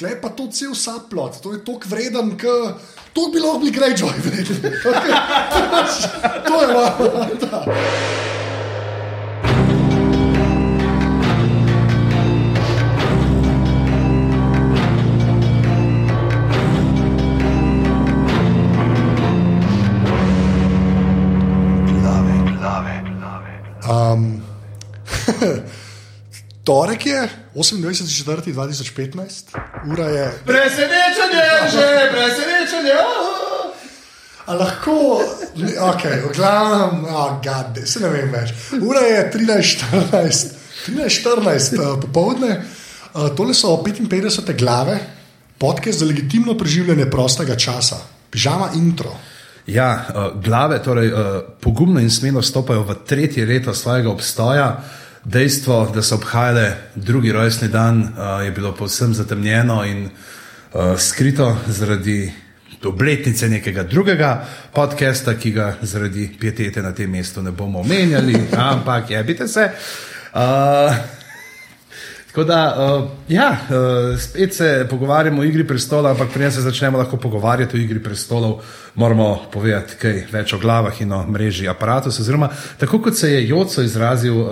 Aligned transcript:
Klej 0.00 0.16
pa 0.16 0.32
to 0.32 0.48
cel 0.48 0.72
saplot, 0.72 1.42
to 1.44 1.52
je 1.52 1.60
tok 1.60 1.84
vreden, 1.84 2.32
k... 2.40 2.48
to 3.12 3.28
bi 3.28 3.36
lahko 3.36 3.60
bili 3.60 3.72
Greyjoy 3.76 4.16
vreden. 4.26 4.72
to 6.48 6.56
je 6.62 6.68
malo. 6.72 7.68
torek 26.70 27.06
je 27.06 27.28
28.4.2015, 27.54 29.44
ura 29.90 30.06
je. 30.06 30.26
Presenečenje, 30.46 31.46
že 31.70 31.86
presenečenje. 32.14 32.94
A 34.46 34.54
lahko, 34.54 35.18
okay, 35.90 36.22
v 36.22 36.30
glavnem, 36.36 37.04
oh, 37.10 37.42
gade, 37.42 37.86
se 37.86 37.98
ne 38.02 38.08
vem 38.14 38.30
več. 38.30 38.54
Ura 38.78 39.02
je 39.02 39.30
13.14, 39.34 40.54
13.14 40.94 41.74
uh, 41.74 41.98
popovdne, 42.06 42.52
uh, 42.62 43.34
tole 43.34 43.54
so 43.54 43.74
55 43.82 44.54
glave, 44.54 45.00
podcast 45.58 45.98
za 45.98 46.06
legitimno 46.06 46.54
preživljanje 46.58 47.10
prostega 47.10 47.58
časa, 47.58 47.98
pižama 48.30 48.70
intro. 48.78 49.10
Ja, 49.66 49.90
uh, 49.90 50.38
glave 50.38 50.78
torej, 50.82 51.10
uh, 51.10 51.18
pogumno 51.58 51.98
in 51.98 52.10
smelo 52.10 52.42
stopajo 52.42 52.86
v 52.86 52.94
tretje 53.06 53.46
leto 53.46 53.74
svojega 53.74 54.10
obstoja. 54.10 54.70
Dejstvo, 55.24 55.90
da 55.94 56.02
so 56.02 56.14
obhajale 56.14 56.76
drugi 56.94 57.32
rojstni 57.32 57.68
dan, 57.68 58.00
uh, 58.00 58.44
je 58.44 58.50
bilo 58.50 58.72
povsem 58.74 59.14
zatemnjeno 59.14 59.84
in 59.84 60.04
uh, 60.04 60.98
skrito 60.98 61.56
zaradi 61.66 62.32
obletnice 62.84 63.48
nekega 63.48 63.82
drugega 63.82 64.46
podcasta, 64.72 65.34
ki 65.34 65.52
ga 65.52 65.74
zaradi 65.82 66.30
pietete 66.40 66.82
na 66.82 66.92
tem 66.92 67.10
mestu 67.10 67.42
ne 67.42 67.50
bomo 67.50 67.80
omenjali, 67.80 68.40
ampak 68.72 69.10
je, 69.10 69.24
bite 69.24 69.48
se. 69.48 69.70
Uh, 70.34 71.19
Tako 72.30 72.44
da, 72.44 72.76
uh, 72.78 73.10
ja, 73.28 73.50
uh, 73.50 74.18
spet 74.18 74.54
se 74.54 74.86
pogovarjamo 74.90 75.42
o 75.42 75.44
igri 75.44 75.66
prestolov, 75.66 76.12
ampak 76.12 76.28
preden 76.30 76.52
se 76.52 76.60
začnemo 76.60 76.98
lahko 76.98 77.16
pogovarjati 77.16 77.76
o 77.76 77.80
igri 77.80 78.02
prestolov, 78.02 78.60
moramo 78.94 79.48
povedati 79.52 79.96
kaj 79.98 80.22
več 80.32 80.52
o 80.54 80.58
glavah 80.58 81.00
in 81.02 81.12
o 81.12 81.24
mreži 81.26 81.66
aparatov. 81.68 82.14
Oziroma, 82.20 82.48
tako 82.78 83.00
kot 83.02 83.18
se 83.18 83.32
je 83.32 83.48
Joco 83.48 83.82
izrazil 83.82 84.38
uh, 84.38 84.50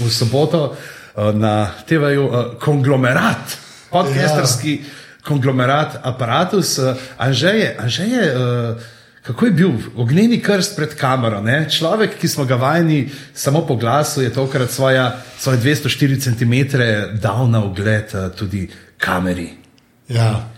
v 0.00 0.08
soboto 0.10 0.62
uh, 0.72 1.34
na 1.36 1.68
TV-ju, 1.88 2.24
uh, 2.24 2.54
konglomerat, 2.64 3.58
podcasterski 3.92 4.78
ja. 4.78 4.84
konglomerat 5.28 6.00
aparatus, 6.02 6.78
uh, 6.78 6.96
Anžeje. 7.18 7.74
anžeje 7.78 8.32
uh, 8.32 8.88
Kako 9.28 9.46
je 9.46 9.52
bil 9.52 9.70
ognjeni 9.96 10.40
krst 10.40 10.76
pred 10.76 10.94
kamero? 10.96 11.42
Ne? 11.44 11.66
Človek, 11.70 12.14
ki 12.16 12.28
smo 12.28 12.46
ga 12.48 12.56
vajeni 12.56 13.10
samo 13.34 13.60
po 13.66 13.76
glasu, 13.76 14.22
je 14.22 14.32
tokrat 14.32 14.70
svoja, 14.70 15.20
svoje 15.38 15.58
204 15.58 16.20
cm 16.24 16.54
dal 17.20 17.50
na 17.50 17.60
ogled 17.64 18.14
eh, 18.14 18.30
tudi 18.38 18.70
kameri. 18.96 19.50
Ja. 20.08 20.48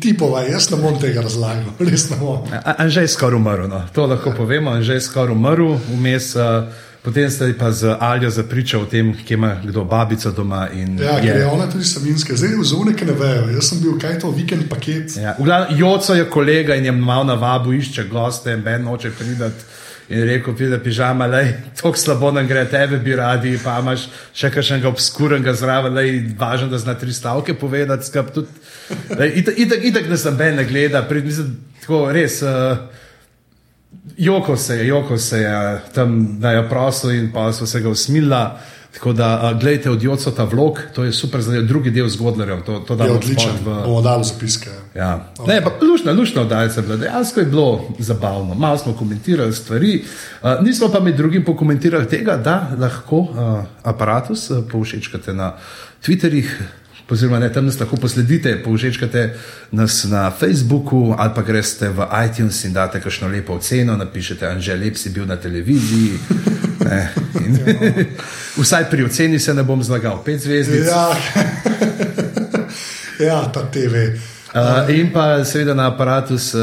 Ti 0.00 0.12
povaj, 0.18 0.50
jaz 0.50 0.68
ne 0.70 0.76
bom 0.82 1.00
tega 1.00 1.24
razlagal, 1.24 1.72
res 1.88 2.10
ne 2.10 2.18
bom. 2.20 2.44
Anže 2.76 3.06
je 3.06 3.08
skoraj 3.08 3.40
umrl, 3.40 3.64
no. 3.72 3.80
to 3.92 4.04
lahko 4.06 4.34
povemo. 4.36 4.76
Anže 4.76 5.00
je 5.00 5.06
skoraj 5.08 5.32
umrl, 5.32 5.78
vmes. 5.88 6.34
Uh, 6.36 6.68
Potem 7.06 7.30
ste 7.30 7.54
pa 7.54 7.70
z 7.70 7.94
Aljo 8.00 8.30
zapričali 8.30 8.82
o 8.82 8.86
tem, 8.86 9.14
kje 9.14 9.34
ima 9.34 9.60
kdo 9.64 9.84
babico 9.84 10.30
doma. 10.30 10.66
Ja, 10.74 11.18
je. 11.18 11.22
ker 11.22 11.36
je 11.36 11.46
ona 11.46 11.70
tudi 11.70 11.84
savinska, 11.84 12.34
zdaj 12.34 12.56
v 12.58 12.64
zunaj 12.66 12.98
ne 13.06 13.14
vejo. 13.14 13.44
Jaz 13.54 13.68
sem 13.70 13.78
bil 13.78 13.94
kaj 13.94 14.18
to 14.18 14.30
vikend 14.34 14.66
paket. 14.66 15.14
Ja, 15.14 15.36
Joco 15.70 16.14
je 16.18 16.24
kolega 16.26 16.74
in 16.74 16.84
je 16.84 16.92
mal 16.92 17.22
na 17.26 17.38
vabu, 17.38 17.72
išče 17.72 18.08
goste 18.10 18.56
ben 18.56 18.82
noče 18.82 19.14
pridati. 19.14 19.70
In 20.08 20.22
rekel, 20.26 20.54
da 20.54 20.64
je 20.64 20.82
pižama, 20.82 21.28
da 21.28 21.40
je 21.40 21.62
tako 21.78 21.98
slabo, 21.98 22.30
da 22.30 22.42
gre 22.42 22.64
tebe, 22.70 22.98
bi 22.98 23.14
radi, 23.16 23.54
pa 23.64 23.78
imaš 23.82 24.08
še 24.34 24.50
kakšnega 24.54 24.88
obskurnega 24.88 25.54
zraven, 25.54 25.94
da 25.94 26.02
je 26.02 26.34
važno, 26.38 26.68
da 26.68 26.78
znaš 26.78 27.00
tri 27.00 27.12
stavke 27.12 27.54
povedati. 27.54 28.18
Itak, 29.34 29.82
itak 29.82 30.10
ne 30.10 30.18
sem 30.18 30.36
ben 30.36 30.58
ne 30.58 30.64
gleda, 30.64 31.02
prid, 31.06 31.26
mislim, 31.26 31.56
tako 31.82 32.08
res. 32.10 32.42
Uh, 32.42 33.05
Joko 34.16 34.56
se 34.56 34.76
je, 34.76 34.86
joko 34.86 35.18
se 35.18 35.38
je 35.38 35.80
tam, 35.94 36.40
da 36.40 36.50
je 36.50 36.68
prosil 36.68 37.10
in 37.10 37.32
pa 37.32 37.52
so 37.52 37.66
se 37.66 37.80
ga 37.80 37.88
usmila. 37.88 38.58
Tako 38.96 39.12
da, 39.12 39.52
gledajte, 39.60 39.90
od 39.90 40.02
Joca 40.02 40.30
ta 40.30 40.44
vlog, 40.44 40.78
to 40.94 41.04
je 41.04 41.12
super, 41.12 41.42
zdaj 41.42 41.62
drugi 41.62 41.90
del 41.90 42.08
zgodovine. 42.08 42.62
To, 42.64 42.78
to 42.80 42.94
je 42.94 43.10
odlično, 43.12 43.52
v... 43.64 43.74
bomo 43.84 44.00
dali 44.00 44.24
zapiske. 44.24 44.70
Ja. 44.94 45.28
Okay. 45.36 45.48
Ne, 45.48 45.60
pa 45.60 45.70
lušno, 45.84 46.12
lušno 46.12 46.42
oddajce, 46.42 46.82
dejansko 46.82 47.40
je 47.40 47.46
bilo 47.46 47.84
zabavno. 47.98 48.54
Malo 48.54 48.78
smo 48.78 48.94
komentirali 48.96 49.52
stvari, 49.52 50.04
uh, 50.42 50.64
nismo 50.64 50.88
pa 50.88 51.00
med 51.00 51.16
drugim 51.16 51.44
pokomentirali 51.44 52.08
tega, 52.08 52.36
da 52.36 52.70
lahko 52.78 53.18
uh, 53.18 53.64
aparatus 53.82 54.50
uh, 54.50 54.64
povšečkate 54.72 55.34
na 55.34 55.52
Twitterih, 56.06 56.48
oziroma 57.10 57.38
ne, 57.38 57.52
tam 57.52 57.66
nas 57.66 57.78
lahko 57.80 57.96
posledite, 57.96 58.56
povžečkate 58.64 59.34
nas 59.72 60.04
na 60.04 60.30
Facebooku 60.30 61.14
ali 61.18 61.34
pa 61.34 61.42
greste 61.42 61.88
v 61.88 62.06
iTunes 62.26 62.64
in 62.64 62.72
date 62.72 63.00
kakšno 63.00 63.28
lepo 63.28 63.54
oceno, 63.54 63.96
napišete, 63.96 64.46
Anže, 64.46 64.76
lep 64.76 64.96
si 64.96 65.10
bil 65.10 65.26
na 65.26 65.36
televiziji. 65.36 66.18
Ne, 66.86 67.08
in, 67.40 67.56
vsaj 68.62 68.84
pri 68.90 69.04
oceni 69.04 69.38
se 69.38 69.54
ne 69.54 69.62
bom 69.64 69.82
zlagal, 69.82 70.20
pet 70.24 70.38
zvezdic. 70.40 70.86
Ja, 70.86 71.08
ja 73.28 73.38
ta 73.52 73.64
TV. 73.72 74.12
Uh, 74.56 74.88
in 74.88 75.10
pa 75.12 75.44
seveda 75.44 75.74
na 75.76 75.90
aparatus, 75.92 76.54
uh, 76.54 76.62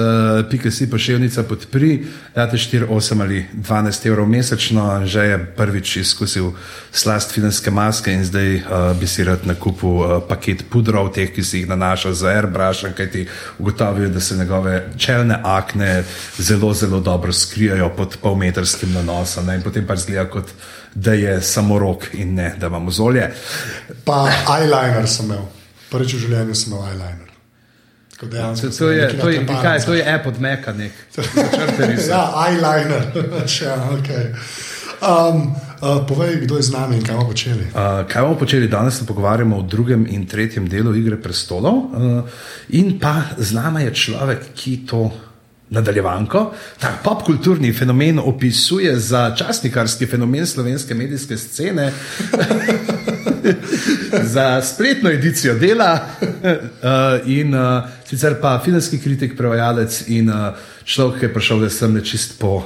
pika 0.49 0.71
si 0.71 0.89
pošiljnica 0.89 1.43
podpri, 1.43 2.05
date 2.35 2.57
4, 2.57 2.87
8 2.89 3.21
ali 3.21 3.45
12 3.53 4.07
evrov 4.07 4.25
mesečno, 4.27 5.05
že 5.05 5.21
je 5.21 5.37
prvič 5.57 5.97
izkusil 5.97 6.51
slast 6.91 7.31
finanske 7.31 7.71
maske 7.71 8.13
in 8.13 8.25
zdaj 8.25 8.55
uh, 8.55 8.63
bi 8.97 9.07
si 9.07 9.23
rad 9.23 9.45
nakupil 9.45 9.89
uh, 9.89 10.13
paket 10.29 10.63
pudrov, 10.73 11.11
teh, 11.13 11.29
ki 11.29 11.43
si 11.43 11.61
jih 11.61 11.69
nanaša 11.69 12.13
za 12.13 12.31
airbrush, 12.33 12.89
kaj 12.97 13.11
ti 13.11 13.27
ugotovijo, 13.59 14.09
da 14.09 14.19
se 14.19 14.37
njegove 14.37 14.89
čelne 14.97 15.37
akne 15.43 16.03
zelo, 16.37 16.73
zelo 16.73 16.99
dobro 16.99 17.33
skrijajo 17.33 17.89
pod 17.89 18.17
polmetrskim 18.21 18.93
nanosom 18.93 19.45
ne? 19.45 19.55
in 19.55 19.61
potem 19.61 19.85
pa 19.87 19.95
zgleda 19.95 20.25
kot 20.29 20.49
da 20.95 21.13
je 21.13 21.41
samo 21.41 21.79
rok 21.79 22.09
in 22.13 22.33
ne, 22.33 22.55
da 22.57 22.67
imamo 22.67 22.91
zolje. 22.91 23.29
Pa 24.03 24.25
eyeliner 24.57 25.07
sem 25.07 25.25
imel, 25.25 25.45
prvič 25.91 26.13
v 26.17 26.23
življenju 26.25 26.55
sem 26.55 26.73
imel 26.73 26.89
eyeliner. 26.89 27.32
Dejansko, 28.31 28.69
to, 28.77 28.91
je, 28.91 29.07
to, 29.21 29.29
je, 29.29 29.45
kaj, 29.45 29.85
to 29.85 29.93
je 29.93 30.03
app 30.13 30.27
od 30.27 30.39
Meka, 30.41 30.73
nek 30.73 30.91
ja, 32.09 32.23
eyeliner. 32.47 33.03
ja, 33.61 33.75
okay. 33.91 34.33
um, 35.03 35.55
uh, 35.81 36.05
povej, 36.07 36.35
kdo 36.43 36.57
je 36.57 36.63
z 36.63 36.71
nami 36.71 36.97
in 36.97 37.03
kaj 37.03 37.15
bomo 37.15 37.27
počeli. 37.27 37.67
Uh, 37.73 38.03
kaj 38.07 38.21
bomo 38.23 38.39
počeli 38.39 38.67
danes? 38.67 38.99
Se 38.99 39.05
pogovarjamo 39.05 39.57
o 39.57 39.61
drugem 39.61 40.07
in 40.09 40.25
tretjem 40.27 40.69
delu 40.69 40.95
Igre 40.95 41.17
prestolov. 41.21 41.75
Uh, 41.75 42.23
in 42.69 42.99
pa 42.99 43.35
z 43.37 43.53
nami 43.53 43.83
je 43.83 43.93
človek, 43.93 44.53
ki 44.55 44.77
to. 44.87 45.11
Nadaljevanko, 45.73 46.53
ta 46.79 46.91
popkulturni 47.03 47.73
fenomen 47.73 48.19
opisuje 48.19 48.99
za 48.99 49.35
časnikarski 49.35 50.05
fenomen 50.05 50.47
slovenske 50.47 50.93
medijske 50.93 51.37
scene. 51.37 51.91
za 54.33 54.61
spletno 54.61 55.09
edicijo 55.09 55.53
dela, 55.53 56.07
uh, 56.21 57.27
in 57.27 57.55
uh, 57.55 57.83
sicer 58.05 58.35
pa 58.41 58.61
filmski 58.65 58.99
kritik, 58.99 59.37
prevajalec 59.37 60.03
in 60.07 60.29
uh, 60.29 60.35
človek, 60.85 61.19
ki 61.19 61.25
je 61.25 61.33
prišel, 61.33 61.59
da 61.59 61.69
sem 61.69 61.93
nečist 61.93 62.39
po 62.39 62.55
uh, 62.55 62.63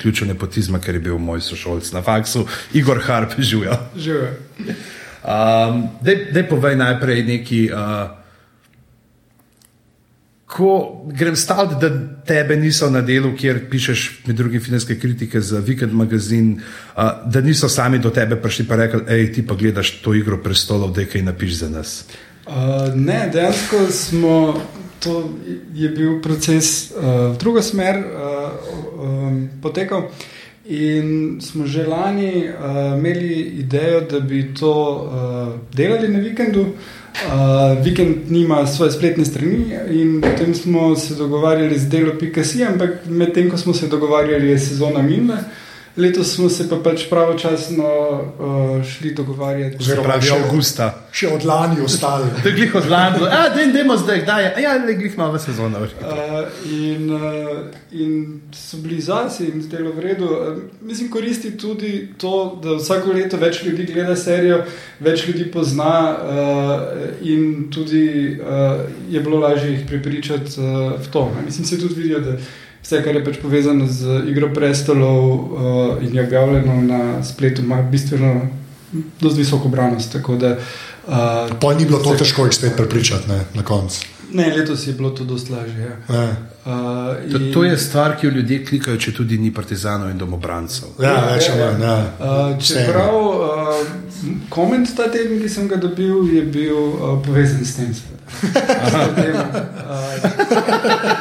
ključu 0.00 0.26
nepotizma, 0.26 0.80
ker 0.80 0.94
je 0.94 1.00
bil 1.00 1.18
moj 1.18 1.40
sošolc 1.40 1.92
na 1.92 2.02
faksu, 2.02 2.46
Igor 2.74 3.02
Harp, 3.06 3.38
živijo. 3.52 3.78
Um, 5.22 5.86
Dej 6.02 6.48
povej 6.50 6.76
najprej 6.76 7.24
neki. 7.24 7.70
Uh, 7.70 8.21
ko 10.52 11.02
grem 11.06 11.36
staviti, 11.36 11.80
da 11.80 11.88
tebe 12.26 12.56
niso 12.56 12.90
na 12.90 13.00
delu, 13.00 13.32
kjer 13.36 13.62
pišeš 13.70 14.02
med 14.26 14.36
drugim 14.36 14.60
filmske 14.60 14.98
kritike 15.00 15.40
za 15.40 15.62
Weekend 15.64 15.92
magazin, 15.96 16.60
uh, 16.96 17.02
da 17.24 17.40
niso 17.40 17.68
sami 17.68 17.98
do 17.98 18.10
tebe 18.10 18.36
prišli 18.36 18.66
in 18.68 18.76
rekli, 18.80 19.00
hej, 19.08 19.32
ti 19.32 19.46
pa 19.46 19.54
gledaš 19.54 19.90
to 20.02 20.14
igro 20.14 20.42
prestolov, 20.42 20.92
da 20.92 21.00
je 21.00 21.08
kaj 21.08 21.22
napiš 21.22 21.54
za 21.64 21.68
nas. 21.68 22.04
Uh, 22.46 22.92
ne, 22.94 23.30
dejansko 23.32 23.86
smo. 23.90 24.62
To 25.02 25.34
je 25.74 25.88
bil 25.88 26.20
proces 26.22 26.92
uh, 26.92 27.34
v 27.34 27.38
drugo 27.38 27.62
smer 27.62 27.96
uh, 27.98 28.04
um, 29.02 29.48
potekal, 29.62 30.12
in 30.64 31.40
smo 31.42 31.66
že 31.66 31.82
lani 31.86 32.46
uh, 32.46 32.98
imeli 32.98 33.40
idejo, 33.64 34.04
da 34.10 34.20
bi 34.20 34.44
to 34.54 34.70
uh, 34.70 35.74
delali 35.74 36.08
na 36.08 36.20
vikendu. 36.22 36.60
Uh, 36.60 37.01
Uh, 37.12 37.84
vikend 37.84 38.30
nima 38.30 38.66
svoje 38.66 38.92
spletne 38.92 39.24
strani, 39.24 39.78
in 39.90 40.20
potem 40.20 40.54
smo 40.54 40.96
se 40.96 41.14
dogovarjali 41.14 41.78
z 41.78 41.88
delo.com, 41.88 42.66
ampak 42.72 42.90
medtem 43.06 43.50
ko 43.50 43.56
smo 43.56 43.74
se 43.74 43.88
dogovarjali, 43.88 44.48
je 44.48 44.58
sezona 44.58 45.02
minila. 45.02 45.36
Letos 45.96 46.34
smo 46.34 46.48
se 46.48 46.68
pa 46.68 46.76
pač 46.76 47.02
pravočasno 47.10 47.84
uh, 47.84 48.84
šli 48.84 49.10
dogovarjati. 49.14 49.76
Oziroma, 49.80 50.08
Pravi 50.08 50.26
še- 50.26 50.36
avgusta. 50.38 50.86
Še 51.12 51.28
od 51.28 51.44
lani 51.44 51.80
ostali. 51.84 52.30
To 52.42 52.48
je 52.48 52.54
glih 52.54 52.74
od 52.74 52.88
lani, 52.88 53.18
a 53.28 53.48
da 53.48 53.62
idemo 53.62 53.96
zdaj, 53.96 54.22
kdaj 54.22 54.44
je. 54.44 54.52
Ja, 54.62 54.72
le 54.78 54.94
glih 54.94 55.18
malo 55.18 55.38
sezona. 55.38 55.78
Uh, 55.78 55.90
in, 56.72 57.10
uh, 57.10 57.20
in 57.92 58.14
so 58.50 58.80
bili 58.80 59.00
zase 59.00 59.44
in 59.44 59.60
zdelo 59.62 59.92
v 59.92 60.00
redu. 60.00 60.24
Uh, 60.24 60.56
mislim, 60.80 61.10
koristi 61.10 61.52
tudi 61.58 62.08
to, 62.18 62.32
da 62.64 62.78
vsako 62.78 63.12
leto 63.12 63.36
več 63.36 63.60
ljudi 63.62 63.84
gleda 63.84 64.16
serijo, 64.16 64.62
več 65.00 65.26
ljudi 65.28 65.50
pozna 65.50 65.92
uh, 66.08 66.80
in 67.20 67.68
tudi 67.70 68.06
uh, 68.40 68.80
je 69.10 69.20
bilo 69.20 69.38
lažje 69.38 69.70
jih 69.70 69.84
prepričati 69.88 70.56
uh, 70.56 70.66
v 70.96 71.12
to. 71.12 71.28
Mislim, 71.44 71.66
se 71.66 71.80
tudi 71.80 71.94
vidijo, 71.94 72.20
da 72.20 72.38
vse, 72.82 73.02
kar 73.02 73.14
je 73.14 73.24
pač 73.24 73.36
povezano 73.38 73.86
z 73.86 74.22
Igro 74.26 74.48
prestolov 74.48 75.24
uh, 75.24 75.50
in 76.02 76.14
je 76.14 76.24
objavljeno 76.24 76.82
na 76.82 77.00
spletu, 77.24 77.62
ima 77.62 77.82
bistveno 77.82 78.40
dosti 79.20 79.38
visoko 79.38 79.68
branost. 79.68 80.12
Tako 80.12 80.36
da 80.36 80.50
uh, 80.52 81.14
Pa 81.60 81.74
ni 81.74 81.84
bilo 81.84 81.98
to 81.98 82.14
težko 82.14 82.44
jih 82.44 82.54
spet 82.54 82.76
prepričati 82.76 83.28
ne, 83.28 83.40
na 83.54 83.62
koncu. 83.62 84.06
ne, 84.32 84.46
letos 84.48 84.86
je 84.86 84.92
bilo 84.92 85.10
to 85.10 85.24
dosti 85.24 85.52
lažje. 85.52 85.96
Ja. 86.08 86.24
Uh, 86.64 86.70
To, 87.32 87.38
in- 87.38 87.52
to 87.52 87.64
je 87.64 87.78
stvar, 87.78 88.16
ki 88.16 88.26
jo 88.26 88.32
ljudje 88.32 88.66
klikajo, 88.66 88.96
če 88.96 89.12
tudi 89.12 89.38
ni 89.38 89.50
partizanov 89.50 90.10
in 90.10 90.18
domobrancev. 90.18 90.88
Ja, 91.00 91.16
več 91.26 91.48
ali 91.50 91.60
ja, 91.60 91.70
manj. 91.72 91.82
Ja. 91.82 91.96
Uh, 92.20 92.62
čeprav 92.62 93.16
uh, 93.16 94.11
koment 94.48 94.96
ta 94.96 95.08
teden, 95.10 95.40
ki 95.42 95.48
sem 95.48 95.68
ga 95.68 95.76
dobil, 95.76 96.26
je 96.34 96.42
bil 96.42 96.76
uh, 96.76 97.22
povezan 97.24 97.64
s 97.64 97.76
tem. 97.76 97.92
temo. 99.16 99.42
Uh, 99.42 100.14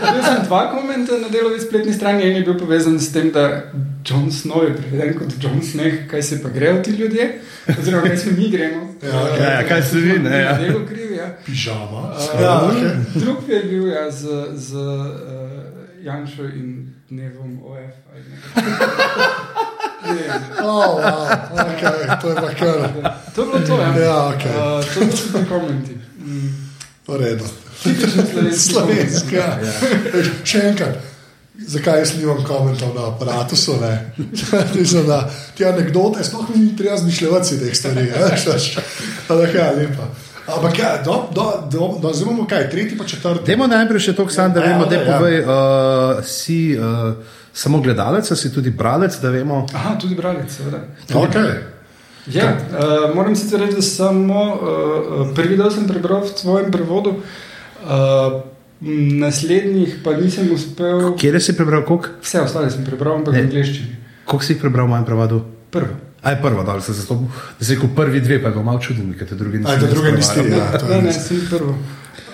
Dobil 0.01 0.23
sem 0.23 0.43
dva 0.45 0.61
komenta 0.71 1.17
na 1.17 1.29
delovi 1.29 1.59
spletni 1.61 1.93
strani. 1.93 2.23
En 2.23 2.35
je 2.35 2.43
bil 2.45 2.57
povezan 2.59 2.99
s 2.99 3.11
tem, 3.11 3.31
da 3.31 3.63
John 4.05 4.31
Snow 4.31 4.63
je 4.67 4.75
preveden 4.77 5.17
kot 5.17 5.33
John 5.41 5.61
Sneh, 5.61 6.07
kaj 6.11 6.21
se 6.23 6.41
pa 6.43 6.49
grejo 6.49 6.81
ti 6.83 6.91
ljudje, 6.91 7.41
oziroma 7.79 8.07
kaj 8.07 8.17
se 8.17 8.31
mi 8.31 8.49
gremo. 8.49 8.87
Ja, 9.03 9.27
ja, 9.37 9.67
kaj 9.67 9.81
se 9.83 9.97
vi, 9.97 10.19
ne, 10.19 10.37
ja. 10.39 10.51
Na 10.51 10.57
delu 10.57 10.85
krivi, 10.87 11.15
ja. 11.15 11.35
Pižama. 11.45 12.01
Uh, 12.17 12.41
Ja, 12.41 12.53
okay. 12.69 12.95
Drug 13.19 13.49
je 13.49 13.63
bil 13.63 13.87
ja, 13.87 14.11
z, 14.11 14.27
z 14.55 14.73
uh, 14.75 16.03
Janšo 16.03 16.43
in 16.43 16.93
dnevom 17.09 17.59
OF. 17.63 17.93
Oh, 20.61 20.97
wow. 20.97 21.29
okay. 21.53 22.21
To 22.21 22.29
je 22.29 22.35
pa 22.35 22.49
kar. 22.53 22.79
To 23.35 23.41
je 23.41 23.47
bilo 23.47 23.59
to, 23.67 23.81
ja. 23.81 23.97
Ja, 23.97 24.27
okej. 24.27 24.51
Uh, 24.51 25.09
to 25.09 25.17
so 25.17 25.37
ti 25.37 25.45
komenti. 25.49 25.97
Mm. 26.17 26.49
V 27.07 27.17
redu. 27.17 27.45
Slovenski. 27.81 28.71
Slovenski. 28.73 29.35
Ja. 29.35 29.57
Še 30.43 30.67
enkrat. 30.69 31.11
Zakaj 31.67 31.99
jaz 31.99 32.15
nimam 32.17 32.43
komentov 32.43 32.95
na 32.95 33.07
aparatu? 33.07 33.55
Da 35.07 35.29
te 35.57 35.65
anekdote, 35.65 36.23
sploh 36.23 36.49
ni 36.55 36.75
treba 36.77 36.97
zmišljati 36.97 37.59
teh 37.59 37.75
stvari. 37.77 38.09
Ampak 39.29 39.55
ja, 39.55 39.71
lepa. 39.71 40.07
Ampak 40.47 40.79
ja, 40.79 41.01
do, 41.05 41.29
do, 41.35 41.69
do, 41.71 41.99
do, 42.01 42.13
zdaj 42.13 42.27
imamo 42.27 42.47
kaj, 42.47 42.69
tretji 42.69 42.97
pa 42.97 43.05
četrti. 43.05 43.45
Dajmo 43.45 43.67
najprej 43.67 43.99
še 43.99 44.15
to, 44.17 44.25
Sam, 44.29 44.53
da 44.53 44.63
Ja, 44.63 44.71
vemo, 44.73 44.85
da 44.85 44.95
ja. 44.95 45.05
povej, 45.05 45.37
uh, 45.41 46.25
si 46.25 46.77
uh, 46.77 47.13
samo 47.53 47.81
gledalec, 47.81 48.31
si 48.35 48.53
tudi 48.53 48.69
bralec, 48.69 49.19
da 49.21 49.29
vemo. 49.29 49.65
Aha, 49.73 49.95
tudi 49.99 50.15
bralec, 50.15 50.51
seveda. 50.51 50.83
Okay. 51.09 51.63
Ja, 52.27 52.53
uh, 52.53 53.15
moram 53.15 53.35
sicer 53.35 53.59
reči, 53.59 53.75
da 53.75 53.81
samo 53.81 54.41
uh, 54.53 55.35
prvi 55.35 55.57
del 55.57 55.71
sem 55.71 55.87
prebral 55.87 56.21
v 56.21 56.29
svojem 56.37 56.71
prevodu, 56.71 57.15
uh, 57.17 58.41
naslednjih 59.17 59.99
pa 60.03 60.13
nisem 60.13 60.51
uspel. 60.53 61.15
Kje 61.17 61.39
si 61.39 61.57
prebral, 61.57 61.85
koliko 61.85 62.07
Vse 62.21 62.41
ostale 62.41 62.69
sem 62.69 62.85
prebral, 62.85 63.15
ampak 63.17 63.33
Ne. 63.33 63.41
v 63.41 63.43
angleščini. 63.43 63.95
koliko 64.25 64.45
si 64.45 64.53
jih 64.53 64.61
prebral 64.61 64.85
v 64.85 64.89
mojem 64.89 65.05
prevodu? 65.05 65.41
Prvo. 65.71 65.93
Aj 66.21 66.37
prvo, 66.41 66.63
da 66.63 66.81
se 66.81 66.93
zastopil. 66.93 67.27
Da 67.59 67.65
si 67.65 67.75
rekel 67.75 67.89
prvi 67.95 68.21
dve, 68.21 68.41
pa 68.41 68.47
je 68.47 68.53
bilo 68.53 68.63
malo 68.63 68.79
čudno, 68.79 69.13
ker 69.17 69.27
te 69.27 69.35
drugi 69.35 69.61
Aj, 69.65 69.79
te 69.79 69.87
druge 69.89 70.13
prevaral. 70.13 70.49
ja. 70.53 70.77
to 70.77 70.85
je 70.85 71.01
Ne, 71.01 71.01
ne, 71.01 71.13
sem 71.13 71.41
prvo. 71.49 71.73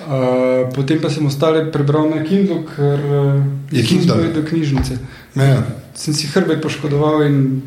Uh, 0.07 0.71
potem 0.71 1.01
pa 1.03 1.09
sem 1.11 1.25
ostale 1.27 1.65
prebral 1.67 2.07
na 2.07 2.23
Kindlu, 2.23 2.63
ker 2.63 2.95
uh, 2.95 3.43
Je 3.71 3.83
Kindle? 3.83 4.31
do 4.31 4.43
knjižnice. 4.47 4.95
Ja. 5.35 5.63
Sem 5.95 6.13
si 6.15 6.27
hrbet 6.31 6.61
poškodoval 6.63 7.25
in 7.27 7.61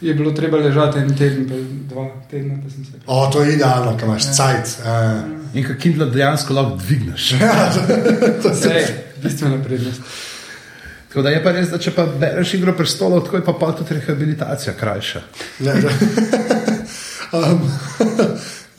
je 0.00 0.14
bilo 0.14 0.32
treba 0.36 0.60
ležati 0.60 0.98
en 0.98 1.16
teden, 1.16 1.48
pa 1.48 1.56
dva 1.94 2.04
tedna, 2.30 2.60
pa 2.60 2.68
sem 2.70 2.84
se. 2.84 3.00
O, 3.06 3.30
to 3.32 3.42
je 3.42 3.54
idealno, 3.56 3.96
kaj 3.96 4.08
imaš 4.08 4.28
cajt. 4.36 4.74
Ja. 4.84 5.24
In 5.54 5.64
kako 5.64 5.80
Kindle 5.80 6.10
dejansko 6.12 6.54
lahko 6.54 6.76
dvigneš. 6.76 7.32
Vse 8.44 8.74
je 8.74 8.84
bistvena 9.22 9.64
prednost. 9.64 10.00
Tako 11.08 11.22
da 11.22 11.30
je 11.32 11.42
pa 11.42 11.56
res, 11.56 11.72
da 11.72 11.78
če 11.80 11.90
pa 11.96 12.04
bereš 12.06 12.54
igro 12.54 12.76
prestolov, 12.76 13.24
tako 13.24 13.40
je 13.40 13.44
pa 13.48 13.56
pa 13.60 13.72
tudi 13.72 13.96
rehabilitacija 13.96 14.76
krajša. 14.76 15.22
Ne, 15.66 15.74
ne. 15.74 15.96
um, 17.40 17.64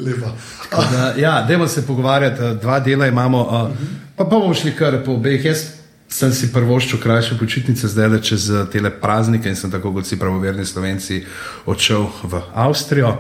lepa. 0.06 0.34
Da, 0.72 1.14
ja, 1.18 1.46
dajmo 1.48 1.68
se 1.68 1.86
pogovarjati, 1.88 2.44
eh, 2.44 2.54
dva 2.62 2.80
dela 2.80 3.08
imamo, 3.08 3.42
uh, 3.42 3.72
pa, 4.16 4.24
pa 4.24 4.30
bomo 4.30 4.54
šli 4.54 4.76
kar 4.76 5.04
po 5.06 5.18
obeh. 5.20 5.46
Jaz 5.46 5.66
sem 6.12 6.34
si 6.36 6.52
prvoščil 6.52 7.00
krajše 7.00 7.38
počitnice 7.40 7.88
zdaj 7.88 8.10
le 8.12 8.20
čez 8.24 8.50
eh, 8.52 8.66
tele 8.72 8.92
praznike 8.92 9.50
in 9.50 9.56
sem 9.56 9.72
tako 9.72 9.94
kot 9.96 10.06
vsi 10.06 10.20
pravoverni 10.20 10.66
slovenci 10.68 11.24
odšel 11.72 12.08
v 12.24 12.42
Avstrijo. 12.54 13.16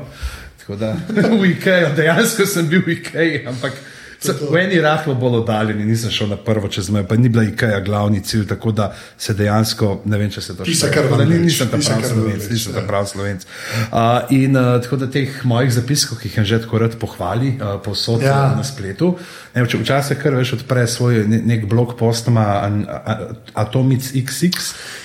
Tako 0.61 0.75
da 0.75 0.93
v 1.41 1.53
IKEA, 1.53 1.93
dejansko 1.95 2.45
sem 2.45 2.67
bil 2.69 2.83
v 2.85 2.97
IKEA, 2.99 3.47
ampak 3.49 3.79
v 4.21 4.55
eni 4.55 4.77
rahlo 4.77 5.15
bolj 5.15 5.35
oddaljeni, 5.37 5.81
nisem 5.83 6.11
šel 6.11 6.27
na 6.27 6.37
prvo 6.37 6.67
čez 6.67 6.89
mejo, 6.89 7.03
pa 7.03 7.15
ni 7.15 7.27
bila 7.27 7.43
IKEA 7.43 7.79
glavni 7.79 8.21
cilj, 8.21 8.47
tako 8.47 8.71
da 8.71 8.85
se 9.17 9.33
dejansko, 9.33 10.01
ne 10.05 10.17
vem, 10.17 10.29
če 10.29 10.41
se 10.41 10.53
to 10.53 10.63
Ti 10.63 10.75
Tako 10.79 11.15
da 11.15 11.25
ni- 11.25 11.39
Nisem 11.39 11.67
ta 11.67 11.77
ti 11.77 11.83
se 11.83 11.89
pravi 11.89 12.01
kar 12.03 12.11
slovenc, 12.11 12.43
nisem 12.47 12.73
ta 12.73 12.79
ja. 12.79 12.85
pravi 12.87 13.07
slovenc. 13.07 13.41
Uh, 13.41 13.97
in 14.31 14.55
uh, 14.55 14.77
tako 14.77 14.95
da 14.97 15.07
teh 15.07 15.41
mojih 15.43 15.73
zapiskov, 15.73 16.17
ki 16.17 16.27
jih 16.27 16.37
je 16.37 16.45
že 16.45 16.59
tako 16.59 16.77
rad 16.77 16.95
pohvali, 16.95 17.55
uh, 17.55 17.81
povsod 17.81 18.21
Ja. 18.21 18.27
ja. 18.29 18.55
na 18.55 18.63
spletu. 18.63 19.15
Ne, 19.51 19.63
vč- 19.63 19.75
Včasih 19.75 20.17
kar 20.17 20.31
veš 20.33 20.53
odpre 20.53 20.85
svoj 20.87 21.25
ne, 21.25 21.41
nek 21.43 21.65
blog 21.65 21.95
postoma 21.95 22.61
an- 22.61 22.85
a- 22.85 23.17
Atomic 23.55 24.05
XX 24.05 24.53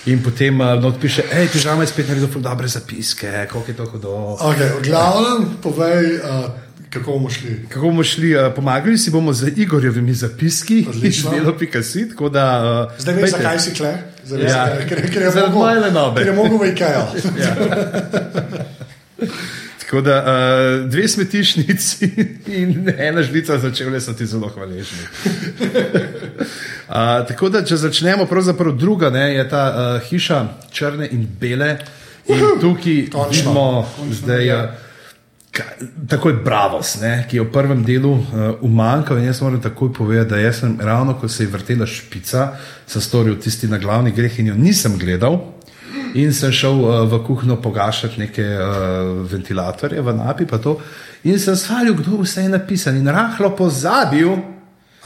in 0.06 0.20
potem 0.20 0.54
uh, 0.56 0.76
not 0.76 1.00
piše, 1.00 1.24
hej, 1.26 1.48
pižama 1.48 1.82
je 1.82 1.88
spet 1.88 2.08
naredil 2.08 2.28
dobre 2.36 2.68
zapiske, 2.68 3.26
koliko 3.46 3.70
je 3.70 3.76
to 3.76 3.86
hudo. 3.86 4.12
Okay, 4.44 4.68
v 4.70 4.84
glavnem, 4.84 5.56
povej, 5.58 6.20
uh, 6.20 6.65
kako 6.90 7.12
bomo 7.12 7.30
šli. 7.30 7.66
Kako 7.68 7.80
bomo 7.82 8.04
šli, 8.04 8.36
uh, 8.36 8.52
pomagali 8.54 8.98
si 8.98 9.10
bomo 9.10 9.32
z 9.32 9.52
Igorjevimi 9.56 10.14
zapiski 10.14 10.86
delo.si, 11.24 12.08
tako 12.08 12.28
da... 12.28 12.44
Uh, 12.86 12.98
Zdaj 12.98 13.14
veš, 13.14 13.30
zakaj 13.30 13.58
si 13.60 13.70
kle? 13.72 13.92
Zdaj 14.24 14.42
Ja. 14.42 14.48
zakaj? 14.48 14.88
ker, 14.88 15.10
ker 15.10 15.22
je 15.22 15.30
Zaradi 15.30 15.52
mogel- 15.52 15.58
moje 15.58 15.80
lenobe. 15.80 16.20
Ker 16.20 16.26
je 16.26 16.34
mogel 16.34 16.58
v 16.58 16.66
IKEA. 16.66 17.06
Ja. 17.38 17.52
Tako 19.80 20.00
da 20.00 20.16
uh, 20.18 20.26
dve 20.90 21.08
smetišnici 21.08 22.10
in 22.60 22.90
ena 22.98 23.22
žlica 23.22 23.58
začele 23.58 24.00
so 24.00 24.12
ti 24.12 24.26
zelo 24.26 24.48
hvaležni. 24.48 24.98
Uh, 26.88 26.94
tako 27.22 27.48
da, 27.48 27.64
če 27.64 27.76
začnemo, 27.76 28.26
pravzaprav 28.26 28.72
druga 28.72 29.10
ne, 29.10 29.34
je 29.34 29.48
ta 29.48 29.62
uh, 29.68 30.08
hiša 30.08 30.40
črne 30.70 31.08
in 31.08 31.28
bele. 31.40 31.76
In 32.26 32.42
tukaj 32.60 33.06
Končno. 33.06 33.30
vidimo, 33.30 33.86
zdaj, 34.12 34.50
uh, 34.50 34.70
ka- 35.56 35.76
takoj 36.08 36.36
Bravos, 36.44 36.96
ne, 37.00 37.24
ki 37.30 37.38
je 37.38 37.44
v 37.46 37.52
prvem 37.52 37.80
delu 37.84 38.12
uh, 38.12 38.60
umanjkal. 38.60 39.18
In 39.18 39.30
jaz 39.30 39.40
moram 39.40 39.60
takoj 39.62 39.92
povedati, 39.96 40.42
da 40.42 40.52
sem 40.52 40.76
ravno, 40.80 41.16
ko 41.16 41.28
se 41.28 41.44
je 41.44 41.52
vrtela 41.52 41.86
špica, 41.88 42.50
sem 42.86 43.02
storil 43.02 43.38
tisti 43.40 43.68
na 43.68 43.80
glavni 43.80 44.12
greh 44.12 44.38
in 44.40 44.52
jo 44.52 44.56
nisem 44.58 44.98
gledal. 45.00 45.40
In 46.16 46.32
sem 46.32 46.52
šel 46.52 46.76
uh, 46.84 46.98
v 47.08 47.22
kuhinjo 47.24 47.56
pogašati 47.64 48.20
neke 48.20 48.44
uh, 48.44 49.24
ventilatorje 49.30 50.04
v 50.04 50.16
napi, 50.16 50.46
pa 50.46 50.60
to. 50.60 50.76
In 51.24 51.40
sem 51.40 51.56
svalil, 51.56 51.96
kdo 51.96 52.20
vse 52.22 52.44
je 52.44 52.52
napisan, 52.52 53.00
in 53.00 53.08
rahlo 53.08 53.54
pozabil, 53.56 54.36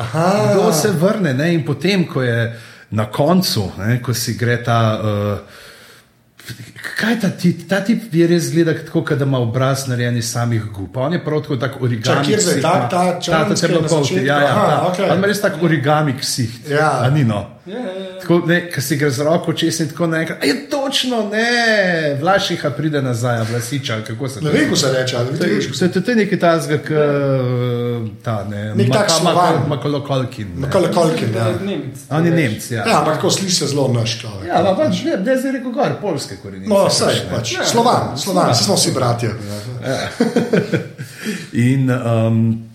Aha, 0.00 0.52
kdo 0.52 0.72
se 0.72 0.90
vrne. 0.90 1.34
Ne? 1.34 1.54
In 1.54 1.64
potem, 1.64 2.06
ko 2.08 2.22
je 2.22 2.52
na 2.90 3.06
koncu, 3.12 3.70
ne, 3.78 4.00
ko 4.02 4.14
si 4.14 4.34
gre 4.34 4.58
ta. 4.64 4.78
Uh, 4.98 5.68
Kaj 6.96 7.20
ta 7.20 7.28
tip? 7.30 7.68
Ta 7.68 7.80
tip 7.80 8.14
je 8.14 8.26
res 8.26 8.42
zgleda 8.44 8.74
tako, 8.76 9.04
da 9.10 9.24
ima 9.24 9.38
obraz 9.38 9.86
narejen 9.86 10.16
iz 10.16 10.30
samih 10.30 10.62
gub. 10.66 10.96
On 10.96 11.12
je 11.12 11.24
prav 11.24 11.42
tako 11.42 11.56
tak 11.56 11.76
origami. 11.80 12.04
Čakaj, 12.06 12.24
kje 12.24 12.38
zdaj? 12.38 12.52
ksih 12.52 12.62
Ta- 12.62 12.88
ta 12.88 13.20
ta, 13.20 13.44
ta 13.44 13.54
temnopolti, 13.56 13.96
začetku? 14.04 14.26
ja, 14.26 14.38
ja, 14.38 14.46
Aha, 14.48 14.66
ta. 14.70 14.86
okej. 14.88 15.10
On 15.10 15.16
ima 15.16 15.26
res 15.26 15.40
tak 15.40 15.62
origami 15.62 16.14
ksih. 16.16 16.50
Ja. 16.70 16.90
A 17.00 17.10
ni 17.10 17.24
no. 17.24 17.46
Ja, 17.66 17.76
ja, 17.76 17.84
ja. 17.84 18.20
Tako, 18.20 18.42
ne, 18.46 18.70
ko 18.70 18.80
si 18.80 18.96
gre 18.96 19.10
z 19.10 19.18
roko 19.20 19.52
čez 19.52 19.80
in 19.80 19.88
tako 19.88 20.06
naenkrat. 20.06 20.44
Je 20.44 20.66
točno, 20.66 21.28
ne, 21.28 21.46
vlašiha 22.20 22.70
pride 22.70 23.02
nazaj, 23.02 23.44
vlasiča, 23.44 24.00
kako 24.02 24.28
se 24.28 24.40
ne 24.40 24.50
vem, 24.50 24.64
kako 24.64 24.76
se 24.76 24.92
reče. 24.92 25.16
ali 25.16 25.28
vidiš, 25.32 25.70
se- 25.72 25.92
to 25.92 26.10
je 26.10 26.16
nekaj 26.16 26.38
tazga, 26.38 26.78
k, 26.78 26.88
ta 28.22 28.44
ne. 28.44 28.74
Nek 28.74 28.92
tak 28.92 29.10
Slovan. 29.10 29.54
Makolokolkin. 29.68 30.46
Makole 30.56 30.92
Kolkin, 30.92 31.34
ja. 31.36 31.52
Nemec. 31.60 31.98
On 32.10 32.26
je 32.26 32.32
Nemc, 32.32 32.70
ja. 32.70 32.84
Ja, 32.84 32.98
ampak 32.98 33.14
tako 33.14 33.30
sliši 33.30 33.54
se 33.54 33.66
zelo 33.66 33.88
naš 33.90 34.20
človek. 34.20 34.48
Ja, 34.48 34.62
pa 34.64 34.74
pač, 34.74 35.04
ne, 35.04 35.36
zdaj 35.36 35.52
rekel 35.52 35.72
gor, 35.72 35.92
polske 36.30 36.42
korenine. 36.42 36.68
No, 36.68 36.86
vse, 36.88 37.26
pač. 37.30 37.54
Slovan, 37.70 38.18
Slovan, 38.18 38.52
vsi 38.52 38.64
smo 38.64 38.74
vsi 38.74 38.92
bratje. 38.92 39.34
In 41.52 41.90
um, 41.90 42.68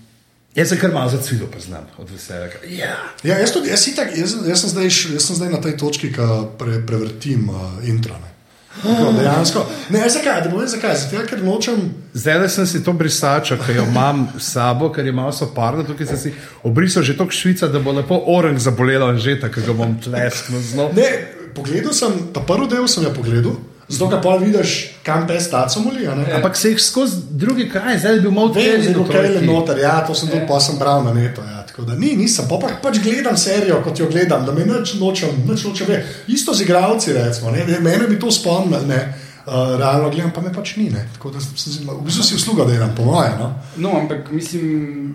jaz 0.55 0.69
se 0.69 0.79
kar 0.79 0.91
malo 0.93 1.09
zacvilo 1.09 1.47
poznam 1.47 1.87
od 1.97 2.11
veselja. 2.11 2.49
Ja. 2.69 2.95
Ja, 3.23 3.39
jaz, 3.39 3.53
tudi, 3.53 3.69
jaz, 3.69 3.87
itak, 3.87 4.17
jaz, 4.17 4.35
jaz, 4.47 4.61
sem 4.61 4.69
zdaj, 4.69 4.85
jaz 5.15 5.27
sem 5.27 5.35
zdaj 5.35 5.49
na 5.49 5.61
tej 5.61 5.77
točki, 5.77 6.13
ko 6.13 6.45
pre, 6.59 6.79
prevrtim 6.85 7.49
uh, 7.49 7.83
intro. 7.87 8.13
Ne. 8.13 8.35
Tako, 8.75 9.11
dejansko. 9.17 9.61
Ne, 9.89 10.09
zakaj? 10.09 10.41
Da 10.43 10.49
povem 10.51 10.67
zakaj. 10.67 10.95
Zato, 10.99 11.21
ker 11.29 11.43
nočem. 11.43 11.77
Zdaj 12.13 12.49
sem 12.51 12.67
si 12.67 12.83
to 12.83 12.93
brisačo, 12.93 13.55
ki 13.55 13.77
jo 13.77 13.85
imam 13.87 14.25
s 14.35 14.51
sabo, 14.51 14.89
ker 14.91 15.05
je 15.05 15.13
malo 15.15 15.31
soparno, 15.31 15.85
tukaj 15.87 16.09
sem 16.11 16.19
si 16.19 16.33
obrisal 16.63 17.03
že 17.03 17.15
tok 17.17 17.31
švica, 17.31 17.71
da 17.71 17.79
bo 17.79 17.95
lepo 17.95 18.19
orang 18.27 18.59
zabolelo 18.59 19.09
in 19.15 19.17
že 19.17 19.39
tako, 19.39 19.63
da 19.63 19.67
ga 19.67 19.77
bom 19.79 19.95
tlesknil 20.03 20.61
zelo. 20.61 20.89
Ne, 20.95 21.07
pogledal 21.55 21.93
sem, 21.93 22.19
ta 22.33 22.43
prvi 22.45 22.67
del 22.75 22.87
sem 22.91 23.07
ja 23.07 23.13
pogledal. 23.15 23.55
Zato, 23.87 24.07
ker 24.09 24.21
pa 24.21 24.31
vidiš, 24.41 24.71
kam 25.05 25.27
pes 25.29 25.45
taco 25.49 25.79
moli. 25.79 26.07
Ampak 26.07 26.57
se 26.57 26.71
jih 26.71 26.81
skozi 26.81 27.17
drugi 27.29 27.67
kraj, 27.69 27.99
zdaj 27.99 28.19
bi 28.19 28.29
težje. 28.53 28.93
da 28.93 29.17
je 29.17 29.39
bilo 29.39 29.59
noter, 29.59 29.77
ja, 29.77 29.99
to 30.07 30.15
sem 30.15 30.29
tudi 30.29 30.45
pa 30.47 30.59
sem 30.59 30.79
bral 30.79 31.03
na 31.03 31.13
netu. 31.13 31.41
Ja, 31.41 31.61
tako 31.67 31.81
da 31.81 31.95
ni, 31.95 32.15
nisem, 32.17 32.47
pa, 32.49 32.57
pa 32.57 32.73
pač 32.81 32.97
gledam 33.03 33.37
serijo, 33.37 33.81
kot 33.83 33.99
jo 33.99 34.09
gledam, 34.09 34.45
da 34.45 34.53
me 34.53 34.65
nič 34.65 34.95
nočem, 34.99 35.29
nič 35.49 35.67
nočem 35.67 35.87
ve. 35.87 36.01
Isto 36.27 36.53
z 36.53 36.65
igravci, 36.65 37.13
recimo, 37.13 37.51
ne, 37.51 37.65
ne, 37.65 37.79
mene 37.79 38.07
bi 38.09 38.17
to 38.19 38.31
spomnil, 38.31 38.87
ne, 38.89 39.01
uh, 39.45 39.77
realno 39.77 40.09
gledam, 40.09 40.33
pa 40.33 40.41
me 40.41 40.53
pač 40.53 40.75
ni, 40.81 40.89
ne. 40.89 41.05
Tako 41.13 41.35
da 41.37 41.43
sem 41.45 41.53
si, 41.57 41.85
v 41.85 42.01
bistvu 42.07 42.25
si 42.25 42.41
usluga 42.41 42.65
delam, 42.65 42.95
po 42.97 43.05
moje, 43.05 43.37
no. 43.37 43.53
No, 43.77 43.93
ampak 44.01 44.31
mislim, 44.31 45.13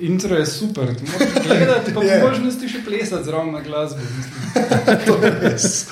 intro 0.00 0.36
je 0.36 0.46
super. 0.46 0.94
Ti 0.94 1.04
moraš 1.12 1.34
gledati, 1.46 1.94
pa 1.94 2.00
po 2.00 2.28
možnosti 2.28 2.68
še 2.68 2.84
plesati 2.84 3.24
zraven 3.24 3.52
na 3.52 3.60
glasbo. 3.60 4.00
to 5.06 5.18
je 5.22 5.30
res. 5.40 5.86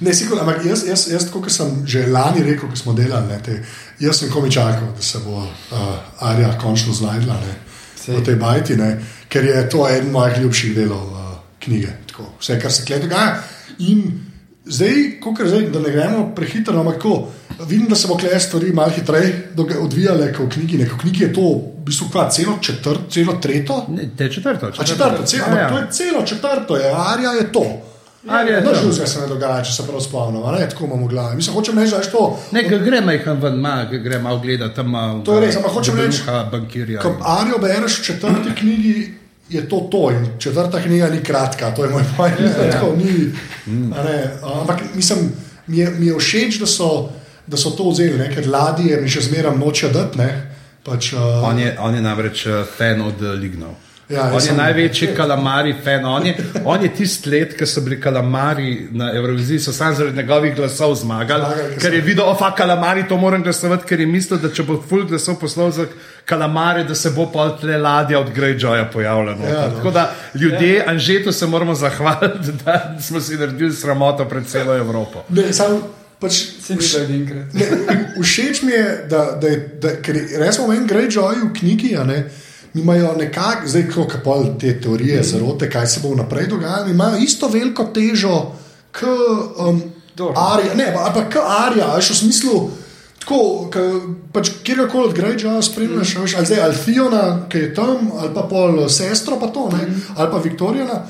Ne, 0.00 0.14
sigurno, 0.14 0.42
ampak 0.42 0.64
jaz, 0.66 0.82
jaz, 0.86 1.06
jaz 1.12 1.28
kot 1.30 1.46
sem 1.52 1.84
že 1.86 2.06
lani 2.10 2.42
rekel, 2.42 2.68
ko 2.68 2.76
smo 2.76 2.92
delali, 2.92 3.30
ne, 3.30 3.38
te, 3.42 3.60
jaz 4.02 4.18
sem 4.18 4.30
komi 4.30 4.50
čakal, 4.50 4.90
da 4.96 5.02
se 5.02 5.20
bo 5.24 5.38
uh, 5.38 6.26
Arja 6.26 6.50
končno 6.58 6.92
znašla 6.92 7.38
v 8.08 8.20
tej 8.24 8.36
bajti, 8.36 8.76
ne, 8.76 8.90
ker 9.28 9.46
je 9.46 9.68
to 9.70 9.86
eden 9.88 10.10
mojih 10.12 10.42
ljubših 10.42 10.74
delov 10.76 11.12
uh, 11.12 11.30
knjige. 11.62 11.94
Tako, 12.10 12.26
vse, 12.40 12.58
kar 12.60 12.72
se 12.72 12.82
tukaj 12.82 13.04
dogaja. 13.06 13.38
In 13.78 14.23
zdaj, 14.66 14.92
kakor 15.20 15.48
zdaj, 15.48 15.62
da 15.68 15.80
ne 15.80 15.90
gremo 15.90 16.32
prehitro, 16.36 16.80
ampak 16.80 16.94
tako, 16.94 17.28
vidim, 17.60 17.86
da 17.88 17.96
se 17.96 18.08
bo 18.08 18.16
klej 18.16 18.40
stvari 18.40 18.72
malo 18.72 18.90
hitreje 18.90 19.52
odvijale 19.80 20.32
kot 20.32 20.46
v 20.46 20.50
knjigi. 20.50 20.78
Ne, 20.78 20.84
v 20.86 20.98
knjigi 20.98 21.22
je 21.22 21.32
to 21.32 21.40
v 21.40 21.84
bistvu 21.84 22.08
kva, 22.08 22.28
celo 22.30 22.58
četrt, 22.60 23.00
celo 23.10 23.32
tretjo. 23.34 23.82
Ne, 23.88 24.08
te 24.16 24.28
četrto. 24.28 24.72
A 24.78 24.84
četrto, 24.84 25.22
celo, 25.24 25.44
Ja, 25.46 25.58
ja. 25.58 25.66
ampak 25.66 25.70
to 25.70 25.78
je 25.78 25.86
celo 25.92 26.22
četrto, 26.22 26.76
je, 26.76 26.92
Arja 26.96 27.30
je 27.32 27.52
to. 27.52 27.64
Je 28.24 28.60
Nič 28.60 28.64
to. 28.64 28.80
drugega 28.80 29.06
se 29.06 29.20
ne 29.20 29.26
dogaja, 29.26 29.62
če 29.62 29.72
se 29.72 29.82
prav 29.84 30.00
spomnim, 30.00 30.44
a 30.44 30.52
ne 30.52 30.68
tako 30.68 30.84
imamo 30.84 31.06
v 31.06 31.08
glavi. 31.08 31.36
Mislim, 31.36 31.56
hočem 31.56 31.78
reči, 31.78 31.90
da 31.90 31.96
je 31.96 32.10
to. 32.10 32.22
Ne, 32.52 32.62
gre 32.62 33.00
majhen 33.00 33.36
ven, 33.36 33.58
ma, 33.60 33.74
gre 33.84 34.18
malo 34.18 34.38
gledati 34.40 34.74
tam. 34.74 34.94
To 35.24 35.34
je 35.34 35.40
res, 35.40 35.56
ampak 35.56 35.72
hočem 35.72 35.96
reči, 35.96 36.22
bankirja. 36.52 37.02
Ko 37.02 37.12
Arijo 37.20 37.58
bereš 37.58 37.98
v 38.00 38.04
četrti 38.04 38.54
knjigi, 38.56 38.94
je 39.48 39.68
to 39.68 39.80
to. 39.90 40.10
In 40.10 40.26
četrta 40.38 40.82
knjiga 40.82 41.08
ni 41.08 41.22
kratka, 41.22 41.70
to 41.70 41.84
je 41.84 41.90
moj 41.90 42.04
point. 42.16 42.40
Ja, 42.40 42.64
ja. 42.64 42.82
Ni, 42.96 43.32
a 43.96 44.02
ne, 44.02 44.30
ampak 44.60 44.80
mislim, 44.94 45.32
mi 45.66 45.78
je, 45.78 45.90
mi 45.90 46.06
je 46.06 46.18
všeč, 46.18 46.58
da 46.58 46.66
so, 46.66 47.08
da 47.46 47.56
so 47.56 47.70
to 47.70 47.90
vzeli, 47.90 48.18
ne, 48.18 48.30
ker 48.34 48.48
ladje 48.48 49.00
mi 49.00 49.08
še 49.08 49.20
zmeraj 49.28 49.56
noče 49.56 49.88
dati. 49.88 50.18
ne, 50.18 50.50
Pač, 50.84 51.12
uh, 51.16 51.40
On 51.48 51.58
je, 51.58 51.76
on 51.80 51.94
je 51.94 52.00
namreč 52.04 52.46
eh, 52.46 52.64
fan 52.76 53.00
od 53.00 53.22
eh, 53.22 53.32
Lignov. 53.40 53.72
Ja, 54.08 54.22
on 54.24 54.34
je 54.34 54.40
sem- 54.40 54.56
največji 54.56 55.08
kalamari 55.16 55.74
fan. 55.84 56.04
On 56.04 56.26
je, 56.26 56.34
on 56.64 56.82
je 56.82 56.88
tisti 56.90 57.30
let, 57.30 57.54
ki 57.54 57.66
so 57.66 57.80
bili 57.80 57.96
kalamari 58.00 58.88
na 58.92 59.12
Evroviziji, 59.12 59.58
so 59.58 59.72
samo 59.72 59.94
zaradi 59.94 60.16
njegovih 60.16 60.54
glasov 60.54 60.94
zmagali. 60.94 61.44
Zmagali, 61.44 61.78
ker 61.80 61.94
je 61.94 62.00
so- 62.00 62.04
videl, 62.04 62.24
ofa, 62.26 62.50
kalamari, 62.50 63.08
to 63.08 63.16
moram 63.16 63.42
glasovati, 63.42 63.84
ker 63.84 64.00
je 64.00 64.06
mislil, 64.06 64.38
da 64.38 64.48
če 64.50 64.62
bo 64.62 64.82
full 64.82 65.04
glasov 65.04 65.38
poslal 65.40 65.70
za 65.70 65.86
kalamare, 66.24 66.84
da 66.84 66.94
se 66.94 67.10
bo 67.10 67.26
pa 67.26 67.48
tle 67.50 67.78
ladja 67.78 68.20
od 68.20 68.28
Greyjoya 68.28 68.84
noter. 68.84 69.02
Ja, 69.02 69.68
no. 69.68 69.76
Tako 69.76 69.90
da 69.90 70.04
ljudje, 70.34 70.74
ja. 70.74 70.84
Anžetu 70.86 71.32
se 71.32 71.46
moramo 71.46 71.74
zahvaliti, 71.74 72.52
da 72.64 72.96
smo 73.00 73.20
si 73.20 73.36
naredili 73.36 73.72
sramoto 73.72 74.24
pred 74.24 74.46
celo 74.46 74.76
Evropo. 74.76 75.24
ne, 75.28 75.52
sam, 75.52 75.80
pač. 76.20 76.32
Ne, 77.52 77.66
všeč 78.22 78.62
mi 78.62 78.72
je, 78.72 79.06
da, 79.10 79.38
da, 79.40 79.48
je, 79.48 79.68
da 79.80 79.96
ker 79.96 80.14
resmo 80.38 80.66
meni 80.66 80.86
Greyjoy 80.86 81.34
v 81.44 81.52
knjigi, 81.54 81.96
a 81.96 82.04
ne, 82.04 82.24
imajo 82.74 83.14
nekako, 83.18 83.68
zdaj 83.68 83.88
ko 83.94 84.06
kapol 84.08 84.46
te 84.60 84.80
teorije 84.80 85.20
mm. 85.20 85.24
zarote, 85.24 85.70
kaj 85.70 85.86
se 85.86 86.00
bo 86.02 86.14
vnaprej 86.14 86.46
dogajalo, 86.46 86.88
imajo 86.90 87.18
isto 87.18 87.48
veliko 87.48 87.84
težo 87.84 88.52
kot 88.92 89.58
um. 89.58 89.82
Arija, 90.36 90.74
ne, 90.74 90.94
ali 90.96 91.10
pa 91.14 91.24
kot 91.26 91.42
Arija, 91.66 91.94
veš, 91.96 92.10
v 92.10 92.16
smislu. 92.16 92.58
Tako, 93.18 93.38
ka, 93.72 93.80
pač 94.32 94.50
kjerkoli 94.62 95.08
od 95.08 95.16
Greyjoya 95.16 95.62
spremljaš, 95.62 96.14
mm. 96.14 96.36
ali 96.36 96.46
zdaj 96.46 96.60
Alfiona, 96.62 97.24
ki 97.50 97.58
je 97.58 97.74
tam, 97.74 98.12
ali 98.18 98.30
pa 98.34 98.44
pol 98.46 98.78
sestro, 98.88 99.40
pa 99.40 99.48
to, 99.50 99.70
ne, 99.72 99.88
ali 100.16 100.30
pa 100.30 100.38
Viktorijana. 100.38 101.00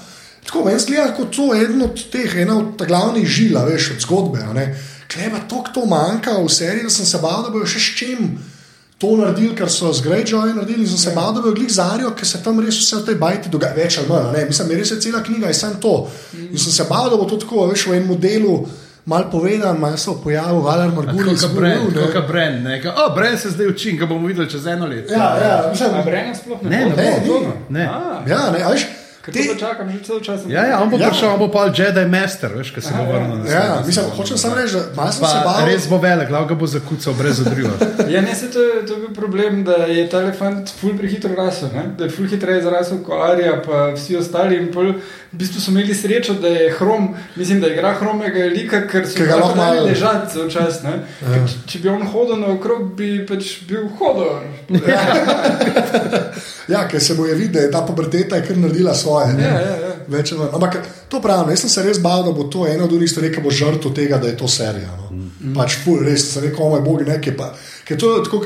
Tako 0.46 0.64
meni 0.64 0.80
zgleda 0.80 1.10
kot 1.16 1.36
to 1.36 1.50
eden 1.56 1.82
od 1.82 2.00
teh, 2.12 2.36
ena 2.36 2.56
od 2.58 2.80
glavnih 2.86 3.28
žil, 3.28 3.58
a 3.58 3.64
veš, 3.64 3.90
od 3.96 4.00
zgodbe. 4.00 4.44
Kleba 5.12 5.40
to, 5.48 5.64
to 5.74 5.84
manjka 5.86 6.38
v 6.38 6.48
seriji, 6.48 6.88
da 6.88 6.90
sem 6.90 7.06
se 7.06 7.20
bal, 7.20 7.42
da 7.44 7.52
bojo 7.52 7.68
še 7.68 7.80
s 7.80 7.96
čim 7.98 8.34
to 9.04 9.16
naredili, 9.16 9.54
kar 9.54 9.68
so 9.70 9.92
z 9.92 10.02
Greyjoy 10.02 10.54
naredili, 10.54 10.80
in 10.80 10.88
sem 10.88 10.98
se 10.98 11.12
bal, 11.12 11.32
da 11.32 11.40
bojo 11.40 11.54
glih 11.54 11.70
zarijo, 11.70 12.10
ker 12.12 12.26
se 12.26 12.40
tam 12.40 12.60
res 12.60 12.76
vse 12.76 12.96
v 12.96 13.04
tej 13.04 13.14
bajti 13.16 13.48
dogaja, 13.50 13.74
več 13.74 13.98
ali 13.98 14.08
manj. 14.08 14.32
ne. 14.32 14.44
Mislim, 14.46 14.72
res 14.72 14.90
je 14.90 15.00
cela 15.00 15.20
knjiga, 15.22 15.46
je 15.48 15.54
samo 15.56 15.74
to. 15.78 15.94
In 16.44 16.58
sem 16.58 16.72
se 16.72 16.86
bal, 16.86 17.10
da 17.10 17.16
bo 17.16 17.24
to 17.26 17.36
tako, 17.38 17.66
veš, 17.66 17.86
v 17.86 17.94
enem 17.94 18.08
modelu. 18.08 18.56
Mal 19.06 19.26
povedan, 19.28 19.76
malo 19.78 19.96
se 19.96 20.10
je 20.10 20.16
pojavil, 20.16 20.60
Valer 20.60 20.88
Margulis, 20.90 21.42
Kot 21.42 21.52
brend, 21.52 21.92
kot 22.10 22.26
brend, 22.26 22.64
ne. 22.64 22.80
Ka- 22.80 22.94
O, 22.98 23.14
brend 23.14 23.36
se 23.38 23.50
zdaj 23.50 23.66
učim, 23.68 23.98
ga 23.98 24.06
bomo 24.06 24.26
videli 24.26 24.48
čez 24.48 24.64
eno 24.66 24.86
leto. 24.86 25.12
Ja, 25.12 25.26
ja, 25.38 25.68
mislim, 25.68 25.90
A 25.92 26.02
Brennan 26.02 26.34
sploh 26.34 26.62
ne 26.62 26.70
Ne, 26.70 26.84
bo? 26.86 26.96
ne 26.96 27.20
bo, 27.20 27.34
to, 27.34 27.40
ne. 27.68 27.84
A, 27.84 28.22
ja, 28.26 28.50
ne, 28.50 28.64
veš, 28.64 28.86
Ker 29.24 29.32
te, 29.32 29.40
to 29.46 29.54
čakam 29.56 29.88
že 29.88 29.98
cel 30.02 30.20
čas. 30.20 30.40
Ja, 30.46 30.64
ja, 30.64 30.76
on 30.78 30.90
bo 30.90 30.96
Ja. 30.96 31.08
prišel, 31.08 31.28
on 31.30 31.38
bo 31.38 31.48
pa 31.48 31.64
Jedi 31.68 32.04
Master, 32.06 32.52
veš, 32.52 32.70
kaj 32.70 32.82
se 32.82 32.92
bo 32.92 33.04
vrnil 33.04 33.38
na 33.38 33.50
ja, 33.50 33.82
mislim, 33.82 34.04
hočem 34.12 34.36
samo 34.36 34.54
reči, 34.54 34.74
da 34.74 34.82
malo 34.94 35.12
sem 35.12 35.24
se 35.24 35.32
Pa 35.34 35.44
bal. 35.46 35.64
res 35.64 35.88
bo 35.88 35.98
velik, 35.98 36.28
glav 36.28 36.44
ga 36.44 36.54
bo 36.54 36.66
zakucal 36.68 37.14
brez 37.14 37.40
odriva. 37.40 37.72
Ja, 38.06 38.20
ne, 38.20 38.34
se 38.34 38.46
to, 38.48 38.60
je- 38.60 38.86
to 38.86 38.92
je 38.92 39.00
bil 39.00 39.14
problem, 39.14 39.64
da 39.64 39.72
je 39.88 40.04
ta 40.06 40.20
elefant 40.20 40.68
ful 40.70 40.92
prehitro 40.94 41.32
rasel, 41.34 41.68
ne? 41.72 41.84
da 41.98 42.04
je 42.04 42.10
ful 42.10 42.26
hitreje 42.26 42.62
zrasel 42.62 42.98
kot 43.00 43.16
Arija, 43.22 43.62
pa 43.62 43.90
vsi 43.90 44.16
ostali. 44.16 44.56
In 44.56 44.68
pol, 44.68 44.92
v 45.32 45.34
bistvu 45.34 45.58
so 45.58 45.70
imeli 45.70 45.94
srečo, 45.94 46.34
da 46.34 46.48
je 46.50 46.70
hrom, 46.72 47.08
mislim, 47.34 47.60
da 47.60 47.68
igra 47.68 47.94
hromega 47.94 48.44
lika, 48.46 48.84
ker 48.84 49.06
so 49.06 49.18
ga 49.20 49.36
lahko 49.36 49.48
lahko 49.48 49.56
malo- 49.56 49.84
ležati 49.84 50.32
cel 50.32 50.50
čas. 50.50 50.82
ne. 50.82 50.92
Ker 51.22 51.40
če- 51.44 51.60
Če 51.66 51.78
bi 51.78 51.88
on 51.88 52.04
hodil 52.04 52.36
naokrog, 52.38 52.94
bi 52.94 53.24
pač 53.24 53.64
bil 53.64 53.88
hodor. 53.90 54.42
Ja, 56.66 56.88
ker 56.88 56.98
se 56.98 57.14
mu 57.14 57.26
je 57.26 57.34
videti, 57.34 57.52
da 57.52 57.60
je 57.60 57.70
ta 57.70 57.80
puberteta 57.82 58.36
je 58.36 58.42
kar 58.42 58.56
naredila 58.56 58.94
svoje. 58.94 59.13
Ne. 59.36 59.42
Ja, 59.42 59.60
ja, 59.60 59.76
ja. 59.80 59.92
Več. 60.08 60.32
Ampak 60.32 60.78
to 61.08 61.20
pravim, 61.24 61.50
jaz 61.54 61.64
sem 61.64 61.72
se 61.72 61.84
res 61.86 62.00
bal, 62.02 62.24
da 62.26 62.32
bo 62.34 62.48
to 62.52 62.66
ena 62.68 62.84
od 62.84 62.92
unih 62.92 63.10
stvari, 63.10 63.30
ki 63.32 63.44
bo 63.44 63.52
žrtev 63.54 63.94
tega, 63.96 64.18
da 64.20 64.28
je 64.30 64.36
to 64.40 64.48
serija. 64.50 64.92
No. 64.98 65.08
Mm. 65.14 65.54
Pač 65.56 65.78
ful, 65.84 66.02
res 66.04 66.26
sem 66.32 66.44
rekel, 66.46 66.68
moj 66.72 66.82
bog, 66.84 67.04
nekaj 67.08 67.36
pa. 67.38 67.50
Ker 67.84 67.98
to 68.00 68.14
je 68.14 68.24
tako, 68.24 68.40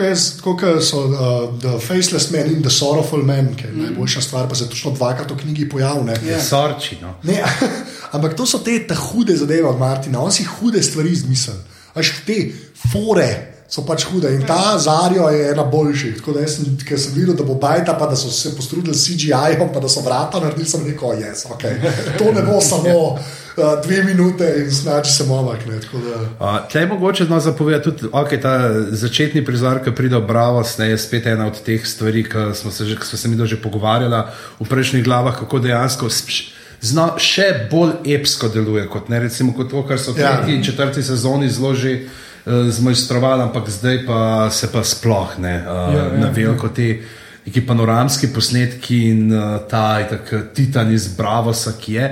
kot 0.58 0.82
so 0.82 1.04
uh, 1.06 1.18
The 1.62 1.76
Faceless 1.82 2.30
Man 2.34 2.50
in 2.50 2.62
The 2.64 2.72
Sorrowful 2.75 3.22
Man, 3.26 3.52
ki 3.58 3.68
je 3.68 3.72
mm. 3.72 3.84
najboljša 3.88 4.25
stvar, 4.26 4.48
pa 4.50 4.58
se 4.58 4.68
točno 4.70 4.94
dvakrat 4.96 5.30
v 5.30 5.40
knjigi 5.42 5.68
pojavlja. 5.70 6.18
Ja. 6.26 6.40
Sorči, 6.42 6.98
no. 7.02 7.14
Ne, 7.28 7.38
ampak 8.14 8.34
to 8.38 8.46
so 8.46 8.62
te 8.64 8.80
hude 8.94 9.37
zadeve 9.38 9.68
od 9.68 9.78
Martina, 9.78 10.22
on 10.22 10.34
si 10.34 10.46
hude 10.58 10.82
stvari 10.82 11.14
izmislil. 11.14 11.60
Až 11.98 12.12
te 12.26 12.40
fore 12.92 13.58
so 13.68 13.82
pač 13.84 14.04
hude 14.08 14.30
in 14.34 14.42
ta 14.48 14.78
Zarijo 14.78 15.28
je 15.28 15.50
ena 15.52 15.64
boljših. 15.64 16.16
Tako 16.16 16.32
da 16.32 16.46
sem, 16.48 16.64
sem 16.96 17.12
videl, 17.14 17.34
da 17.37 17.44
bo 17.44 17.54
bajta, 17.54 17.94
pa 17.98 18.06
da 18.06 18.16
so 18.16 18.30
se 18.30 18.56
postrudili 18.56 18.94
s 18.96 19.04
CGI-om, 19.06 19.68
pa 19.75 19.80
da 19.80 19.88
so 19.88 20.00
vrata 20.00 20.40
naredili, 20.40 20.64
sem 20.68 20.87
rekel, 20.87 21.08
yes, 21.20 21.44
okay. 21.52 21.76
to 22.18 22.32
ne 22.32 22.42
bo 22.42 22.60
samo 22.60 22.94
uh, 23.12 23.20
dve 23.84 24.02
minute 24.04 24.54
in 24.56 24.70
znači 24.70 25.12
se 25.12 25.25
momak. 25.25 25.66
Ne, 25.66 25.76
da, 25.76 26.16
Uh, 26.40 26.68
Tle 26.72 26.80
je 26.80 26.87
mogoče 26.87 27.25
no, 27.25 27.40
zapovedati 27.40 27.84
tudi, 27.84 28.02
da 28.02 28.08
okay, 28.08 28.42
ta 28.42 28.72
začetni 28.90 29.44
prizor, 29.44 29.84
ki 29.84 29.92
pride 29.94 30.16
v 30.16 30.26
Bravos, 30.26 30.78
ne, 30.78 30.88
je 30.88 30.98
spet 30.98 31.26
ena 31.26 31.46
od 31.46 31.60
teh 31.62 31.87
stvari, 31.87 32.25
ki 32.25 32.54
smo 32.54 32.70
se, 32.70 32.84
že, 32.84 32.96
smo 33.04 33.18
se 33.18 33.28
mi 33.28 33.46
že 33.46 33.56
pogovarjali 33.62 34.22
v 34.60 34.68
prejšnjih 34.68 35.04
glavah, 35.04 35.37
kako 35.38 35.58
dejansko 35.58 36.06
sp- 36.06 36.56
zna, 36.80 37.10
še 37.18 37.68
bolj 37.70 37.92
epsko 38.14 38.48
deluje 38.48 38.87
kot, 38.88 39.08
ne, 39.08 39.20
recimo, 39.20 39.52
kot 39.52 39.70
to, 39.70 39.82
kar 39.87 39.98
so 39.98 40.12
v 40.12 40.20
Ja. 40.20 40.37
tretji 40.37 40.54
in 40.54 40.64
četrti 40.64 41.02
sezoni 41.02 41.50
zelo 41.50 41.75
že 42.47 42.52
uh, 42.52 42.71
zmojstrovali, 42.71 43.42
ampak 43.42 43.68
zdaj 43.68 44.07
pa 44.07 44.50
se 44.50 44.73
pa 44.73 44.85
sploh 44.85 45.38
ne 45.38 45.54
uh, 45.62 45.66
Ja, 45.68 45.75
ja, 45.75 45.97
ja, 45.97 46.12
ja, 46.12 46.18
na 46.18 46.30
veliko 46.30 46.68
te. 46.68 46.99
Neki 47.49 47.62
panoramski 47.64 48.28
posnetki 48.28 48.97
in 49.09 49.33
uh, 49.33 49.57
ta 49.71 50.00
itak, 50.02 50.52
titan 50.52 50.92
iz 50.92 51.07
Bravosa, 51.16 51.73
ki 51.80 51.95
je. 51.95 52.09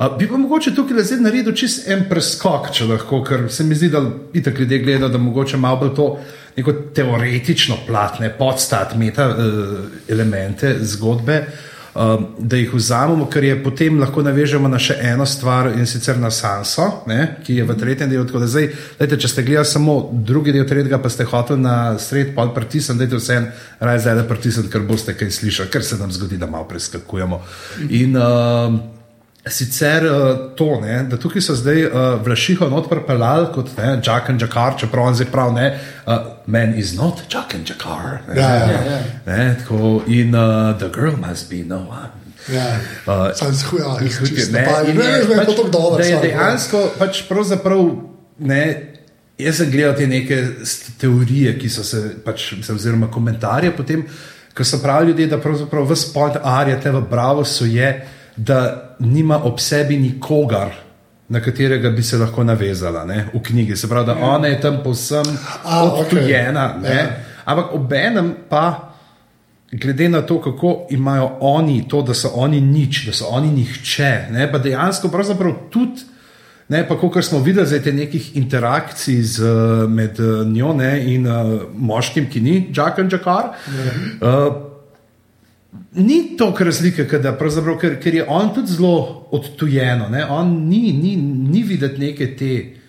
Uh, 0.00 0.16
bi 0.18 0.26
pa 0.26 0.36
mogoče 0.36 0.72
tukaj 0.74 1.04
zdaj 1.06 1.20
naredil 1.22 1.54
čist 1.54 1.86
en 1.86 2.08
preskok, 2.10 2.72
če 2.74 2.88
lahko, 2.88 3.20
ker 3.22 3.46
se 3.54 3.64
mi 3.64 3.78
zdi, 3.78 3.86
da 3.92 4.02
itak 4.34 4.58
ljudje 4.58 4.80
gledajo, 4.82 5.12
da 5.12 5.18
mogoče 5.22 5.60
malo 5.62 5.78
bolj 5.84 5.94
to 5.94 6.08
neko 6.56 6.72
teoretično 6.96 7.76
platne, 7.86 8.32
podstat, 8.34 8.96
meta 8.98 9.28
uh, 9.30 9.76
elemente 10.10 10.74
zgodbe, 10.82 11.38
uh, 11.38 11.69
da 11.94 12.56
jih 12.56 12.74
vzamemo, 12.74 13.26
ker 13.26 13.44
je 13.44 13.56
potem 13.62 13.98
lahko 14.00 14.22
navežemo 14.22 14.68
na 14.68 14.78
še 14.78 14.94
eno 15.10 15.26
stvar 15.26 15.72
in 15.72 15.86
sicer 15.90 16.18
na 16.18 16.30
Sanso, 16.30 16.86
ne, 17.10 17.40
ki 17.46 17.56
je 17.58 17.64
v 17.66 17.76
tretjem 17.78 18.10
delu. 18.10 18.26
Tako 18.28 18.44
da 18.44 18.50
zdaj, 18.50 18.68
dajte, 19.00 19.18
če 19.24 19.32
ste 19.32 19.46
gledali 19.46 19.66
samo 19.66 19.96
drugi 20.12 20.54
del 20.54 20.68
tretjega, 20.68 21.00
pa 21.02 21.10
ste 21.10 21.26
hoteli 21.26 21.64
na 21.64 21.98
sred 21.98 22.30
pol 22.36 22.54
pritisniti, 22.54 23.02
dajte 23.02 23.18
vse 23.18 23.40
en 23.40 23.50
raje 23.80 24.04
zdaj 24.06 24.22
pritisniti, 24.30 24.70
ker 24.70 24.86
boste 24.86 25.16
kaj 25.18 25.34
slišali, 25.40 25.72
ker 25.72 25.84
se 25.84 25.98
nam 25.98 26.14
zgodi, 26.14 26.38
da 26.38 26.46
malo 26.50 26.68
preskakujemo. 26.70 27.42
In, 27.90 28.16
uh, 28.16 28.99
Sicer 29.48 30.04
uh, 30.04 30.52
to, 30.56 30.80
ne, 30.80 30.98
da 31.08 31.16
tukaj 31.16 31.42
so 31.42 31.54
zdaj 31.56 31.86
uh, 31.86 31.92
vlašiho 32.24 32.68
not 32.68 32.90
pripeljali 32.90 33.46
kot 33.54 33.70
Jack 34.06 34.28
and 34.28 34.42
Jakar, 34.42 34.76
čeprav 34.76 35.06
on 35.06 35.14
zdaj 35.14 35.30
pravi, 35.32 35.54
ne, 35.54 35.78
uh, 36.06 36.12
man 36.46 36.74
is 36.78 36.92
not 36.96 37.22
Jack 37.32 37.54
and 37.54 37.70
Jakar. 37.70 38.20
Ne, 38.28 38.40
Ja, 38.40 38.54
ja. 38.54 38.66
Ja. 38.66 39.00
Ne, 39.26 39.56
tako, 39.58 40.02
in 40.06 40.34
uh, 40.34 40.76
the 40.78 40.88
girl 40.92 41.16
must 41.16 41.50
be 41.50 41.64
no 41.64 41.86
one. 41.88 42.10
Ja. 42.48 42.66
Uh, 43.06 43.36
Sam 43.36 43.54
se 43.54 43.66
huja, 43.66 43.96
čisto 43.98 44.52
Ne, 44.52 44.66
Ne, 44.86 44.94
ne, 44.94 45.18
ne, 45.28 45.36
pač, 45.36 45.46
tako 45.46 45.68
dobro. 45.68 45.96
Da 45.98 46.04
je 46.04 46.10
ja. 46.10 46.20
dejansko 46.20 46.90
pač 46.98 47.24
pravzaprav. 47.28 47.90
Ne, 48.38 48.62
jaz 49.38 49.60
sem 49.60 49.70
gledal 49.70 49.96
te 49.96 50.06
neke 50.06 50.38
teorije, 51.00 51.56
ki 51.58 51.68
so 51.72 51.84
se, 51.84 52.02
pač, 52.24 52.52
mislim, 52.56 52.76
oziroma 52.76 53.10
komentarje, 53.12 53.72
potem, 53.76 54.04
ko 54.56 54.64
so 54.64 54.80
pravili 54.82 55.12
ljudje, 55.12 55.26
da 55.32 55.40
pravzaprav 55.40 55.88
vse 55.90 56.12
point 56.14 56.40
Arja 56.42 56.80
te 56.80 56.92
v 56.92 57.02
Bravosu 57.10 57.68
je, 57.68 57.92
da 58.40 58.96
nima 58.98 59.44
ob 59.44 59.60
sebi 59.60 59.98
nikogar. 59.98 60.70
Na 61.28 61.40
katerega 61.40 61.90
bi 61.90 62.02
se 62.02 62.18
lahko 62.18 62.44
navezala 62.44 63.04
ne, 63.04 63.24
v 63.34 63.40
knjigi. 63.42 63.76
Se 63.76 63.88
pravi, 63.88 64.06
da 64.06 64.12
Ja. 64.12 64.26
ona 64.26 64.48
je 64.48 64.60
tam 64.60 64.80
povsem 64.84 65.26
A, 65.64 65.84
odtujena. 65.84 66.74
Okay. 66.82 66.96
Ja. 66.96 67.06
Ampak 67.44 67.74
obenem 67.74 68.34
pa, 68.48 68.92
glede 69.72 70.08
na 70.08 70.22
to, 70.22 70.40
kako 70.40 70.86
imajo 70.90 71.30
oni 71.40 71.88
to, 71.88 72.02
da 72.02 72.14
so 72.14 72.32
oni 72.34 72.60
nič, 72.60 73.06
da 73.06 73.12
so 73.12 73.28
oni 73.30 73.52
nihče, 73.52 74.26
ne, 74.30 74.48
pa 74.52 74.58
dejansko 74.58 75.08
pravzaprav 75.08 75.52
tudi. 75.70 76.08
Ne, 76.68 76.84
pa 76.88 76.94
kot 76.94 77.24
smo 77.24 77.38
videli, 77.38 77.66
zdaj 77.66 77.82
te 77.82 77.92
nekih 77.92 78.36
interakcij 78.36 79.22
z, 79.22 79.42
eh, 79.42 79.88
med 79.88 80.20
eh, 80.20 80.44
njo 80.46 80.72
ne, 80.74 81.14
in 81.14 81.26
uh, 81.26 81.62
moškim, 81.74 82.28
ki 82.30 82.40
ni 82.40 82.70
Jack 82.74 82.98
and 82.98 83.12
Jakar. 83.12 83.54
Uh, 84.20 84.69
ni 85.94 86.36
toliko 86.36 86.64
razlike, 86.64 87.04
da 87.04 87.36
ker, 87.80 88.00
ker 88.00 88.14
je 88.14 88.24
on 88.28 88.54
tudi 88.54 88.72
zelo 88.72 89.26
odtujen. 89.30 90.02
On 90.28 90.68
ni, 90.68 90.92
ni, 90.92 91.16
ni 91.50 91.62
videti 91.62 92.00
neke 92.00 92.36
te 92.36 92.80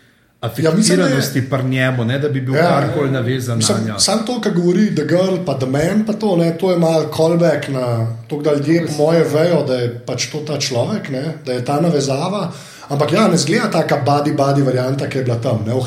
Ja, 0.42 0.50
da 0.50 0.62
je- 0.62 0.68
afektiranosti 0.68 1.50
pri 1.50 1.64
njemu, 1.64 2.06
ne, 2.06 2.20
da 2.20 2.30
bi 2.30 2.42
bil 2.42 2.56
Ja. 2.56 2.62
karkoli 2.62 3.12
navezan 3.12 3.52
na 3.52 3.58
Mislim, 3.58 3.78
njo. 3.88 4.00
Sam 4.00 4.26
to, 4.26 4.42
kar 4.42 4.54
govori 4.54 4.96
The 4.96 5.06
Girl, 5.06 5.36
pa 5.46 5.54
The 5.54 5.66
Man, 5.66 6.06
pa 6.06 6.14
to, 6.14 6.36
ne, 6.36 6.58
to 6.58 6.72
je 6.72 6.78
malo 6.78 7.12
callback 7.18 7.68
na 7.68 7.84
to, 8.28 8.42
da 8.42 8.54
ljudje 8.54 8.88
po 8.88 8.94
moje 8.98 9.24
vejo, 9.24 9.64
da 9.64 9.74
je 9.76 10.02
pač 10.06 10.26
to 10.26 10.38
ta 10.40 10.58
človek, 10.60 11.10
ne, 11.10 11.34
da 11.46 11.54
je 11.54 11.66
ta 11.66 11.82
navezava. 11.82 12.52
Ampak 12.90 13.12
ja, 13.14 13.28
ne 13.28 13.38
zgleda 13.38 13.72
taka 13.72 14.04
body 14.06 14.36
body 14.36 14.64
varianta, 14.64 15.10
ki 15.10 15.18
je 15.18 15.24
bila 15.24 15.38
tam, 15.38 15.60
ne 15.68 15.74
v. 15.74 15.80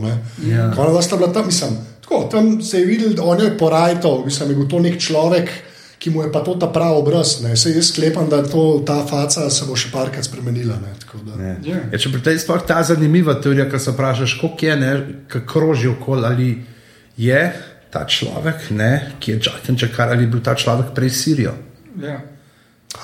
Ne. 0.00 0.18
Ja. 0.50 0.72
Ona 0.76 1.02
sta 1.02 1.16
bila 1.16 1.32
tam, 1.32 1.46
mislim, 1.46 1.70
tako, 2.00 2.28
tam 2.30 2.62
se 2.62 2.78
je 2.78 2.86
videl, 2.86 3.14
da 3.14 3.22
on 3.22 3.40
je 3.40 3.58
porajtal, 3.58 4.24
mislim, 4.24 4.50
je 4.50 4.56
bil 4.56 4.68
to 4.68 4.78
nek 4.80 4.98
človek. 5.00 5.50
Ki 5.96 6.10
mu 6.10 6.22
je 6.22 6.28
pa 6.28 6.40
to 6.40 6.54
ta 6.54 6.66
pravi 6.66 6.94
obraz. 6.94 7.40
Ne. 7.40 7.56
Se 7.56 7.70
jaz 7.70 7.88
sklepam, 7.88 8.28
da 8.28 8.42
to, 8.42 8.82
ta 8.86 9.00
faca 9.02 9.48
se 9.48 9.64
bo 9.64 9.74
še 9.74 9.88
parkrat 9.90 10.24
spremenila. 10.24 10.74
Ne. 10.76 10.92
Da- 11.24 11.36
Ne. 11.36 11.56
Ja. 11.62 11.76
Ja, 11.92 11.98
če 11.98 12.10
pri 12.10 12.20
tej 12.22 12.38
sploh 12.38 12.60
ta 12.62 12.82
zanimiva 12.82 13.34
teorija, 13.34 13.64
ki 13.66 13.78
se 13.78 13.90
vprašaš, 13.90 14.34
kako 14.34 14.66
je, 14.66 14.76
ne, 14.76 14.92
kako 15.28 15.46
kroži 15.48 15.88
okoli, 15.88 16.24
ali 16.24 16.48
je 17.16 17.52
ta 17.90 18.04
človek, 18.04 18.70
ne, 18.70 18.90
ki 19.18 19.30
je 19.30 19.40
Jacken 19.40 19.76
Čakar, 19.76 20.08
ali 20.08 20.22
je 20.22 20.28
bil 20.28 20.40
ta 20.40 20.54
človek 20.54 20.90
prej 20.92 21.10
Sirijo. 21.12 21.54
Ja. 21.96 22.18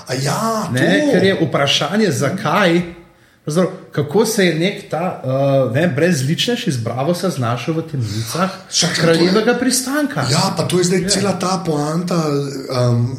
A 0.06 0.14
ja, 0.14 0.68
Ne, 0.73 1.09
ker 1.12 1.23
je 1.25 1.38
vprašanje, 1.40 2.11
zakaj, 2.12 2.82
pravzaprav, 3.52 3.66
kako 3.92 4.26
se 4.26 4.45
je 4.45 4.54
nek 4.57 4.90
ta 4.90 5.02
uh, 5.16 5.75
ne, 5.75 5.88
brezličnež 5.88 6.66
iz 6.66 6.76
Bravosa 6.78 7.30
znašel 7.30 7.75
v 7.75 7.83
temnicah 7.83 8.50
je- 8.73 8.88
kraljevega 8.97 9.54
pristanka. 9.54 10.21
Ja, 10.23 10.54
pa 10.57 10.62
to 10.64 10.78
je 10.78 10.85
zdaj 10.85 11.09
cela 11.09 11.33
ta 11.35 11.62
poanta, 11.66 12.23
um, 12.85 13.16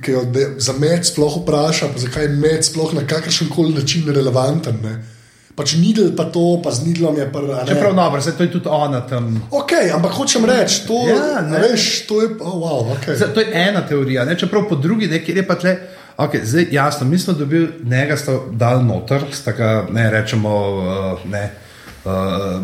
ki 0.00 0.10
jo 0.10 0.24
de- 0.24 0.54
za 0.58 0.72
med 0.74 1.06
sploh 1.06 1.36
vpraša, 1.38 1.86
zakaj 1.96 2.22
je 2.22 2.28
med 2.30 2.64
sploh 2.64 2.94
na 2.94 3.02
kakršen 3.02 3.48
koli 3.48 3.74
način 3.74 4.02
relevanten. 4.08 4.74
Ne? 4.82 5.04
Pač 5.52 5.74
nidel 5.74 6.16
pa 6.16 6.24
to, 6.24 6.60
pa 6.64 6.70
z 6.70 6.86
nidlom 6.86 7.16
je 7.16 7.26
prvo. 7.28 7.58
Čeprav 7.68 7.94
dobro, 7.94 8.20
zdaj 8.20 8.34
to 8.34 8.42
je 8.42 8.50
tudi 8.50 8.68
ona 8.68 9.00
tam. 9.02 9.42
Ok, 9.50 9.72
ampak 9.94 10.12
hočem 10.12 10.44
reči, 10.44 10.86
to, 10.86 10.94
Ja, 11.04 11.14
ja, 11.16 11.40
ne. 11.42 11.58
veš, 11.60 12.06
to 12.06 12.22
je. 12.22 12.28
Oh, 12.40 12.54
wow, 12.54 12.88
okay. 12.90 13.12
Zdaj, 13.14 13.34
to 13.34 13.40
je 13.40 13.48
ena 13.52 13.80
teorija, 13.82 14.24
ne? 14.24 14.32
čeprav 14.34 14.64
po 14.64 14.76
drugi, 14.76 15.06
ne, 15.08 15.20
kjer 15.20 15.36
je 15.36 15.46
pa 15.46 15.54
tle. 15.54 15.76
Okay, 16.22 16.40
zdaj, 16.44 16.66
jasno, 16.70 17.06
mi 17.06 17.18
smo 17.18 17.34
dobili 17.34 17.68
njega, 17.82 18.16
sta 18.16 18.38
dal 18.50 18.84
noter, 18.84 19.22
sta 19.32 19.52
ga, 19.52 19.86
ne 19.90 20.10
rečemo, 20.10 20.54
uh, 20.58 21.30
ne. 21.30 21.50
Uh, 22.04 22.12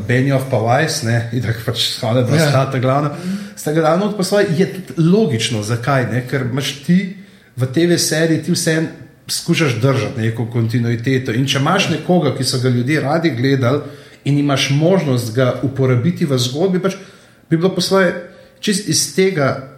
Benjov 0.07 0.41
pa 0.51 0.59
Vajs, 0.59 1.03
ne, 1.03 1.19
in 1.35 1.43
tako 1.43 1.59
pač 1.67 1.83
shode, 1.95 2.23
da 2.23 2.37
Ja. 2.37 2.49
sta 2.49 2.71
ta 2.71 2.79
glavna. 2.79 3.11
Sta 3.57 3.73
ga 3.73 3.83
dal 3.83 3.99
noter, 3.99 4.17
pa 4.17 4.25
svoje, 4.25 4.47
je 4.59 4.67
logično, 4.97 5.63
zakaj, 5.63 6.07
ne, 6.13 6.25
ker 6.31 6.47
imaš 6.51 6.73
ti 6.87 7.17
v 7.57 7.67
TV 7.67 7.99
seriji, 7.99 8.43
ti 8.43 8.53
vse 8.53 8.83
skušaš 9.29 9.81
držati 9.83 10.21
neko 10.21 10.47
kontinuiteto. 10.53 11.33
In 11.33 11.47
če 11.47 11.59
imaš 11.59 11.89
nekoga, 11.91 12.35
ki 12.37 12.45
so 12.45 12.61
ga 12.63 12.69
ljudje 12.69 13.01
radi 13.01 13.31
gledali 13.31 13.81
in 14.25 14.39
imaš 14.39 14.71
možnost 14.71 15.35
ga 15.35 15.55
uporabiti 15.63 16.25
v 16.25 16.39
zgodbi, 16.39 16.81
pač 16.83 16.95
bi 17.51 17.57
bilo 17.57 17.75
po 17.75 17.81
svoje 17.81 18.15
čist 18.61 18.89
iz 18.89 19.15
tega 19.15 19.78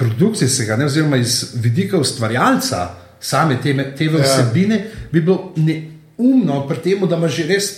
produkcijskega, 0.00 0.76
ne, 0.80 0.88
oziroma 0.88 1.20
iz 1.20 1.52
vidika 1.60 2.00
ustvarjalca 2.00 2.88
same 3.20 3.58
te, 3.62 3.74
te 3.96 4.04
Ja. 4.08 4.22
vsebine, 4.24 4.80
bi 5.12 5.20
bilo 5.20 5.52
neumno 5.56 6.62
pri 6.68 6.78
tem, 6.78 7.06
da 7.08 7.16
imaš 7.16 7.36
že 7.36 7.46
res 7.46 7.70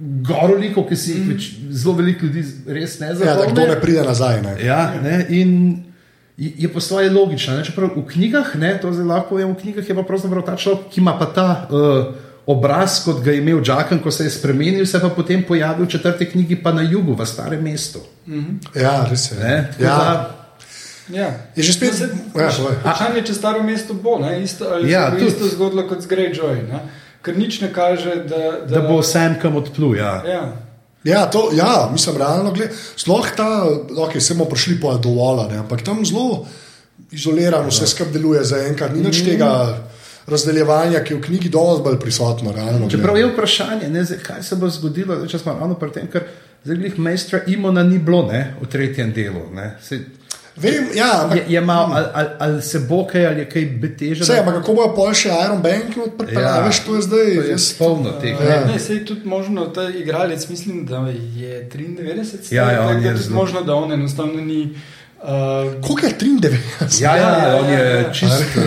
goroliko, 0.00 0.84
ki 0.88 0.96
si 0.96 1.12
jih 1.12 1.28
več, 1.30 1.50
zelo 1.72 1.94
veliko 1.96 2.26
ljudi 2.26 2.42
res 2.68 2.98
ne 3.00 3.06
ja, 3.06 3.34
da 3.34 3.46
kdo 3.48 3.66
ne 3.66 3.80
pride 3.80 4.02
nazaj. 4.04 4.42
Ne? 4.42 4.56
Ja, 4.60 4.94
ne, 5.02 5.26
in 5.30 5.52
je 6.36 6.52
je 6.58 6.68
po 6.68 6.80
svoje 6.80 7.08
logično. 7.10 7.56
Ne, 7.56 7.64
čeprav 7.64 7.94
v 7.96 8.04
knjigah, 8.04 8.54
ne, 8.56 8.74
to 8.76 8.92
zelo 8.92 9.14
lahko 9.14 9.28
povem, 9.30 9.54
v 9.54 9.60
knjigah 9.62 9.88
je 9.88 9.94
pa 9.94 10.04
pravzaprav 10.04 10.44
ta 10.44 10.56
človek, 10.56 10.90
ki 10.92 11.00
ima 11.00 11.16
pa 11.18 11.26
ta 11.26 11.48
uh, 11.64 12.12
obraz, 12.46 13.00
kot 13.04 13.24
ga 13.24 13.32
je 13.32 13.40
imel 13.40 13.62
Džakan, 13.64 13.98
ko 14.04 14.10
se 14.12 14.24
je 14.24 14.30
spremenil, 14.30 14.84
se 14.86 15.00
pa 15.00 15.08
potem 15.08 15.42
pojavil 15.42 15.86
v 15.86 15.90
četrti 15.90 16.26
knjigi, 16.26 16.56
pa 16.56 16.72
na 16.72 16.84
jugu, 16.84 17.16
v 17.16 17.24
starem 17.26 17.64
mestu. 17.64 18.04
Ja, 18.76 19.06
res 19.10 19.30
je. 19.32 19.38
Ne, 19.40 19.54
ja. 19.80 19.96
da- 19.96 20.45
Ja. 21.08 21.30
Je 21.54 21.62
že 21.62 21.72
spet. 21.72 21.92
No, 21.92 21.96
se- 21.96 22.10
Ja. 22.34 22.50
Vprašanje 22.80 23.16
je, 23.16 23.24
če 23.24 23.34
staro 23.34 23.62
mesto 23.62 23.94
bo, 23.94 24.18
ne? 24.18 24.42
isto, 24.42 24.64
ali 24.66 24.90
Ja, 24.90 25.00
ja, 25.00 25.10
se 25.10 25.16
bo 25.16 25.26
isto 25.26 25.48
zgodilo 25.48 25.88
kot 25.88 26.00
z 26.00 26.06
Greyjoy. 26.06 26.66
Ne? 26.66 26.80
Ker 27.22 27.34
nič 27.34 27.60
ne 27.60 27.70
kaže, 27.70 28.24
da, 28.24 28.66
Da 28.68 28.80
bo 28.82 29.02
Sam 29.02 29.34
kam 29.36 29.56
odplul. 29.56 29.96
Ja. 29.96 30.22
Ja. 30.24 30.42
Ja, 31.04 31.26
to, 31.26 31.50
ja, 31.52 31.88
mislim, 31.92 32.16
realno 32.16 32.50
gledano. 32.50 32.74
Sploh 32.96 33.26
ta, 33.30 33.62
ok, 33.96 34.18
se 34.18 34.34
bomo 34.34 34.50
prišli 34.50 34.80
po 34.80 34.90
Adovola, 34.90 35.46
ne, 35.46 35.58
ampak 35.58 35.82
tam 35.82 36.02
zelo 36.02 36.46
izolirano 37.08 37.68
vse 37.68 37.86
skupaj 37.86 38.12
deluje 38.12 38.44
za 38.44 38.58
enkrat. 38.60 38.90
Ni 38.90 39.02
nič 39.02 39.22
tega 39.22 39.78
razdeljevanja, 40.26 41.00
ki 41.00 41.14
je 41.14 41.18
v 41.18 41.22
knjigi 41.22 41.48
dovolj 41.48 41.82
bolj 41.82 41.98
prisotno. 42.00 42.52
Realno, 42.52 42.90
Čeprav 42.90 43.14
gledano. 43.14 43.18
je 43.20 43.32
vprašanje, 43.32 43.88
ne, 43.88 44.04
zdaj, 44.04 44.18
kaj 44.20 44.42
se 44.42 44.56
bo 44.56 44.66
zgodilo, 44.68 45.20
če 45.24 45.38
smo 45.38 45.54
ravno 45.54 45.74
pri 45.74 45.90
tem, 45.92 46.08
ker 46.08 46.26
zdaj 46.64 46.76
glih 46.76 46.98
majstra 46.98 47.40
Imona 47.46 47.82
ni 47.82 47.98
bilo 48.00 48.24
ne, 48.24 48.54
v 48.58 48.66
tretjem 48.66 49.12
delu. 49.12 49.46
Ne. 49.52 49.76
Se, 49.80 50.00
Vem, 50.56 50.84
ja, 50.94 51.22
ampak 51.22 51.36
je, 51.38 51.44
je 51.48 51.60
mal, 51.60 51.92
ali, 51.92 52.06
ali, 52.14 52.28
ali 52.38 52.62
se 52.62 52.78
bo 52.80 53.04
kaj, 53.04 53.26
ali 53.26 53.38
je 53.38 53.48
kaj 53.48 53.66
beteže. 53.78 54.22
Vse, 54.22 54.38
ampak 54.38 54.54
kako 54.54 54.74
bojo 54.74 54.94
pol 54.94 55.12
še 55.12 55.28
Iron 55.36 55.62
Bank 55.62 55.98
odprli, 56.00 56.32
ja, 56.34 56.54
veš, 56.60 56.78
to 56.80 56.94
je 56.94 57.02
zdaj. 57.02 57.28
to 57.34 57.42
je 57.42 57.50
jaz, 57.50 57.66
polno 57.74 58.10
teh. 58.20 58.40
Ja. 58.42 58.64
Ne, 58.64 58.78
sej 58.78 59.04
tudi 59.04 59.20
možno, 59.26 59.66
ta 59.68 59.88
igralec, 59.90 60.48
mislim, 60.48 60.86
da 60.86 61.04
je 61.36 61.68
93 61.68 62.24
star, 62.24 62.52
Ja, 62.52 62.70
ja, 62.70 62.78
tako 62.78 63.00
da 63.00 63.08
je 63.08 63.12
tudi 63.12 63.22
zelo- 63.22 63.34
možno, 63.34 63.62
da 63.62 63.74
on 63.74 63.92
enostavno 63.92 64.40
ni. 64.42 64.74
Uh, 65.26 65.32
Koliko 65.82 66.06
je 66.06 66.12
93? 66.20 67.02
Ja, 67.02 67.16
ja, 67.16 67.22
Ja, 67.22 67.38
ja, 67.38 67.48
ja, 67.48 67.56
on 67.56 67.70
ja, 67.72 67.78
je 67.78 68.00
ja. 68.02 68.12
čist. 68.12 68.44
Uh, 68.56 68.62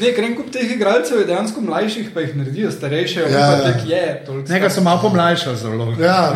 ne, 0.00 0.10
ker 0.12 0.24
en 0.26 0.34
kup 0.36 0.50
teh 0.52 0.74
igralcev 0.74 1.22
je 1.22 1.24
dejansko 1.24 1.60
mlajših, 1.64 2.10
pa 2.12 2.20
jih 2.20 2.34
naredijo 2.36 2.70
starejše, 2.70 3.20
Ja, 3.20 3.28
ja, 3.28 3.46
pa 3.48 3.56
ja. 3.56 3.72
tek 3.72 3.86
je. 3.88 4.02
star. 4.46 4.70
so 4.70 4.84
malo 4.84 5.00
pomlajša 5.00 5.54
zelo. 5.56 5.86
Ja, 6.00 6.34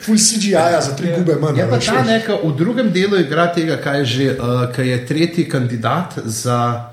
full 0.00 0.16
CGI 0.16 0.54
za 0.80 0.94
tri 0.96 1.12
gube 1.18 1.36
manj. 1.42 1.60
Je 1.60 1.66
pa 1.68 1.76
veš, 1.76 1.90
ta 1.92 2.04
neka 2.08 2.38
v 2.44 2.54
drugem 2.56 2.88
delu 2.92 3.20
igra 3.20 3.50
tega, 3.52 3.76
kaj 3.76 3.98
je 3.98 4.04
že, 4.04 4.30
uh, 4.38 4.64
kaj 4.72 4.88
je 4.88 5.02
tretji 5.06 5.44
kandidat 5.48 6.16
za 6.24 6.88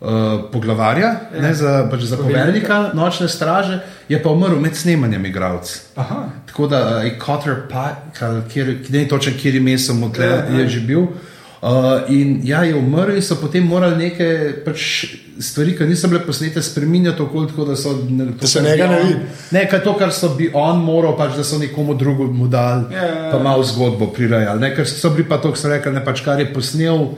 uh, 0.00 0.06
poglavarja, 0.54 1.10
ja. 1.34 1.42
ne, 1.42 1.50
za, 1.54 1.88
pač 1.90 2.06
za 2.06 2.16
poveljnika 2.16 2.92
nočne 2.94 3.26
straže, 3.28 3.80
je 4.08 4.22
pa 4.22 4.30
umrl 4.30 4.62
med 4.62 4.78
snemanjem 4.78 5.26
igralcev. 5.26 5.82
Aha. 5.98 6.28
Tako 6.46 6.70
da 6.70 6.78
je 7.02 7.18
Kotter, 7.18 7.66
ki 8.54 8.64
ne 8.94 9.02
je 9.02 9.08
točen, 9.08 9.34
kjer 9.34 9.58
odle, 10.04 10.30
Ja, 10.30 10.46
ja. 10.46 10.62
je 10.62 10.68
že 10.78 10.86
bil. 10.86 11.10
Uh, 11.10 11.31
in 12.08 12.40
ja, 12.44 12.64
je 12.64 12.74
umrl, 12.74 13.14
in 13.14 13.22
so 13.22 13.36
potem 13.38 13.62
morali 13.66 13.96
neke 14.08 14.26
pač, 14.64 15.04
stvari, 15.42 15.76
ki 15.78 15.86
niso 15.86 16.08
bile 16.10 16.20
posnete, 16.26 16.62
spremenjati 16.62 17.22
okoli, 17.22 17.48
tako 17.48 17.64
da 17.64 17.76
so. 17.76 17.92
Ne, 18.10 18.26
to, 18.32 18.40
Da 18.40 18.46
se 18.46 18.58
kar 18.58 18.66
njega 18.68 18.86
ne 18.86 18.98
vidi. 19.02 19.20
Ne, 19.54 19.62
kaj 19.70 19.82
to, 19.84 19.94
kar 19.98 20.10
so 20.12 20.32
bi 20.34 20.50
on 20.54 20.82
moral, 20.82 21.14
pač, 21.16 21.36
da 21.38 21.44
so 21.46 21.58
nekomu 21.62 21.94
drugemu 21.94 22.48
dali, 22.50 22.94
Ja, 22.94 23.04
ja, 23.06 23.14
ja. 23.24 23.30
pa 23.30 23.38
malo 23.38 23.62
zgodbo 23.62 24.10
prirajali. 24.10 24.60
Ne, 24.60 24.72
ker 24.74 24.88
so 24.90 25.10
bili 25.14 25.28
pa 25.28 25.38
to, 25.38 25.52
kar 25.54 25.58
so 25.62 25.70
rekli, 25.70 25.92
ne 25.94 26.04
pač 26.04 26.24
kar 26.26 26.40
je 26.42 26.50
posnel. 26.54 27.12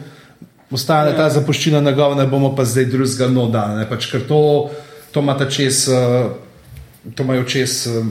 Ostane 0.75 1.11
Ja. 1.13 1.17
ta 1.17 1.31
zapuščina 1.31 1.81
na 1.81 1.93
glavu, 1.93 2.15
ne 2.19 2.27
bomo 2.27 2.53
pa 2.57 2.65
zdaj 2.65 2.85
drugega 2.85 3.29
no 3.33 3.49
dali. 3.49 3.79
ne, 3.81 3.89
Pač, 3.89 4.11
ker 4.13 4.29
to, 4.29 4.71
to 5.13 5.21
ima 5.21 5.37
ta 5.39 5.47
čez, 5.49 5.89
uh, 5.89 6.33
to 7.15 7.23
imajo 7.23 7.45
čez 7.45 7.87
uh, 7.87 8.05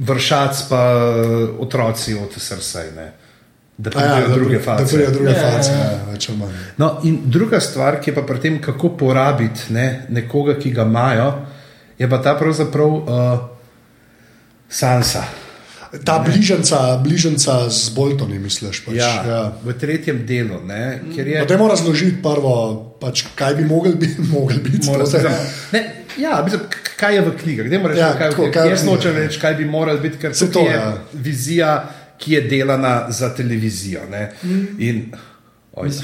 vršac, 0.00 0.62
pa 0.70 0.82
uh, 0.96 1.60
otroci 1.60 2.14
od 2.18 2.32
srca. 2.34 2.82
Da 3.78 3.90
Ja, 3.90 3.92
pridejo 3.92 4.28
da, 4.28 4.34
druge 4.34 4.58
pri- 4.58 4.66
da 4.68 4.84
pridejo 4.84 5.10
druge 5.10 5.30
Ja, 5.30 5.36
ja, 5.36 5.42
ja. 5.44 5.52
face, 5.52 5.72
ja, 5.72 5.86
več 6.06 6.28
ali 6.28 6.38
manj. 6.38 6.50
No, 6.76 7.00
in 7.02 7.18
druga 7.26 7.60
stvar, 7.60 8.00
ki 8.00 8.10
je 8.10 8.14
pa 8.14 8.22
pri 8.22 8.38
tem, 8.38 8.60
kako 8.60 8.88
porabiti 8.90 9.70
ne, 9.70 9.86
nekoga, 10.10 10.54
ki 10.56 10.70
ga 10.70 10.82
imajo, 10.84 11.32
je 11.98 12.08
pa 12.08 12.18
ta 12.18 12.34
pravzaprav 12.34 12.88
uh, 12.88 13.38
Sansa. 14.70 15.24
Ta 16.04 16.18
bližnjica, 16.18 16.96
bližnjica 16.98 17.68
z 17.68 17.90
Boltoni, 17.90 18.38
misliš? 18.38 18.80
Pač, 18.80 18.94
Ja, 18.94 19.10
ja. 19.22 19.40
v 19.60 19.74
tretjem 19.74 20.24
delu, 20.26 20.60
ne, 20.62 21.00
je 21.06 21.38
No, 21.38 21.44
Dajmo 21.44 21.68
razložiti 21.68 22.16
prvo, 22.18 22.54
pač, 22.96 23.26
kaj 23.34 23.54
bi 23.54 23.64
mogli 23.64 23.94
biti. 23.94 24.16
Mogli 24.32 24.56
biti 24.58 24.86
Mora. 24.86 25.04
Ne, 25.72 25.82
ja, 26.16 26.40
mislim, 26.40 26.60
kaj 26.96 27.14
je 27.14 27.20
v 27.22 27.36
knjigah? 27.36 27.66
Dajmo 27.68 27.88
reči, 27.88 28.00
Ja, 28.00 28.06
ja, 28.06 28.14
kaj, 28.14 28.30
tako, 28.30 28.42
kaj, 28.42 28.52
kaj 28.54 28.70
jaz 28.70 28.84
nočem 28.84 29.12
ja. 29.12 29.20
reči, 29.20 29.40
kaj 29.40 29.54
bi 29.54 29.64
moralo 29.66 29.98
biti, 29.98 30.16
ker 30.18 30.32
Se 30.34 30.46
to 30.46 30.52
to, 30.54 30.60
je 30.62 30.72
ja. 30.72 30.92
vizija, 31.12 31.74
ki 32.22 32.32
je 32.32 32.40
delana 32.42 32.92
za 33.10 33.28
televizijo. 33.30 34.00
Ne? 34.08 34.22
In, 34.80 35.02
oj, 35.74 35.88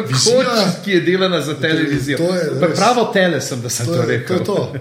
Vizija- 0.00 0.44
hočeš, 0.44 0.74
ki 0.84 0.90
je 0.90 1.00
delana 1.02 1.40
za 1.42 1.54
televizijo. 1.56 2.18
to 2.18 2.34
je 2.34 2.44
Pa 2.56 2.66
res- 2.66 2.76
Pravo 2.76 3.04
tele 3.06 3.40
sem, 3.40 3.60
da 3.60 3.68
sem 3.70 3.86
To 3.86 3.94
to, 3.94 3.98
je, 3.98 4.02
to 4.02 4.08
rekel. 4.08 4.36
je 4.36 4.44
to. 4.46 4.72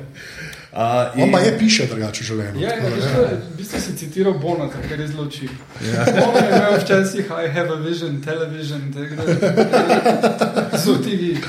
Uh, 0.71 0.77
On 1.17 1.31
pa 1.31 1.39
je 1.39 1.55
piše 1.57 1.87
drugače 1.87 2.21
v 2.21 2.27
življenju. 2.27 2.59
Ja, 2.61 2.69
ja, 2.69 2.77
kaj, 2.77 2.91
v 3.25 3.57
bistvu 3.57 3.79
si 3.81 3.93
citiral 3.97 4.35
Bonata, 4.35 4.77
ker 4.79 4.99
je 4.99 5.07
zelo 5.07 5.25
čip. 5.27 5.49
Ja. 5.81 6.03
On 6.23 6.35
je 6.35 6.43
imel 6.47 6.75
včasih 6.77 7.25
I 7.25 7.49
have 7.49 7.69
a 7.69 7.79
vision, 7.79 8.21
television, 8.21 8.83
tako 8.93 9.17
so 10.77 10.93
TV. 10.99 11.41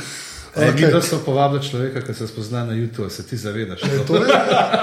Okay. 0.50 0.72
Videla 0.74 1.03
sem 1.03 1.20
povabila 1.20 1.61
človeka, 1.61 2.00
ki 2.00 2.14
se 2.14 2.26
spozna 2.26 2.64
na 2.64 2.72
YouTube, 2.72 3.11
se 3.11 3.22
ti 3.22 3.37
zavedaš. 3.37 3.83
E, 3.83 3.87
To 4.07 4.16
je, 4.16 4.24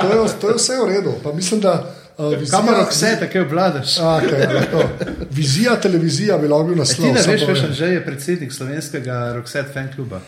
to, 0.01 0.07
je, 0.13 0.29
to 0.39 0.47
je 0.47 0.55
vse 0.55 0.73
v 0.75 0.87
redu. 0.87 1.13
Pa 1.23 1.33
mislim, 1.33 1.59
da 1.59 1.73
vizija, 2.17 2.51
Kamero 2.51 2.85
vse, 2.89 3.17
tako 3.19 3.41
obvladaš. 3.41 3.97
Okay, 4.17 4.53
lahko. 4.53 4.83
Vizija 5.31 5.75
televizija 5.75 6.37
bi 6.37 6.47
lahko 6.47 6.63
bil 6.63 6.73
E, 6.73 6.77
naslov. 6.77 7.05
ti 7.07 7.11
ne 7.11 7.21
veš, 7.23 7.41
je. 7.43 7.73
že 7.73 7.85
je 7.87 8.05
predsednik 8.05 8.53
slovenskega 8.53 9.33
Roxette 9.35 9.73
fan 9.73 9.89
kluba. 9.95 10.19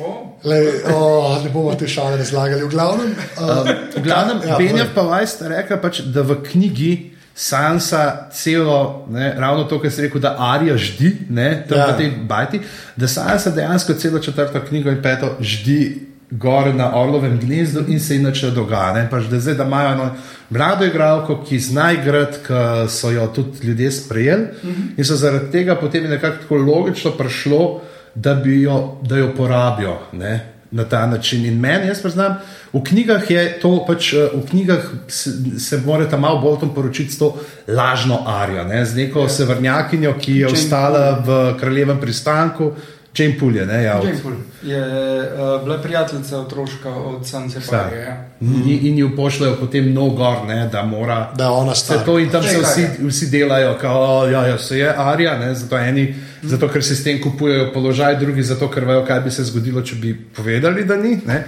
Oh. 0.00 0.38
Lej, 0.44 0.66
oh, 0.86 1.44
ne 1.44 1.50
bomo 1.50 1.74
te 1.74 1.88
šale 1.88 2.16
razlagali. 2.16 2.62
V 2.62 2.68
glavnem, 2.68 3.14
uh, 3.36 3.68
V 3.96 4.02
glavnem, 4.02 4.38
Ja, 4.38 4.48
ja, 4.48 4.54
povej. 4.54 4.90
pa 4.94 5.02
Vajs 5.02 5.30
sta 5.30 5.48
rekla, 5.48 5.76
pač, 5.76 6.00
da 6.02 6.22
v 6.22 6.42
knjigi 6.42 6.92
Sansa 7.34 8.28
celo, 8.32 9.06
ne, 9.08 9.34
ravno 9.38 9.64
to, 9.64 9.78
kar 9.80 9.90
si 9.90 10.02
rekel, 10.02 10.20
da 10.20 10.36
Arija 10.38 10.76
ždi, 10.76 11.16
ne, 11.30 11.64
tam 11.68 11.78
Ja. 11.78 11.86
ja. 11.86 11.94
v 11.94 11.98
tej 11.98 12.08
bajti, 12.22 12.60
da 12.96 13.08
Sansa 13.08 13.50
dejansko 13.50 13.94
celo 13.94 14.18
četrto 14.18 14.60
knjigo 14.60 14.90
in 14.90 15.02
peto 15.02 15.36
ždi 15.40 16.09
gor 16.30 16.74
na 16.74 16.96
Orlovem 16.96 17.38
gnezdu 17.38 17.84
in 17.88 18.00
se 18.00 18.16
inače 18.16 18.50
dogaja. 18.50 19.08
Pač, 19.10 19.24
da 19.30 19.40
zdaj, 19.40 19.54
da 19.54 19.64
imajo 19.64 19.92
eno 19.92 20.10
mlado 20.50 20.86
igralko, 20.86 21.40
ki 21.48 21.58
zna 21.58 21.92
igrati, 21.92 22.38
ki 22.46 22.88
so 22.88 23.10
jo 23.10 23.26
tudi 23.34 23.66
ljudje 23.66 23.90
sprejeli 23.90 24.42
mm 24.42 24.70
-hmm. 24.70 24.98
in 24.98 25.04
so 25.04 25.16
zaradi 25.16 25.50
tega 25.52 25.76
potem 25.76 26.10
nekako 26.10 26.36
tako 26.42 26.56
logično 26.56 27.10
prišlo, 27.10 27.80
da, 28.14 28.34
bi 28.34 28.62
jo, 28.62 28.98
da 29.02 29.16
jo 29.16 29.34
porabijo. 29.36 29.98
Ne. 30.12 30.46
Na 30.70 30.84
ta 30.84 31.06
način. 31.06 31.44
In 31.46 31.58
meni, 31.60 31.86
jaz 31.86 32.02
priznam, 32.02 32.34
v 32.72 32.82
knjigah 32.84 33.30
je 33.30 33.58
to, 33.62 33.84
pač, 33.86 34.12
eh, 34.12 34.28
v 34.34 34.46
knjigah 34.50 34.78
se, 35.08 35.30
se 35.58 35.82
morate 35.86 36.16
malo 36.16 36.38
bolj 36.38 36.60
tam 36.60 36.74
poročiti 36.74 37.12
s 37.12 37.18
to 37.18 37.36
lažno 37.68 38.22
arijo, 38.26 38.64
ne? 38.64 38.84
z 38.84 38.96
neko 38.96 39.28
severnjakinjo, 39.28 40.14
ki 40.20 40.32
je 40.32 40.40
Jane 40.40 40.52
ostala 40.52 41.22
v 41.26 41.58
kraljevem 41.60 42.00
pristanku, 42.00 42.72
Jane 43.18 43.38
Pulje. 43.38 43.66
Ne, 43.66 43.82
ja, 43.82 43.98
od- 43.98 44.04
Jane 44.04 44.18
Poole 44.22 44.36
je 44.62 44.82
uh, 45.22 45.64
bila 45.64 45.78
prijateljica 45.78 46.38
otroška 46.38 46.88
od 46.90 47.26
Sanse 47.26 47.58
Vsa. 47.58 47.70
Parija. 47.70 48.02
Ja. 48.02 48.30
In, 48.40 48.86
in 48.86 48.98
jo 48.98 49.10
pošljajo 49.16 49.56
potem 49.56 49.92
nov 49.92 50.10
gor, 50.10 50.44
ne, 50.46 50.68
da 50.68 50.82
mora. 50.82 51.32
da 51.36 51.44
je 51.44 51.50
ona 51.50 51.74
stara. 51.74 52.04
to 52.04 52.18
in 52.18 52.28
tam 52.30 52.42
se 52.42 52.58
vsi, 52.58 52.86
vsi 53.08 53.26
delajo, 53.26 53.74
kao, 53.80 54.28
ja, 54.28 54.46
ja, 54.46 54.58
se 54.58 54.78
je 54.78 54.94
Arija, 54.96 55.38
ne, 55.38 55.54
zato, 55.54 55.78
eni, 55.78 56.14
zato 56.42 56.68
ker 56.68 56.84
si 56.84 56.96
s 56.96 57.04
tem 57.04 57.20
kupujejo 57.20 57.72
položaj, 57.74 58.16
drugi 58.16 58.42
zato, 58.42 58.68
ker 58.70 58.84
vejo, 58.84 59.04
kaj 59.06 59.20
bi 59.20 59.30
se 59.30 59.44
zgodilo, 59.44 59.82
če 59.82 59.96
bi 59.96 60.14
povedali, 60.36 60.84
da 60.84 60.96
ni 60.96 61.20
ne, 61.26 61.44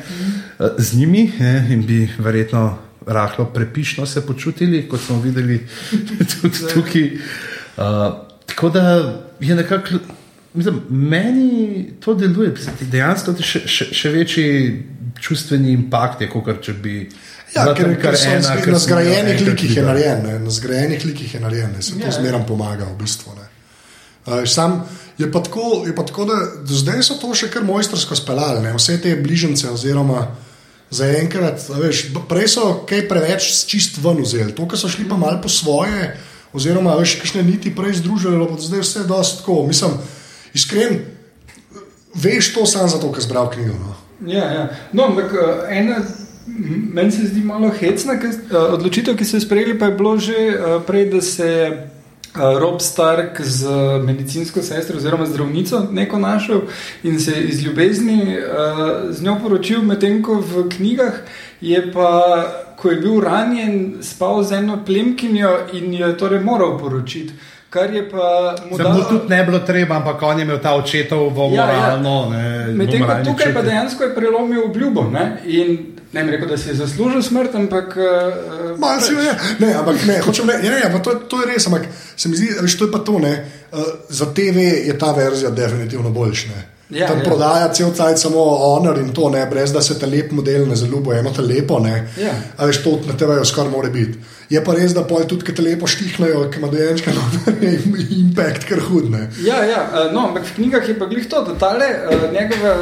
z 0.79 0.97
njimi 0.97 1.33
ne, 1.39 1.67
in 1.71 1.87
bi 1.87 2.09
verjetno 2.19 2.79
rahlo 3.07 3.45
prepišno 3.45 4.07
se 4.07 4.27
počutili, 4.27 4.89
kot 4.89 5.01
smo 5.01 5.21
videli 5.21 5.67
tudi 6.33 6.59
tukaj. 6.75 7.11
Uh, 7.77 7.85
tako 8.47 8.69
da 8.69 8.83
je 9.41 9.55
nekako. 9.55 9.89
Mislim, 10.55 10.83
meni 10.89 11.93
to 12.01 12.15
deluje, 12.15 12.55
dejansko 12.81 13.33
je 13.39 13.47
še, 13.47 13.61
še, 13.67 13.87
še 13.97 14.11
večji 14.13 14.49
čustveni 15.21 15.73
impakt, 15.73 16.21
je 16.21 16.29
kot 16.29 16.61
če 16.61 16.75
bi. 16.77 16.97
Ja, 17.53 17.65
bila 17.65 17.77
ker, 17.77 17.95
ker 18.01 18.17
so 18.17 18.29
ena, 18.33 18.43
na 18.49 18.61
ker 18.65 18.73
jo 18.73 18.81
zgrajenih 18.81 19.41
likih 19.47 19.77
je 19.77 19.85
narejen, 19.85 20.23
ne, 20.25 20.39
na 20.41 20.53
zgrajenih 20.53 21.05
likih 21.05 21.35
je 21.37 21.41
narejen, 21.41 21.75
se 21.81 21.99
to 21.99 22.07
Ja, 22.07 22.13
zmeraj 22.13 22.47
pomaga 22.49 22.89
v 22.89 22.97
bistvu. 23.01 23.35
Ne. 23.37 23.49
Uh, 24.25 24.45
sam 24.49 24.81
je 25.19 25.29
pa, 25.33 25.43
tako, 25.45 25.83
je 25.87 25.95
pa 25.97 26.05
tako, 26.09 26.25
da 26.25 26.39
do 26.69 26.77
zdaj 26.77 27.03
so 27.05 27.19
to 27.21 27.35
še 27.37 27.51
kar 27.53 27.65
mojstrsko 27.67 28.17
speljali, 28.17 28.65
vse 28.77 28.97
te 29.05 29.13
bližnjice 29.21 29.69
oziroma 29.73 30.27
zaenkrat, 30.93 31.65
veš, 31.81 32.07
prej 32.29 32.49
so 32.53 32.67
kaj 32.89 33.07
preveč 33.09 33.49
čist 33.69 34.01
ven 34.05 34.21
vzeli, 34.25 34.53
to, 34.57 34.69
kar 34.69 34.81
so 34.81 34.91
šli 34.93 35.09
pa 35.09 35.17
mal 35.21 35.41
po 35.43 35.53
svoje, 35.53 36.13
oziroma 36.57 36.97
veš, 37.01 37.17
kakšne 37.21 37.45
niti 37.47 37.73
prej 37.75 38.01
združili, 38.01 38.41
pa 38.49 38.61
zdaj 38.61 38.85
vse 38.85 39.05
dosti 39.09 39.41
tako, 39.41 39.63
mislim, 39.69 39.97
iskren, 40.55 41.01
veš 42.15 42.55
to 42.55 42.67
sam 42.67 42.89
zato, 42.89 43.13
ker 43.13 43.23
zbral 43.25 43.51
knjigo. 43.51 43.75
No. 43.79 43.95
Ja, 44.27 44.45
ja. 44.53 44.69
No, 44.93 45.09
ampak 45.11 45.33
uh, 45.33 45.65
ena, 45.71 46.03
meni 46.95 47.13
se 47.13 47.27
zdi 47.27 47.41
malo 47.41 47.71
hecna 47.81 48.19
ki, 48.21 48.27
uh, 48.27 48.75
odločitev, 48.77 49.17
ki 49.17 49.25
so 49.25 49.37
jo 49.37 49.47
sprejeli, 49.47 49.79
pa 49.79 49.91
je 49.91 49.97
bilo 49.99 50.19
že 50.19 50.39
uh, 50.53 50.83
prej, 50.87 51.09
da 51.11 51.23
se 51.23 51.51
Rob 52.33 52.81
Stark 52.81 53.41
z 53.45 53.69
medicinsko 54.07 54.63
sestro 54.63 54.97
oziroma 54.97 55.27
zdravnico 55.27 55.83
neko 55.93 56.19
našel 56.19 56.63
in 57.03 57.21
se 57.21 57.35
iz 57.37 57.61
ljubezni 57.63 58.39
uh, 58.39 59.11
z 59.11 59.23
njo 59.23 59.37
poročil, 59.43 59.83
medtem 59.83 60.23
ko 60.23 60.41
v 60.41 60.69
knjigah 60.69 61.23
je 61.61 61.93
pa. 61.93 62.13
Ko 62.83 62.91
je 62.91 62.97
bil 62.99 63.21
ranjen, 63.23 64.03
spal 64.03 64.41
z 64.43 64.57
eno 64.59 64.81
plemkinjo 64.85 65.51
in 65.73 65.93
jo 65.95 66.09
je 66.11 66.17
torej 66.19 66.41
moral 66.43 66.73
poročiti. 66.81 67.31
Kar 67.73 67.89
je 67.89 68.03
pa 68.05 68.27
mu 68.63 68.77
Zdaj, 68.77 68.87
mu 68.87 68.95
dalo- 68.95 69.09
tudi 69.11 69.29
ne 69.29 69.45
bilo 69.45 69.59
treba, 69.61 69.97
ampak 69.97 70.23
on 70.23 70.39
je 70.39 70.45
imel 70.45 70.59
ta 70.59 70.75
očetovo 70.75 71.49
Ja, 71.49 71.63
ja. 71.63 71.67
moralno. 71.73 72.31
ne, 72.31 72.67
Medtem 72.69 73.01
ko 73.01 73.15
tukaj 73.25 73.49
pa 73.49 73.61
čut. 73.61 73.69
dejansko 73.69 74.05
je 74.05 74.15
prelomil 74.15 74.65
obljubo. 74.65 75.03
Ne? 75.09 75.25
In 75.47 75.69
ne 76.13 76.25
bi 76.25 76.31
rekel, 76.31 76.49
da 76.49 76.57
si 76.57 76.69
je 76.69 76.75
zaslužil 76.77 77.23
smrt, 77.23 77.55
ampak. 77.55 77.97
Uh, 77.97 78.79
Malce 78.79 79.13
je, 79.15 79.33
ne, 79.59 79.73
ampak 79.75 80.05
ne, 80.07 80.21
hočem 80.21 80.47
ne, 80.47 80.59
ne, 80.59 80.69
ne 80.71 80.83
ampak 80.85 81.03
to, 81.03 81.15
to 81.27 81.41
je 81.41 81.47
res, 81.47 81.67
ampak 81.67 81.83
se 82.17 82.29
mi 82.29 82.37
zdi, 82.37 82.51
da 82.53 82.69
to 82.69 82.85
je 82.85 82.93
pa 82.93 82.99
to, 83.01 83.19
ne, 83.19 83.33
uh, 83.73 83.79
za 84.11 84.27
TV 84.27 84.59
je 84.85 84.99
ta 84.99 85.13
verzija 85.13 85.51
definitivno 85.51 86.11
boljša. 86.11 86.49
Ja, 86.91 87.07
Tam 87.07 87.19
ja. 87.19 87.25
prodaja 87.25 87.73
cel 87.73 87.89
cajt 87.91 88.19
samo 88.19 88.37
honor 88.37 88.99
in 88.99 89.09
to, 89.11 89.31
ne, 89.31 89.47
brez 89.47 89.73
da 89.73 89.81
se 89.81 89.97
ta 89.99 90.07
lep 90.07 90.31
model 90.31 90.69
ne 90.69 90.77
zaljubi, 90.77 91.17
eno 91.17 91.31
te 91.31 91.41
lepo, 91.43 91.79
ne. 91.79 92.09
Ja. 92.19 92.33
A 92.57 92.67
veš, 92.67 92.83
to 92.85 93.01
na 93.07 93.17
TV-ju 93.17 93.45
skoraj 93.45 93.71
more 93.71 93.89
biti. 93.89 94.19
Je 94.53 94.61
pa 94.65 94.75
res, 94.77 94.93
da 94.93 95.05
pol 95.09 95.25
tudi, 95.29 95.47
ki 95.49 95.55
te 95.57 95.65
lepo 95.65 95.89
štihnajo, 95.89 96.43
ki 96.53 96.61
ima 96.61 96.69
dojenčka, 96.73 97.13
no, 97.17 97.23
je 97.63 97.73
impact 98.19 98.67
kar 98.69 98.83
hudne. 98.85 99.23
Ja, 99.47 99.63
ja, 99.65 99.85
eh, 99.87 100.11
no, 100.13 100.27
ampak 100.29 100.45
v 100.51 100.57
knjigah 100.59 100.89
je 100.89 100.97
pa 100.99 101.09
glih 101.09 101.29
to, 101.31 101.41
da 101.47 101.55
tale 101.59 101.89
uh, 101.89 102.27
njegova 102.35 102.75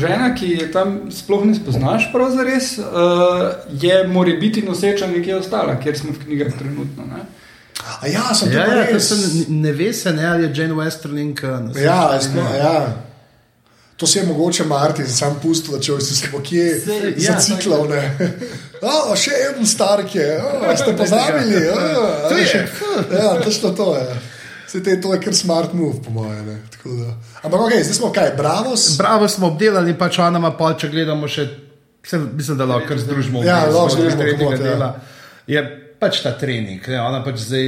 žena, 0.00 0.30
ki 0.34 0.54
je 0.62 0.70
tam 0.72 0.94
sploh 1.12 1.44
ne 1.44 1.56
spoznaš, 1.58 2.08
pravzaprav, 2.14 2.38
uh, 2.38 3.82
je 3.82 3.98
mora 4.08 4.38
biti 4.40 4.62
noseča 4.64 5.10
nekje 5.10 5.36
ostala, 5.42 5.76
kjer 5.82 5.98
smo 5.98 6.16
v 6.16 6.24
knjigah 6.24 6.54
trenutno. 6.58 7.04
Ne? 7.10 7.26
A 8.00 8.08
ja, 8.08 8.32
sem 8.34 8.52
Ja, 8.52 8.64
to 8.64 8.72
ja, 8.72 8.86
ne, 8.88 9.44
ne 9.48 9.72
ve 9.72 9.92
se, 9.92 10.12
ne, 10.12 10.26
ali 10.26 10.48
je 10.48 10.52
Jane 10.54 10.74
Westerling. 10.74 11.44
Ja, 11.76 12.18
ne. 12.34 12.58
ja. 12.58 13.07
To 13.98 14.06
si 14.06 14.18
je 14.18 14.26
mogoče 14.26 14.64
Martin 14.64 15.06
sam 15.06 15.34
pustil, 15.42 15.74
če 15.82 15.96
si 16.00 16.14
se 16.14 16.28
bo 16.32 16.38
kje 16.38 16.66
ja, 17.18 17.32
zaciklal. 17.34 17.88
ne. 17.90 18.02
O, 18.78 19.16
še 19.18 19.32
en 19.48 19.66
stark 19.66 20.14
je, 20.14 20.26
o, 20.38 20.76
ste 20.76 20.92
pozabili. 20.96 21.64
O, 21.66 21.74
To 22.28 22.34
a 22.34 22.38
je. 22.38 22.44
veš, 22.44 22.52
Ja, 23.10 23.32
točno 23.42 23.70
to 23.70 23.96
je. 23.96 24.06
Se 24.68 24.82
te, 24.82 25.00
to 25.00 25.14
je 25.14 25.20
kar 25.20 25.34
smart 25.34 25.72
move, 25.74 25.98
po 26.04 26.10
mojem. 26.10 26.60
Ampak, 27.42 27.60
ok, 27.60 27.72
zdaj 27.82 27.94
smo 27.94 28.12
kaj, 28.12 28.34
bravos. 28.36 28.96
Bravo 28.98 29.28
smo 29.28 29.46
obdelali, 29.46 29.96
pač 29.98 30.18
ona 30.18 30.38
ima 30.38 30.52
pol, 30.54 30.76
če 30.78 30.88
gledamo 30.88 31.26
še, 31.28 31.48
se, 32.06 32.18
mislim, 32.18 32.58
da 32.58 32.64
lahko 32.64 32.92
kar 32.92 32.98
združimo. 33.02 33.42
Ja, 33.44 33.64
lahko 33.66 33.96
združimo 33.96 34.22
tretjega 34.22 34.44
komot, 34.44 34.60
ja. 34.60 34.66
dela. 34.68 34.90
Je 35.46 35.64
pač 35.98 36.20
ta 36.22 36.30
trening, 36.38 36.78
ne, 36.88 37.00
ona 37.02 37.22
pač 37.26 37.36
zdaj. 37.42 37.66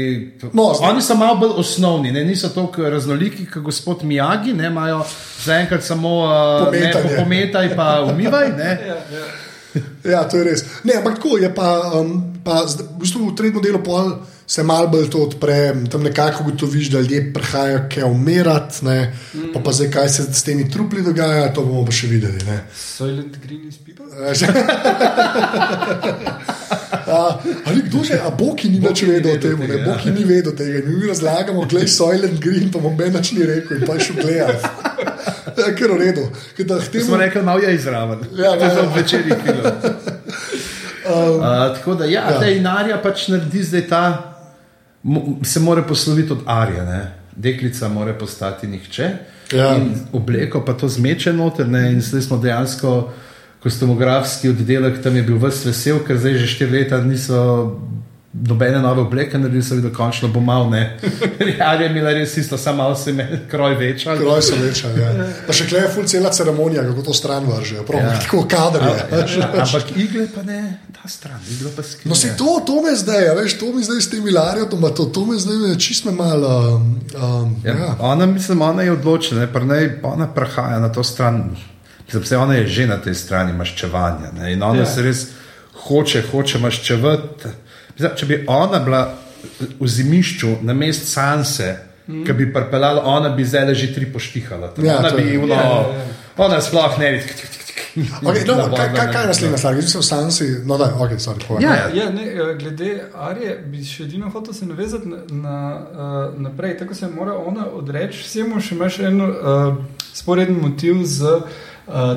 No, 0.54 0.70
zdaj- 0.74 0.86
oni 0.90 1.02
so 1.02 1.14
malo 1.18 1.34
bolj 1.40 1.50
osnovni, 1.58 2.12
ne, 2.14 2.22
niso 2.24 2.48
tako 2.54 2.86
raznoliki 2.90 3.46
kot 3.50 3.62
gospod 3.62 4.02
Mijagi, 4.06 4.52
ne, 4.54 4.66
imajo 4.70 5.02
zaenkrat 5.44 5.82
samo 5.84 6.08
uh, 6.24 6.30
ne, 6.30 6.64
Pometanje. 6.66 7.02
po, 7.02 7.08
pometaj 7.22 7.74
pa 7.76 8.00
umivaj. 8.06 8.48
Ne. 8.56 8.78
Ja, 10.02 10.24
to 10.26 10.34
je 10.40 10.44
res. 10.48 10.64
Ne, 10.82 10.96
ampak 10.98 11.14
tako 11.20 11.36
je 11.38 11.46
pa, 11.54 11.66
um, 11.94 12.08
pa 12.42 12.66
v, 12.66 12.68
bistvu 12.98 13.30
v 13.30 13.36
tretjem 13.38 13.62
delu 13.62 13.78
pol 13.78 14.18
se 14.42 14.64
mal 14.66 14.90
bolj 14.90 15.06
to 15.14 15.22
odpre, 15.22 15.86
tam 15.86 16.02
nekako 16.02 16.42
gotoviš, 16.48 16.90
da 16.90 16.98
ljudje 16.98 17.30
prihajajo 17.32 17.86
kaj 17.86 18.02
umirati, 18.02 18.82
ne, 18.82 19.14
pa 19.54 19.62
pa 19.62 19.70
zdaj 19.70 19.90
kaj 19.94 20.08
se 20.10 20.26
s 20.34 20.42
temi 20.42 20.66
trupli 20.66 21.06
dogaja, 21.06 21.54
to 21.54 21.62
bomo 21.62 21.86
pa 21.86 21.94
še 21.94 22.10
videli. 22.10 22.42
Ne. 22.50 22.66
Silent 22.74 23.38
Green 23.38 23.70
is 23.70 23.78
people. 23.78 24.10
A, 27.10 27.40
ali 27.66 27.82
kdo 27.82 28.04
že, 28.04 28.20
a 28.22 28.30
Boki 28.30 28.68
ni 28.68 28.78
nič 28.78 29.02
ni 29.02 29.08
vedel 29.08 29.34
o 29.34 29.40
tem, 29.42 29.58
ne, 29.58 29.74
ja. 29.74 29.84
Boki 29.84 30.10
ni 30.10 30.24
vedel 30.24 30.54
tega. 30.56 30.82
Mi 30.86 31.06
razlagamo, 31.08 31.66
glej, 31.66 31.88
Soylent 31.88 32.38
Green, 32.40 32.70
pa 32.70 32.78
mu 32.78 32.90
noben 32.90 33.12
ni 33.12 33.46
rekel 33.46 33.80
in 33.80 33.86
pa 33.86 33.94
je 33.94 34.00
šel 34.00 34.16
gledati. 34.22 34.64
Ja, 35.58 35.74
ker 35.74 35.92
v 35.92 35.98
redu. 35.98 36.24
K 36.56 37.00
Smo 37.02 37.16
rekli, 37.16 37.42
malo 37.42 37.60
je 37.60 37.74
izraven. 37.74 38.18
Ja, 38.36 38.54
je 38.54 38.60
ja, 38.60 38.74
za 38.74 38.80
ja. 38.80 38.92
večerji 38.96 39.34
film. 39.44 39.60
Uh, 41.10 41.74
tako 41.76 41.94
da, 41.94 42.04
ja, 42.04 42.30
Ja. 42.30 42.44
ja. 42.44 42.50
in 42.50 42.66
Arja 42.66 43.00
pač 43.02 43.28
naredi 43.28 43.62
zdaj 43.62 43.88
ta, 43.88 44.02
se 45.44 45.60
mora 45.60 45.82
posloviti 45.82 46.32
od 46.32 46.38
Arje. 46.46 46.84
Ne? 46.84 47.12
Deklica 47.36 47.88
mora 47.88 48.14
postati 48.14 48.66
nihče. 48.66 49.10
Ja. 49.52 49.76
In 49.76 49.94
obleko 50.12 50.64
pa 50.64 50.72
to 50.72 50.88
zmeče 50.88 51.32
noter. 51.32 51.68
Ne? 51.68 51.92
In 51.92 52.00
zdaj 52.00 52.22
smo 52.22 52.38
dejansko 52.38 53.12
kostumografski 53.62 54.48
oddelek 54.48 55.02
tam 55.02 55.16
je 55.16 55.22
bil 55.22 55.38
vse 55.40 55.68
vesel, 55.68 56.00
ker 56.06 56.18
zdaj 56.18 56.38
že 56.44 56.52
štiri 56.56 56.78
leta 56.80 57.00
niso. 57.04 57.78
Nobene 58.30 58.78
nove 58.78 59.02
obleke, 59.02 59.38
naredili 59.38 59.62
so, 59.62 59.74
da 59.82 59.90
končno 59.90 60.28
bo 60.30 60.38
malo 60.40 60.68
ne. 60.70 60.98
Arja 61.70 61.88
je 61.88 61.90
imela 61.90 62.12
res 62.14 62.36
isto, 62.36 62.58
samo 62.58 62.76
malo 62.76 62.94
se 62.94 63.10
je 63.10 63.40
kroj 63.50 63.74
večal. 63.74 64.16
Kroj 64.16 64.42
so 64.42 64.54
večja. 64.60 64.90
Ja. 64.94 65.08
Pa 65.48 65.52
še 65.52 65.66
klej 65.66 65.82
je 65.82 65.88
ful 65.90 66.06
cela 66.06 66.30
ceremonija, 66.30 66.84
kako 66.86 67.02
to 67.08 67.14
stran 67.14 67.48
vržejo. 67.50 67.82
Prav, 67.88 68.04
ja. 68.04 68.12
Ja. 68.12 68.20
Tako 68.24 68.44
kader 68.46 68.86
je. 68.86 69.24
Ja, 69.40 69.48
ampak 69.64 69.90
igle 69.96 70.28
pa 70.34 70.44
ne, 70.46 70.60
ta 70.94 71.10
stran, 71.10 71.42
igle 71.56 71.72
pa 71.74 71.82
skrivajo. 71.82 72.12
No, 72.12 72.20
si 72.20 72.30
to, 72.38 72.54
to 72.66 72.78
me 72.86 72.94
zdaj, 72.94 73.32
a 73.32 73.34
veš, 73.34 73.58
to 73.58 73.72
mi 73.74 73.82
zdaj 73.82 73.98
s 74.06 74.12
tem 74.14 74.22
Milarijo, 74.22 74.70
to, 74.70 75.08
to 75.10 75.26
me 75.26 75.34
zdaj 75.34 75.74
čist 75.82 76.06
me 76.06 76.14
malo. 76.14 76.54
Um, 76.76 76.86
um, 77.18 77.58
Ja, 77.66 77.74
ja. 77.74 77.90
Ona, 77.98 78.30
mislim, 78.30 78.62
ona 78.62 78.86
je 78.86 78.94
odločena, 78.94 79.50
pa 79.50 79.66
naj 79.66 79.90
ona 80.06 80.30
prehaja 80.30 80.78
na 80.78 80.92
to 80.94 81.02
stran. 81.02 81.50
Se 82.10 82.36
ona 82.36 82.54
je 82.54 82.66
že 82.66 82.86
na 82.86 82.96
tej 82.98 83.14
strani 83.14 83.52
maščevanja 83.52 84.32
ne, 84.38 84.52
in 84.52 84.62
ona 84.62 84.82
Ja. 84.82 84.86
se 84.86 85.02
res 85.02 85.26
hoče, 85.86 86.22
hoče 86.32 86.58
maščevati. 86.58 87.52
Mislim, 87.94 88.16
če 88.16 88.26
bi 88.26 88.44
ona 88.48 88.78
bila 88.78 89.04
v 89.80 89.88
zimišču 89.88 90.56
na 90.62 90.74
mest 90.74 91.08
Sanse, 91.08 91.76
mm. 92.06 92.24
ki 92.26 92.32
bi 92.32 92.52
pripeljala, 92.52 93.04
ona 93.04 93.30
bi 93.36 93.44
zdaj 93.44 93.74
že 93.74 93.94
tri 93.94 94.12
poštihala. 94.12 94.74
Ja, 94.82 94.98
ona 94.98 95.10
bi, 95.16 95.38
uno, 95.38 95.54
Ja, 95.54 95.62
ja, 95.62 95.80
ja, 95.94 96.04
ona 96.36 96.60
sploh 96.60 96.98
ne 96.98 97.12
bi. 97.12 97.22
Okay, 98.22 98.44
no, 98.46 98.68
kaj, 98.76 98.92
kaj, 98.94 99.08
kaj 99.12 99.22
je 99.22 99.26
naslednja 99.26 99.58
stvar? 99.58 99.74
Jaz 99.74 99.92
sem 99.92 100.00
v 100.00 100.04
Stanci, 100.06 100.44
no 100.64 100.76
da, 100.78 100.92
ok, 100.94 101.16
sorry, 101.18 101.42
povej. 101.46 101.64
Ja, 101.64 101.74
ja. 101.74 101.88
Ja, 101.94 102.10
ne, 102.14 102.26
eh, 102.28 102.52
glede 102.60 102.90
Arije 103.14 103.56
bi 103.66 103.82
še 103.84 104.04
edino 104.04 104.30
hotel 104.30 104.54
se 104.54 104.68
navezati 104.68 105.08
na, 105.10 105.18
na, 105.30 105.56
uh, 105.74 106.38
naprej. 106.38 106.76
Tako 106.78 106.94
se 106.94 107.08
mora 107.10 107.34
ona 107.34 107.66
odreči 107.66 108.22
vsemu, 108.22 108.60
še 108.62 108.78
imaš 108.78 109.00
en 109.10 109.24
uh, 109.26 109.80
sporeden 110.14 110.60
motiv 110.62 111.02
z 111.02 111.34
uh, 111.34 111.58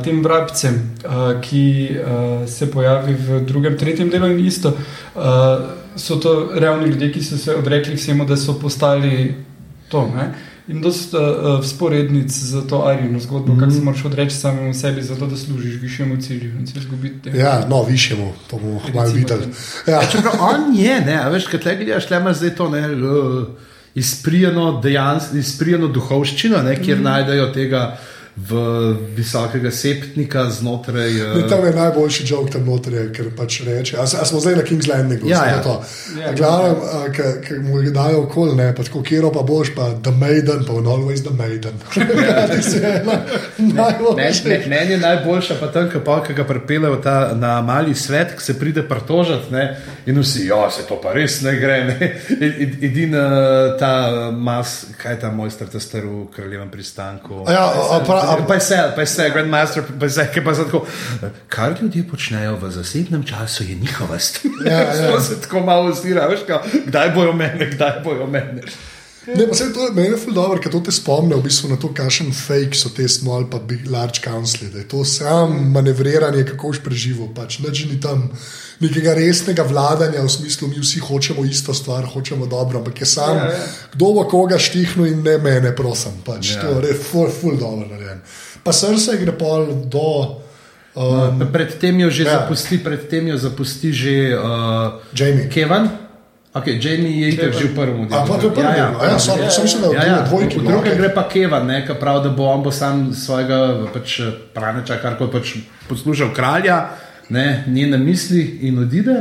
tem 0.04 0.22
vrabcem, 0.24 0.76
uh, 1.06 1.42
ki 1.42 1.90
uh, 1.90 2.50
se 2.50 2.72
pojavi 2.72 3.14
v 3.14 3.40
drugem, 3.46 3.78
tretjem 3.78 4.10
delu 4.10 4.28
in 4.32 4.46
isto. 4.46 4.70
Uh, 5.16 5.22
so 5.96 6.16
to 6.16 6.50
realni 6.54 6.90
ljudje, 6.90 7.12
ki 7.12 7.24
so 7.24 7.38
se 7.38 7.56
odrekli 7.56 7.96
vsemu, 7.96 8.26
da 8.26 8.38
so 8.38 8.54
postali 8.60 9.36
to. 9.90 10.08
Ne? 10.16 10.34
In 10.68 10.82
dosta 10.82 11.20
uh, 11.20 11.66
sporednic 11.66 12.32
za 12.32 12.62
to 12.68 12.86
arijno 12.88 13.20
zgodbo, 13.20 13.54
mm 13.54 13.56
-hmm. 13.56 13.60
kako 13.60 13.72
se 13.72 13.82
moraš 13.82 14.06
odreči 14.06 14.36
samemu 14.36 14.74
sebi, 14.74 15.02
zato 15.02 15.26
da 15.26 15.38
služiš 15.38 15.82
višjemu 15.82 16.22
cilju 16.22 16.52
in 16.60 16.68
se 16.68 16.80
izgubiti. 16.80 17.30
Ja, 17.30 17.66
no, 17.70 17.84
višjemu, 17.84 18.34
to 18.50 18.58
bomo 18.58 18.82
malo 18.94 19.12
videli. 19.12 19.46
Ja. 19.88 20.02
Čeprav 20.12 20.34
on 20.40 20.76
je, 20.76 21.02
ne, 21.02 21.16
a 21.16 21.30
veš, 21.30 21.46
kaj 21.46 21.60
te 21.60 21.76
gledaš, 21.76 22.10
le 22.10 22.18
imaš 22.18 22.38
zdaj 22.38 22.56
to 22.56 22.70
ne, 22.70 22.96
uh, 22.96 23.48
izprijeno, 23.96 24.82
dejans, 24.82 25.34
izprijeno 25.34 25.88
duhovščino, 25.88 26.62
ne, 26.62 26.76
kjer 26.82 26.98
mm. 26.98 27.04
najdejo 27.04 27.52
tega 27.54 27.98
v 28.36 28.52
visokega 29.16 29.72
septnika 29.72 30.50
znotraj. 30.50 31.14
Ne, 31.14 31.44
Uh, 31.44 31.50
tam 31.50 31.66
je 31.66 31.74
najboljši 31.74 32.26
jok 32.28 32.50
tam 32.50 32.66
noter, 32.66 32.94
je, 32.94 33.04
ker 33.14 33.30
pač 33.38 33.62
reče. 33.66 33.98
A, 33.98 34.04
a 34.04 34.26
smo 34.26 34.40
zdaj 34.40 34.56
na 34.56 34.64
King's 34.66 34.88
Landingu? 34.90 35.30
Ja, 35.30 35.46
ja. 35.46 35.62
to. 35.62 35.84
Ja, 36.20 36.32
Glavno, 36.34 36.76
ki 37.14 37.60
mu 37.62 37.82
jih 37.82 37.94
dajo 37.94 38.24
okoli, 38.24 38.56
ne, 38.56 38.72
pa 38.76 38.84
tako, 38.84 39.04
kjer 39.06 39.28
pa 39.34 39.44
boš, 39.46 39.74
pa 39.76 39.92
The 40.04 40.12
Maiden, 40.12 40.66
pa 40.66 40.74
on 40.74 40.88
always 40.90 41.22
The 41.24 41.34
Maiden. 41.38 41.78
Ja, 41.96 42.48
si 42.70 42.78
ena 42.78 43.20
Meni 43.58 44.68
men 44.70 44.92
je 44.92 44.98
najboljša 44.98 45.56
pa 45.60 45.68
tam, 45.72 45.90
ki 46.28 46.34
ga 46.34 46.44
pripeljejo 46.44 46.96
ta- 47.04 47.34
na 47.34 47.62
mali 47.62 47.96
svet, 47.96 48.36
ki 48.38 48.44
se 48.44 48.60
pride 48.60 48.84
pritožati 48.90 49.54
ne, 49.54 49.78
in 50.06 50.20
vsi, 50.20 50.48
ja, 50.48 50.70
se 50.72 50.88
to 50.90 50.98
pa 51.02 51.14
res 51.14 51.42
ne 51.42 51.56
gre. 51.60 51.78
Ne. 51.84 52.10
Edina 52.82 53.24
ta 53.80 53.94
uh, 54.30 54.38
mas, 54.38 54.86
kaj 54.98 55.14
je 55.14 55.20
ta 55.20 55.32
mojster, 55.32 55.68
ta 55.70 55.80
star 55.80 56.06
v 56.06 56.26
kraljevem 56.36 56.70
pristanku. 56.72 57.44
A 57.48 57.54
Ja, 57.54 57.66
a, 57.70 58.02
a, 58.02 58.23
pra, 58.24 58.44
a, 58.44 58.48
Pa 58.48 58.58
vse, 58.58 58.80
pa 58.96 59.02
je 59.02 59.06
vse, 59.06 59.30
Grandmaster, 59.34 59.84
pa 60.00 60.06
vse, 60.06 60.28
ki 60.34 60.44
pa 60.44 60.56
so 60.56 60.66
tako. 60.70 60.86
Kar 61.48 61.76
ljudje 61.82 62.06
počnejo 62.08 62.56
v 62.62 62.72
zasebnem 62.72 63.24
času, 63.24 63.64
je 63.64 63.76
njihova 63.76 64.20
stvar. 64.20 64.54
Ja, 64.66 64.80
ja. 64.80 65.22
Se 65.28 65.42
tako 65.42 65.60
malo 65.60 65.92
ozira, 65.92 66.28
veš, 66.28 66.40
kao, 66.48 66.62
kdaj 66.86 67.12
bojo 67.16 67.34
mene, 67.34 67.70
kdaj 67.76 68.02
bojo 68.04 68.28
mene. 68.28 68.62
Ne, 69.28 69.48
pa 69.48 69.56
se 69.56 69.74
to 69.74 69.88
meni 69.94 70.10
je 70.10 70.18
ful 70.18 70.34
dobro, 70.34 70.60
ker 70.60 70.68
to 70.68 70.82
te 70.84 70.92
spomne 70.92 71.36
v 71.36 71.44
bistvu 71.44 71.70
na 71.70 71.78
to, 71.78 71.88
kakšen 71.90 72.34
fake 72.36 72.76
so 72.76 72.90
te 72.90 73.08
small 73.08 73.46
pa 73.48 73.56
big 73.58 73.88
large 73.88 74.20
council, 74.20 74.68
da 74.68 74.80
je 74.80 74.88
to 74.88 75.06
sam 75.06 75.72
manevriranje, 75.72 76.44
kako 76.44 76.68
boš 76.68 76.82
preživel, 76.84 77.30
pač 77.32 77.60
nič 77.60 77.86
ni 77.86 78.00
tam 78.00 78.28
nekega 78.80 79.14
resnega 79.14 79.64
vladanja 79.64 80.20
v 80.20 80.28
smislu, 80.28 80.68
mi 80.68 80.76
vsi 80.76 81.00
hočemo 81.00 81.46
isto 81.46 81.72
stvar, 81.72 82.04
hočemo 82.06 82.46
dobro, 82.46 82.80
ampak 82.80 83.00
je 83.00 83.06
sam, 83.06 83.38
Ja, 83.38 83.48
ja. 83.48 83.64
kdo 83.94 84.12
bo 84.12 84.28
koga 84.28 84.60
štihnil 84.60 85.06
in 85.08 85.24
ne 85.24 85.38
mene, 85.38 85.72
prosim, 85.72 86.20
pač 86.20 86.56
Ja. 86.56 86.62
to 86.62 86.84
je 86.84 86.94
ful, 86.94 87.32
ful 87.32 87.56
dobro 87.56 87.88
narejen. 87.88 88.20
Pa 88.60 88.72
srce 88.72 89.16
gre 89.18 89.32
pol 89.32 89.88
do 89.88 90.04
um, 90.96 91.40
No, 91.40 91.48
Predtem 91.48 92.00
jo 92.00 92.10
že 92.10 92.24
Ja. 92.24 92.44
zapusti, 92.44 92.78
predtem 92.78 93.28
jo 93.28 93.38
zapusti 93.38 93.94
že 93.94 94.36
uh, 94.36 95.00
Jamie. 95.16 95.48
Kevan. 95.48 96.03
Okay, 96.54 96.78
Jamie 96.78 97.18
je 97.18 97.28
itak 97.34 97.50
že 97.58 97.66
v 97.66 97.74
prvem 97.74 98.06
delu. 98.06 98.14
A 98.14 98.30
pa 98.30 98.38
to 98.38 98.46
je 98.46 98.54
prvi 98.54 98.74
del, 98.78 98.94
a 98.94 99.04
ja, 99.10 99.18
sorry, 99.18 99.50
sem 99.50 99.66
mislil, 99.66 99.90
da 99.90 99.90
je 99.90 99.96
Ja, 99.98 100.02
v 100.02 100.06
ja. 100.06 100.22
dvojki. 100.30 100.56
V 100.56 100.62
no, 100.62 100.70
drugem 100.70 100.94
okej. 100.94 101.00
gre 101.02 101.10
pa 101.10 101.24
Kevan, 101.26 101.64
ne, 101.66 101.78
ki 101.82 101.94
pravi, 101.98 102.20
da 102.24 102.30
bo 102.30 102.44
on 102.46 102.62
bo 102.62 102.70
sam 102.70 103.10
svojega 103.10 103.58
pač, 103.90 104.20
praneča, 104.54 105.00
kar 105.02 105.18
kot 105.18 105.34
pač 105.34 105.56
poslušal 105.90 106.30
kralja, 106.30 106.94
ne, 107.30 107.66
njene 107.68 107.98
misli 107.98 108.60
in 108.62 108.78
odide. 108.80 109.16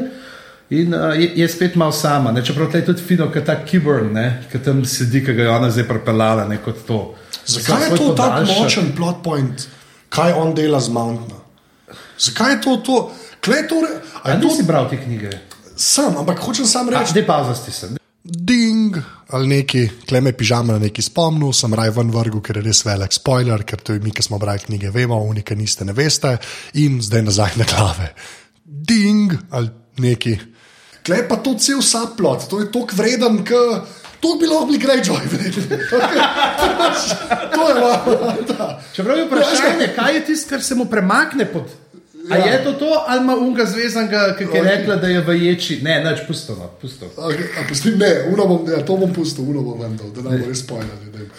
In 0.72 0.92
uh, 0.92 1.16
je, 1.16 1.32
je 1.36 1.48
spet 1.48 1.72
malo 1.74 1.92
sama, 1.92 2.32
ne, 2.32 2.44
čeprav 2.44 2.68
je 2.68 2.84
tudi 2.84 3.00
fino, 3.00 3.30
ker 3.32 3.44
ta 3.44 3.56
Kiburn, 3.64 4.12
ki 4.52 4.60
tam 4.60 4.84
sedi, 4.84 5.24
ki 5.24 5.32
ga 5.32 5.42
je 5.42 5.50
ona 5.50 5.70
zdaj 5.70 5.88
pripeljala, 5.88 6.44
ne 6.44 6.60
kot 6.60 6.84
to. 6.84 7.14
Zakaj 7.44 7.88
je 7.88 7.96
to 7.96 8.12
tako 8.12 8.44
močen 8.52 8.92
plot 8.92 9.24
point, 9.24 9.64
kaj 10.08 10.32
on 10.32 10.52
dela 10.52 10.80
z 10.80 10.92
Mountna? 10.92 11.40
Zakaj 12.18 12.52
je 12.52 12.60
to 12.60 12.76
to? 12.76 12.96
Klej 13.40 13.66
to, 13.68 13.80
re- 13.80 14.00
a 14.20 14.28
A 14.28 14.30
je 14.30 14.40
to 14.40 14.52
nisi 14.52 14.62
bral 14.62 14.84
te 14.88 15.00
knjige? 15.00 15.32
Sam, 15.82 16.16
ampak 16.22 16.38
hočem 16.38 16.66
sam 16.66 16.88
reči, 16.88 17.10
Zdaj 17.10 17.26
pauzasti 17.26 17.72
se. 17.72 17.88
ding 18.22 18.96
ali 19.28 19.48
neki, 19.48 19.88
kleme 20.08 20.32
pižama 20.32 20.72
na 20.72 20.78
neki 20.78 21.02
spomnil, 21.02 21.52
sem 21.56 21.74
raj 21.74 21.90
ven 21.96 22.10
vrgel, 22.12 22.40
ker 22.44 22.60
je 22.60 22.62
res 22.62 22.84
velik 22.84 23.12
spoiler, 23.12 23.64
ker 23.64 23.80
to 23.80 23.96
je 23.96 24.00
mi, 24.04 24.12
ki 24.12 24.22
smo 24.22 24.38
brali 24.38 24.60
knjige, 24.60 24.90
vemo, 24.92 25.16
unika 25.24 25.54
niste, 25.56 25.84
ne 25.88 25.94
veste, 25.96 26.36
in 26.74 27.00
zdaj 27.02 27.22
nazaj 27.22 27.56
na 27.56 27.64
glave. 27.64 28.12
Ding 28.64 29.32
ali 29.50 29.70
neki. 29.98 30.36
Klej 31.02 31.24
pa 31.28 31.40
to 31.42 31.56
cel 31.58 31.80
saplot, 31.82 32.44
to 32.50 32.60
je 32.60 32.70
tok 32.70 32.92
vreden, 32.92 33.42
k. 33.44 33.50
To 34.22 34.36
bi 34.38 34.46
lahko 34.46 34.68
bili 34.68 34.78
Greyjoy 34.78 35.18
to 37.54 37.62
je 37.68 37.74
malo. 37.74 38.34
Čeprav 38.94 39.18
je 39.18 39.24
vprašanje, 39.26 39.88
kaj 39.96 40.14
je 40.14 40.20
tisto, 40.26 40.52
kar 40.52 40.62
se 40.62 40.76
mu 40.78 40.84
premakne 40.86 41.48
pod. 41.50 41.72
A 42.30 42.36
Ja. 42.36 42.46
je 42.46 42.64
to 42.64 42.72
to, 42.72 43.04
ali 43.06 43.20
ima 43.20 43.36
unga 43.36 43.64
zvezanga, 43.64 44.34
ki 44.38 44.44
je 44.54 44.62
rekla, 44.62 44.96
da 44.96 45.06
je 45.06 45.20
v 45.20 45.34
ječi? 45.44 45.80
Ne, 45.82 46.00
neč 46.04 46.20
pusto, 46.26 46.54
no, 46.54 46.70
pusto. 46.80 47.06
Okay, 47.16 47.68
pusti, 47.68 47.90
ne, 47.90 48.10
bom, 48.36 48.66
ja, 48.70 48.84
to 48.86 48.96
bom 48.96 49.12
pustil, 49.12 49.44
uno 49.44 49.62
bom 49.62 49.80
vendal, 49.80 50.10
da 50.14 50.30
ne 50.30 50.38
bo 50.38 50.48
res 50.48 50.60
spoiler. 50.62 50.86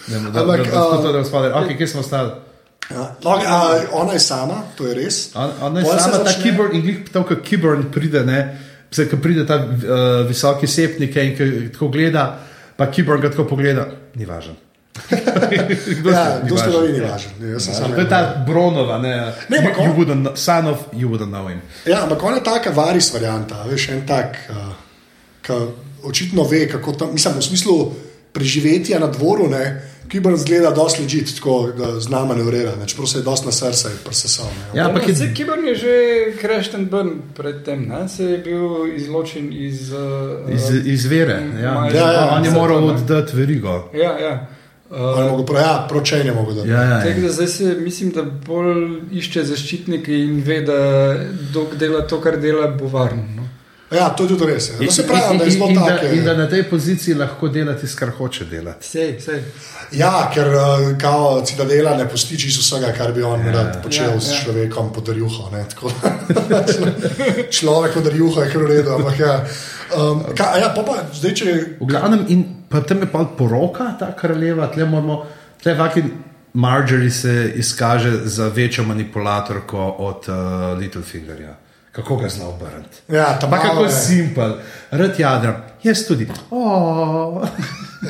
Ne, 0.08 0.20
ne, 0.20 0.30
da, 0.30 0.44
da, 0.44 0.56
da, 0.56 0.64
da, 0.64 1.22
da, 1.22 1.48
da, 1.48 1.60
ok, 1.60 1.76
kje 1.78 1.86
smo 1.86 2.00
ostali? 2.00 2.30
Okay, 2.90 3.46
a, 3.46 3.80
ona 3.92 4.12
je 4.12 4.20
sama, 4.20 4.62
to 4.76 4.86
je 4.86 4.94
res. 4.94 5.30
On, 5.34 5.50
ona 5.60 5.80
je 5.80 5.86
Pol 5.86 5.98
sama, 5.98 6.24
ta 6.24 6.36
kiborn, 6.42 6.76
in 6.76 6.82
glih 6.82 7.00
to, 7.12 7.24
ko 7.24 7.38
kiborn 7.40 7.88
pride, 7.92 8.24
ne, 8.28 8.40
se, 8.90 9.08
ko 9.08 9.16
pride 9.16 9.46
ta 9.48 9.56
uh, 9.64 10.26
visoki 10.28 10.68
sepnik 10.68 11.16
in 11.16 11.32
ko 11.38 11.48
tako 11.72 11.88
gleda, 11.96 12.26
pa 12.76 12.90
kiborn 12.90 13.24
ga 13.24 13.32
tako 13.32 13.48
pogleda, 13.54 13.88
ni 14.14 14.28
važen. 14.28 14.60
Ja, 16.04 16.24
ste? 16.24 16.42
Ni 16.42 16.48
to 16.48 16.56
ste 16.56 16.68
važen. 16.68 16.82
vi 16.82 16.92
ni 16.92 17.00
važen. 17.00 17.30
Ne, 17.40 17.48
jaz 17.48 17.64
sem 17.64 17.74
samo 17.74 17.94
To 17.94 18.00
je 18.00 18.08
ta 18.08 18.44
Bronova, 18.46 18.98
ne, 18.98 19.32
Ne, 19.48 19.58
ampak 19.58 19.76
you, 19.76 19.82
on- 19.82 19.96
wouldn't, 19.96 20.22
know- 20.22 20.36
son 20.36 20.66
of, 20.66 20.78
you 20.92 21.08
wouldn't 21.08 21.28
know 21.28 21.48
him. 21.48 21.60
Ja, 21.86 22.02
ampak 22.02 22.22
on 22.22 22.34
je 22.34 22.42
taka 22.42 22.70
varis 22.70 23.12
varianta, 23.12 23.64
veš, 23.64 23.88
en 23.88 24.06
tak, 24.06 24.36
uh, 24.50 24.56
ki 25.42 25.52
očitno 26.04 26.42
ve, 26.44 26.68
kako 26.68 26.92
tam, 26.92 27.08
mislim, 27.12 27.34
v 27.34 27.42
smislu 27.42 27.92
preživetja 28.32 28.98
na 28.98 29.06
dvoru, 29.06 29.48
ne, 29.48 29.64
ki 30.04 30.20
bo 30.20 30.36
zgleda 30.36 30.70
dosti 30.70 31.02
ležit, 31.02 31.34
tako 31.34 31.72
da 31.72 32.00
zna 32.00 32.24
manevrirati, 32.24 32.86
čeprav 32.86 33.06
se 33.06 33.18
je 33.18 33.22
dosti 33.22 33.46
na 33.46 33.52
srce 33.52 33.88
presesal. 34.04 34.46
Ne. 34.46 34.78
Ja, 34.78 34.86
ampak 34.86 35.08
je, 35.08 35.14
Zdaj, 35.14 35.34
Kibern 35.34 35.64
je 35.64 35.74
že 35.74 35.94
and 36.74 36.90
burn 36.90 37.22
predtem, 37.34 37.88
ne? 37.88 38.08
se 38.08 38.24
je 38.24 38.38
bil 38.38 38.62
izločen 38.94 39.48
iz. 39.52 39.92
Uh, 39.92 40.50
Iz, 40.50 40.62
iz 40.84 41.04
vere. 41.06 41.40
Ja. 41.62 41.72
Maja- 41.72 41.94
Ja, 41.94 42.12
ja, 42.12 42.28
on 42.32 42.44
je 42.44 42.50
moral 42.50 42.80
ne. 42.80 42.92
oddati 42.92 43.36
verigo. 43.36 43.90
Ja, 43.94 44.18
ja. 44.18 44.46
On 44.90 45.18
je 45.18 45.24
Uh, 45.24 45.30
mogel 45.30 45.46
prav, 45.46 45.62
ja, 45.62 45.86
pročenje 45.88 46.32
mogo 46.32 46.52
da. 46.52 46.64
Ja, 46.64 46.82
ja, 46.82 46.98
Tako 47.00 47.20
ja. 47.20 47.26
da 47.26 47.32
zdaj 47.32 47.46
se 47.46 47.64
mislim, 47.64 48.10
da 48.10 48.22
bolj 48.22 49.00
išče 49.12 49.44
zaščitnike 49.44 50.18
in 50.18 50.42
ve, 50.46 50.60
da 50.60 50.76
dok 51.52 51.74
dela 51.74 52.06
to, 52.06 52.20
kar 52.20 52.36
dela, 52.40 52.68
bo 52.68 52.88
varno. 52.88 53.22
No? 53.36 53.44
Ja, 53.96 54.08
to 54.08 54.24
je 54.24 54.28
tudi 54.28 54.46
res. 54.48 54.68
Ja. 54.68 54.74
In, 54.80 54.86
To 54.86 54.92
se 54.92 55.06
pravi, 55.06 55.38
da 55.38 55.44
je 55.44 55.50
zelo 55.50 55.66
in, 55.70 55.76
in, 55.76 55.82
tako. 55.86 56.06
in 56.06 56.24
da 56.24 56.34
na 56.36 56.48
tej 56.48 56.62
poziciji 56.70 57.14
lahko 57.14 57.48
delati, 57.48 57.86
kar 57.96 58.10
hoče 58.10 58.44
delati. 58.44 58.86
Sej, 58.86 59.20
sej. 59.20 59.42
Ja, 59.92 60.30
ker 60.34 60.48
uh, 60.48 60.98
kao 61.00 61.42
citadela 61.46 61.96
ne 61.96 62.08
pusti 62.08 62.38
čisto 62.38 62.62
vsega, 62.62 62.92
kar 62.96 63.12
bi 63.12 63.22
on 63.22 63.44
rad 63.54 63.82
počel 63.82 64.10
Ja, 64.14 64.20
s 64.20 64.32
ja. 64.32 64.40
človekom 64.44 64.92
pod 64.92 65.08
rjuho. 65.08 65.50
ne, 65.52 65.64
tako 65.70 65.92
Človek 67.58 67.94
pod 67.94 68.06
rjuho 68.06 68.42
je 68.42 68.50
kar 68.50 68.62
v 68.62 68.66
redu. 68.66 68.90
Ampak 68.90 69.18
ja, 69.18 69.44
um, 69.96 70.24
ka, 70.36 70.56
ja 70.58 70.72
pa, 70.76 70.82
pa 70.82 71.04
zdaj 71.14 71.34
če. 71.34 71.54
V 71.80 71.86
glavnem, 71.86 72.24
in 72.28 72.44
pa 72.74 72.80
tam 72.80 73.00
je 73.00 73.06
pa 73.06 73.24
poroka, 73.38 73.92
ta 73.98 74.10
kraljeva, 74.16 74.66
tle 74.66 74.84
moramo, 74.84 75.20
tle 75.62 75.74
vaki 75.74 76.02
Marjorie 76.54 77.10
se 77.10 77.52
izkaže 77.56 78.10
za 78.24 78.48
večjo 78.48 78.84
manipulatorko 78.84 79.78
od 79.98 80.26
uh, 80.28 80.78
Littlefingerja. 80.78 81.54
Kako 81.92 82.16
ga 82.16 82.28
zna 82.28 82.48
obrniti? 82.48 83.02
Ja, 83.08 83.38
ta 83.38 83.46
Pa 83.50 83.58
kako 83.58 83.88
simpel, 83.88 84.56
rad 84.90 85.20
jadram, 85.20 85.62
jaz 85.82 86.06
tudi. 86.06 86.28
Oh. 86.50 87.46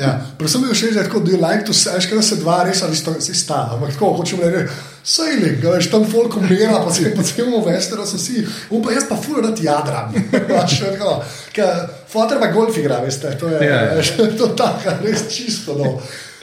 Ja, 0.01 0.11
predvsem 0.37 0.61
mi 0.61 0.67
je 0.67 0.73
všeč, 0.73 0.93
da 0.93 0.99
je 0.99 1.07
tako, 1.07 1.19
da 1.19 1.31
je 1.31 1.37
like 1.37 1.65
to 1.65 1.73
veš, 1.73 2.09
kaj 2.09 2.19
da 2.19 2.25
se 2.25 2.35
dva 2.41 2.57
res 2.67 2.83
ali 2.83 2.95
sta, 2.95 3.13
sta. 3.21 3.59
Ampak 3.75 3.93
tako 3.95 4.11
hočem 4.19 4.43
reči, 4.43 4.73
sailing, 5.05 5.63
veš, 5.63 5.89
tam 5.91 6.05
folk 6.11 6.37
umira, 6.37 6.81
pa 6.85 6.93
se 6.93 7.13
po 7.15 7.23
celem 7.23 7.55
Westeru 7.65 8.05
so 8.05 8.17
vsi, 8.17 8.45
um 8.69 8.83
pa 8.83 8.93
jaz 8.95 9.07
pa 9.09 9.15
ful 9.15 9.41
rad 9.43 9.59
jadram. 9.61 10.13
Pač, 10.49 10.79
tako, 10.83 11.17
ker 11.55 11.87
Fotor 12.11 12.39
pa 12.41 12.51
golf 12.53 12.77
igra, 12.77 13.01
veste, 13.05 13.31
to 13.39 13.49
je, 13.49 13.59
Ja, 13.65 13.81
ja. 13.81 13.97
veš, 13.99 14.15
to 14.39 14.53
tako, 14.57 14.97
res 15.03 15.27
čisto. 15.31 15.77
No. 15.79 15.97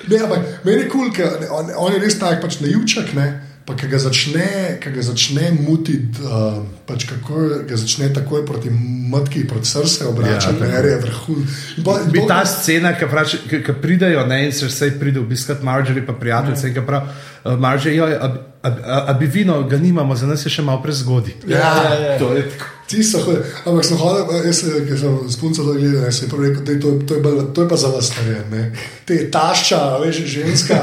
Ne, 0.08 0.18
ampak 0.18 0.64
meni 0.64 0.82
je 0.82 0.90
kul, 0.90 1.10
cool, 1.10 1.14
ker 1.14 1.48
on, 1.50 1.70
on 1.78 1.94
je 1.94 2.02
res 2.02 2.18
tak 2.18 2.40
pač 2.42 2.60
naivček, 2.62 3.14
ne. 3.18 3.51
Pa 3.64 3.74
ki 3.74 3.86
ga 3.86 3.98
začne, 3.98 4.46
ki 4.76 4.90
ga 4.90 5.02
začne 5.02 5.52
mutiti, 5.56 6.18
uh, 6.20 6.56
pač 6.84 7.04
kako 7.04 7.34
ga 7.62 7.76
začne 7.76 8.08
takoj 8.10 8.42
proti 8.42 8.70
matki, 9.08 9.44
proti 9.44 9.68
srcu 9.68 10.08
obračati, 10.08 10.58
Ja, 10.60 10.66
ja, 10.68 10.82
ne, 10.82 10.88
je 10.88 10.98
vrhun. 10.98 11.46
In 11.76 11.84
pa- 11.84 12.00
in 12.00 12.10
Bi 12.10 12.18
to- 12.18 12.26
ta 12.26 12.40
scena, 12.44 12.90
ki 12.92 13.06
pravi, 13.06 13.38
ki 13.62 13.72
pridejo, 13.74 14.26
ne, 14.26 14.40
in 14.42 14.52
se 14.52 14.66
vse 14.66 14.90
pride 14.92 15.20
obiskat 15.20 15.62
Marjorie, 15.62 16.02
pa 16.02 16.12
prijateljice, 16.14 16.74
ki 16.74 16.80
pravi, 16.82 17.06
uh, 17.44 17.54
Marjorie, 17.56 17.96
joj, 17.96 18.14
a, 18.16 18.26
a, 18.62 18.68
a, 18.68 19.04
a 19.06 19.12
bi 19.12 19.26
vino, 19.28 19.62
ga 19.64 19.78
nimamo, 19.78 20.16
za 20.16 20.26
nas 20.26 20.42
je 20.42 20.50
še 20.50 20.62
malo 20.62 20.82
prezgodaj. 20.82 21.34
Ja, 21.46 21.58
Ja, 21.58 21.94
ja. 21.94 22.18
To 22.18 22.32
je 22.32 22.42
tako. 22.44 22.66
Ti 22.84 23.00
so 23.00 23.18
hodili, 23.20 23.44
ampak 23.64 23.84
sem 23.84 23.96
hodil, 23.96 24.42
jaz 24.42 24.58
sem, 24.58 24.82
ki 24.82 24.96
sem 24.98 25.14
s 25.24 25.36
punco 25.36 25.62
to 25.62 25.72
gledal, 25.72 26.02
jaz 26.02 26.18
sem 26.18 26.28
prav 26.28 26.42
rekel, 26.42 26.62
da 26.62 26.74
to, 26.76 26.88
je- 26.90 27.06
to, 27.06 27.14
je 27.14 27.22
bolj- 27.22 27.52
to 27.54 27.62
je 27.62 27.68
pa 27.68 27.76
za 27.78 27.88
vas 27.88 28.10
narejeno. 28.12 28.66
Te 29.06 29.30
tašča, 29.30 29.78
veš, 29.98 30.16
ženska, 30.26 30.76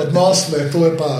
odnos, 0.00 0.48
ne, 0.50 0.64
to 0.66 0.80
je 0.82 0.96
pa, 0.96 1.12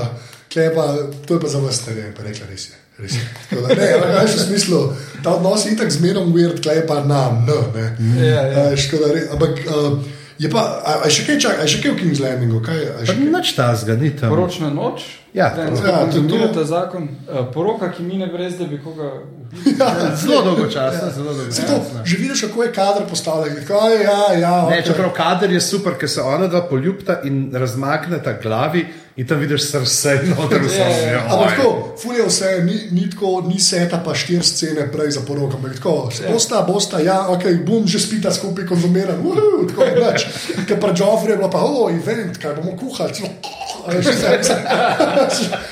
tle 0.53 0.62
je 0.62 0.73
pa, 0.73 0.85
to 1.27 1.35
je 1.35 1.41
pa 1.41 1.49
za 1.49 1.59
vas 1.59 1.87
narejeno, 1.87 2.15
pa 2.15 2.23
rekla 2.23 2.47
res 2.47 2.65
je. 2.65 2.75
Res 2.99 3.12
je. 3.12 3.25
Da, 3.53 3.69
ne, 3.71 3.87
veš, 4.15 4.33
v 4.33 4.43
smislu, 4.43 4.81
ta 5.23 5.31
odnos 5.33 5.65
je 5.65 5.73
itak 5.73 5.91
zmerom 5.91 6.33
weird, 6.33 6.61
tle 6.61 6.75
je 6.75 6.87
pa 6.87 7.01
na, 7.03 7.23
n, 7.31 7.47
ne. 7.73 7.87
Ja, 8.21 8.43
ja. 8.47 8.67
Veš, 8.69 8.87
tako 8.87 9.03
da 9.03 9.12
re- 9.12 9.29
Ampak 9.31 9.53
uh, 9.61 9.99
je 10.38 10.49
pa, 10.49 10.61
a, 10.83 10.93
a 11.01 11.09
še 11.09 11.25
kaj 11.25 11.37
čak, 11.38 11.57
a 11.57 11.67
še 11.67 11.81
kaj 11.81 11.91
v 11.91 11.99
King's 11.99 12.21
Landingu, 12.21 12.61
kaj, 12.61 12.79
še 13.03 13.15
kaj? 13.15 13.27
nič 13.31 13.53
tazga, 13.55 13.97
ni 13.97 14.11
tam. 14.12 14.29
Poročna 14.29 14.71
noč. 14.71 15.09
Ja, 15.33 15.49
Da, 15.49 15.65
to- 15.67 15.81
ja, 15.83 16.05
to- 16.05 16.37
je 16.37 16.53
ta 16.53 16.65
zakon. 16.67 17.09
Uh, 17.25 17.47
poroka, 17.49 17.88
ki 17.88 18.03
mine 18.03 18.27
brez, 18.27 18.55
da 18.55 18.67
bi 18.67 18.77
koga 18.79 19.09
ubil. 19.17 19.41
Zelo 20.21 20.43
dolgo 20.43 20.67
časa, 20.67 21.09
zelo 21.11 21.33
dolgo 21.33 21.49
Se 21.51 21.62
to, 21.62 21.73
časa. 21.75 22.05
že 22.05 22.17
vidiš, 22.19 22.41
kako 22.43 22.62
je 22.62 22.73
kader 22.73 23.03
postavljen. 23.07 23.57
Ja, 23.62 23.88
ja, 24.35 24.55
Ne, 24.62 24.67
okej. 24.75 24.83
čeprav 24.85 25.12
kader 25.12 25.51
je 25.51 25.61
super, 25.62 25.93
ker 25.95 26.09
se 26.09 26.21
ona 26.23 26.47
dva 26.47 26.62
poljubta 26.62 27.21
in 27.23 27.49
razmakneta 27.51 28.33
glavi 28.35 28.85
in 29.16 29.27
tam 29.27 29.38
vidiš 29.38 29.62
srce 29.62 30.20
in 30.25 30.31
noter 30.31 30.62
vse. 30.62 30.79
Ja, 30.83 30.88
ja, 30.88 31.12
ja. 31.12 31.22
Ampak 31.31 31.57
tako, 31.57 31.96
ful 32.03 32.16
je 32.16 32.27
vse, 32.27 32.51
ni, 32.64 32.79
ni 32.90 33.11
tako, 33.11 33.42
ni 33.46 33.61
seta 33.61 34.01
pa 34.05 34.14
štiri 34.14 34.44
scene 34.44 34.87
prej 34.92 35.11
za 35.11 35.20
poroko. 35.27 35.57
ampak 35.57 35.75
Tako, 35.77 36.11
bosta, 36.33 36.62
bosta, 36.68 37.01
ja, 37.01 37.29
ok, 37.29 37.44
bom 37.66 37.87
že 37.87 38.01
spita 38.01 38.33
skupaj 38.33 38.66
konzumiran, 38.66 39.20
uhu, 39.20 39.66
tako 39.68 39.85
je 39.85 39.94
več. 40.01 40.27
Ker 40.68 40.81
pa 40.81 40.92
Joffrey 40.96 41.37
je 41.37 41.37
bilo 41.37 41.51
pa, 41.51 41.61
o, 41.61 41.90
event, 41.90 42.38
kaj 42.38 42.55
bomo 42.57 42.77
kuhali. 42.77 43.12
celo, 43.12 43.29
a 43.87 43.92
veš, 43.92 44.07
Vse, 44.12 44.38
vse, 44.40 44.57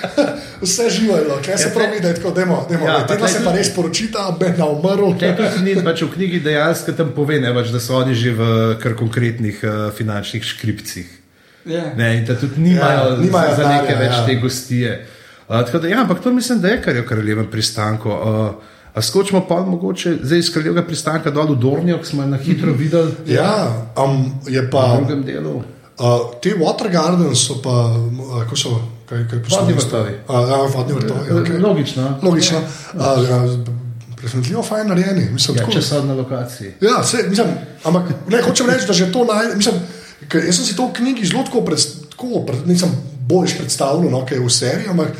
vse 0.64 0.90
živo 0.90 1.16
je 1.16 1.24
bilo, 1.24 1.38
kaj 1.46 1.59
se 1.59 1.70
pravi, 1.74 2.00
da 2.00 2.09
je 2.09 2.14
tako, 2.14 2.31
demo, 2.37 2.66
demo, 2.70 2.87
Ja, 2.87 2.92
ja, 2.92 3.07
pa 3.07 3.14
tega 3.14 3.29
se 3.29 3.44
pa 3.44 3.53
res 3.53 3.72
poročita, 3.74 4.31
ben 4.40 4.55
na 4.59 4.68
umrl. 4.68 5.14
Ni, 5.64 5.76
pač 5.85 6.03
v 6.03 6.12
knjigi 6.14 6.42
dejansko 6.44 6.92
tam 6.92 7.14
pove, 7.16 7.40
ne, 7.40 7.55
pač, 7.55 7.72
da 7.72 7.81
so 7.81 7.96
oni 8.00 8.14
že 8.14 8.35
v 8.37 8.50
kar 8.83 8.98
konkretnih 8.98 9.64
uh, 9.64 9.88
finančnih 9.96 10.44
škripcih. 10.44 11.19
Ja. 11.64 11.94
Ne, 11.96 12.25
da 12.29 12.35
tudi 12.35 12.61
nimajo, 12.61 13.11
Ja, 13.11 13.16
nimajo 13.16 13.51
za, 13.51 13.62
denarja, 13.62 13.99
več 13.99 14.12
ja. 14.12 14.27
te 14.27 14.35
gostije. 14.37 15.07
Uh, 15.49 15.73
da, 15.73 15.88
ja, 15.88 16.01
ampak 16.01 16.20
to 16.20 16.33
mislim, 16.33 16.61
da 16.61 16.68
je 16.68 16.83
kar 16.83 16.96
je 16.96 17.03
v 17.03 17.07
kraljevem 17.07 17.46
pristanku. 17.46 18.09
Uh, 18.09 18.51
a 18.92 19.03
skočimo 19.03 19.46
pa 19.49 19.61
mogoče 19.61 20.16
zdaj 20.23 20.38
iz 20.38 20.53
kraljevega 20.53 20.83
pristanka 20.83 21.31
dol 21.31 21.46
v 21.46 21.57
Dornijo, 21.57 21.99
ki 21.99 22.07
smo 22.07 22.27
na 22.27 22.37
hitro 22.37 22.73
videli 22.73 23.12
Ja, 23.27 23.68
um, 23.96 24.40
je 24.46 24.61
v 24.61 24.70
pa. 24.70 24.96
drugem 24.96 25.23
delu. 25.23 25.62
Uh, 25.99 26.07
te 26.40 26.51
Water 26.51 26.88
Gardens 26.88 27.38
so 27.38 27.61
pa, 27.62 27.70
uh, 27.92 28.40
kako 28.40 28.57
so, 28.57 28.70
kaj, 29.07 29.29
kaj 29.31 29.42
po 29.42 29.57
Vodni 29.57 29.75
vrtovi. 29.75 30.14
Uh, 30.25 30.35
ja, 30.49 30.57
vodni 30.75 30.94
vrtovi. 30.94 31.31
Okay. 31.31 31.62
Logično. 31.62 32.18
Logično. 32.23 32.59
Uh, 32.94 33.01
ja, 33.29 33.38
Presenetljivo 34.16 34.62
fajn 34.62 34.88
narejeni. 34.88 35.29
Mislim, 35.33 35.57
Ja, 35.57 35.62
tako- 35.62 35.73
če 35.73 35.83
so 35.83 36.03
na 36.05 36.14
lokaciji. 36.14 36.73
Ja, 36.81 37.03
se, 37.05 37.25
mislim, 37.29 37.46
ampak 37.85 38.03
ne 38.29 38.42
hočem 38.42 38.66
reči, 38.66 38.87
da 38.87 38.92
že 38.92 39.12
to 39.12 39.25
naj. 39.25 39.55
Mislim, 39.57 39.75
ker 40.28 40.44
jaz 40.44 40.61
sem 40.61 40.68
si 40.68 40.76
to 40.76 40.88
v 40.90 40.98
knjigi 41.00 41.30
zelo 41.33 41.44
tako, 41.46 41.64
pred, 41.64 41.85
tako 42.12 42.44
pred, 42.46 42.66
nisem 42.68 42.92
boljš 43.30 43.56
predstavljal, 43.59 44.11
no, 44.11 44.24
kaj 44.26 44.38
je 44.38 44.44
v 44.44 44.50
seriji, 44.50 44.90
ampak 44.90 45.14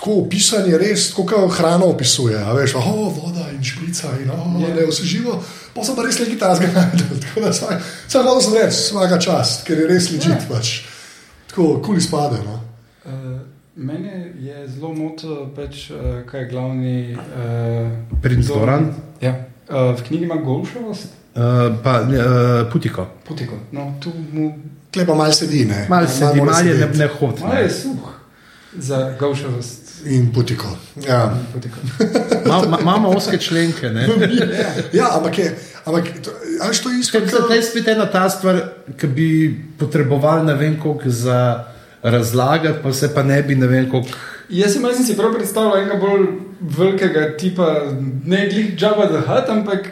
tako 0.00 0.22
opisanje 0.24 0.78
res, 0.80 1.10
tako 1.10 1.26
kot 1.28 1.52
hrano 1.58 1.90
opisuje. 1.92 2.38
a 2.38 2.54
Veš, 2.56 2.74
oh, 2.80 3.12
voda 3.12 3.50
in 3.52 3.60
šprica 3.64 4.14
in 4.22 4.30
oh, 4.32 4.56
yeah. 4.56 4.72
ne, 4.74 4.86
vse 4.88 5.04
živo. 5.04 5.36
Pa 5.74 5.84
sem 5.84 5.96
pa 5.96 6.06
res 6.06 6.18
nekaj 6.22 6.38
tajnega 6.40 6.72
najdel. 6.80 7.20
Tako 7.26 7.44
da 7.44 7.52
Samo 8.08 8.24
malo 8.24 8.40
sem 8.40 8.56
reči, 8.56 8.80
vsaka 8.80 9.20
čast, 9.20 9.66
ker 9.68 9.84
je 9.84 9.90
res 9.90 10.08
ležit. 10.08 10.32
Yeah. 10.32 10.48
Pač. 10.48 10.72
Tako 11.52 11.68
kul 11.84 12.00
izpade. 12.00 12.40
No. 12.46 12.56
Uh, 13.04 13.44
mene 13.76 14.32
je 14.40 14.64
zelo 14.72 14.94
motil, 14.96 15.50
pač, 15.56 15.90
uh, 15.92 16.24
kaj 16.30 16.46
je 16.46 16.48
glavni. 16.48 16.96
Uh, 17.12 17.92
Princ 18.24 18.48
Doran? 18.48 18.94
Ja. 19.20 19.36
Uh, 19.68 19.92
v 20.00 20.08
knjigi 20.08 20.24
ima 20.24 20.40
golšavost, 20.40 21.12
Uh, 21.34 21.76
pa 21.82 22.00
uh, 22.02 22.72
Putiko. 22.72 23.06
potiko. 23.28 23.54
No, 23.72 23.94
tu 24.00 24.10
mu 24.32 24.52
Tle 24.90 25.04
pa 25.06 25.14
malo 25.14 25.32
sedi, 25.32 25.64
ne. 25.64 25.86
Mal 25.88 26.06
se 26.08 26.26
ti, 26.32 26.38
mora 26.38 26.52
mal 26.52 26.66
je 26.66 26.74
ne, 26.74 26.86
ne 26.98 27.06
hod. 27.06 27.40
malo 27.40 27.54
je 27.54 27.70
suh 27.70 28.08
za 28.78 29.14
golšavost. 29.18 30.02
In 30.06 30.32
putiko. 30.32 30.66
Ja. 31.06 31.30
Potiko. 31.54 31.76
Ma- 32.46 32.66
ma- 32.68 32.78
Imamo 32.80 33.08
oske 33.10 33.38
členke. 33.38 33.90
Ne? 33.90 34.08
ja, 34.98 35.08
ampak 35.16 35.38
je. 35.38 35.54
Ampak, 35.84 36.04
to, 36.24 36.30
a 36.60 36.68
veš, 36.68 36.80
to 36.82 36.90
je 36.90 36.98
isto, 37.00 37.20
to 37.20 37.54
je 37.54 37.62
spet 37.62 37.88
ena 37.88 38.06
ta 38.10 38.28
stvar, 38.30 38.58
ki 38.98 39.06
bi 39.06 39.28
potrebovali 39.78 40.46
ne 40.46 40.54
vem 40.54 40.80
koliko 40.80 41.10
za 41.10 41.64
razlagati, 42.02 42.78
pa 42.82 42.92
se 42.92 43.14
pa 43.14 43.22
ne 43.22 43.42
bi 43.42 43.54
ne 43.54 43.66
vem 43.66 43.90
koliko. 43.90 44.08
Jaz 44.48 44.72
sem, 44.72 44.82
jaz 44.82 44.96
sem 44.96 45.06
si 45.06 45.16
prav 45.16 45.34
predstavljal 45.34 45.78
enega 45.78 45.96
bolj 46.02 46.26
velikega 46.60 47.36
tipa, 47.38 47.68
ne 48.26 48.48
glih 48.48 48.74
Jabba 48.82 49.06
the 49.06 49.22
Hutt, 49.26 49.48
ampak 49.48 49.88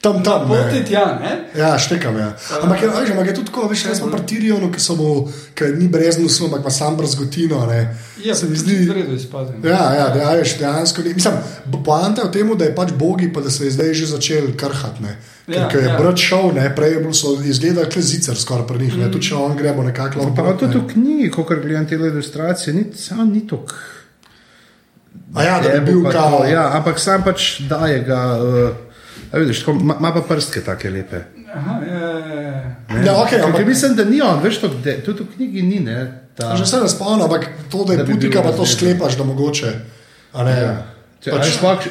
tam, 0.00 0.22
tam. 0.22 0.48
ne. 0.48 0.48
poti 0.48 0.84
tja, 0.84 1.18
ne? 1.20 1.32
Ja, 1.60 1.78
štekam. 1.78 2.16
Ja. 2.16 2.32
Ampak, 2.62 2.82
je, 2.82 2.88
a 2.88 3.00
veš, 3.00 3.10
ampak 3.10 3.26
je 3.26 3.34
tudi 3.34 3.46
tako, 3.46 3.68
veš, 3.68 3.84
jaz 3.84 3.98
sem 4.00 4.10
pri 4.10 4.22
Tirionu, 4.26 4.70
ki, 4.72 4.80
so 4.80 4.96
mu, 4.96 5.08
ki 5.54 5.72
ni 5.76 5.88
brez 5.92 6.18
nosu, 6.18 6.46
ampak 6.48 6.64
ima 6.64 6.70
sam 6.70 6.96
brzgotino. 6.96 7.60
Ne. 7.68 7.80
Ja, 8.24 8.34
se 8.34 8.48
mi 8.48 8.56
v 8.56 8.62
zdi. 8.64 8.78
redu 8.92 9.14
izpade. 9.14 9.60
Ja, 9.64 9.82
ja, 9.94 10.08
da, 10.14 10.30
a 10.30 10.38
veš, 10.40 10.56
dejansko 10.58 11.04
ni. 11.04 11.14
Mislim, 11.14 11.36
poanta 11.84 12.24
je 12.24 12.28
v 12.28 12.32
tem, 12.32 12.54
da 12.56 12.64
je 12.64 12.74
pač 12.74 12.96
bogi, 12.96 13.28
pa 13.32 13.44
da 13.44 13.50
se 13.50 13.64
je 13.64 13.76
zdaj 13.76 13.94
že 13.94 14.10
začel 14.16 14.50
krhati. 14.56 15.02
ne. 15.02 15.18
Ker 15.50 15.56
Ja, 15.56 15.68
ja, 15.68 15.78
je 15.80 15.88
ja. 15.88 15.96
brat 15.98 16.18
šel, 16.18 16.52
ne, 16.54 16.68
prej 16.76 16.92
je 16.94 16.98
bil 17.02 17.14
so 17.16 17.34
izgledal 17.42 17.88
kot 17.90 18.04
zicer 18.06 18.36
skoraj 18.38 18.66
pri 18.66 18.84
njih. 18.84 18.96
Mm. 18.96 19.12
Tudi 19.12 19.26
če 19.28 19.34
on 19.34 19.56
gremo 19.56 19.82
nekako 19.82 20.20
lahko. 20.20 20.34
Pa 20.36 20.52
tudi 20.54 20.78
ne. 20.78 20.84
v 20.84 20.92
knjigi, 20.92 21.30
ko 21.34 21.42
gledam 21.48 21.88
te 21.88 21.98
ilustracije, 21.98 22.74
ni, 22.74 22.84
sam 22.94 23.32
ni 23.32 23.42
tok. 23.46 23.74
A 25.34 25.42
ja, 25.42 25.60
da 25.60 25.80
bi 25.80 25.90
bil 25.90 26.04
kao. 26.10 26.44
Ja, 26.46 26.70
ampak 26.78 26.98
sam 26.98 27.24
pač 27.26 27.60
daje 27.68 28.04
ga. 28.06 28.20
Uh, 28.38 28.89
a 29.32 29.38
vidiš, 29.38 29.60
tako, 29.60 29.74
ma, 29.74 29.96
ima 29.98 30.12
pa 30.12 30.20
prste 30.20 30.60
take 30.60 30.90
lepe. 30.90 31.22
Aha, 31.54 31.80
ja, 31.86 32.10
ja, 32.10 32.40
ja. 32.42 33.02
Ja, 33.06 33.14
okay, 33.14 33.44
ampak, 33.44 33.66
mislim, 33.66 33.96
da 33.96 34.04
ni 34.04 34.20
on, 34.22 34.42
veš, 34.42 34.60
to, 34.60 34.68
de, 34.84 35.00
tudi 35.00 35.22
v 35.22 35.36
knjigi 35.36 35.62
ni. 35.62 35.80
Ne, 35.80 35.98
ta, 36.34 36.56
že 36.56 36.66
se 36.66 36.80
ne 36.80 36.88
spomnim, 36.88 37.22
ampak 37.22 37.48
to, 37.70 37.84
da 37.84 37.92
je 37.92 37.98
Da 37.98 38.04
bi 38.04 38.12
putika, 38.12 38.42
pa 38.42 38.52
to 38.52 38.66
sklepaš, 38.66 39.16
da 39.16 39.24
mogoče. 39.24 39.72
a 40.32 40.44
Ne, 40.44 40.50
Ja. 40.50 40.86
Če, 41.20 41.30
Pač- 41.30 41.50
sploh, 41.52 41.82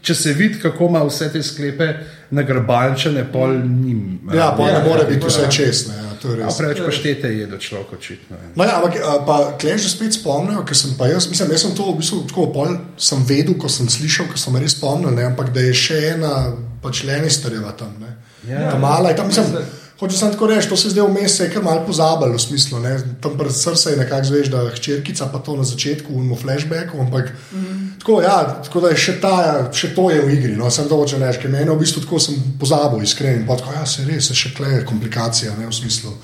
če 0.00 0.14
se 0.14 0.32
vidi, 0.32 0.60
kako 0.62 0.86
ima 0.86 1.00
vse 1.02 1.26
te 1.32 1.42
sklepe 1.42 1.88
nagrbančene, 2.30 3.24
pol 3.32 3.48
njim. 3.58 4.20
Ja, 4.34 4.54
pa 4.56 4.68
Ja, 4.68 4.78
ne 4.78 4.84
more 4.88 5.04
biti 5.04 5.26
vse 5.26 5.48
čestne. 5.50 5.94
Ja, 5.96 6.02
je 6.02 6.09
Ja, 6.24 6.50
preveč 6.58 6.80
paštete 6.84 7.28
je 7.32 7.46
do 7.46 7.58
človeka 7.58 7.96
očitno. 7.96 8.36
ja. 8.36 8.48
No, 8.56 8.64
ja, 8.64 8.76
ampak 8.78 9.56
klej 9.60 9.78
že 9.78 9.88
spet 9.88 10.12
spomnijo, 10.18 10.64
ker 10.68 10.76
sem 10.76 10.92
pa 10.98 11.08
jaz, 11.08 11.30
mislim, 11.30 11.50
jaz 11.56 11.64
sem 11.64 11.74
to 11.74 11.88
v 11.92 11.98
bistvu 12.02 12.22
tako 12.28 12.46
pol, 12.52 12.76
sem 13.00 13.24
vedel, 13.24 13.56
ko 13.56 13.68
sem 13.68 13.88
slišal, 13.88 14.28
ko 14.28 14.36
sem 14.36 14.56
res 14.60 14.76
spomnil, 14.76 15.14
ne, 15.16 15.24
ampak 15.32 15.52
da 15.54 15.64
je 15.64 15.74
še 15.74 16.00
ena 16.14 16.52
pač 16.82 17.04
Lenisterjeva 17.08 17.72
tam. 17.72 17.96
Ne. 18.00 18.16
Ja. 18.48 18.70
Ta 18.70 18.78
mala 18.78 19.12
je 19.12 19.16
tam, 19.16 19.32
mislim, 19.32 19.56
Hoče 20.00 20.16
sem 20.16 20.30
tako 20.32 20.46
reči, 20.46 20.68
to 20.68 20.76
se 20.80 20.90
zdaj 20.90 21.04
vmes 21.10 21.34
je 21.40 21.50
kar 21.52 21.62
malo 21.62 21.82
pozabilo, 21.86 22.32
v 22.32 22.40
smislu, 22.40 22.78
ne? 22.80 22.94
tam 23.20 23.34
pred 23.38 23.52
srcem 23.52 23.92
je 23.92 23.98
nekako 23.98 24.24
zveš, 24.24 24.46
da 24.48 24.62
je 24.62 24.76
hčerkica 24.76 25.26
pa 25.32 25.38
to 25.38 25.56
na 25.56 25.64
začetku, 25.64 26.08
v 26.08 26.36
flashbacku, 26.40 27.00
ampak 27.00 27.32
mm. 27.52 27.98
tako, 28.00 28.22
ja, 28.24 28.38
tako 28.64 28.80
da 28.80 28.94
je 28.94 28.96
še, 28.96 29.18
ta, 29.20 29.34
še 29.72 29.90
to 29.94 30.08
je 30.10 30.22
v 30.24 30.30
igri, 30.38 30.54
no, 30.56 30.70
sem 30.72 30.88
to 30.88 30.96
hoče 30.96 31.18
reči, 31.20 31.42
ker 31.42 31.52
meni 31.52 31.68
v 31.68 31.76
bistvu 31.82 32.00
tako 32.06 32.16
sem 32.16 32.38
pozabil, 32.56 33.04
iskren, 33.04 33.44
pa 33.44 33.58
tako, 33.60 33.74
ja, 33.76 33.84
se 33.84 34.06
res, 34.08 34.30
je 34.32 34.38
še 34.40 34.54
kleje 34.56 34.86
komplikacija, 34.88 35.52
ne, 35.58 35.68
v 35.68 35.76
smislu, 35.76 36.14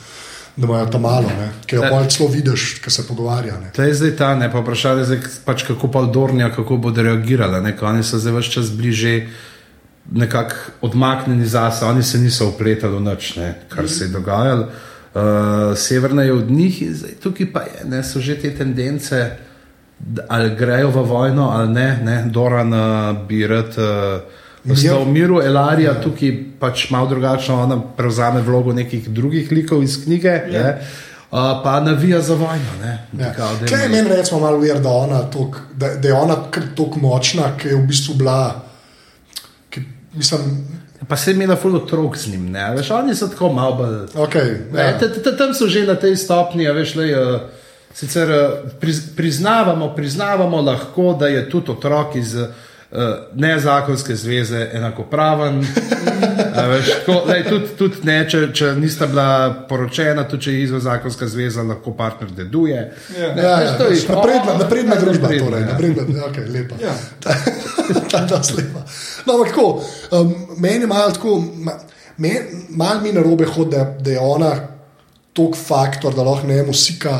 da 0.57 0.70
imajo 0.70 0.87
to 0.95 1.01
malo, 1.05 1.35
ne, 1.37 1.51
ker 1.68 1.83
jo 1.83 1.91
bolj 1.93 2.09
celo 2.16 2.31
vidiš, 2.33 2.64
ker 2.81 2.95
se 2.97 3.05
pogovarja, 3.05 3.59
ne. 3.61 3.74
To 3.77 3.85
je 3.85 3.99
zdaj 4.01 4.14
ta, 4.16 4.31
ne 4.41 4.49
pa 4.49 4.64
vprašanje, 4.64 5.05
zdaj, 5.11 5.20
pač 5.45 5.66
kako 5.68 5.93
pa 5.93 6.07
Dornija, 6.09 6.49
kako 6.49 6.81
bodo 6.81 7.05
reagirali, 7.05 7.61
ne, 7.61 7.77
ko 7.77 7.91
oni 7.93 8.01
so 8.01 8.16
zdaj 8.16 8.39
vse 8.41 8.57
čas 8.57 8.72
bliže 8.72 9.18
nekako 10.12 10.54
odmaknjeni 10.80 11.46
zase, 11.46 11.84
oni 11.84 12.02
se 12.02 12.18
niso 12.18 12.48
upletali 12.48 12.96
v 12.96 13.00
noč, 13.00 13.36
ne, 13.36 13.54
kar 13.68 13.88
se 13.88 14.04
je 14.04 14.09
dogajalo. 14.09 14.66
Uh, 15.16 15.22
severna 15.76 16.22
je 16.22 16.32
od 16.32 16.50
njih, 16.50 16.82
in 16.82 16.94
zdaj 16.94 17.11
tukaj 17.22 17.52
pa 17.52 17.61
je, 17.61 17.84
ne, 17.84 18.02
so 18.04 18.20
že 18.20 18.36
te 18.40 18.54
tendence, 18.54 19.30
ali 20.28 20.50
grejo 20.57 20.90
v 20.90 21.02
vojno 21.09 21.50
ali 21.50 21.72
ne. 21.72 22.00
ne 22.04 22.24
Doran 22.30 22.72
uh, 22.72 23.26
bi 23.28 23.46
rad 23.46 23.78
uh, 23.78 24.72
ostal 24.72 25.04
v 25.04 25.12
miru, 25.12 25.40
Elarija 25.42 25.94
tukaj 26.00 26.36
pač 26.61 26.90
malo 26.90 27.09
drugačno, 27.09 27.62
ona 27.62 27.80
prevzame 27.96 28.42
vlogo 28.42 28.72
nekih 28.72 29.09
drugih 29.09 29.52
likov 29.52 29.82
iz 29.82 30.04
knjige. 30.04 30.40
Ja. 30.50 30.62
Ne, 30.62 30.78
Uh, 31.26 31.59
pa 31.64 31.80
navija 31.80 32.20
za 32.20 32.34
vojno. 32.34 32.86
Ja. 33.18 33.32
Kaj 33.68 33.82
je 33.82 33.88
meni, 33.88 34.09
recimo, 34.09 34.40
malo 34.40 34.57
uvir, 34.57 34.78
da, 34.80 34.88
ona 34.88 35.24
tok, 35.30 35.57
da, 35.74 35.88
da 35.98 36.09
je 36.09 36.14
ona 36.14 36.36
tako 36.76 37.00
močna, 37.02 37.50
ki 37.59 37.68
je 37.68 37.76
v 37.76 37.86
bistvu 37.86 38.14
bila 38.14 38.66
Mislim, 40.17 40.41
pa 41.09 41.17
se 41.17 41.31
je 41.31 41.35
imela 41.35 41.57
ful 41.57 41.77
otrok 41.77 42.17
z 42.17 42.31
njim, 42.31 42.51
ne 42.51 42.71
veš, 42.75 42.91
oni 42.91 43.14
so 43.14 43.29
tako 43.29 43.53
malo 43.53 43.77
bolj. 43.77 44.27
Okay, 44.27 44.57
ja. 44.77 44.99
Tam 45.39 45.55
so 45.55 45.69
že 45.69 45.87
na 45.87 45.95
tej 45.95 46.17
stopni, 46.17 46.69
veš, 46.73 46.95
le. 46.95 47.12
Uh, 47.21 47.41
Sicer 47.97 48.29
priznavamo, 49.17 49.95
priznavamo 49.95 50.61
lahko, 50.61 51.17
da 51.21 51.27
je 51.27 51.51
tudi 51.51 51.71
otrok 51.71 52.17
iz 52.17 52.35
uh, 52.35 52.49
nezakonske 53.35 54.17
zveze 54.17 54.71
enakopraven. 54.73 55.64
veš, 56.69 56.87
tako, 56.87 57.23
lej, 57.29 57.45
tudi, 57.49 57.67
tudi 57.79 57.97
ne, 58.05 58.19
če, 58.29 58.43
če 58.53 58.75
nista 58.77 59.09
bila 59.09 59.64
poročena, 59.69 60.27
tudi 60.29 60.43
če 60.43 60.53
je 60.53 60.62
izven 60.67 60.85
zakonska 60.85 61.29
zveza, 61.29 61.64
lahko 61.64 61.95
partner 61.97 62.31
deduje. 62.37 62.83
Ja, 63.19 63.35
ne, 63.35 63.43
ja, 63.43 63.55
ja, 63.64 63.89
je, 63.89 64.03
napredna, 64.09 64.59
napredna 64.61 65.01
družba, 65.01 65.33
torej. 65.33 65.64
Ja. 65.64 65.73
Napredna, 65.73 66.27
okay, 66.29 66.51
lepa. 66.53 66.77
Ja. 66.85 66.97
ta, 68.11 68.26
ta, 68.26 68.43
slepa. 68.43 68.84
No, 69.26 69.37
ampak 69.37 69.53
tako, 69.55 69.82
um, 70.11 70.34
meni 70.59 70.84
je 70.84 70.87
malo 70.87 71.11
tako, 71.11 71.45
malo 72.68 73.01
mi 73.03 73.12
na 73.12 73.22
robe 73.22 73.45
hodi, 73.45 73.76
da, 73.76 73.84
da 74.01 74.11
je 74.11 74.20
ona 74.20 74.53
tok 75.37 75.57
faktor, 75.57 76.14
da 76.14 76.24
lahko 76.24 76.47
ne 76.47 76.62
musika. 76.62 77.18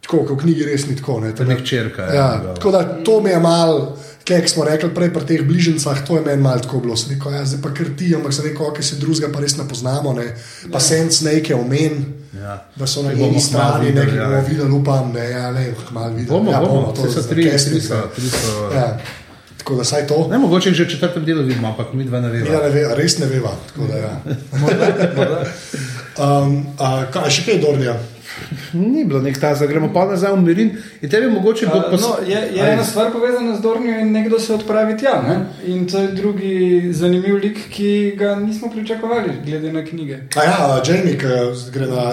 Tako, 0.00 0.24
kot 0.26 0.36
v 0.36 0.42
knjigi 0.44 0.66
res 0.66 0.86
ni 0.88 0.96
tako. 0.98 1.20
Ne, 1.22 1.32
nek 1.32 1.64
črka. 1.64 2.08
Ja, 2.14 2.28
tako 2.56 2.72
da 2.74 2.82
to 3.04 3.20
mi 3.20 3.30
je 3.30 3.40
malo, 3.40 3.96
kaj 4.26 4.48
smo 4.48 4.64
rekli 4.64 4.90
prej 4.94 5.12
pri 5.14 5.26
teh 5.26 5.44
bližnjicah, 5.46 6.02
to 6.06 6.18
je 6.18 6.24
meni 6.26 6.42
malo 6.42 6.64
tako 6.64 6.80
bilo. 6.84 6.96
Neko, 7.10 7.30
ja, 7.30 7.44
zdaj 7.44 7.62
pa 7.62 7.74
krti, 7.74 8.14
ampak 8.16 8.34
se 8.34 8.42
neko, 8.42 8.72
ki 8.76 8.82
se 8.82 8.98
drugega 9.00 9.32
pa 9.32 9.44
res 9.44 9.56
ne 9.56 9.68
poznamo. 9.68 10.12
Ne. 10.16 10.32
Pa 10.72 10.80
ja. 10.80 10.86
senc 10.88 11.20
nekaj 11.28 11.56
omen, 11.56 12.04
ja. 12.36 12.58
da 12.76 12.86
so 12.86 13.04
na 13.06 13.12
njeni 13.12 13.40
strani 13.40 13.92
nekaj 13.92 14.18
ja. 14.18 14.28
bomo 14.28 14.42
videli, 14.48 14.72
upam, 14.80 15.12
ne, 15.14 15.30
ja, 15.30 15.52
ne, 15.52 15.66
malo 15.90 16.14
videli. 16.16 16.28
Bomo, 16.28 16.52
ja, 16.52 16.60
bomo, 16.60 16.92
to 16.96 17.10
so 17.12 17.22
tri. 17.28 17.48
Tri 17.50 17.80
so. 17.80 18.68
Ja. 18.74 18.98
Tako 19.60 19.74
da 19.74 19.84
saj 19.84 20.06
to. 20.06 20.28
Ne, 20.30 20.38
mogoče 20.38 20.72
že 20.74 20.84
v 20.84 20.90
četrtem 20.90 21.24
delu 21.24 21.42
vidimo, 21.42 21.68
ampak 21.68 21.92
mi 21.92 22.04
dva 22.04 22.20
ne 22.20 22.28
vemo. 22.28 22.46
Ja, 22.52 22.62
ne 22.62 22.70
ve, 22.72 22.94
res 22.96 23.18
ne 23.18 23.26
veva. 23.26 23.52
Ja. 23.76 24.12
um, 26.16 26.64
a, 26.78 27.04
kaj, 27.12 27.28
še 27.30 27.44
kaj 27.44 27.54
je 27.54 27.60
Dornija? 27.66 27.96
Ni 28.72 29.04
bilo 29.04 29.20
nek 29.20 29.36
ta, 29.40 29.52
gremo 29.66 29.90
pa 29.92 30.06
nazaj 30.08 30.32
v 30.32 30.40
Mirin. 30.46 30.70
Tebi 31.02 31.28
mogoče 31.28 31.66
uh, 31.66 31.90
pos... 31.90 32.00
no, 32.00 32.14
je, 32.24 32.40
je 32.56 32.70
ena 32.72 32.84
stvar 32.84 33.12
povezana 33.12 33.56
z 33.56 33.60
Dornijo 33.60 34.00
in 34.00 34.12
nekdo 34.16 34.40
se 34.40 34.54
odpravi 34.54 34.96
tja. 34.96 35.20
Ne? 35.28 35.36
In 35.68 35.84
to 35.86 35.98
je 35.98 36.08
drugi 36.16 36.92
zanimiv 36.92 37.36
lik, 37.36 37.60
ki 37.70 38.14
ga 38.16 38.34
nismo 38.40 38.72
pričakovali, 38.72 39.42
glede 39.44 39.72
na 39.72 39.84
knjige. 39.84 40.22
A 40.40 40.44
ja, 40.44 40.82
Jamie, 40.88 41.18
ki 41.20 41.26
gre 41.74 41.86
na 41.86 42.12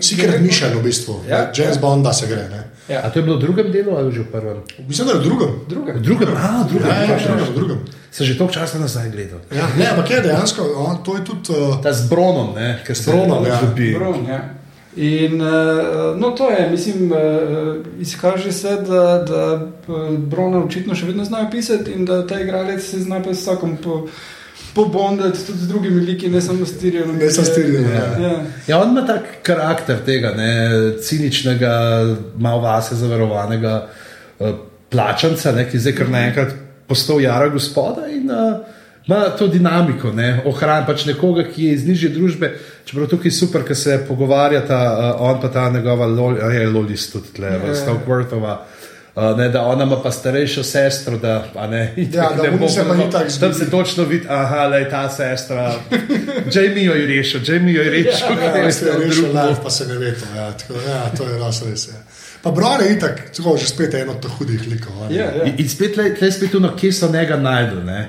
Secret 0.00 0.40
Mission 0.42 0.74
v 0.74 0.82
bistvu. 0.82 1.22
Ja. 1.30 1.52
James 1.54 1.78
Bonda 1.78 2.12
se 2.12 2.26
gre. 2.26 2.48
Ne? 2.50 2.64
Ja. 2.88 3.00
A 3.04 3.10
to 3.10 3.18
je 3.18 3.22
bilo 3.22 3.36
v 3.36 3.40
drugem 3.40 3.72
delu 3.72 3.96
ali 3.96 4.12
že 4.12 4.20
v 4.20 4.28
prvem? 4.28 4.58
Mislim, 4.88 5.08
da 5.08 5.12
je 5.12 5.18
v 5.18 5.22
drugem. 5.22 5.50
drugem. 5.68 5.96
V 5.96 6.02
drugem, 6.02 6.28
a, 6.36 6.66
drugem. 6.68 6.88
Ja, 6.88 7.02
ja, 7.02 7.16
ja, 7.16 7.44
v 7.44 7.54
drugem. 7.54 7.80
Se 8.12 8.24
že 8.24 8.38
toliko 8.38 8.54
časa 8.54 8.78
nazaj 8.78 9.10
gledal. 9.10 9.40
Ja, 9.50 9.68
ne, 9.78 9.88
ampak 9.90 10.10
je 10.10 10.20
dejansko, 10.20 10.62
on, 10.76 11.00
to 11.02 11.16
je 11.16 11.24
tudi. 11.24 11.52
Uh, 11.52 11.80
Ta 11.82 11.92
z 11.92 12.08
Bronom, 12.08 12.54
ne, 12.54 12.78
ker 12.86 12.96
se 12.96 13.10
Bronom, 13.10 13.46
ja. 13.46 13.60
Bron, 13.72 14.26
ja. 14.28 14.40
In 14.96 15.42
uh, 15.42 16.14
no, 16.20 16.30
to 16.30 16.50
je, 16.50 16.70
mislim, 16.70 17.12
uh, 17.12 17.18
izkaže 17.98 18.52
se, 18.52 18.76
da, 18.86 19.24
da 19.26 19.66
Brona 20.18 20.60
očitno 20.62 20.94
še 20.94 21.06
vedno 21.06 21.24
znajo 21.24 21.50
pisati 21.50 21.90
in 21.90 22.04
da 22.04 22.26
ta 22.26 22.40
igralec 22.40 22.84
se 22.84 23.00
zna 23.00 23.22
pa 23.22 23.34
s 23.34 23.42
vsakom. 23.42 23.76
Po, 23.76 24.06
pobondati 24.74 25.46
tudi 25.46 25.58
z 25.58 25.68
drugimi 25.68 26.00
liki, 26.00 26.28
ne 26.28 26.40
samo 26.40 26.66
s 26.66 26.78
Tirijem. 26.78 27.16
Ne 27.18 27.30
samo 27.30 27.46
s 27.46 27.54
Tirijem. 27.54 27.84
Ja. 27.84 28.28
Ja. 28.28 28.42
ja, 28.66 28.78
on 28.82 28.90
ima 28.90 29.06
tak 29.06 29.22
karakter 29.42 29.98
tega 30.06 30.34
ne, 30.36 30.50
ciničnega, 31.02 31.72
malo 32.36 32.60
vase 32.60 32.94
zavarovanega 32.94 33.86
uh, 34.38 34.54
plačanca, 34.90 35.52
ne, 35.52 35.68
ki 35.70 35.78
zdaj 35.78 35.96
kar 35.98 36.10
naenkrat 36.10 36.54
postal 36.88 37.20
jara 37.20 37.48
gospoda 37.48 38.08
in 38.10 38.30
uh, 38.30 38.60
ima 39.06 39.24
to 39.38 39.46
dinamiko, 39.52 40.12
ohranja 40.48 40.86
pač 40.86 41.06
nekoga, 41.06 41.44
ki 41.44 41.64
je 41.64 41.72
iz 41.74 41.86
nižje 41.86 42.08
družbe. 42.14 42.54
Čeprav 42.84 43.08
tukaj 43.12 43.28
je 43.28 43.36
super, 43.36 43.64
ker 43.64 43.76
se 43.76 43.98
pogovarjata, 44.08 44.80
uh, 44.92 45.26
on 45.30 45.40
pa 45.40 45.52
ta 45.52 45.68
njegova 45.70 46.06
lolis 46.72 47.10
tudi 47.12 47.36
tle, 47.36 47.58
ja. 47.60 47.74
Stokeworthova. 47.74 48.62
Uh, 49.14 49.36
ne, 49.38 49.48
da 49.48 49.62
ona 49.62 49.84
ima 49.84 50.02
pa 50.02 50.10
starejšo 50.10 50.62
sestro, 50.62 51.18
da 51.18 51.44
ne, 51.70 51.94
ja, 52.14 52.30
da 52.36 52.42
ne 52.42 52.50
bo 52.50 52.68
se 52.68 52.84
pa 52.88 52.94
ni 52.96 53.10
tako 53.10 53.30
zgodilo. 53.30 53.52
Tam 53.52 53.54
se 53.54 53.70
točno 53.70 54.04
vidi, 54.04 54.26
aha, 54.28 54.66
le 54.66 54.90
ta 54.90 55.08
sestra. 55.08 55.74
Jamie 56.54 56.84
jo 56.84 56.94
je 56.94 57.06
rešil, 57.06 57.40
Jamie 57.46 57.74
jo 57.74 57.82
je 57.82 57.90
rešil. 57.90 58.38
Ja, 58.42 58.56
ja, 58.56 58.72
se 58.72 58.86
je 58.86 58.98
rešil, 58.98 59.26
live, 59.28 59.56
pa 59.62 59.70
se 59.70 59.86
ne 59.86 59.98
ve 59.98 60.14
to. 60.14 60.26
Ja, 60.36 60.52
tako, 60.52 60.74
ja, 60.88 61.10
to 61.16 61.28
je 61.28 61.38
res 61.38 61.62
res. 61.62 61.88
Ja. 61.88 61.94
Pa 62.42 62.50
Brone 62.50 62.84
je 62.84 62.96
itak, 62.96 63.20
tako 63.36 63.56
že 63.56 63.66
spet 63.66 63.94
eno 63.94 64.12
od 64.12 64.26
hudih 64.38 64.66
likov. 64.68 64.92
Ja, 65.10 65.24
ja. 65.24 65.44
In 65.58 65.68
spet 65.68 65.96
le, 65.96 66.10
le 66.20 66.32
spet 66.32 66.50
tuno, 66.50 66.72
kje 66.76 66.92
so 66.92 67.12
njega 67.12 67.36
najdel. 67.36 67.84
Ne? 67.84 68.08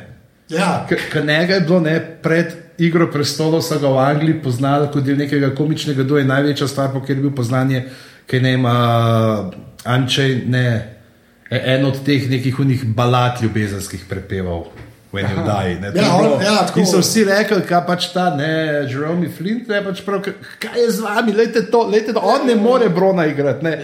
Ja. 0.49 0.87
Ker 0.89 1.25
njega 1.25 1.53
je 1.53 1.61
bilo 1.61 1.79
ne, 1.79 1.99
pred 2.21 2.53
igro 2.77 3.11
prestolov, 3.11 3.61
so 3.61 3.77
ga 3.79 3.93
v 3.93 4.01
Angliji 4.01 4.41
poznali 4.41 4.89
kot 4.93 5.05
del 5.05 5.21
nekega 5.21 5.53
komičnega, 5.55 6.03
kdo 6.03 6.17
je 6.17 6.25
največja 6.25 6.67
stvar, 6.67 6.97
ker 7.05 7.15
je 7.15 7.21
bil 7.21 7.35
poznanje, 7.35 7.85
ki 8.25 8.41
ne 8.41 8.57
ima 8.57 8.75
Ančej, 9.85 10.41
ne. 10.49 10.94
E, 11.49 11.61
en 11.75 11.85
od 11.85 12.01
teh 12.05 12.29
nekih 12.29 12.59
unih 12.59 12.85
balad 12.85 13.41
ljubezenskih 13.43 14.05
prepevov. 14.09 14.65
Ja, 15.15 16.15
on, 16.15 16.41
ja, 16.43 16.55
in 16.75 16.87
so 16.87 16.99
vsi 16.99 17.23
rekli, 17.23 17.61
da 17.69 17.79
pač 17.87 18.09
ta 18.11 18.25
ne, 18.35 18.83
Jerome 18.91 19.29
Flint, 19.31 19.69
ne, 19.71 19.79
pač 19.85 20.01
prav, 20.03 20.25
kaj 20.59 20.75
je 20.81 20.89
z 20.91 21.05
vami, 21.05 21.31
lejte 21.37 21.61
to, 21.71 21.85
lejte 21.87 22.11
to, 22.11 22.19
on 22.19 22.43
ne 22.49 22.55
more 22.59 22.89
Brona 22.91 23.23
igrati. 23.29 23.63
Ne. 23.63 23.77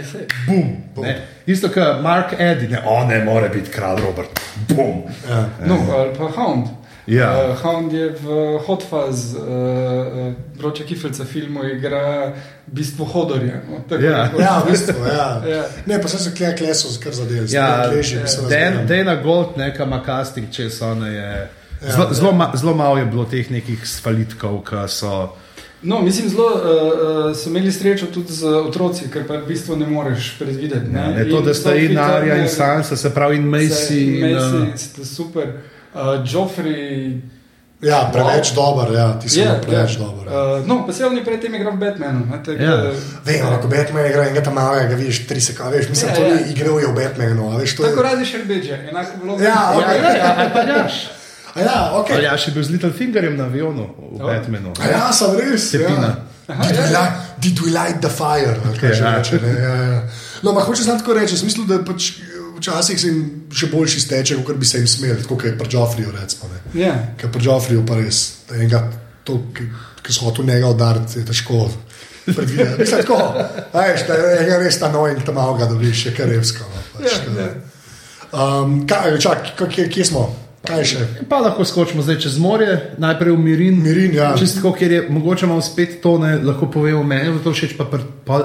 Bum, 0.48 0.74
Bum. 0.96 1.06
Ne. 1.06 1.16
Isto 1.48 1.70
kot 1.72 2.02
Mark 2.04 2.36
Eddy, 2.36 2.68
ne, 2.74 2.82
on 2.84 3.08
ne 3.08 3.22
more 3.24 3.48
biti 3.54 3.72
kralj 3.72 4.04
Robert. 4.04 4.44
Bum. 4.74 5.06
Ja. 5.30 5.46
No, 5.68 5.80
ali 5.96 6.12
pa 6.18 6.28
Hound. 6.36 6.81
Ja. 7.08 7.50
Uh, 7.50 7.62
Hound 7.62 7.94
je 7.94 8.12
v 8.24 8.58
Hot 8.66 8.84
Fuzz, 8.84 9.34
uh, 9.34 9.42
uh, 9.42 10.34
Broča 10.58 10.84
Kifelca 10.84 11.26
filmu, 11.26 11.64
igra 11.66 12.34
v 12.68 12.74
bistvu 12.78 13.06
Hodorja. 13.06 13.62
No, 13.70 13.98
ja. 13.98 14.30
ja, 14.40 14.60
v 14.66 14.72
bistvu, 14.72 15.06
ja. 15.06 15.42
ja. 15.56 15.64
Ne, 15.86 16.02
pa 16.02 16.08
se 16.08 16.32
kleje 16.38 16.58
kleso, 16.58 16.94
kar 17.04 17.14
zadeva. 17.14 17.46
Ja, 17.50 17.90
ja. 17.90 18.86
Dana 18.86 19.16
Gold, 19.16 19.58
neka 19.58 19.84
ima 19.84 20.04
casting, 20.06 20.52
če 20.54 20.70
so 20.70 20.92
one 20.92 21.10
je. 21.10 21.50
Ja, 21.82 21.92
zelo, 21.92 22.14
zelo, 22.14 22.32
ma, 22.32 22.52
zelo 22.56 22.76
malo 22.78 22.98
je 22.98 23.06
bilo 23.06 23.26
teh 23.26 23.50
nekih 23.50 23.88
sfalitkov, 23.88 24.62
ki 24.70 24.86
so. 24.88 25.32
No, 25.82 26.02
mislim, 26.06 26.30
zelo 26.30 26.46
uh, 26.54 27.34
so 27.34 27.50
imeli 27.50 27.72
srečo 27.74 28.12
tudi 28.14 28.34
z 28.34 28.46
otroci, 28.46 29.10
ker 29.10 29.26
pa 29.26 29.42
v 29.42 29.48
bistvu 29.50 29.76
ne 29.82 29.90
moreš 29.90 30.36
predvideti. 30.38 30.94
Ne? 30.94 31.02
Ja, 31.02 31.10
ne, 31.18 31.30
to, 31.30 31.42
da 31.42 31.58
sta 31.58 31.74
in 31.74 31.98
Arja 31.98 32.38
in 32.38 32.50
Sansa, 32.50 32.96
se 32.96 33.10
pravi 33.10 33.42
in 33.42 33.50
Macy. 33.50 34.22
Macy, 34.22 34.62
in, 34.62 35.02
uh, 35.02 35.06
super. 35.06 35.58
Uh, 35.94 36.24
Joffrey. 36.24 37.22
Ja, 37.82 38.10
preveč 38.14 38.52
wow. 38.54 38.56
dober, 38.56 38.94
ja, 38.94 39.08
ti 39.18 39.30
si 39.30 39.42
yeah, 39.42 39.58
preveč 39.58 39.98
yeah. 39.98 40.06
dober. 40.06 40.30
Ja. 40.30 40.42
Uh, 40.62 40.68
no, 40.68 40.84
pa 40.86 40.94
se 40.94 41.06
on 41.06 41.18
je 41.18 41.24
predtem 41.26 41.56
igral 41.58 41.74
v 41.74 41.82
Batmanu. 41.82 42.28
Yeah. 42.46 42.94
Vem, 43.26 43.42
ko 43.62 43.68
Batman 43.68 44.06
igra 44.06 44.28
in 44.30 44.38
ga 44.38 44.44
tam 44.46 44.54
malo, 44.54 44.78
ga 44.86 44.96
vidiš 44.96 45.26
tri 45.26 45.42
sekunde, 45.42 45.82
veš, 45.82 45.90
mislim, 45.90 46.12
yeah, 46.12 46.16
to 46.16 46.22
yeah. 46.22 46.46
ni 46.46 46.54
igral 46.54 46.78
v 46.78 46.94
Batmanu. 46.94 47.50
Veš, 47.58 47.76
Tako 47.82 48.04
je... 48.04 48.06
radi 48.06 48.30
še 48.30 48.44
rbeže, 48.46 48.78
enako 48.94 49.18
bilo. 49.24 49.40
Ja, 49.42 49.58
okay. 49.74 49.98
ja, 49.98 50.14
ja, 50.14 50.14
ja, 50.22 50.50
pa 50.54 50.64
daš. 50.70 51.02
Ja, 51.58 51.78
okay. 52.00 52.22
ja, 52.24 52.38
še 52.38 52.54
bil 52.56 52.64
z 52.64 52.78
Little 52.78 52.94
Fingerjem 52.96 53.34
na 53.36 53.50
avionu 53.50 53.90
v 53.98 54.22
oh. 54.22 54.30
Batmanu. 54.30 54.78
A 54.78 54.92
ja, 54.94 55.04
sem 55.12 55.34
res. 55.42 55.74
Ja. 55.74 55.90
Aha, 56.52 56.64
did, 56.68 56.76
ja, 56.76 56.82
we 56.82 56.92
ja. 56.92 57.00
light, 57.02 57.18
did 57.42 57.60
we 57.66 57.70
light 57.72 58.02
the 58.02 58.10
fire? 58.14 58.56
Okay, 58.76 58.94
ja. 58.94 59.18
reče, 59.18 59.42
ja, 59.42 59.76
ja. 59.76 60.00
No, 60.44 60.54
ma 60.54 60.62
hoče 60.62 60.84
samo 60.84 61.00
tako 61.00 61.14
reči, 61.18 61.36
v 61.36 61.42
smislu, 61.44 61.66
da 61.70 61.82
pač 61.86 62.14
včasih 62.62 63.00
se 63.02 63.10
jim 63.10 63.22
še 63.52 63.68
boljši 63.74 64.04
steče, 64.06 64.38
kot 64.46 64.62
bi 64.62 64.66
se 64.70 64.80
jim 64.80 64.88
smeli, 64.88 65.24
kot 65.28 65.44
je 65.50 65.58
pri. 65.58 66.14
Recimo, 66.16 66.50
yeah. 66.78 67.12
Ker 67.18 67.34
pri 67.34 67.46
Joffriju 67.50 67.86
pa 67.86 67.98
res 68.00 68.46
enega, 68.54 68.86
to, 69.26 69.42
ki, 69.58 69.66
ki 70.06 70.14
so 70.14 70.30
hoteli 70.30 70.54
njega 70.54 70.70
udariti, 70.72 71.20
je 71.20 71.26
težko. 71.26 71.66
predvideti. 72.26 72.80
Mislim, 72.80 73.02
tako, 73.02 73.18
a 73.74 73.82
veš, 73.88 74.06
da 74.08 74.14
je 74.14 74.60
res 74.62 74.80
ta 74.80 74.92
noj 74.94 75.16
in 75.16 75.26
tam 75.26 75.36
malo 75.36 75.58
ga 75.58 75.66
dobiš, 75.66 76.06
je 76.06 76.14
karevsko. 76.16 76.68
No, 76.70 76.82
pač, 76.94 77.12
Ja, 77.12 77.42
ja. 77.42 78.62
um, 78.62 78.86
kaj, 78.88 79.18
čak, 79.20 79.52
kje, 79.58 79.90
kje 79.90 80.06
smo? 80.06 80.28
Kaj 80.62 80.84
še? 80.86 81.06
Pa 81.30 81.40
lahko 81.42 81.66
skočimo 81.66 82.06
zdaj 82.06 82.20
čez 82.22 82.38
morje, 82.38 82.76
najprej 83.02 83.34
v 83.34 83.42
Mirin. 83.42 83.80
Mirin, 83.82 84.14
ja. 84.14 84.36
Čisto, 84.38 84.62
ker 84.78 84.92
je 84.94 85.00
mogoče 85.10 85.48
imamo 85.50 85.62
spet 85.66 85.98
to, 86.04 86.20
ne, 86.22 86.36
lahko 86.46 86.70
povemo 86.70 87.02
meni, 87.04 87.34
da 87.34 87.42
to 87.42 87.54
všeč, 87.58 87.74
pa, 87.80 87.88
pr, 87.90 88.06
pa 88.28 88.38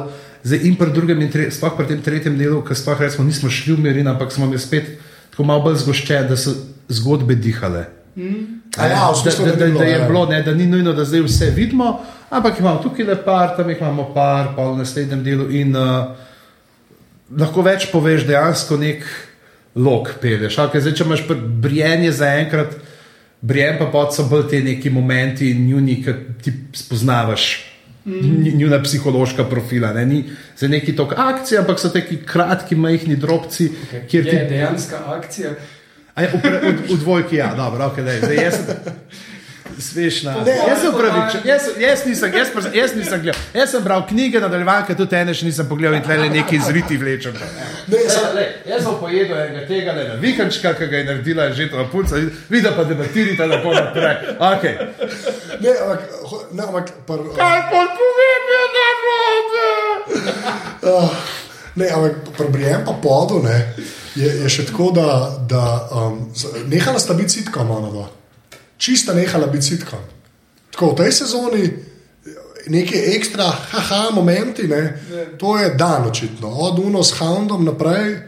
zdaj 0.47 0.62
in 0.68 0.78
pri 0.78 0.94
drugem, 0.94 1.20
in 1.26 1.30
tre, 1.32 1.51
sploh 1.51 1.74
pri 1.74 1.90
tem 1.90 2.01
tretjem 2.03 2.38
delu, 2.38 2.62
ker 2.62 2.78
sploh 2.78 3.01
recimo 3.03 3.26
nismo 3.26 3.51
šli 3.51 3.74
v 3.74 3.82
Mirin, 3.82 4.07
ampak 4.07 4.30
smo 4.30 4.47
bili 4.47 4.62
spet 4.62 4.94
tako 5.34 5.44
malo 5.49 5.66
bolj 5.66 5.82
zgoščeni, 5.82 6.30
da 6.30 6.38
so 6.38 6.55
zgodbe 6.88 7.34
dihale. 7.34 7.86
A 8.76 8.86
ja, 8.88 9.09
v 9.11 9.12
da, 9.12 9.20
smislu, 9.20 9.47
da, 9.47 9.57
da, 9.57 9.68
da 9.78 9.84
je 9.84 9.99
ja. 9.99 10.07
bilo, 10.09 10.24
ne, 10.30 10.42
da 10.42 10.55
ni 10.55 10.66
nujno, 10.70 10.92
da 10.97 11.05
zdaj 11.05 11.26
vse 11.26 11.51
vidimo, 11.57 11.99
ampak 12.30 12.61
imamo 12.61 12.80
tukaj 12.84 13.09
le 13.09 13.16
par, 13.24 13.57
tam 13.57 13.68
jih 13.70 13.80
imamo 13.80 14.11
par, 14.14 14.55
pa 14.57 14.70
v 14.70 14.78
naslednjem 14.80 15.22
delu. 15.24 15.49
In 15.53 15.76
uh, 15.76 16.14
lahko 17.36 17.64
več 17.66 17.88
poveš, 17.92 18.24
dejansko 18.28 18.78
nek 18.80 19.05
lok 19.76 20.14
peleš. 20.22 20.61
Okay, 20.68 20.80
zdaj, 20.80 20.97
če 20.97 21.05
imaš 21.05 21.24
brijenje 21.64 22.12
za 22.16 22.32
enkrat, 22.40 22.76
brijen 23.40 23.80
pa 23.80 23.90
pod 23.92 24.14
so 24.16 24.24
bolj 24.30 24.49
te 24.55 24.62
neki 24.64 24.92
momenti, 24.94 25.53
njuni, 25.59 25.99
ki 26.05 26.16
ti 26.42 26.55
spoznavaš. 26.76 27.51
Mm. 28.07 28.59
Njuna 28.59 28.83
psihološka 28.83 29.45
profila, 29.45 29.93
ne? 29.93 30.07
ni 30.07 30.25
za 30.57 30.69
neki 30.69 30.97
tok 30.97 31.13
akcije, 31.17 31.59
ampak 31.59 31.81
so 31.81 31.89
taki 31.89 32.17
kratki, 32.17 32.77
majhni 32.77 33.17
drobci, 33.17 33.71
kjer 34.11 34.25
ti 34.31 34.37
Je 34.37 34.45
dejanska 34.49 35.03
akcija. 35.07 35.51
A 36.15 36.23
je 36.23 36.29
v, 36.33 36.39
v, 36.39 36.95
v 36.95 36.99
dvojki, 37.01 37.37
ja, 37.37 37.55
dobro, 37.55 37.87
ok, 37.87 37.97
daj, 37.97 38.21
zdaj 38.23 38.37
jaz. 38.45 38.55
Smešna. 39.79 40.33
Jaz 40.68 40.81
sem 40.81 40.95
upravičen, 40.95 41.41
jaz, 41.45 41.62
jaz 41.79 42.05
nisem, 42.07 42.33
jaz, 42.35 42.49
jaz 42.74 42.95
nisem 42.97 43.20
gledal. 43.20 43.41
Jaz 43.55 43.70
sem 43.70 43.83
bral 43.85 44.07
knjige, 44.09 44.41
nadaljevanke, 44.41 44.95
tudi 44.97 45.16
ene 45.16 45.35
še 45.37 45.45
nisem 45.45 45.68
pogledal 45.68 45.99
in 45.99 46.03
tle 46.03 46.16
le 46.16 46.29
neki 46.33 46.61
zriti 46.64 46.97
vlečem. 46.97 47.35
Ne, 47.87 47.99
sa- 48.09 48.33
Le, 48.35 48.47
jaz 48.66 48.83
sem 48.85 48.97
pojedel 49.01 49.37
enega 49.37 49.66
tega 49.68 49.93
le 49.93 50.09
na 50.09 50.14
vikančka, 50.20 50.74
ki 50.74 50.87
ga 50.87 50.97
je 50.97 51.05
naredila 51.05 51.51
že 51.53 51.68
ta 51.70 51.85
punca, 51.93 52.16
vidi 52.49 52.68
pa 52.77 52.85
debatirite 52.85 53.47
lepo 53.47 53.74
naprej. 53.74 54.16
Okay. 54.41 54.74
ne, 55.61 55.70
ampak, 55.83 56.01
ne, 56.53 56.62
ampak 56.62 56.87
pr, 57.07 57.18
Kaj 57.37 57.61
pa 57.70 57.83
povem, 57.93 58.43
je 58.53 58.64
narobe? 58.77 59.70
Ne, 61.77 61.87
ampak 61.93 62.12
pri 62.37 62.49
Brijem 62.49 62.85
pa 62.85 62.93
podu 62.93 63.43
ne, 63.45 63.74
je, 64.16 64.29
je 64.43 64.49
še 64.49 64.64
tako, 64.66 64.91
da, 64.97 65.09
da 65.45 65.62
um, 65.93 66.33
nehala 66.66 66.99
sta 66.99 67.12
biti 67.14 67.41
sitkom, 67.41 67.70
ona 67.70 67.91
dva. 67.93 68.07
Čista 68.79 69.14
nehala 69.14 69.47
biti 69.47 69.66
sitkom. 69.66 70.01
Tako 70.70 70.93
v 70.93 70.97
tej 70.97 71.12
sezoni 71.12 71.70
neki 72.66 72.99
ekstra, 73.16 73.45
haha, 73.70 74.11
momenti, 74.11 74.68
ne, 74.68 74.99
to 75.39 75.59
je 75.59 75.70
dan 75.74 76.07
očitno. 76.07 76.49
Od 76.49 76.79
Uno 76.79 77.03
s 77.03 77.12
Houndom 77.18 77.64
naprej 77.64 78.18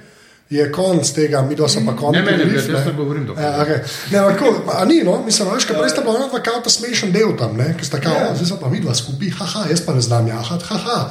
je 0.50 0.72
konc 0.72 1.12
tega, 1.12 1.42
mi 1.42 1.54
dva 1.54 1.68
smo 1.68 1.92
pa 1.92 1.96
konec. 1.96 2.24
Ne, 2.24 2.36
gledaj, 2.36 2.54
jaz 2.54 2.86
ne 2.86 2.92
govorim 2.96 3.26
dobro. 3.26 3.42
Ja, 3.42 3.64
okay. 3.64 3.78
ne, 4.10 4.18
ampak 4.18 4.38
tako, 4.38 4.72
a 4.72 4.84
ni, 4.84 5.02
no, 5.04 5.22
mislim, 5.24 5.48
veš, 5.54 5.64
kaj 5.64 5.78
prej 5.78 5.90
sta 5.90 6.00
bila 6.00 6.16
ona 6.16 6.28
dva 6.28 6.42
kao 6.42 6.60
ta 6.64 6.70
smešen 6.70 7.12
del 7.12 7.36
tam, 7.38 7.56
ne, 7.56 7.74
ki 7.78 7.84
sta 7.84 8.00
kao, 8.00 8.14
ja. 8.14 8.34
zdaj 8.34 8.48
so 8.48 8.60
pa 8.60 8.68
vidva 8.68 8.94
skupaj, 8.94 9.30
haha, 9.38 9.66
jaz 9.70 9.84
pa 9.86 9.94
ne 9.94 10.00
znam 10.00 10.28
jahati, 10.28 10.64
haha. 10.64 11.10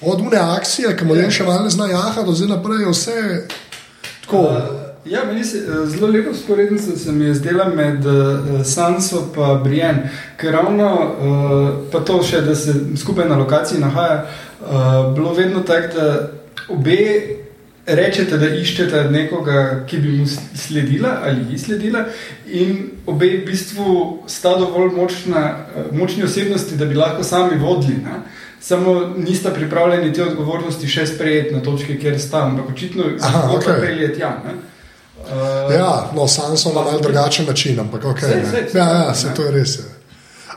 Od 0.00 0.20
une 0.20 0.38
akcije, 0.38 0.96
ki 0.96 1.04
mu 1.04 1.14
je 1.14 1.30
še 1.30 1.44
malo 1.44 1.64
ne 1.64 1.70
zna 1.70 1.90
jahati, 1.90 2.26
do 2.26 2.32
zdaj 2.32 2.48
naprej 2.48 2.86
je 2.86 2.92
vse 2.94 3.46
tako. 4.24 4.44
Ja, 5.10 5.24
meni 5.24 5.44
se 5.44 5.58
eh, 5.58 5.86
zelo 5.86 6.06
lepo 6.06 6.34
sporednica 6.34 6.96
se 6.96 7.12
mi 7.12 7.24
je 7.24 7.34
zdela 7.34 7.68
med 7.68 8.06
uh, 8.06 8.64
Sanso 8.64 9.16
in 9.36 9.62
Brienne, 9.64 10.10
ker 10.36 10.52
ravno 10.52 10.88
uh, 10.92 11.90
pa 11.92 12.00
to 12.00 12.22
še, 12.22 12.40
da 12.40 12.54
se 12.54 12.74
skupaj 12.96 13.28
na 13.28 13.36
lokaciji 13.36 13.80
nahaja, 13.80 14.26
uh, 14.60 15.14
bilo 15.14 15.32
vedno 15.32 15.60
tako, 15.60 15.94
da 15.94 16.30
obe 16.68 16.98
rečete, 17.86 18.36
da 18.36 18.50
iščete 18.52 19.06
nekoga, 19.10 19.84
ki 19.88 19.98
bi 19.98 20.12
mu 20.18 20.26
sledila 20.54 21.22
ali 21.24 21.46
ji 21.52 21.58
sledila, 21.58 22.04
in 22.46 22.90
obe 23.06 23.30
v 23.38 23.44
bistvu 23.46 23.94
sta 24.28 24.58
dovolj 24.60 24.92
močna, 24.96 25.44
močni 25.92 26.24
osebnosti, 26.28 26.76
da 26.76 26.84
bi 26.84 26.98
lahko 26.98 27.24
sami 27.24 27.56
vodili. 27.56 28.02
Ne? 28.04 28.20
Samo 28.60 29.14
nista 29.16 29.50
pripravljeni 29.56 30.12
te 30.12 30.24
odgovornosti 30.24 30.88
še 30.88 31.06
sprejeti 31.06 31.54
na 31.54 31.62
točki, 31.64 31.96
kjer 31.96 32.20
sta, 32.20 32.44
ampak 32.50 32.74
očitno 32.74 33.06
Aha, 33.20 33.46
zgodba 33.46 33.72
okej. 33.72 33.86
pelje 33.86 34.16
tja. 34.18 34.36
ne. 34.44 34.58
Uh, 35.26 35.74
Ja, 35.74 36.10
no, 36.14 36.28
Sanso 36.28 36.72
na 36.72 36.82
mal 36.82 37.00
drugačen 37.00 37.46
način, 37.46 37.80
ampak 37.80 38.04
ok. 38.04 38.20
Sej, 38.20 38.30
sej, 38.30 38.50
sej, 38.50 38.78
Ja, 38.80 38.88
ja, 38.88 39.14
se 39.14 39.34
to 39.36 39.42
je 39.42 39.50
res. 39.50 39.78
Je. 39.78 39.84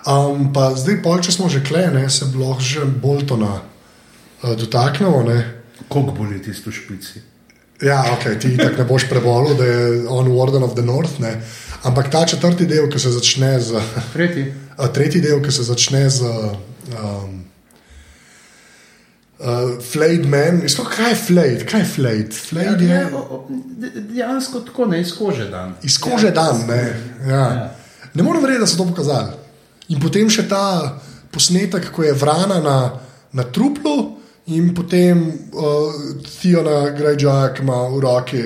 Um, 0.07 0.53
pa 0.53 0.71
zdaj, 0.75 1.01
pol, 1.03 1.19
če 1.21 1.31
smo 1.31 1.49
že 1.49 1.63
klene, 1.63 2.09
se 2.09 2.25
bi 2.25 2.39
lahko 2.41 2.61
že 2.61 2.85
Boltona 2.85 3.59
uh, 3.59 4.55
dotaknemo. 4.57 5.23
Ne? 5.23 5.43
Koliko 5.87 6.11
boli 6.11 6.41
tisto 6.41 6.69
v 6.69 6.73
špici? 6.73 7.21
Ja, 7.81 8.05
ok, 8.13 8.39
ti 8.39 8.57
tako 8.57 8.77
ne 8.77 8.85
boš 8.85 9.09
prebolel, 9.09 9.55
da 9.57 9.65
je 9.65 10.07
on 10.07 10.29
Warden 10.29 10.63
of 10.63 10.75
the 10.77 10.85
North. 10.85 11.19
Ne? 11.19 11.41
Ampak 11.83 12.11
ta 12.11 12.25
četrti 12.25 12.65
del, 12.65 12.89
ki 12.89 12.99
se 12.99 13.11
začne 13.11 13.59
z. 13.59 13.81
Tretji. 14.13 14.53
A 14.77 14.87
tretji 14.87 15.21
del, 15.21 15.41
ki 15.41 15.51
se 15.51 15.63
začne 15.63 16.09
z 16.09 16.21
um, 16.21 17.41
uh, 19.41 19.83
Flayed 19.91 20.25
Man. 20.25 20.61
Isto, 20.65 20.83
kaj 20.83 21.09
je 21.09 21.15
Flayed? 21.15 21.65
Kaj 21.69 21.81
je 21.81 21.85
Flayed? 21.85 22.33
Flayed 22.33 22.81
je 22.81 22.87
Ja, 22.87 23.09
de- 23.77 24.01
dejansko 24.01 24.59
tako 24.59 24.85
ne 24.85 25.01
iz 25.01 25.13
kože 25.17 25.49
dan. 25.49 25.75
iz 25.83 25.97
kože 25.97 26.31
dan. 26.31 26.65
Ne, 26.67 26.93
ja. 27.27 27.75
ne 28.13 28.23
morem 28.23 28.41
verjeti, 28.41 28.59
da 28.59 28.67
so 28.67 28.77
to 28.77 28.85
pokazali. 28.85 29.31
In 29.87 29.99
potem 29.99 30.29
še 30.29 30.47
ta 30.49 30.99
posnetek, 31.31 31.91
ko 31.91 32.03
je 32.03 32.13
vrana 32.13 32.59
na, 32.61 32.77
na 33.31 33.43
truplu, 33.43 34.17
in 34.45 34.73
potem 34.75 35.21
uh, 35.53 35.93
Theona 36.41 36.91
Greyjoy, 36.97 37.53
ki 37.55 37.61
ima 37.61 37.83
v 37.87 37.99
roki 37.99 38.43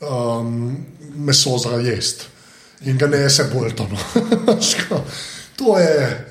um, 0.00 0.76
meso 1.16 1.58
za 1.58 1.76
jesti 1.80 2.28
in 2.84 2.98
ga 2.98 3.06
nese 3.06 3.44
Boltonu. 3.52 3.96
to 5.58 5.78
je 5.78 6.24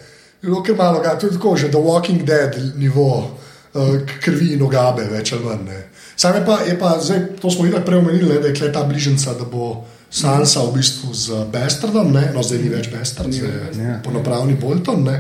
zelo 0.44 0.64
kar 0.64 0.76
malo, 0.76 1.00
ga, 1.00 1.16
to 1.16 1.28
je 1.28 1.34
tako 1.34 1.56
že 1.56 1.72
The 1.72 1.80
Walking 1.80 2.26
Dead 2.26 2.58
nivo 2.76 3.18
uh, 3.18 3.51
krvi 4.22 4.54
in 4.54 4.62
ogabe, 4.64 5.08
več 5.12 5.34
ali 5.34 5.46
manj. 5.46 5.72
Sam 6.16 6.36
je 6.36 6.46
pa, 6.46 6.60
je 6.68 6.80
pa 6.80 6.98
zdaj, 7.02 7.22
to 7.42 7.52
smo 7.52 7.64
videli 7.66 7.86
prej 7.86 7.98
omenili, 7.98 8.40
da 8.42 8.48
je 8.48 8.74
ta 8.74 8.84
bližnjica, 8.84 9.34
da 9.40 9.46
bo 9.46 9.86
Sansa 10.12 10.60
v 10.68 10.76
bistvu 10.76 11.14
z 11.16 11.46
Bestardom, 11.52 12.12
ne, 12.12 12.32
no 12.36 12.44
zdaj 12.44 12.60
ni 12.60 12.70
več 12.70 12.90
Bestard, 12.92 13.32
zdaj 13.32 13.72
je 13.80 13.96
polnopravni 14.04 14.58
Bolton. 14.60 15.06
Ne. 15.08 15.16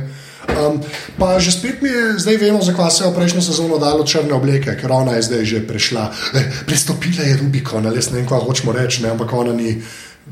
Um, 0.52 0.82
pa 1.16 1.39
že 1.39 1.54
spet 1.54 1.80
mi 1.82 1.89
je, 1.89 2.20
zdaj 2.20 2.38
vemo, 2.41 2.60
zakaj 2.66 2.91
se 2.91 3.04
je 3.06 3.12
v 3.12 3.16
prejšnjo 3.16 3.41
sezono 3.45 3.78
dalo 3.80 4.04
črne 4.04 4.34
obleke, 4.36 4.74
ker 4.76 4.91
ona 4.91 5.16
je 5.16 5.30
zdaj 5.30 5.45
že 5.45 5.64
prešla. 5.64 6.12
Eh, 6.36 6.66
prestopila 6.68 7.24
je 7.24 7.38
Rubikon, 7.39 7.88
ali 7.88 8.04
ne 8.04 8.18
vem, 8.20 8.28
kaj 8.28 8.43
hočemo 8.43 8.76
reči, 8.76 9.04
ne, 9.06 9.16
ampak 9.16 9.32
ona 9.34 9.54
ni 9.54 9.80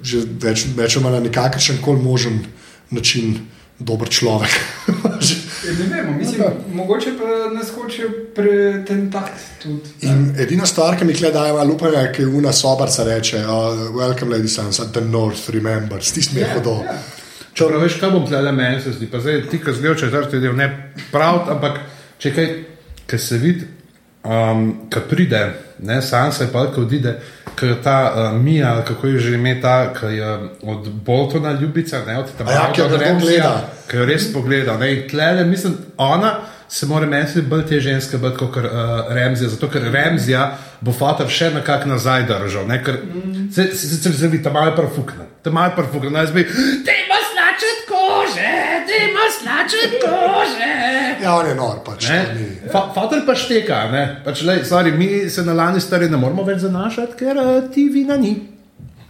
že 0.04 0.22
več, 0.28 0.68
več 0.76 0.98
ali 0.98 1.06
manj 1.06 1.16
na 1.18 1.24
nikakršen 1.30 1.80
koli 1.82 2.04
možen 2.04 2.44
način 2.92 3.40
dober 3.80 4.10
človek. 4.10 4.52
Ja, 4.88 5.16
Ne 5.70 5.86
vemo, 5.92 6.16
mislim, 6.40 6.76
mogoče 6.76 7.12
pa 7.18 7.54
nas 7.54 7.70
hočejo 7.76 8.10
pretentati 8.36 9.42
tudi. 9.64 9.90
In 10.02 10.36
edina 10.40 10.66
stvar, 10.66 10.98
ki 10.98 11.06
mi 11.06 11.14
kle 11.14 11.32
daje 11.32 11.54
malo 11.54 11.74
upanja, 11.74 12.00
je, 12.00 12.14
ki 12.14 12.26
una 12.26 12.54
sobarca 12.54 13.04
reče: 13.04 13.38
uh, 13.38 13.96
Welcome, 13.96 14.38
lady 14.38 14.48
Sansa, 14.48 14.92
the 14.92 15.02
North 15.02 15.50
remembers, 15.50 16.12
ti 16.12 16.22
smo 16.22 16.40
jih 16.40 16.54
hodo. 16.54 16.84
Če 17.54 17.68
prav 17.68 17.82
veš, 17.82 17.98
kaj 18.00 18.12
bom 18.12 18.28
tle 18.28 18.52
meni 18.52 18.82
se 18.82 18.92
zdi, 18.92 19.08
pa 19.12 19.20
zdaj 19.20 19.50
ti, 19.52 19.60
ki 19.60 19.74
zgledaš 19.74 20.00
četrti 20.00 20.40
del, 20.40 20.56
ne 20.56 20.94
prav, 21.12 21.50
ampak 21.50 21.82
če 22.20 22.34
kaj, 22.36 22.48
ki 23.10 23.18
se 23.20 23.38
vidi, 23.38 23.68
um, 24.24 24.88
ki 24.90 25.00
pride, 25.10 25.54
ne, 25.80 26.02
Sansa 26.02 26.44
je 26.44 26.52
pa, 26.52 26.68
ki 26.74 26.82
odide, 26.82 27.20
je 27.62 27.76
ta 27.84 28.14
uh, 28.16 28.42
Mija, 28.42 28.86
kako 28.88 29.08
je 29.08 29.20
že 29.20 29.34
ime 29.36 29.62
ta, 29.62 29.94
ki 29.94 30.06
je 30.06 30.38
od 30.64 30.90
Boltona 30.90 31.52
ljubica, 31.52 32.06
ne, 32.08 32.20
od 32.20 32.26
tam 32.38 32.48
A 32.48 32.52
ja, 32.52 32.72
ki 32.74 32.82
jo 32.82 32.88
grdo 32.88 33.20
gleda. 33.20 33.70
ki 33.90 33.98
jo 33.98 34.06
res 34.06 34.34
pogleda. 34.34 34.78
Ne, 34.78 34.94
in 34.94 35.10
tle, 35.10 35.34
ne, 35.36 35.44
mislim, 35.44 35.78
ona 35.98 36.40
se 36.70 36.86
mora 36.86 37.06
meni 37.06 37.28
zdi 37.28 37.42
bolj 37.42 37.66
te 37.66 37.80
ženske, 37.80 38.18
bolj 38.18 38.36
kot 38.38 38.58
uh, 38.58 38.64
Remzija, 39.10 39.50
zato 39.50 39.68
ker 39.70 39.90
Remzija 39.92 40.58
bo 40.82 40.94
fotor 40.94 41.28
še 41.28 41.50
nekako 41.56 41.90
nazaj 41.90 42.28
držal, 42.30 42.68
ne, 42.68 42.84
ker 42.84 43.02
se, 43.52 43.72
se, 43.74 43.88
se, 43.98 44.14
se 44.14 44.28
vidi, 44.28 44.44
ta 44.44 44.54
malo 44.54 44.76
prfukne, 44.78 45.26
ta 45.44 45.52
malo 45.52 45.74
prfukne, 45.76 46.14
jaz 46.20 46.32
bi, 46.32 46.46
ti 46.46 46.52
imaš 46.52 47.09
slačet 47.09 47.09
imaš 49.08 49.40
slačet 49.42 49.98
kože. 50.04 50.70
Ja, 51.24 51.36
on 51.36 51.48
je 51.48 51.56
nor, 51.56 51.82
pač. 51.86 52.12
Fa, 52.72 52.86
Fater 52.96 53.26
pa 53.26 53.36
šteka, 53.36 53.82
ne? 53.92 54.06
pač, 54.26 54.44
lej, 54.48 54.64
sorry, 54.70 54.94
mi 54.98 55.30
se 55.30 55.44
na 55.48 55.54
lani 55.54 55.82
stari 55.82 56.10
ne 56.10 56.18
moramo 56.18 56.46
več 56.48 56.64
zanašati, 56.68 57.18
ker 57.20 57.40
uh, 57.42 57.52
ti 57.74 57.90
vina 57.94 58.18
ni. 58.18 58.38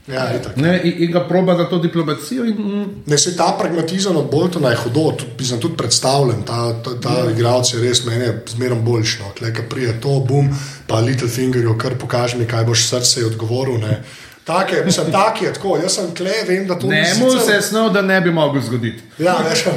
Ja. 0.10 0.26
Ne? 0.56 0.80
In, 0.84 0.94
in 1.04 1.12
ga 1.12 1.22
proba 1.28 1.56
za 1.58 1.66
to 1.70 1.78
diplomacijo. 1.80 2.46
In, 2.46 2.56
mm, 2.56 2.86
Ne, 3.06 3.18
se 3.18 3.36
ta 3.38 3.56
pragmatizem 3.60 4.16
od 4.18 4.32
Boltona 4.32 4.70
je 4.70 4.76
hudo, 4.76 5.12
tudi, 5.18 5.46
sem 5.46 5.60
tudi 5.60 5.78
predstavljen. 5.78 6.42
Ta, 6.44 6.74
ta, 6.84 6.96
ta 7.02 7.10
mm. 7.10 7.36
igralec 7.38 7.74
je 7.74 7.82
res 7.82 8.06
meni 8.06 8.32
zmeraj 8.48 8.80
boljši. 8.86 9.20
No. 9.22 9.34
Tle, 9.38 9.54
ki 9.54 9.68
prije 9.70 10.00
to, 10.02 10.20
bum, 10.26 10.50
pa 10.88 11.00
Littlefingerju, 11.00 11.78
kar 11.78 11.98
pokaže 11.98 12.38
mi, 12.38 12.48
kaj 12.50 12.66
boš 12.66 12.88
srce 12.90 13.26
odgovoril. 13.26 13.78
Ne. 13.84 14.02
Take, 14.50 14.82
mislim, 14.86 15.12
tak 15.12 15.42
je 15.42 15.54
tako. 15.54 15.78
Jaz 15.78 15.94
sem 15.94 16.16
kle, 16.18 16.32
vem, 16.48 16.68
da 16.68 16.80
to 16.80 16.88
ni 16.88 16.96
Ne, 16.96 17.14
mu 17.20 17.32
se 17.40 17.54
je 17.54 17.62
snov, 17.62 17.92
da 17.94 18.02
ne 18.02 18.22
bi 18.22 18.32
mogel 18.32 18.62
zgoditi. 18.62 19.04
Ja, 19.20 19.38
veš, 19.50 19.66
ja. 19.66 19.72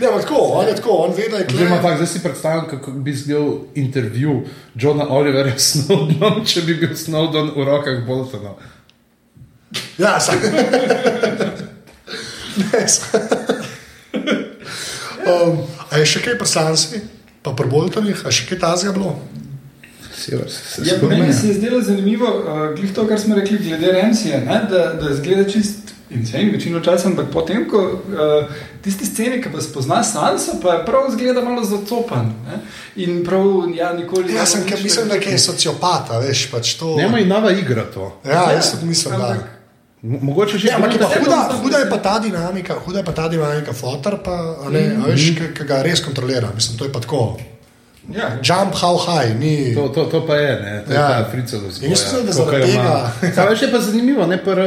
Ne, 0.00 0.06
ampak 0.06 0.22
tako, 0.22 0.36
on 0.36 0.68
je 0.68 0.76
tako, 0.76 0.90
on 0.90 1.12
ve, 1.16 1.28
da 1.28 1.36
je 1.36 1.46
kle. 1.46 1.56
Oziroma, 1.56 1.82
fakt, 1.82 1.96
zdaj 1.96 2.06
si 2.06 2.22
predstavljam, 2.22 2.68
kako 2.70 2.90
bi 2.90 3.10
izgledal 3.10 3.58
intervju 3.74 4.42
Johna 4.74 5.08
Oliverja 5.08 5.58
s 5.58 5.76
Snowdenom, 5.76 6.44
če 6.52 6.62
bi 6.62 6.74
bil 6.80 6.94
Snowden 6.96 7.52
v 7.56 7.64
rokah 7.64 8.06
Boltona. 8.06 8.54
Ja, 9.98 10.20
sem. 10.20 10.40
ne, 12.56 12.86
um, 15.44 15.60
a 15.90 16.00
je 16.00 16.06
še 16.06 16.24
kaj 16.24 16.38
poslanci, 16.40 17.04
pa 17.44 17.52
prboltanih, 17.52 18.24
a 18.24 18.32
še 18.32 18.48
kaj 18.48 18.64
tazga 18.64 18.96
bilo? 18.96 19.18
Sever, 20.20 20.48
se 20.48 20.82
Ja, 20.84 20.94
meni 21.02 21.32
se 21.32 21.48
je 21.48 21.54
zdelo 21.54 21.80
zanimivo, 21.82 22.26
uh, 22.28 22.44
glih 22.74 22.92
to, 22.92 23.06
kar 23.06 23.20
smo 23.20 23.34
rekli 23.34 23.58
glede 23.60 23.92
Remsija, 23.92 24.40
ne, 24.40 24.60
da, 24.70 24.80
da 24.94 25.14
zgleda 25.14 25.44
čist 25.46 25.76
insane 26.10 26.50
večino 26.50 26.80
časa, 26.80 27.08
ampak 27.08 27.26
potem, 27.32 27.68
ko 27.68 27.78
uh, 27.78 28.50
tiste 28.82 29.06
scene, 29.06 29.38
ki 29.38 29.48
pa 29.48 29.60
spozna 29.60 30.00
Sansa, 30.04 30.52
pa 30.58 30.72
je 30.72 30.84
prav 30.84 31.06
zgleda 31.10 31.40
malo 31.40 31.62
zacopan. 31.64 32.32
Ne, 32.44 32.58
in 32.96 33.20
prav, 33.24 33.46
ja, 33.72 33.92
nikoli 33.92 34.34
Jaz 34.34 34.48
sem, 34.48 34.60
nič 34.60 34.68
ker 34.68 34.82
mislim, 34.82 35.08
da 35.08 35.14
je 35.16 35.38
sociopata, 35.40 36.18
veš, 36.18 36.50
pač 36.50 36.74
to. 36.74 36.96
Nema 36.96 37.18
in 37.18 37.28
nova 37.28 37.52
igra 37.52 37.84
to. 37.86 38.10
Ja, 38.26 38.50
jaz 38.52 38.72
tudi 38.72 38.86
mislim, 38.86 39.14
da. 39.14 39.26
Ampak- 39.28 39.56
Mo- 40.02 40.18
Mogoče 40.22 40.58
že 40.58 40.68
Ja, 40.68 40.76
ampak 40.76 40.94
je 40.94 40.98
pa 40.98 41.04
Ja, 41.06 41.18
huda, 41.20 41.48
to- 41.48 41.56
huda 41.58 41.78
je 41.78 41.90
pa 41.90 41.98
ta 41.98 42.18
dinamika, 42.18 42.74
huda 42.76 42.98
je 42.98 43.04
pa 43.04 43.12
ta 43.12 43.28
dinamika, 43.28 43.72
fotor 43.74 44.18
pa, 44.24 44.32
a 44.58 44.70
ne, 44.70 44.96
a 44.96 45.06
veš, 45.06 45.26
ki- 45.30 45.54
ki 45.54 45.64
ga 45.64 45.82
res 45.82 46.00
kontrolira, 46.00 46.48
mislim, 46.54 46.78
to 46.78 46.84
je 46.84 46.92
pa 46.92 47.00
tako. 47.00 47.36
Ja, 48.08 48.28
Jump 48.40 48.74
how 48.74 48.96
high, 48.98 49.34
ni. 49.34 49.74
To, 49.74 49.88
to, 49.88 50.04
to 50.04 50.26
pa 50.26 50.34
je, 50.34 50.52
ne? 50.54 50.82
to 50.86 50.92
je 50.92 50.96
Ja. 50.96 51.08
ta 51.08 51.28
fricov 51.30 51.60
vzgoja. 51.60 51.86
In 51.86 51.90
jaz 51.90 52.00
mislim, 52.02 52.26
da 52.26 52.32
zaradi 52.32 52.66
tega- 52.66 53.34
Samo 53.34 53.56
še 53.56 53.70
pa 53.70 53.80
zanimivo, 53.80 54.26
ne, 54.26 54.38
pa 54.38 54.50
uh, 54.50 54.58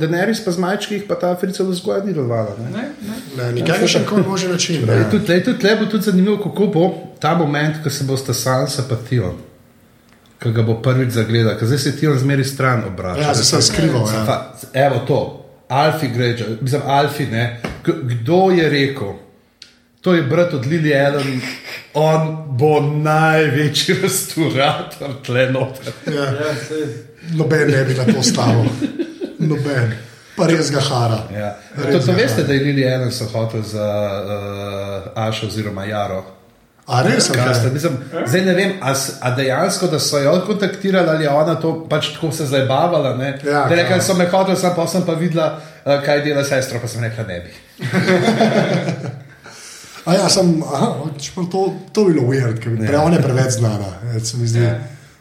Daenerys 0.00 0.44
pa 0.44 0.50
z 0.50 0.58
majčkih 0.58 1.02
pa 1.04 1.14
ta 1.14 1.36
fricov 1.36 1.66
vzgoja 1.68 2.04
ni 2.04 2.12
delovala. 2.12 2.56
ne. 2.58 2.70
ne, 2.70 2.84
ne. 3.02 3.16
Ne, 3.36 3.52
nikaj 3.52 3.86
še 3.86 3.98
nikoli 3.98 4.22
može 4.24 4.48
način. 4.48 4.86
Ne. 4.86 5.02
Tudi 5.10 5.28
lej, 5.28 5.44
tudi 5.44 5.58
tle 5.58 5.76
bo 5.76 5.86
tudi 5.86 6.02
zanimivo, 6.04 6.38
kako 6.38 6.66
bo 6.68 6.84
ta 7.18 7.34
moment, 7.34 7.82
ko 7.84 7.90
se 7.90 8.04
bosta 8.04 8.34
Sansa 8.34 8.82
pa 8.88 8.96
Tion, 8.98 9.36
ko 10.38 10.50
ga 10.50 10.62
bo 10.62 10.74
prvič 10.76 11.10
zagledal, 11.10 11.58
ker 11.58 11.66
zdaj 11.66 11.78
se 11.80 11.92
Tion 11.92 12.18
zmeri 12.18 12.44
stran 12.44 12.84
obrača. 12.86 13.20
Ja, 13.20 13.34
zdaj 13.34 13.44
se 13.44 13.56
je 13.56 13.62
skrival. 13.64 14.06
Ja. 14.08 14.24
Pa, 14.24 14.36
evo 14.74 15.02
to, 15.04 15.20
Alfi 15.68 16.08
Grejča, 16.08 16.44
mislim, 16.60 16.82
Alfi, 16.86 17.26
ne. 17.26 17.60
Kdo 17.84 18.50
je 18.50 18.68
rekel? 18.68 19.12
To 20.00 20.14
je 20.14 20.22
brat 20.22 20.54
od 20.54 20.66
Lili 20.66 20.94
Allen, 20.96 21.40
on 21.94 22.26
bo 22.48 22.80
največji 22.80 23.94
restaurator 24.02 25.14
tle 25.26 25.48
noter. 25.50 25.92
Ja. 26.06 26.24
Ja. 26.24 26.54
Noben 27.32 27.70
ne 27.70 27.84
bi 27.84 27.94
na 27.94 28.04
to 28.06 28.22
stavil. 28.22 28.64
Noben. 29.38 29.92
Pa 30.36 30.46
res 30.46 30.70
ga 30.70 30.80
hara. 30.80 31.18
Ja. 31.32 31.54
Res 31.76 31.94
To, 31.96 32.06
to 32.06 32.12
veste, 32.12 32.34
hara. 32.36 32.46
da 32.46 32.54
je 32.54 32.60
Lili 32.60 32.84
so 33.10 33.24
hotel 33.26 33.62
za 33.62 33.86
uh, 35.06 35.22
Ašo 35.22 35.46
oziroma 35.46 35.84
Jaro. 35.84 36.22
A 36.86 37.02
res 37.02 37.28
je? 37.28 37.34
Kasta, 37.34 37.68
Okay. 37.68 37.72
mislim, 37.72 37.96
zdaj 38.26 38.40
ne 38.40 38.54
vem, 38.54 38.72
a, 38.82 38.94
s- 38.94 39.18
a 39.20 39.30
dejansko, 39.30 39.86
da 39.86 39.98
so 39.98 40.18
jo 40.18 40.40
kontaktirali 40.40 41.08
ali 41.08 41.24
je 41.24 41.30
ona 41.30 41.54
to 41.54 41.86
pač 41.88 42.08
tako 42.08 42.32
se 42.32 42.46
zabavala. 42.46 43.16
Ne? 43.16 43.38
Ja, 43.44 43.66
Da 43.68 43.74
rekla, 43.74 43.86
klar. 43.86 44.02
so 44.02 44.14
me 44.14 44.26
hoteli, 44.26 44.56
sem 44.56 44.72
pa 44.76 44.86
sem 44.86 45.02
pa 45.02 45.12
videla, 45.14 45.52
uh, 45.84 46.02
kaj 46.02 46.20
dela 46.20 46.44
sestra, 46.44 46.80
pa 46.80 46.88
sem 46.88 47.02
rekla, 47.02 47.24
ne 47.24 47.40
bi. 47.40 47.50
A 50.10 50.14
ja, 50.14 50.28
sem, 50.28 50.62
aha, 50.62 51.06
to, 51.50 51.60
to 51.94 52.04
bi 52.04 52.12
bilo 52.18 52.26
weird, 52.26 52.58
ker 52.58 52.74
Ja. 52.74 52.86
pre, 52.86 52.98
ona 52.98 53.16
je 53.16 53.22
preveč 53.22 53.52
znana. 53.62 53.90
se 54.24 54.36
mi 54.36 54.46
zdi. 54.46 54.58
Ja. 54.58 54.78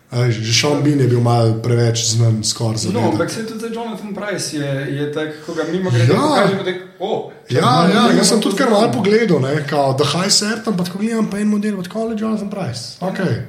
A 0.09 0.25
veš, 0.25 0.41
Že 0.41 0.53
Sean 0.57 0.81
Bean 0.81 0.99
je 0.99 1.07
bil 1.07 1.21
mal 1.21 1.61
preveč 1.61 2.01
znan, 2.17 2.41
skoraj 2.43 2.77
za 2.77 2.89
No, 2.89 3.01
no, 3.01 3.11
ampak 3.13 3.29
se 3.29 3.45
tudi 3.45 3.69
Jonathan 3.69 4.09
Price 4.09 4.57
je, 4.57 4.65
je 4.97 5.13
tak, 5.13 5.45
ko 5.45 5.53
ga 5.53 5.63
mimo 5.71 5.93
grede 5.93 6.13
Ja. 6.13 6.17
pokaže, 6.17 6.63
da 6.63 6.69
je, 6.69 6.81
oh, 6.99 7.29
Ja, 7.49 7.85
ja, 7.93 8.09
ga 8.09 8.17
jaz 8.17 8.29
sem 8.29 8.41
tudi 8.41 8.57
kar 8.57 8.69
malo 8.69 8.89
pogledal, 8.89 9.37
ne, 9.41 9.61
kao 9.69 9.93
The 9.93 10.05
High 10.05 10.33
Sertan, 10.33 10.77
pa 10.77 10.83
tako 10.83 10.97
gledam 10.97 11.29
pa 11.29 11.37
en 11.37 11.47
model, 11.47 11.77
pa 11.77 11.99
je 12.09 12.17
Jonathan 12.17 12.49
Price. 12.49 12.97
Okay. 13.01 13.45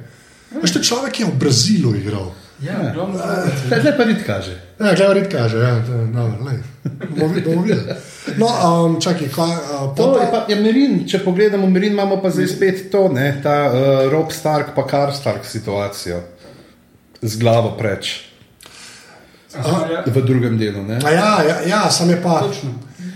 Veš, 0.61 0.71
to 0.73 0.79
je 0.79 0.85
človek, 0.85 1.11
ki 1.13 1.23
je 1.23 1.27
v 1.33 1.37
Brazilu 1.41 1.95
igral. 1.97 2.29
Ja, 2.61 2.93
Jonathan 2.93 3.41
Price. 3.41 3.81
Le 3.81 3.97
pa 3.97 4.03
rit 4.03 4.21
kaže. 4.25 4.53
Ja, 4.81 4.95
gledaj, 4.95 5.13
red 5.13 5.31
kaže, 5.31 5.57
ja, 5.57 5.75
dobro, 6.07 6.45
lej. 6.45 6.57
Bomo 7.09 7.33
vid- 7.33 7.45
bomo 7.45 7.61
videli. 7.61 7.93
No, 8.37 8.47
um, 8.85 9.01
čakaj, 9.01 9.29
kaj, 9.29 9.51
uh, 9.51 9.95
To 9.95 10.03
pol 10.03 10.15
je 10.15 10.27
pa, 10.31 10.39
pa 10.39 10.45
je 10.49 10.57
Merin, 10.57 11.07
če 11.07 11.19
pogledamo 11.19 11.69
Merin, 11.69 11.93
imamo 11.93 12.21
pa 12.21 12.29
zdaj 12.29 12.47
spet 12.47 12.91
to, 12.91 13.09
ne, 13.09 13.39
ta 13.43 13.67
uh, 13.67 13.73
Rob 14.11 14.31
Stark 14.31 14.73
pa 14.75 14.87
Kar 14.87 15.13
Stark 15.13 15.45
situacijo. 15.45 16.21
Z 17.21 17.37
glavo 17.37 17.75
preč 17.77 18.21
Aha, 19.53 19.85
ja. 19.91 20.03
v 20.05 20.21
drugem 20.21 20.57
delu. 20.57 20.81
Ne? 20.83 20.97
a 21.03 21.09
ja, 21.11 21.43
ja, 21.43 21.57
ja, 21.67 21.81
sam 21.91 22.09
je 22.09 22.21
pa. 22.23 22.39
Točno. 22.39 22.71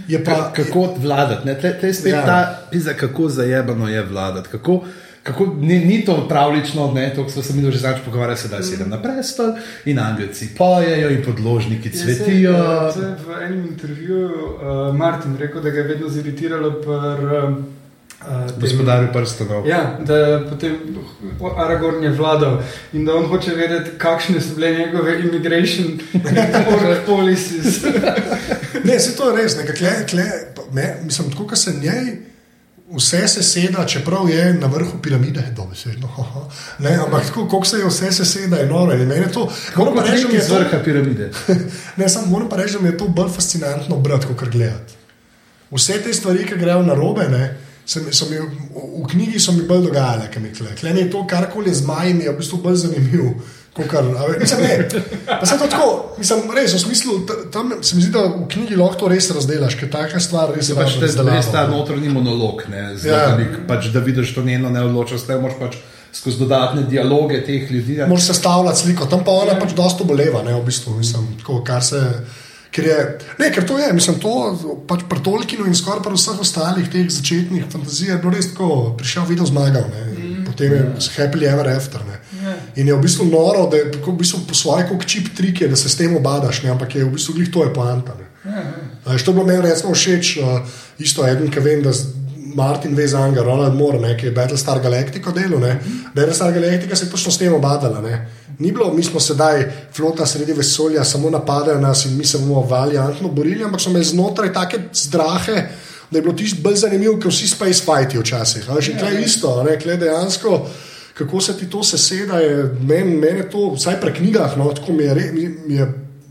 Je 0.08 0.24
pa 0.24 0.32
Ka, 0.32 0.52
kako 0.54 0.94
vladati. 0.98 1.50
Tle 1.56 1.90
je 1.90 1.94
spet 1.94 2.14
Ja. 2.14 2.20
ja. 2.20 2.26
ta 2.26 2.40
pizza, 2.72 2.94
kako 2.94 3.30
zajebano 3.30 3.90
je 3.90 4.04
vladati. 4.04 4.50
Kako, 4.50 4.84
kako, 5.26 5.46
ni, 5.60 5.80
ni 5.86 6.06
to 6.06 6.28
pravlično, 6.30 6.92
ne, 6.92 7.14
to 7.16 7.30
smo 7.30 7.44
se 7.44 7.54
mi 7.54 7.72
že 7.72 7.78
znaš 7.78 8.04
pogovarjali, 8.06 8.38
sedaj 8.38 8.64
sedem 8.64 8.90
na 8.90 9.02
prestol 9.02 9.56
in 9.86 10.00
angelci 10.00 10.50
pojejo 10.58 11.10
in 11.10 11.24
podložniki 11.26 11.90
cvetijo. 11.90 12.52
Ja, 12.52 12.94
eh, 12.98 13.16
v 13.28 13.42
enem 13.46 13.64
intervjuju 13.68 14.30
uh, 14.30 14.96
Martin 14.96 15.38
rekel, 15.38 15.62
da 15.62 15.70
ga 15.70 15.80
je 15.80 15.88
vedno 15.88 16.10
ziritiralo 16.10 16.72
pri 16.82 17.26
uh, 17.26 17.58
tem- 18.22 18.62
Gospodarju 18.62 19.10
prstanov. 19.14 19.68
Ja, 19.68 19.98
da 20.06 20.16
je 20.18 20.50
potem 20.50 20.78
Aragorn 21.58 22.04
je 22.04 22.12
vladal 22.12 22.62
in 22.94 23.06
da 23.06 23.16
on 23.16 23.26
hoče 23.26 23.56
vedeti, 23.56 23.98
kakšne 23.98 24.42
so 24.42 24.56
bile 24.56 24.72
njegove 24.78 25.20
immigration 25.20 26.00
work 26.14 27.06
policies. 27.10 27.82
Ne, 28.84 29.00
se 29.00 29.18
to 29.18 29.30
je 29.30 29.44
res, 29.44 29.58
nekaj, 29.58 29.90
me, 30.72 30.96
mislim, 31.04 31.32
tako, 31.32 31.48
kot 31.48 31.58
se 31.58 31.74
njej 31.82 32.35
vse 32.92 33.28
seseda, 33.28 33.86
čeprav 33.86 34.30
je 34.30 34.54
na 34.54 34.68
vrhu 34.68 35.02
piramide, 35.02 35.42
dobesedno. 35.56 36.08
haha, 36.08 36.50
Ne, 36.80 36.96
ampak 37.06 37.26
tako, 37.26 37.48
kot 37.50 37.68
se 37.68 37.78
je 37.78 37.88
vse 37.88 38.12
seseda, 38.12 38.58
je 38.58 38.66
noro. 38.66 38.94
In 38.94 39.08
meni 39.08 39.22
je 39.22 39.32
to, 39.32 39.50
moram 39.76 39.96
pa 39.96 40.02
Kako 40.02 40.12
reči, 40.12 40.28
da 40.32 40.38
je 40.38 40.48
to, 40.48 40.56
vrha 40.56 40.84
piramide. 40.84 41.32
ne, 41.98 42.10
samo 42.10 42.28
moram 42.28 42.50
pa 42.50 42.56
reči, 42.56 42.74
da 42.74 42.80
mi 42.80 42.90
je 42.90 42.98
to 42.98 43.08
bolj 43.08 43.30
fascinantno 43.30 43.98
brati, 43.98 44.26
kot 44.26 44.50
gledati. 44.50 44.94
Vse 45.72 46.02
te 46.04 46.14
stvari, 46.14 46.46
ki 46.46 46.58
grejo 46.58 46.84
na 46.84 46.94
robe, 46.94 47.28
ne, 47.30 47.58
se 47.86 48.00
mi, 48.02 48.14
so 48.14 48.30
mi, 48.30 48.38
v, 48.38 48.50
v 49.04 49.08
knjigi 49.12 49.40
so 49.40 49.52
mi 49.52 49.62
bolj 49.62 49.88
dogajale, 49.88 50.30
kaj 50.34 50.44
mi 50.44 50.54
kle. 50.54 50.76
Kle 50.76 50.90
je 50.90 51.10
to, 51.12 51.28
karkoli 51.28 51.74
z 51.74 51.86
majem, 51.86 52.22
je 52.22 52.32
v 52.32 52.38
bistvu 52.38 52.62
bolj 52.62 52.76
zanimivo. 52.76 53.34
Kar, 53.76 54.06
ve, 54.08 54.38
mislim, 54.40 54.62
ne, 54.64 54.88
pa 55.28 55.46
sem 55.46 55.60
to 55.60 55.66
tako, 55.68 55.88
mislim, 56.18 56.46
res, 56.56 56.74
v 56.74 56.80
smislu, 56.80 57.16
ta- 57.28 57.42
tam 57.52 57.74
se 57.82 57.96
mi 57.98 58.06
zdi, 58.06 58.12
da 58.14 58.22
v 58.24 58.46
knjigi 58.48 58.78
lahko 58.80 58.96
to 59.02 59.10
res 59.12 59.28
razdelaš, 59.36 59.76
ker 59.76 59.90
taka 59.92 60.20
stvar 60.24 60.54
res 60.56 60.70
Je 60.72 60.78
pač 60.78 60.96
dobro 60.96 61.12
te, 61.12 61.36
res 61.36 61.50
ta 61.52 61.66
notranji 61.68 62.08
monolog, 62.10 62.64
ne, 62.72 62.86
Ja. 63.04 63.12
ja. 63.12 63.26
velik, 63.36 63.66
pač, 63.68 63.90
da 63.92 64.00
vidiš 64.00 64.32
to 64.38 64.46
njeno 64.48 64.72
neodločnost, 64.72 65.28
ne 65.28 65.42
moraš 65.44 65.60
pač 65.60 65.76
skozi 66.16 66.40
dodatne 66.40 66.86
dialoge 66.88 67.42
teh 67.44 67.68
ljudi. 67.72 68.00
Ja. 68.00 68.08
Moraš 68.08 68.30
sestavljati 68.32 68.80
sliko, 68.80 69.06
tam 69.12 69.26
pa 69.28 69.36
ona 69.44 69.60
pač 69.60 69.76
dosta 69.76 70.08
boleva, 70.08 70.40
ne, 70.48 70.56
v 70.56 70.64
bistvu, 70.66 70.96
mislim, 70.96 71.28
tako, 71.44 71.60
kar 71.68 71.84
se. 71.84 72.00
Ker, 72.72 72.84
je, 72.88 72.96
ne, 73.40 73.52
ker 73.56 73.64
to 73.68 73.76
je, 73.80 73.92
mislim, 73.96 74.18
to 74.20 74.32
pač 74.88 75.04
pri 75.10 75.20
Tolkienu 75.24 75.68
in 75.68 75.76
skoraj 75.76 76.02
pri 76.04 76.16
vseh 76.16 76.40
ostalih 76.44 76.88
teh 76.92 77.08
začetnih 77.12 77.68
fantazij 77.72 78.10
je 78.12 78.18
bilo 78.24 78.32
res 78.36 78.50
tako, 78.52 78.96
prišel, 79.00 79.28
videl, 79.30 79.48
zmagal, 79.48 79.86
ne, 79.92 80.02
mm. 80.12 80.42
potem 80.48 80.74
je 80.76 80.82
happily 81.16 81.48
ever 81.48 81.70
after. 81.72 82.04
Ne. 82.08 82.20
Ja. 82.76 82.82
In 82.82 82.88
je 82.88 82.96
v 82.96 83.02
bistvu 83.02 83.26
noro, 83.26 83.70
da 83.72 83.78
je 83.78 83.92
tako 83.92 84.12
v 84.12 84.18
bistvu 84.18 84.40
po 84.48 84.56
svoje 84.56 84.88
kot 84.90 85.06
čip 85.08 85.32
trik, 85.36 85.62
je, 85.62 85.68
da 85.68 85.76
se 85.76 85.90
s 85.90 85.96
tem 85.96 86.16
obadaš, 86.16 86.64
ne, 86.64 86.70
ampak 86.70 86.96
je 86.96 87.06
v 87.06 87.12
bistvu 87.16 87.34
glih 87.34 87.52
to 87.52 87.64
je 87.64 87.74
poanta. 87.74 88.16
Ne. 88.20 88.52
Ja, 89.06 89.18
to 89.18 89.32
je 89.32 89.34
bilo 89.34 89.46
meni 89.46 89.62
recimo 89.62 89.94
všeč, 89.94 90.38
uh, 90.38 90.60
isto 91.00 91.28
eden, 91.28 91.50
ki 91.52 91.60
vem, 91.60 91.82
da 91.84 91.94
Martin 92.56 92.96
ve 92.96 93.08
za 93.08 93.20
Anga, 93.20 93.44
Ronald 93.44 93.76
Moore, 93.76 94.00
ne, 94.00 94.18
ki 94.18 94.26
je 94.26 94.32
Battlestar 94.32 94.80
Galactica 94.80 95.32
delal. 95.32 95.60
ne. 95.60 95.80
Battlestar 96.16 96.54
Galactica 96.54 96.96
se 96.96 97.06
je 97.06 97.12
točno 97.12 97.32
s 97.32 97.38
tem 97.38 97.54
obadala. 97.54 98.02
Ne. 98.02 98.28
Ni 98.60 98.72
bilo, 98.72 98.94
mi 98.94 99.04
smo 99.04 99.20
sedaj 99.20 99.72
flota 99.94 100.26
sredi 100.26 100.54
vesolja, 100.54 101.04
samo 101.04 101.30
napadajo 101.30 101.80
nas 101.80 102.06
in 102.06 102.18
mi 102.18 102.26
se 102.26 102.38
bomo 102.38 102.62
valiantno 102.62 103.28
borili, 103.28 103.64
ampak 103.64 103.82
so 103.82 103.90
imeli 103.90 104.06
znotraj 104.06 104.54
take 104.54 104.80
zdrahe, 104.94 105.68
da 106.12 106.18
je 106.18 106.22
bilo 106.22 106.34
tisto 106.34 106.62
bolj 106.64 106.76
zanimivo, 106.76 107.20
kot 107.20 107.34
vsi 107.34 107.48
space 107.48 107.84
fighti 107.84 108.18
včasih. 108.18 108.70
Ali 108.70 108.82
že 108.82 108.98
kaj 109.00 109.22
isto, 109.26 109.64
ne, 109.64 109.80
kaj 109.80 109.98
dejansko. 109.98 110.68
Kako 111.16 111.42
se 111.42 111.58
ti 111.58 111.70
to 111.70 111.84
seseda, 111.84 112.40
je 112.40 112.56
meni 112.82 113.16
men 113.16 113.44
to, 113.48 113.70
vsaj 113.72 114.02
pri 114.02 114.14
knjigah, 114.14 114.58
no, 114.58 114.68
tako 114.70 114.92
mi 114.92 115.04
je, 115.04 115.14
re, 115.14 115.30
mi, 115.32 115.46
mi 115.66 115.76
je 115.76 115.86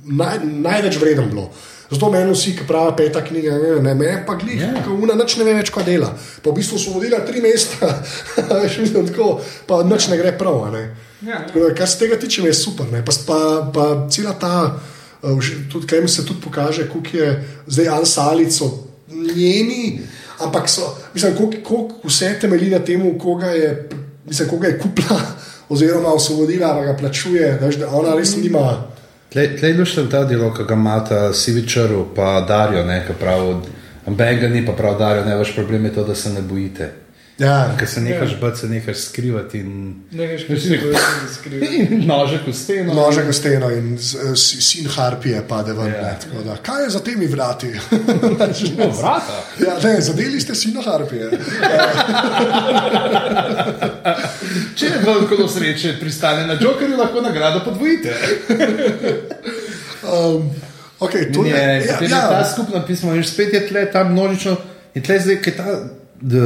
naj, 0.07 0.39
največ 0.45 0.99
vreden 0.99 1.31
bilo. 1.31 1.47
Zato 1.91 2.11
meni 2.11 2.33
vsi, 2.33 2.53
ki 2.53 2.67
pravijo, 2.69 2.97
peta 2.97 3.23
knjiga, 3.23 3.53
ne, 3.53 3.83
ne 3.83 3.95
me 3.95 4.25
pa 4.27 4.35
glih, 4.35 4.61
Ja. 4.61 4.73
yeah. 4.75 5.03
una 5.03 5.15
nič 5.15 5.37
ne 5.37 5.45
ve 5.45 5.55
več, 5.55 5.71
kaj 5.71 5.85
dela. 5.85 6.11
Pa 6.43 6.51
v 6.51 6.55
bistvu 6.55 6.79
so 6.79 6.93
vodila 6.93 7.21
tri 7.21 7.41
mesta, 7.41 7.89
veš, 8.55 8.79
mislim, 8.79 9.07
tako, 9.07 9.39
pa 9.67 9.83
nič 9.85 10.09
ne 10.09 10.17
gre 10.17 10.33
prav. 10.35 10.65
a 10.65 10.71
Ne. 10.71 10.85
Ja, 11.23 11.47
Tako 11.47 11.61
da, 11.61 11.75
Kar 11.75 11.89
se 11.89 11.99
tega 11.99 12.17
tiče, 12.17 12.43
je 12.43 12.55
super. 12.55 12.87
Ne. 12.93 13.01
Pa, 13.01 13.13
pa, 13.27 13.39
pa 13.71 13.85
cela 14.09 14.33
ta, 14.35 14.77
vš- 15.23 15.71
tudi 15.73 15.87
kaj 15.87 16.01
mi 16.01 16.09
se 16.09 16.27
tudi 16.27 16.41
pokaže, 16.41 16.89
koliko 16.89 17.17
je 17.17 17.31
zdaj 17.67 17.89
Ansalico 17.91 18.69
njeni, 19.09 20.01
ampak 20.39 20.69
so, 20.69 20.83
mislim, 21.15 21.37
koliko, 21.37 21.63
koliko 21.65 22.09
vse 22.09 22.35
temelji 22.41 22.71
na 22.71 22.79
tem, 22.81 23.19
koga 23.19 23.47
je, 23.49 23.89
mislim, 24.27 24.49
koga 24.49 24.69
je 24.69 24.79
kupila. 24.79 25.21
Oziroma, 25.69 26.09
osvobodila, 26.13 26.75
pa 26.75 26.85
ga 26.85 26.97
plačuje, 26.97 27.59
veš, 27.61 27.77
da 27.81 27.89
ona 27.89 28.15
res 28.15 28.37
nima. 28.37 28.83
Tlej 29.33 29.57
je 29.63 29.79
lušten 29.79 30.11
ta 30.11 30.25
dialog, 30.25 30.57
ki 30.57 30.67
ga 30.69 30.75
imata 30.75 31.33
Sivičaru, 31.33 32.05
pa 32.17 32.41
Darijo, 32.49 32.85
ne, 32.85 33.01
ki 33.07 33.17
pravi, 33.21 33.55
Benga 34.07 34.49
ni 34.49 34.67
pa 34.67 34.73
prav 34.73 34.99
Darijo, 34.99 35.25
ne, 35.25 35.37
vaš 35.37 35.55
problem 35.55 35.85
je 35.85 35.95
to, 35.95 36.05
da 36.05 36.15
se 36.15 36.33
ne 36.33 36.43
bojite. 36.43 36.93
Ja, 37.39 37.75
Ker 37.79 37.89
se 37.89 38.01
nehaš 38.01 38.41
bati, 38.41 38.59
se 38.61 38.69
nehaš 38.69 38.97
skrivati 38.97 39.59
in, 39.59 39.95
Ne 40.11 40.27
bojo 40.27 40.39
skrivati. 41.35 41.89
nožek 42.07 42.47
v 42.47 42.53
steno. 42.53 42.95
Nože 42.95 43.25
ga 43.25 43.33
steno 43.33 43.71
in 43.71 43.99
sin 44.37 44.87
Harpije 44.87 45.43
pade 45.49 45.73
ven. 45.73 45.87
Ja. 45.87 46.03
ne, 46.03 46.19
tako 46.23 46.43
da, 46.45 46.57
Kaj 46.57 46.85
je 46.85 46.91
za 46.91 47.01
temi 47.01 47.27
vrati? 47.27 47.67
No, 48.79 48.91
vrata. 48.91 49.45
ja, 49.67 49.79
ne, 49.83 50.01
zadeli 50.01 50.41
ste 50.41 50.55
sina 50.55 50.83
Harpije. 50.83 51.31
Če 54.77 54.87
je 54.87 54.99
bilo 55.03 55.27
kolo 55.29 55.49
sreče, 55.49 55.97
pristane 56.01 56.47
na 56.47 56.57
Jokerju, 56.61 56.97
lahko 56.97 57.21
nagrado 57.21 57.65
podvojite. 57.65 58.15
Um, 60.05 60.51
okay, 61.01 61.33
to 61.35 61.45
je, 61.45 61.57
Je, 61.57 61.87
ja, 61.87 61.99
ja. 62.11 62.29
ta 62.29 62.45
skupna 62.53 62.87
pisma, 62.87 63.15
in 63.15 63.25
spet 63.25 63.53
je 63.55 63.67
tle 63.69 63.91
ta 63.93 64.05
množično. 64.05 64.57
In 64.95 65.03
tle 65.03 65.19
zdaj, 65.21 65.41
ki 65.43 65.51
ta, 65.57 65.79
d, 66.25 66.41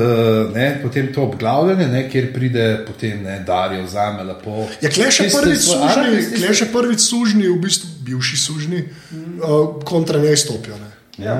ne, 0.54 0.66
potem 0.82 1.12
to 1.14 1.22
obglavljanje, 1.22 1.86
ne, 1.86 2.00
kjer 2.10 2.32
pride 2.34 2.64
potem 2.86 3.22
ne, 3.22 3.36
Darijo 3.46 3.84
vzame 3.86 4.24
lepo. 4.26 4.66
Ja, 4.82 4.90
kle 4.90 5.06
še 5.14 5.28
prvič 5.30 5.60
sužni, 5.68 6.02
ne, 6.02 6.16
tiste- 6.18 6.36
kle 6.36 6.54
še 6.54 6.66
prvič 6.72 7.00
sužni, 7.04 7.46
v 7.46 7.58
bistvu 7.62 7.88
bivši 8.08 8.36
sužni, 8.36 8.80
uh, 8.82 9.78
kontra 9.86 10.18
njej 10.18 10.36
stopijo. 10.36 10.74
Ne. 10.82 10.90
Ja. 11.24 11.36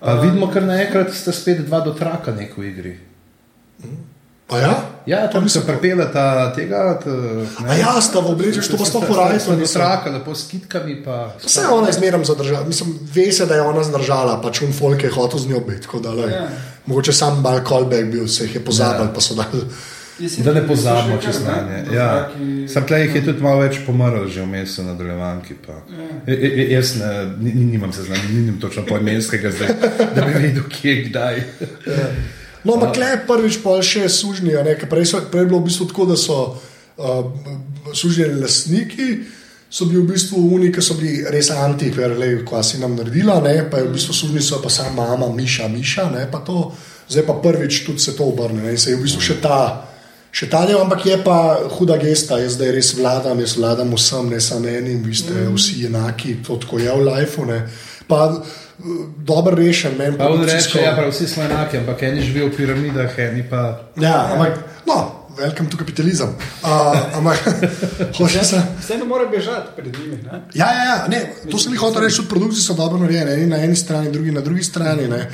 Pa 0.00 0.14
vidimo, 0.22 0.46
kar 0.48 0.62
naenkrat 0.62 1.10
sta 1.14 1.32
spet 1.32 1.66
dva 1.66 1.80
do 1.84 1.92
traka 1.92 2.32
neko 2.32 2.62
v 2.62 2.70
igri. 2.70 2.94
A 4.50 4.58
ja? 4.58 4.72
Ja, 5.06 5.26
tam 5.26 5.48
se 5.48 5.60
prepelata 5.60 6.52
tega. 6.52 6.94
T, 6.94 7.10
A 7.60 7.74
ja, 7.74 8.00
sta 8.00 8.20
v 8.20 8.26
oblečih, 8.28 8.62
to 8.62 8.76
pa 8.76 8.84
sploh 8.84 9.06
porajstvo 9.06 9.54
Do 9.54 9.60
niso. 9.60 9.78
traka, 9.78 10.10
lepo 10.10 10.34
s 10.34 10.46
kitkami. 10.46 10.96
Pa, 10.96 11.34
Vse 11.40 11.60
je 11.60 11.68
ona 11.68 11.88
zmeraj 11.88 12.24
zadržala, 12.24 12.64
mislim, 12.64 12.98
ve 13.06 13.32
se, 13.32 13.46
da 13.46 13.54
je 13.54 13.62
ona 13.62 13.82
zdržala, 13.82 14.40
pač 14.40 14.60
un 14.60 14.72
folk 14.72 15.02
je 15.02 15.10
hotel 15.10 15.38
z 15.38 15.48
njo 15.48 15.60
biti. 15.60 15.86
Ja. 16.28 16.48
Mogoče 16.86 17.12
sam 17.12 17.40
mal 17.40 17.60
callback 17.62 18.04
bil, 18.04 18.28
se 18.28 18.44
jih 18.44 18.54
je 18.54 18.62
pozabil, 18.62 19.06
Ja. 19.06 19.12
pa 19.14 19.20
so 19.20 19.34
dali. 19.34 19.64
Da 20.38 20.52
ne 20.52 20.66
pozabimo, 20.66 21.16
če 21.16 21.32
znanje. 21.32 21.84
Ja. 21.92 22.28
Sam 22.68 22.84
tle 22.84 23.00
jih 23.00 23.14
je 23.14 23.24
tudi 23.24 23.40
malo 23.40 23.60
več 23.60 23.78
pomrl, 23.86 24.28
že 24.28 24.42
vmes 24.42 24.78
v 24.78 24.84
nadaljevanki. 24.84 25.54
Pa. 25.56 25.72
Ja. 26.26 26.34
Jaz 26.70 26.96
ne, 26.96 27.08
ni- 27.40 27.54
ni- 27.54 27.64
nimam 27.66 27.92
seznanja, 27.92 28.28
nimam 28.28 28.60
točno 28.60 28.84
poimenskega 28.84 29.50
zdaj, 29.50 29.68
da 30.14 30.20
bi 30.20 30.32
vedel, 30.34 30.62
kje, 30.70 30.94
kdaj. 31.04 31.40
No, 32.64 32.76
ampak 32.76 32.96
le 33.00 33.10
prvič 33.24 33.60
pol 33.64 33.80
še 33.84 34.04
sužnji, 34.12 34.56
ker 34.76 34.88
prej, 34.90 35.08
so, 35.08 35.20
prej 35.32 35.46
je 35.46 35.50
bilo 35.52 35.60
v 35.62 35.68
bistvu 35.70 35.88
tako, 35.88 36.10
da 36.12 36.16
so 36.20 36.38
uh, 37.00 37.22
sužnjeni 37.92 38.40
lastniki. 38.40 39.10
So 39.70 39.86
bili 39.86 40.02
v 40.02 40.10
bistvu 40.10 40.40
oni, 40.56 40.72
ki 40.74 40.82
so 40.82 40.96
bili 40.98 41.22
res 41.30 41.52
anti, 41.54 41.92
ker 41.94 42.16
le, 42.18 42.32
ko 42.44 42.58
si 42.66 42.80
nam 42.82 42.96
naredila, 42.98 43.38
ne, 43.44 43.54
pa 43.70 43.78
je 43.78 43.86
v 43.86 43.94
bistvu 43.94 44.16
sužnji 44.16 44.42
so 44.42 44.58
pa 44.58 44.68
sama 44.68 45.06
mama, 45.14 45.28
miša, 45.30 45.68
miša, 45.70 46.08
ne, 46.10 46.24
pa 46.30 46.42
to, 46.42 46.72
zdaj 47.06 47.22
pa 47.28 47.38
prvič 47.38 47.84
tudi 47.86 48.02
se 48.02 48.16
to 48.18 48.26
obrne, 48.34 48.64
ne, 48.66 48.74
se 48.74 48.90
je 48.90 48.98
v 48.98 49.04
bistvu 49.06 49.22
še 49.22 49.36
ta, 49.38 49.86
še 50.34 50.50
ta 50.50 50.64
del, 50.66 50.80
ampak 50.82 51.06
je 51.06 51.20
pa 51.22 51.38
huda 51.78 52.00
gesta, 52.02 52.40
jaz 52.42 52.58
zdaj 52.58 52.74
res 52.74 52.90
vladam, 52.98 53.38
jaz 53.46 53.54
vladam 53.62 53.94
vsem, 53.94 54.34
ne 54.34 54.42
samo 54.42 54.66
enim, 54.74 54.98
vi 55.06 55.14
ste 55.14 55.38
mm. 55.38 55.54
vsi 55.54 55.86
enaki, 55.86 56.40
to 56.42 56.58
tako 56.58 56.82
je 56.82 56.90
v 56.90 57.06
lifeu, 57.06 57.46
ne, 57.46 57.62
pa 58.10 58.26
dobro 59.16 59.56
rešen, 59.56 59.92
meni 59.98 60.18
Pa 60.18 60.28
on 60.28 60.44
reče, 60.44 60.80
ja, 60.80 60.94
prav, 60.96 61.10
vsi 61.10 61.28
smo 61.28 61.42
enaki, 61.42 61.78
ampak 61.78 62.02
eni 62.02 62.22
živijo 62.22 62.46
v 62.46 62.56
piramidah, 62.56 63.18
eni 63.18 63.44
pa. 63.50 63.80
Ja, 63.96 64.30
ampak, 64.32 64.58
no, 64.86 65.20
welcome 65.40 65.70
to 65.70 65.76
kapitalizem. 65.76 66.28
Uh, 66.62 67.16
ampak, 67.16 67.38
hoče 68.18 68.44
se. 68.44 68.62
Vseeno 68.80 69.04
mora 69.06 69.26
bežati 69.26 69.68
pred 69.76 69.98
njimi. 69.98 70.16
Ne? 70.16 70.42
Ja, 70.54 70.66
ja, 70.72 70.84
ja 70.84 71.06
ne, 71.08 71.20
to 71.50 71.58
sem 71.58 71.72
jih 71.72 71.80
hotel 71.80 72.02
reči, 72.02 72.16
tudi 72.16 72.28
produkcije 72.28 72.62
so 72.62 72.74
dobro 72.74 72.98
narejene, 72.98 73.34
eni 73.34 73.46
na 73.46 73.60
eni 73.64 73.76
strani, 73.76 74.12
drugi 74.12 74.32
na 74.32 74.40
drugi 74.40 74.62
strani. 74.62 75.08
Ne. 75.08 75.28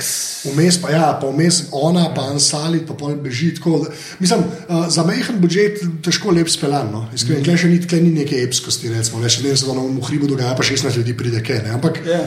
Vmes 0.44 0.80
pa 0.82 0.90
ja, 0.90 1.18
pa 1.20 1.30
vmes 1.30 1.62
ona, 1.72 2.08
pa 2.14 2.28
Ansali, 2.30 2.82
pa 2.86 2.94
pol 2.94 3.16
beži. 3.22 3.54
Tako, 3.54 3.78
da- 3.84 3.94
mislim, 4.18 4.40
uh, 4.68 4.88
za 4.88 5.04
majhen 5.04 5.40
budžet 5.40 5.80
težko 6.04 6.30
lep 6.30 6.48
speljan. 6.48 6.90
No. 6.92 7.06
Iskreno, 7.14 7.40
mm. 7.40 7.56
še 7.56 7.68
ni, 7.68 7.80
ni 8.02 8.18
neke 8.20 8.42
epskosti, 8.42 8.92
recimo, 8.92 9.22
ne, 9.22 9.30
še 9.32 9.42
ne 9.42 9.56
se 9.56 9.66
to 9.66 9.74
na 9.74 9.86
hribu 10.06 10.26
dogaja, 10.26 10.54
pa 10.56 10.62
16 10.62 10.96
ljudi 10.96 11.16
pride, 11.16 11.42
kaj 11.42 11.64
ne. 11.66 11.74
Ampak 11.80 12.02
Ja. 12.06 12.20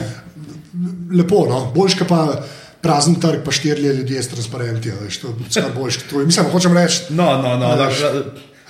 Lepo, 1.12 1.46
no, 1.48 1.72
boljš 1.74 1.98
pa 2.08 2.42
prazen 2.80 3.14
trg, 3.14 3.42
pa 3.44 3.50
štirje 3.50 3.92
ljudje 3.94 4.22
s 4.22 4.28
transparenti, 4.28 4.90
a 4.90 4.94
veš, 5.04 5.18
to 5.18 5.34
je 5.56 5.64
boljš. 5.74 5.98
Mislim, 6.26 6.46
hočem 6.52 6.72
reči. 6.72 7.02
No, 7.10 7.42
no, 7.42 7.56
no, 7.56 7.76
da, 7.76 7.84
da, 7.84 8.24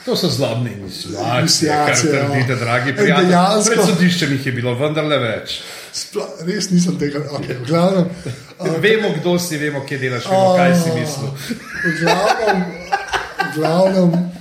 to 0.05 0.17
so 0.17 0.29
zlobne 0.29 0.73
insinuacije, 0.73 1.71
kar 1.71 1.89
ja. 1.89 2.29
trdite, 2.29 2.57
dragi 2.57 2.97
prijatelji. 2.97 3.29
dejansko- 3.29 3.75
Pred 3.75 3.85
sodiščem 3.87 4.33
jih 4.33 4.47
je 4.47 4.53
bilo 4.53 4.75
vendarle 4.75 5.19
več. 5.19 5.61
Spla, 5.93 6.27
res 6.47 6.71
nisem 6.71 6.99
tega, 6.99 7.19
okay, 7.31 7.59
v 7.59 7.67
glavnem. 7.67 8.09
Vemo, 8.81 9.09
kdo 9.21 9.39
si, 9.39 9.59
vemo, 9.59 9.85
kje 9.87 9.99
delaš, 9.99 10.27
vemo, 10.27 10.57
kaj 10.57 10.75
si 10.75 10.91
mislil. 10.91 11.31
V 11.85 11.95
glavnem, 12.01 12.65
v 13.41 13.55
glavnem 13.55 14.40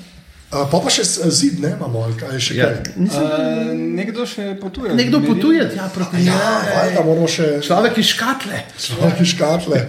uh, 0.51 0.65
pa 0.71 0.79
pa 0.79 0.89
še 0.89 1.03
zid, 1.29 1.59
ne 1.59 1.73
imamo, 1.77 2.03
ali 2.03 2.15
kaj 2.17 2.39
še 2.39 2.55
Ja. 2.55 2.67
kaj. 2.67 2.93
Uh, 2.97 3.71
nekdo 3.73 4.25
še 4.25 4.57
potuje. 4.61 4.93
Nekdo 4.95 5.19
Merino. 5.19 5.35
potuje 5.35 5.69
tja 5.69 5.89
proti 5.93 6.25
Ja, 6.25 6.39
valjda 6.75 7.03
moramo 7.03 7.27
še 7.27 7.61
Človek 7.61 7.97
iz 7.97 8.05
škatle. 8.05 8.63
človek 8.79 9.21
iz 9.21 9.27
škatle. 9.27 9.81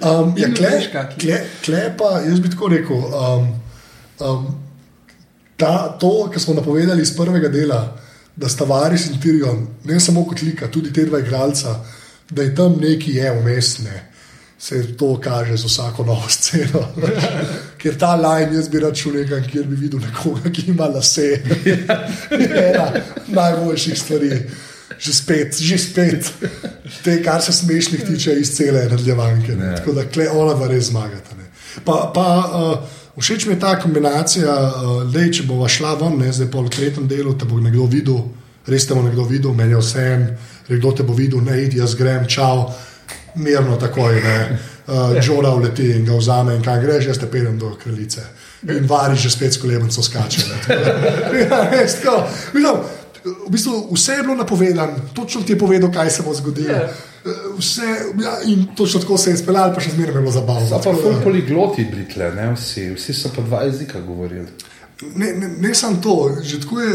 Um, 0.00 0.34
ja, 0.36 0.48
kle, 0.50 0.72
kle, 1.18 1.40
kle 1.60 1.82
pa, 1.96 2.20
jaz 2.20 2.40
bi 2.40 2.48
tako 2.48 2.68
rekel, 2.68 2.96
um, 2.96 3.48
um, 4.20 4.46
ta, 5.56 5.88
to, 5.92 6.30
kar 6.32 6.40
smo 6.40 6.54
napovedali 6.54 7.02
iz 7.02 7.12
prvega 7.12 7.48
dela, 7.48 7.96
da 8.36 8.48
sta 8.48 8.64
Varis 8.64 9.06
in 9.06 9.18
Tyrion, 9.20 9.66
ne 9.84 10.00
samo 10.00 10.24
kot 10.24 10.40
lika, 10.42 10.68
tudi 10.68 10.92
te 10.92 11.04
dva 11.04 11.18
igralca, 11.20 11.74
da 12.30 12.42
je 12.42 12.54
tam 12.54 12.78
neki 12.80 13.14
je 13.14 13.32
umestne. 13.32 14.06
Se 14.60 14.96
to 14.96 15.20
kaže 15.20 15.56
z 15.56 15.64
vsako 15.64 16.04
novo 16.04 16.28
sceno. 16.28 16.80
Ker 17.80 17.96
ta 17.96 18.12
line, 18.16 18.52
jaz 18.58 18.68
bi 18.68 18.80
rad 18.82 18.96
šel 18.96 19.14
nekam, 19.22 19.44
kjer 19.48 19.64
bi 19.68 19.78
videl 19.80 20.02
nekoga, 20.04 20.50
ki 20.52 20.66
ima 20.68 20.88
lase. 20.92 21.30
Je 21.64 21.78
ena 22.70 22.90
najboljših 23.28 23.98
stvari. 23.98 24.32
Že 25.00 25.12
spet, 25.16 25.56
že 25.56 25.78
spet, 25.78 26.26
te, 27.04 27.14
kar 27.24 27.40
se 27.40 27.52
smešnih 27.56 28.02
tiče 28.04 28.34
iz 28.36 28.50
cele 28.56 28.82
nadaljevanke. 28.90 29.54
ne. 29.56 29.76
Tako 29.76 29.92
da 29.96 30.04
kle, 30.04 30.26
ona 30.28 30.54
dva 30.54 30.68
res 30.68 30.90
zmagata. 30.90 31.36
ne. 31.38 31.46
Pa, 31.84 32.10
pa 32.14 32.26
uh, 32.36 33.22
všeč 33.22 33.46
mi 33.46 33.54
je 33.54 33.60
ta 33.60 33.78
kombinacija, 33.80 34.52
uh, 34.52 35.12
da 35.12 35.24
če 35.32 35.46
bova 35.48 35.68
šla 35.68 35.94
ven, 36.02 36.18
ne, 36.20 36.32
zdaj 36.32 36.50
po 36.52 36.66
tretjem 36.68 37.08
delu, 37.08 37.32
te 37.38 37.48
bo 37.48 37.62
nekdo 37.62 37.86
videl, 37.88 38.20
res 38.66 38.86
te 38.86 38.94
bo 38.94 39.06
nekdo 39.06 39.24
videl, 39.24 39.54
meni 39.56 39.72
je 39.72 39.80
vse 39.80 40.06
en, 40.10 40.26
kdo 40.68 40.92
te 40.92 41.06
bo 41.06 41.16
videl, 41.16 41.40
ne 41.46 41.62
idi, 41.62 41.80
jaz 41.80 41.94
grem, 41.96 42.26
čau, 42.28 42.68
mirno 43.34 43.76
takoj. 43.76 44.20
ne. 44.24 44.58
Uh, 44.90 45.12
Džora 45.22 45.52
vleti 45.54 45.84
in 45.94 46.04
ga 46.04 46.16
vzame, 46.18 46.56
in 46.56 46.64
kaj 46.66 46.80
greš, 46.82 47.04
jaz 47.06 47.18
te 47.22 47.26
peljem 47.30 47.58
do 47.58 47.68
kraljice. 47.78 48.24
In 48.66 48.88
vari 48.90 49.14
že 49.16 49.30
spet 49.30 49.54
s 49.54 49.60
kolebenco 49.62 50.02
skače. 50.02 50.42
Ja, 51.44 51.60
res, 51.70 52.00
tako. 52.02 52.24
Mislim, 52.54 52.80
V 53.24 53.50
bistvu 53.50 53.88
vse 53.92 54.12
je 54.12 54.22
bilo 54.22 54.34
napovedano, 54.34 54.92
točno 55.12 55.42
ti 55.42 55.52
je 55.52 55.58
povedal, 55.58 55.92
kaj 55.92 56.10
se 56.10 56.22
bo 56.22 56.34
zgodilo. 56.34 56.72
Ja. 56.72 56.88
Vse, 57.58 57.82
ja, 58.22 58.38
in 58.44 58.66
točno 58.76 59.00
tako 59.00 59.18
se 59.18 59.30
je 59.30 59.36
speljal, 59.36 59.74
pa 59.74 59.80
še 59.80 59.90
zmeraj 59.90 60.14
je 60.14 60.20
bilo 60.20 60.32
zabavno. 60.32 60.68
So 60.68 60.78
pa 60.78 60.94
Tako 60.96 61.20
poligloti 61.24 61.84
bili 61.84 62.06
tle, 62.08 62.30
ne 62.34 62.52
vsi, 62.54 62.94
vsi 62.96 63.14
so 63.14 63.32
pa 63.36 63.42
dva 63.42 63.62
jezika 63.68 64.00
govorili. 64.00 64.46
Ne, 65.16 65.32
ne, 65.36 65.48
ne 65.60 65.74
samo 65.74 66.00
to, 66.02 66.16
že 66.42 66.62
tako 66.64 66.80
je 66.80 66.94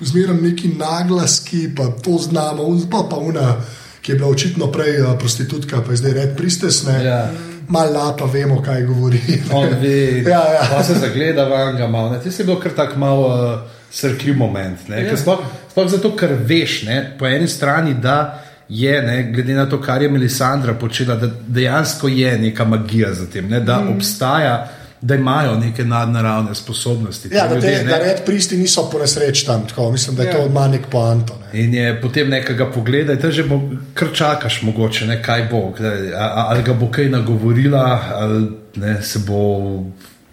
zmeraj 0.00 0.36
neki 0.42 0.74
naglaski, 0.76 1.70
pa 1.76 1.88
to 2.04 2.18
znamo, 2.20 2.68
pa 2.90 3.06
pa 3.10 3.16
una, 3.16 3.56
ki 4.02 4.12
je 4.12 4.16
bila 4.18 4.28
očitno 4.28 4.66
prej 4.72 5.00
uh, 5.00 5.18
prostitutka, 5.18 5.82
pa 5.86 5.92
je 5.92 5.96
zdaj 5.96 6.12
red 6.12 6.36
pristesne. 6.36 7.04
Ja. 7.04 7.30
Mal 7.68 7.92
lapa, 7.92 8.26
vemo, 8.26 8.62
kaj 8.62 8.82
govori. 8.86 9.20
On 9.58 9.68
ve, 9.80 10.22
Ja, 10.34 10.42
ja. 10.54 10.66
pa 10.70 10.82
se 10.84 10.94
zagleda 10.94 11.44
vanga 11.44 11.86
malo. 11.86 12.10
ne. 12.10 12.20
Ti 12.20 12.32
si 12.32 12.44
bil 12.44 12.60
kar 12.60 12.74
tak 12.76 12.96
malo 12.96 13.28
uh, 13.28 13.60
srhljiv 13.90 14.36
moment. 14.36 14.78
Ja. 14.88 15.16
Sploh, 15.16 15.44
sploh 15.70 15.90
zato, 15.90 16.16
ker 16.16 16.34
veš, 16.44 16.82
ne, 16.86 17.02
po 17.18 17.26
eni 17.26 17.48
strani, 17.48 17.94
da 17.94 18.42
je, 18.68 19.02
ne, 19.02 19.22
glede 19.32 19.54
na 19.54 19.66
to, 19.68 19.80
kar 19.80 20.02
je 20.02 20.08
Melisandra 20.10 20.74
počela, 20.74 21.16
da 21.16 21.28
dejansko 21.46 22.08
je 22.08 22.38
neka 22.38 22.64
magija 22.64 23.12
za 23.14 23.26
tem, 23.26 23.48
ne, 23.48 23.60
da 23.60 23.80
mm. 23.80 23.96
obstaja, 23.96 24.68
da 25.02 25.14
imajo 25.14 25.54
neke 25.56 25.84
nadnaravne 25.84 26.54
sposobnosti. 26.54 27.28
ti 27.28 27.34
Ja, 27.34 27.42
da, 27.42 27.48
te, 27.50 27.54
ljudje, 27.56 27.78
ne. 27.78 27.90
da 27.90 27.98
red 27.98 28.24
pristi 28.26 28.56
niso 28.56 28.88
po 28.92 28.98
nesreč 28.98 29.44
tam, 29.44 29.66
tako, 29.68 29.90
mislim, 29.90 30.16
da 30.16 30.22
je 30.22 30.28
Ja. 30.28 30.32
to 30.34 30.46
ima 30.46 30.68
nek 30.68 30.86
poanto. 30.86 31.38
Ne. 31.44 31.60
In 31.60 31.74
je 31.74 32.00
potem 32.02 32.28
nekega 32.28 32.66
pogleda, 32.66 33.16
te 33.16 33.30
že 33.30 33.44
mo- 33.44 33.62
kar 33.94 34.08
čakaš, 34.14 34.62
mogoče, 34.62 35.06
ne, 35.06 35.22
kaj 35.22 35.48
bo, 35.50 35.72
kdaj, 35.72 36.14
a- 36.14 36.18
a- 36.18 36.46
ali 36.48 36.62
ga 36.62 36.72
bo 36.74 36.86
kaj 36.88 37.04
nagovorila, 37.06 37.84
ali 38.14 38.46
ne, 38.76 39.02
se 39.02 39.18
bo 39.18 39.38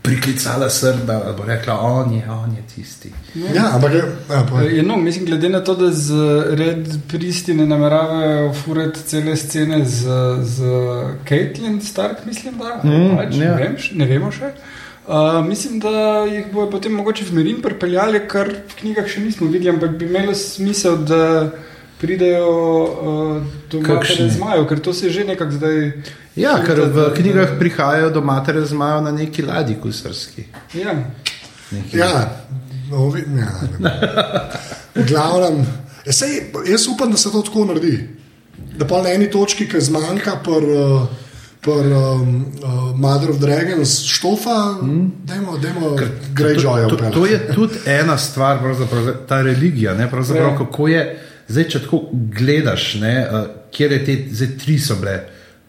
priklicala 0.10 0.70
srba, 0.72 1.22
ali 1.22 1.36
bo 1.36 1.45
rekla, 1.45 1.76
on 1.82 2.12
je, 2.12 2.24
on 2.28 2.51
je 2.51 2.64
tisti. 2.66 3.12
Ja, 3.53 3.70
ampak 3.72 3.93
je, 3.93 4.01
ja, 4.28 4.41
pa, 4.43 4.62
Ja, 4.64 4.84
no, 4.84 4.97
mislim, 4.97 5.26
glede 5.26 5.49
na 5.49 5.60
to, 5.62 5.76
da 5.76 5.91
z 5.93 6.14
Red 6.53 6.84
Pristi 7.07 7.53
ne 7.53 7.66
nameravajo 7.66 8.53
furati 8.55 9.03
cele 9.03 9.36
scene 9.38 9.86
z, 9.86 10.10
z 10.43 10.57
Caitlin 11.24 11.82
Stark, 11.84 12.26
mislim, 12.26 12.57
da 12.57 12.80
Mm, 12.82 13.16
pač, 13.16 13.36
ja. 13.36 13.39
ne, 13.39 13.55
vem, 13.57 13.78
še- 13.78 13.95
ne 13.95 14.05
vemo 14.07 14.32
še. 14.32 14.51
Uh, 15.07 15.16
mislim, 15.43 15.80
da 15.80 15.89
jih 16.26 16.51
bojo 16.51 16.70
potem 16.70 16.93
mogoče 16.93 17.24
v 17.26 17.34
Merin 17.34 17.62
pripeljali, 17.62 18.20
kar 18.28 18.45
v 18.68 18.76
knjigah 18.76 19.07
še 19.07 19.22
nismo 19.22 19.47
videli, 19.47 19.72
ampak 19.72 19.91
bi 19.91 20.05
imelo 20.05 20.36
smisel, 20.36 20.99
da 20.99 21.49
pridejo 21.97 22.49
uh, 22.84 23.41
do 23.68 23.80
Kakšni? 23.80 23.95
matere 24.16 24.30
zmajev, 24.30 24.68
ker 24.68 24.80
to 24.80 24.93
se 24.93 25.07
je 25.07 25.12
že 25.12 25.24
nekako 25.26 25.51
zdaj. 25.53 25.78
Ja, 26.40 26.56
ker 26.66 26.80
v 26.88 27.10
knjigah 27.16 27.58
prihajajo 27.60 28.10
do 28.16 28.22
matere 28.22 28.64
zmajev 28.66 29.04
na 29.04 29.12
neki 29.12 29.44
ladji 29.44 29.76
kusarski. 29.82 30.46
Ja. 30.74 30.96
Neki- 31.72 31.98
Ja, 31.98 32.30
no, 32.92 33.10
vi- 33.10 33.26
ja, 33.38 33.52
v 34.96 35.04
glavnem. 35.08 35.66
Ja, 36.06 36.14
sej, 36.14 36.52
jaz 36.66 36.88
upam, 36.88 37.12
da 37.12 37.18
se 37.18 37.32
to 37.32 37.42
tako 37.42 37.66
naredi. 37.66 38.10
Da 38.78 38.88
pa 38.88 39.02
na 39.02 39.12
eni 39.14 39.30
točki, 39.32 39.68
ki 39.70 39.82
zmanjka, 39.82 40.40
pri 40.44 40.78
uh, 40.78 41.08
um, 41.68 42.46
uh, 42.64 43.00
Mother 43.00 43.30
of 43.30 43.38
Dragons, 43.40 44.06
štofa, 44.08 44.80
mm. 44.82 45.12
dajmo, 45.26 45.58
dajmo 45.58 45.98
Greyjoy 46.36 46.90
To, 46.90 46.96
to, 46.96 47.10
to 47.12 47.26
je 47.26 47.40
tudi 47.56 47.74
ena 47.86 48.18
stvar, 48.18 48.60
ta 49.28 49.42
religija. 49.42 49.94
Ne, 49.94 50.10
pravzaprav, 50.10 50.52
Ja. 50.52 50.58
kako 50.58 50.88
je, 50.88 51.04
zdaj, 51.48 51.64
če 51.70 51.84
tako 51.84 52.02
gledaš, 52.14 52.96
ne, 52.96 53.28
uh, 53.32 53.46
kjer 53.72 53.92
je 53.92 54.06
te 54.06 54.18
zdaj, 54.32 54.58
tri 54.58 54.80
so 54.80 54.96
bile 54.96 55.20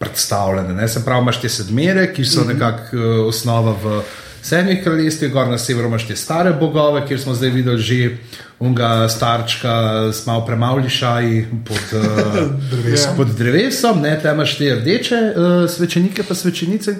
predstavljene. 0.01 0.73
Ne, 0.73 0.87
se 0.87 1.05
pravi, 1.05 1.21
imaš 1.21 1.41
te 1.41 1.49
sedmere, 1.49 2.07
ki 2.13 2.25
so 2.25 2.43
nekako 2.47 2.97
uh, 2.97 3.27
osnova 3.27 3.75
v 3.83 4.01
sedmih 4.41 4.81
kraljestvih, 4.83 5.31
gor 5.31 5.47
na 5.47 5.57
severu 5.61 5.87
imaš 5.87 6.07
te 6.07 6.15
stare 6.17 6.53
bogove, 6.57 7.05
kjer 7.07 7.21
smo 7.21 7.35
zdaj 7.37 7.49
videli 7.53 7.81
že 7.81 8.17
unga 8.59 9.09
starčka 9.09 9.73
s 10.13 10.25
malo 10.25 10.45
premavli 10.45 10.89
šaji 10.89 11.45
pod, 11.67 11.93
uh, 12.01 13.15
pod 13.17 13.37
drevesom, 13.37 14.01
ne, 14.01 14.17
tam 14.23 14.41
imaš 14.41 14.57
te 14.57 14.75
rdeče 14.75 15.21
uh, 15.21 15.69
svečenike, 15.69 16.23
pa 16.23 16.35
svečenice. 16.35 16.95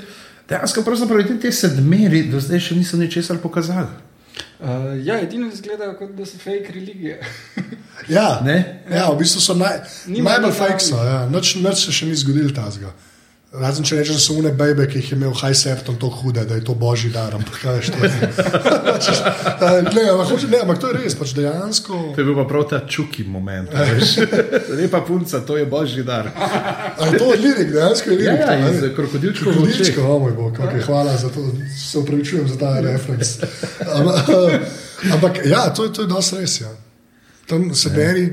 Dejansko, 0.50 0.84
pravzaprav, 0.84 1.26
te 1.42 1.52
sedmeri 1.52 2.26
do 2.30 2.40
zdaj 2.40 2.60
še 2.60 2.76
niso 2.76 2.98
ničesar 2.98 3.38
pokazali. 3.42 4.11
Uh, 4.60 5.06
ja, 5.06 5.20
edino 5.22 5.48
izgledajo, 5.48 5.96
kot 6.00 6.12
da 6.18 6.26
so 6.26 6.38
fake 6.38 6.72
religije. 6.74 7.22
Ja, 8.10 8.40
Ne? 8.46 8.84
ja, 8.92 9.10
v 9.12 9.18
bistvu 9.18 9.42
so 9.42 9.56
naj, 9.58 9.82
najbolj 10.06 10.52
fake. 10.52 10.84
So, 10.86 11.00
ja. 11.04 11.24
Nič, 11.30 11.56
nič 11.62 11.86
se 11.86 11.96
še 11.96 12.10
ni 12.10 12.16
zgodilo 12.16 12.54
tazga. 12.56 12.94
Razen 13.52 13.84
če 13.84 13.98
rečeš, 14.00 14.16
da 14.16 14.22
so 14.24 14.34
une 14.40 14.52
bebe, 14.56 14.86
ki 14.88 15.02
jih 15.02 15.10
je 15.12 15.16
imel 15.18 15.34
High 15.36 15.56
Septon 15.60 15.98
tako 16.00 16.22
hude, 16.22 16.46
da 16.48 16.56
je 16.56 16.64
to 16.64 16.72
božji 16.74 17.10
dar. 17.12 17.34
Ampak, 17.36 17.58
kaj 17.60 17.82
to 17.92 18.06
je. 18.06 18.12
ne, 19.96 20.04
ampak, 20.08 20.28
hoče- 20.30 20.48
ne, 20.48 20.62
ampak 20.64 20.80
to 20.80 20.88
je 20.88 21.00
res, 21.02 21.16
pač 21.20 21.34
dejansko. 21.36 21.98
To 22.16 22.22
je 22.22 22.28
bil 22.30 22.38
pa 22.40 22.46
prav 22.48 22.64
ta 22.70 22.80
čuki 22.88 23.26
moment. 23.28 23.68
Lepa 24.80 25.02
punca, 25.04 25.42
to 25.44 25.58
je 25.60 25.66
božji 25.66 26.04
dar. 26.04 26.30
A 26.32 27.10
je 27.12 27.20
to 27.20 27.28
lirik, 27.36 27.74
dejansko 27.74 28.10
je 28.10 28.24
Ja, 28.24 28.32
lirik. 28.32 28.40
ja, 28.40 28.56
to, 28.56 28.72
iz 28.72 28.96
krokodilčkov 28.96 29.52
Krokodilčko, 29.52 30.00
oči. 30.00 30.08
o 30.08 30.20
moj 30.20 30.32
bog, 30.32 30.56
okay, 30.58 30.86
hvala 30.86 31.18
za 31.18 31.30
to, 31.30 31.44
se 31.76 32.00
upravičujem 32.00 32.48
za 32.48 32.56
ta 32.56 32.80
referenc. 32.80 33.34
Ampak, 33.84 34.32
ampak 35.12 35.42
ja, 35.46 35.68
to 35.76 35.84
je, 35.84 35.94
to 35.94 36.02
je 36.02 36.08
dosti 36.08 36.40
res. 36.40 36.62
Ja. 36.62 36.72
Tam 37.52 37.68
se 37.76 37.90
beri, 37.92 38.30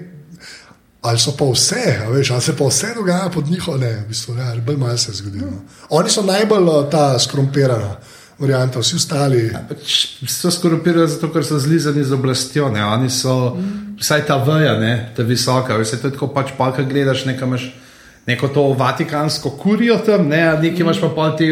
ali 1.09 1.19
so 1.19 1.33
pa 1.37 1.45
vse, 1.45 1.83
veš, 2.13 2.31
ali 2.31 2.43
se 2.43 2.57
pa 2.57 2.67
vse 2.67 2.93
dogaja 2.95 3.29
pod 3.35 3.49
njihovo, 3.51 3.79
ne, 3.79 3.93
v 4.05 4.09
bistvu, 4.09 4.35
ne, 4.35 4.53
bolj 4.61 4.77
malo 4.77 4.97
se 4.99 5.11
je 5.11 5.17
zgodilo. 5.17 5.51
no. 5.51 5.61
Oni 5.91 6.11
so 6.11 6.23
najbolj 6.23 6.69
eh, 6.69 6.91
ta 6.91 7.19
skrompirana 7.19 7.97
varianta, 8.39 8.79
vsi 8.79 8.97
ostali. 8.97 9.41
Pač 9.69 9.95
So 10.31 10.51
skorumpirani 10.51 11.09
zato, 11.11 11.33
ker 11.33 11.43
so 11.45 11.59
zlizani 11.59 12.05
z 12.05 12.13
oblastjo. 12.15 12.69
Ne? 12.71 12.85
Oni 12.87 13.11
so, 13.11 13.57
vsaj 13.99 14.27
ta 14.27 14.37
veja, 14.39 14.77
ne? 14.79 15.13
ta 15.17 15.23
visoka, 15.23 15.75
saj 15.85 15.99
to 15.99 16.07
je 16.09 16.15
tako 16.15 16.29
pač 16.31 16.53
pa, 16.59 16.69
kaj 16.73 16.87
gledaš, 16.87 17.25
nekaj 17.27 17.49
imaš 17.49 17.65
neko 18.29 18.49
to 18.49 18.63
vatikansko 18.79 19.51
kurijo 19.59 19.97
tam, 20.07 20.29
ne, 20.29 20.45
nekaj 20.63 20.85
imaš 20.85 21.01
pa 21.01 21.09
pol 21.09 21.35
te 21.37 21.49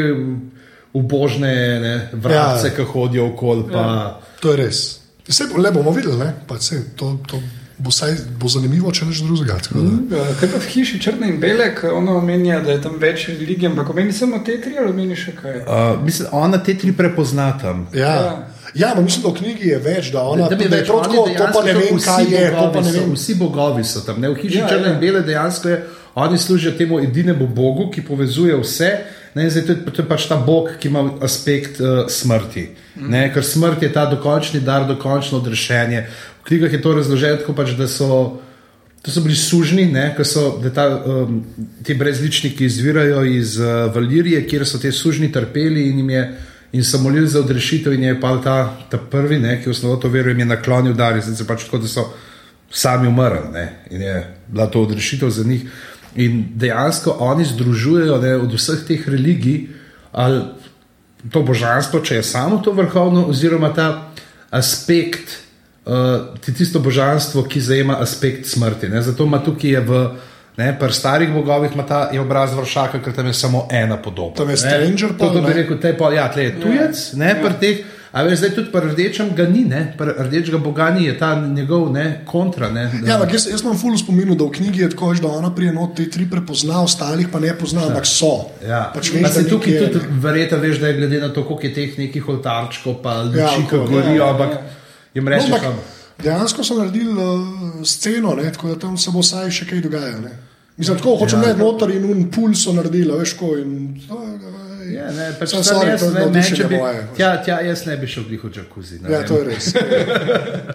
ubožne 0.93 1.81
ne, 1.81 1.95
vrabce, 2.13 2.67
Ja. 2.69 2.75
ki 2.77 2.83
hodijo 2.93 3.27
okoli. 3.33 3.65
Pa, 3.73 4.21
To 4.41 4.51
je 4.53 4.57
res. 4.57 5.01
Vse 5.29 5.45
le 5.59 5.71
bomo 5.73 5.91
videli, 5.91 6.17
ne, 6.19 6.35
pa 6.47 6.61
sej, 6.61 6.85
to, 6.97 7.17
to 7.27 7.41
bo, 7.79 7.91
saj, 7.91 8.13
bo 8.41 8.49
zanimivo, 8.49 8.93
če 8.93 9.05
neč 9.05 9.21
drugega. 9.21 9.59
tako 9.63 9.79
da. 9.81 10.17
Uh, 10.17 10.29
kaj 10.41 10.49
pa 10.53 10.59
v 10.59 10.69
hiši 10.73 11.01
črne 11.01 11.29
in 11.29 11.41
bele, 11.41 11.71
ono 11.93 12.19
omenja, 12.19 12.61
da 12.61 12.73
je 12.73 12.83
tam 12.83 12.97
več 13.01 13.29
religij, 13.29 13.69
ampak 13.69 13.91
omeni 13.91 14.13
samo 14.13 14.39
te 14.45 14.61
tri 14.61 14.79
ali 14.79 14.91
omeni 14.91 15.17
še 15.17 15.35
kaj? 15.37 15.57
uh, 15.67 16.05
mislim, 16.05 16.29
ona 16.33 16.59
te 16.59 16.75
tri 16.75 16.93
prepozna 16.93 17.59
tam. 17.59 17.87
Ja. 17.95 18.47
Ja, 18.75 18.91
ampak 18.91 19.05
mislim, 19.05 19.23
da 19.23 19.29
v 19.29 19.35
knjigi 19.35 19.69
je 19.69 19.79
več, 19.79 20.09
da 20.13 20.23
ona 20.23 20.49
Da 20.49 20.57
bi 20.57 20.69
da 20.69 20.77
je 20.77 20.93
oni 20.93 21.05
tako, 21.05 21.29
to 21.37 21.47
pa 21.53 21.63
ne 21.65 21.73
vem, 21.73 21.97
vsi 21.97 22.05
kaj 22.05 22.25
je, 22.29 22.47
to 22.51 22.57
pa 22.57 22.67
bogovi 22.67 22.83
ne 22.83 22.93
so- 22.93 23.01
vem. 23.01 23.13
Vsi 23.15 23.35
bogovi 23.35 23.85
so 23.85 24.01
tam, 24.01 24.21
ne 24.21 24.29
v 24.29 24.35
hiši 24.37 24.59
Ja, 24.59 24.69
črne 24.69 24.89
ja. 24.89 24.95
in 24.95 25.01
bele, 25.01 25.23
dejansko 25.23 25.69
je, 25.69 25.79
oni 26.15 26.39
služijo 26.39 26.73
temu 26.73 26.99
edinemu 27.01 27.47
bogu, 27.47 27.91
ki 27.91 28.03
povezuje 28.05 28.57
vse. 28.57 28.91
Ne, 29.35 29.51
zdaj, 29.51 29.63
to, 29.63 29.73
je, 29.73 29.93
to 29.93 30.03
je 30.03 30.09
pač 30.09 30.27
ta 30.29 30.37
bog, 30.37 30.71
ki 30.81 30.89
ima 30.89 31.03
aspekt 31.21 31.81
uh, 31.81 32.07
smrti. 32.09 32.71
Ne, 32.97 33.27
ker 33.35 33.45
smrt 33.45 33.83
je 33.85 33.93
ta 33.93 34.07
dokončni 34.09 34.61
dar, 34.61 34.87
dokončno 34.89 35.39
odrešenje. 35.39 36.07
Knjigah 36.47 36.73
je 36.73 36.83
to 36.83 36.95
razloženo 36.95 37.41
tako, 37.43 37.55
pač, 37.55 37.75
da 37.79 37.89
so. 37.89 38.41
To 39.03 39.13
so 39.15 39.21
bili 39.23 39.37
sužni, 39.39 39.85
ne, 39.87 40.09
so 40.27 40.57
da 40.59 40.71
ta, 40.75 40.85
um, 41.07 41.45
ti 41.87 41.95
brezličniki 41.95 42.65
izvirajo 42.65 43.21
iz 43.25 43.59
uh, 43.61 43.95
Valirije, 43.95 44.41
kjer 44.49 44.65
so 44.67 44.81
ti 44.83 44.91
sužni 44.93 45.29
trpeli 45.33 45.85
in, 45.91 45.99
jim 45.99 46.11
je, 46.11 46.23
in 46.73 46.85
so 46.85 46.99
molili 46.99 47.29
za 47.29 47.39
odrešitev, 47.39 47.95
in 47.95 48.03
je 48.03 48.17
pa 48.21 48.33
ta, 48.43 48.57
ta 48.91 48.99
prvi, 48.99 49.39
ne, 49.39 49.61
ki 49.63 49.71
v 49.71 49.77
osnovo 49.77 49.97
to 50.03 50.09
veruje, 50.11 50.35
jim 50.35 50.43
je 50.43 50.49
naklonil 50.51 50.97
dar, 50.99 51.15
in 51.17 51.23
se 51.23 51.47
pač 51.47 51.69
tako, 51.69 51.79
da 51.85 51.93
so 51.93 52.09
sami 52.71 53.09
umrli 53.09 53.53
ne, 53.53 53.67
in 53.91 54.03
je 54.03 54.17
bila 54.49 54.67
to 54.67 54.83
odrešitev 54.83 55.31
za 55.31 55.45
njih. 55.45 55.71
In 56.17 56.45
dejansko 56.55 57.17
oni 57.21 57.45
združujejo 57.45 58.19
ne, 58.21 58.37
od 58.37 58.59
vseh 58.59 58.83
teh 58.89 59.09
religij, 59.09 59.69
ali 60.13 60.43
to 61.31 61.43
božanstvo, 61.43 62.01
če 62.01 62.21
je 62.21 62.23
samo 62.23 62.59
to 62.65 62.73
vrhovno, 62.73 63.27
oziroma 63.29 63.73
ta 63.75 64.13
aspekt, 64.51 65.46
uh, 65.87 65.95
ti 66.39 66.55
tisto 66.55 66.81
božanstvo, 66.81 67.43
ki 67.45 67.61
zajema 67.61 67.97
aspekt 67.99 68.47
smrti. 68.47 68.89
Ne? 68.89 69.03
Zato 69.03 69.25
ima 69.25 69.39
tukaj 69.41 69.71
je 69.71 69.81
v. 69.83 70.09
Ne, 70.57 70.71
pri 70.73 70.89
starih 70.91 71.29
bogovih 71.31 71.75
ima 71.75 71.85
ta 71.85 72.09
je 72.09 72.17
obraz 72.19 72.55
vršaka, 72.55 72.99
ker 72.99 73.13
tam 73.13 73.27
je 73.27 73.35
samo 73.35 73.67
ena 73.71 73.97
podoba. 73.99 74.37
Tam 74.37 74.49
je 74.49 74.53
ne. 74.53 74.57
stranger 74.59 75.09
To, 75.11 75.15
pol, 75.15 75.29
to 75.31 75.41
bi 75.41 75.49
ne? 75.49 75.55
rekel, 75.55 75.77
te 75.79 75.93
pa, 75.93 76.09
ja, 76.11 76.29
tle 76.29 76.45
je 76.45 76.53
tujec, 76.57 77.13
ne, 77.15 77.35
pri 77.37 77.53
teh. 77.61 77.77
A 78.09 78.23
veš, 78.25 78.39
zdaj 78.39 78.51
tudi 78.55 78.71
pri 78.73 78.81
rdečem 78.87 79.35
ga 79.37 79.45
ni, 79.45 79.67
ne, 79.67 79.93
pri 79.93 80.15
rdečega 80.19 80.57
boga 80.57 80.87
ni, 80.91 81.05
je 81.05 81.13
ta 81.15 81.35
njegov 81.37 81.93
ne, 81.93 82.23
kontra. 82.25 82.71
Ne, 82.71 82.87
da- 82.95 83.05
Ja, 83.05 83.15
ampak 83.15 83.35
jaz, 83.35 83.45
jaz 83.47 83.61
imam 83.61 83.77
ful 83.77 83.93
spominu, 83.95 84.33
da 84.35 84.45
v 84.45 84.53
knjigi 84.53 84.81
je 84.81 84.91
tako, 84.91 85.13
da 85.15 85.29
ona 85.31 85.51
prije 85.53 85.75
not 85.75 85.93
te 85.93 86.09
tri 86.09 86.25
prepozna, 86.25 86.81
ostalih 86.81 87.29
pa 87.29 87.37
ne 87.39 87.53
pozna, 87.53 87.85
ampak 87.85 88.09
so. 88.09 88.49
Ja. 88.65 88.81
Pač 88.95 89.13
Pa 89.13 89.19
veš, 89.19 89.35
se 89.35 89.43
da 89.43 89.49
tukaj 89.51 89.73
nekje- 89.75 89.93
tudi 89.93 90.07
verjete, 90.19 90.57
veš, 90.57 90.81
da 90.81 90.87
je 90.87 90.95
glede 90.95 91.21
na 91.21 91.29
to, 91.29 91.45
koliko 91.45 91.67
je 91.67 91.75
teh 91.75 91.99
nekih 91.99 92.29
oltarčkov, 92.31 93.03
pa 93.03 93.21
luči, 93.21 93.39
Ja, 93.39 93.53
ki 93.61 93.77
okoli, 93.77 93.93
gorijo, 93.93 94.15
ja, 94.15 94.17
ja, 94.17 94.31
ampak 94.31 94.51
ja. 94.51 94.65
Jim 95.17 95.25
No, 95.25 95.31
rečeš, 95.31 95.49
ampak 95.49 95.63
da 95.63 95.75
dejansko 96.23 96.65
so 96.65 96.77
naredili 96.77 97.13
uh, 97.13 97.41
sceno, 97.85 98.35
ne, 98.35 98.53
tako 98.53 98.69
da 98.69 98.79
tam 98.79 98.97
se 98.97 99.11
bo 99.11 99.21
vsaj 99.21 99.51
še 99.51 99.67
kaj 99.67 99.81
dogajalo. 99.81 100.21
ne. 100.23 100.35
Mislim, 100.77 100.99
tako 100.99 101.17
hočem 101.17 101.41
Ja. 101.41 101.49
reči, 101.49 101.59
noter 101.59 101.91
in 101.91 102.05
un 102.05 102.27
pul 102.31 102.53
so 102.55 102.73
naredili, 102.73 103.13
veš, 103.13 103.33
ko 103.35 103.55
in. 103.57 103.77
Ja, 104.93 105.11
ne, 105.13 105.27
pač 105.39 105.51
Sam 105.51 105.65
sam 105.65 105.83
jaz, 105.89 106.03
ne, 106.15 106.27
ne, 106.31 106.43
če 106.43 106.67
bi, 106.69 106.77
moje. 106.79 107.03
tja, 107.17 107.31
tja, 107.45 107.57
jaz 107.67 107.85
ne 107.87 107.97
bi 107.97 108.07
šel 108.07 108.25
glih 108.29 108.45
v 108.45 108.51
džakuzi. 108.55 109.01
Ja, 109.11 109.23
to 109.27 109.39
je 109.41 109.45
res. 109.49 109.73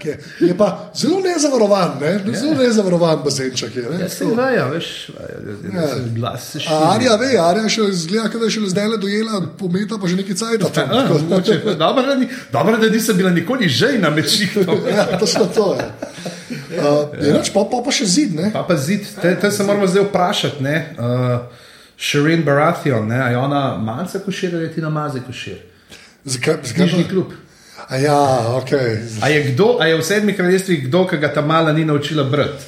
Okay. 0.01 0.15
Je 0.41 0.53
pa 0.57 0.89
zelo 0.97 1.19
nezavarovan, 1.21 1.99
ne? 2.01 2.11
zelo 2.33 2.55
nezavarovan 2.57 3.19
bazenček. 3.25 3.75
Je, 3.75 3.83
ne? 3.91 3.99
Ja, 4.01 4.09
se 4.09 4.25
vejo, 4.25 4.65
veš, 4.73 4.87
Ja. 5.73 5.87
glas 6.15 6.47
se. 6.51 6.59
A 6.69 6.95
Arja 6.95 7.15
ve, 7.21 7.29
Arja 7.37 7.69
še 7.69 7.85
zgleda, 7.93 8.31
da 8.33 8.47
je 8.49 8.55
še 8.55 8.63
zdaj 8.73 8.87
le 8.95 8.97
dojela, 8.97 9.41
pometa 9.59 9.99
pa 10.01 10.09
že 10.09 10.17
nekaj 10.17 10.35
cajt. 10.41 10.65
Dobro, 11.77 12.07
dobro, 12.51 12.77
da 12.81 12.89
nisem 12.89 13.17
bila 13.17 13.29
nikoli 13.29 13.69
žejna 13.69 14.09
med 14.09 14.25
šihtom. 14.29 14.81
Ja, 14.95 15.05
točno 15.19 15.45
to 15.55 15.75
je. 15.77 15.85
Uh, 16.71 17.11
je 17.25 17.33
noč, 17.33 17.51
pa, 17.53 17.61
pa, 17.67 17.79
pa 17.85 17.91
še 17.93 18.05
zid, 18.07 18.33
ne? 18.35 18.49
Pa 18.51 18.63
pa 18.67 18.75
zid, 18.79 19.05
te, 19.21 19.35
te 19.39 19.51
se 19.51 19.63
moramo 19.63 19.87
zdaj 19.87 20.05
vprašati, 20.09 20.63
ne, 20.63 20.75
uh, 20.97 21.60
Shirin 22.01 22.41
Baratheon, 22.45 23.07
ne, 23.07 23.19
a 23.23 23.29
je 23.29 23.37
ona 23.37 23.77
malce 23.77 24.19
košir 24.25 24.55
ali 24.57 24.71
ti 24.73 24.81
namaze 24.81 25.21
košir? 25.27 25.57
Zakaj? 26.25 26.57
Knjižni 26.63 27.03
zakaj 27.03 27.09
klub. 27.09 27.33
A 27.89 27.97
ja, 27.97 28.17
ok. 28.57 28.71
A 29.21 29.29
je, 29.29 29.43
kdo, 29.51 29.77
a 29.81 29.85
je 29.87 29.97
v 29.97 30.03
sedmih 30.05 30.35
kraljestvih 30.37 30.87
kdo, 30.87 31.05
ki 31.07 31.17
ga 31.21 31.29
ta 31.33 31.41
mala 31.45 31.73
ni 31.73 31.85
naučila 31.85 32.23
brati? 32.23 32.63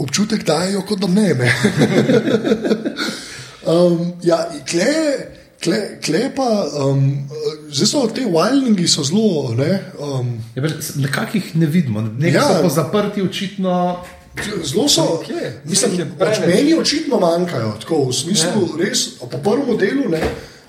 Občutek 0.00 0.44
dajo, 0.48 0.80
kot 0.88 1.00
da 1.00 1.08
ne. 1.12 1.34
um, 3.72 4.12
ja, 4.22 4.38
kle, 4.70 4.92
kle, 5.60 5.80
kle 6.04 6.30
pa, 6.36 6.48
um, 6.84 7.28
zdaj 7.68 7.86
so 7.90 8.06
te 8.14 8.24
wildingi 8.24 8.86
zelo, 8.88 9.54
ne. 9.58 9.80
Um, 10.00 10.38
Ja, 10.56 10.62
Nekakih 10.96 11.56
ne 11.56 11.66
vidimo, 11.66 12.00
nekaj 12.00 12.40
Ja. 12.40 12.62
so 12.62 12.68
zaprti 12.68 13.22
očitno. 13.22 14.04
Zelo 14.64 14.88
so, 14.88 15.22
Kje? 15.26 15.60
mislim, 15.64 15.98
je 15.98 16.06
pač 16.18 16.38
meni 16.40 16.74
očitno 16.74 17.18
manjkajo, 17.18 17.74
tako 17.80 18.04
v 18.04 18.12
smislu, 18.14 18.62
ja. 18.62 18.78
res, 18.80 19.18
po 19.20 19.26
prvem 19.28 19.76
delu. 19.76 20.08
Ne, 20.08 20.20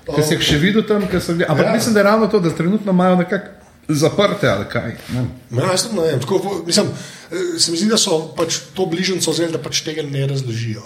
Ker 0.06 0.24
si 0.24 0.34
jih 0.34 0.42
še 0.42 0.58
videl 0.58 0.82
tam, 0.82 1.04
ker 1.06 1.20
so 1.20 1.32
bili. 1.32 1.44
Ampak 1.44 1.66
Ja. 1.66 1.72
mislim, 1.72 1.94
da 1.94 2.00
je 2.00 2.04
ravno 2.04 2.26
to, 2.26 2.40
da 2.40 2.50
trenutno 2.50 2.92
imajo 2.92 3.16
nekako 3.16 3.46
zaprte 3.88 4.48
ali 4.48 4.64
kaj. 4.64 4.96
Ne. 5.08 5.22
Ja, 5.52 5.70
jaz 5.70 5.86
ne 5.92 6.02
vem. 6.02 6.20
Tako, 6.20 6.38
mislim, 6.66 6.86
eh, 7.30 7.58
se 7.58 7.70
mi 7.70 7.76
zdi, 7.76 7.86
da 7.86 7.96
so 7.96 8.34
pač 8.34 8.58
to 8.74 8.86
bližnjico 8.86 9.30
vzeli, 9.30 9.52
da 9.52 9.58
pač 9.58 9.80
tega 9.80 10.02
ne 10.02 10.26
razložijo. 10.26 10.82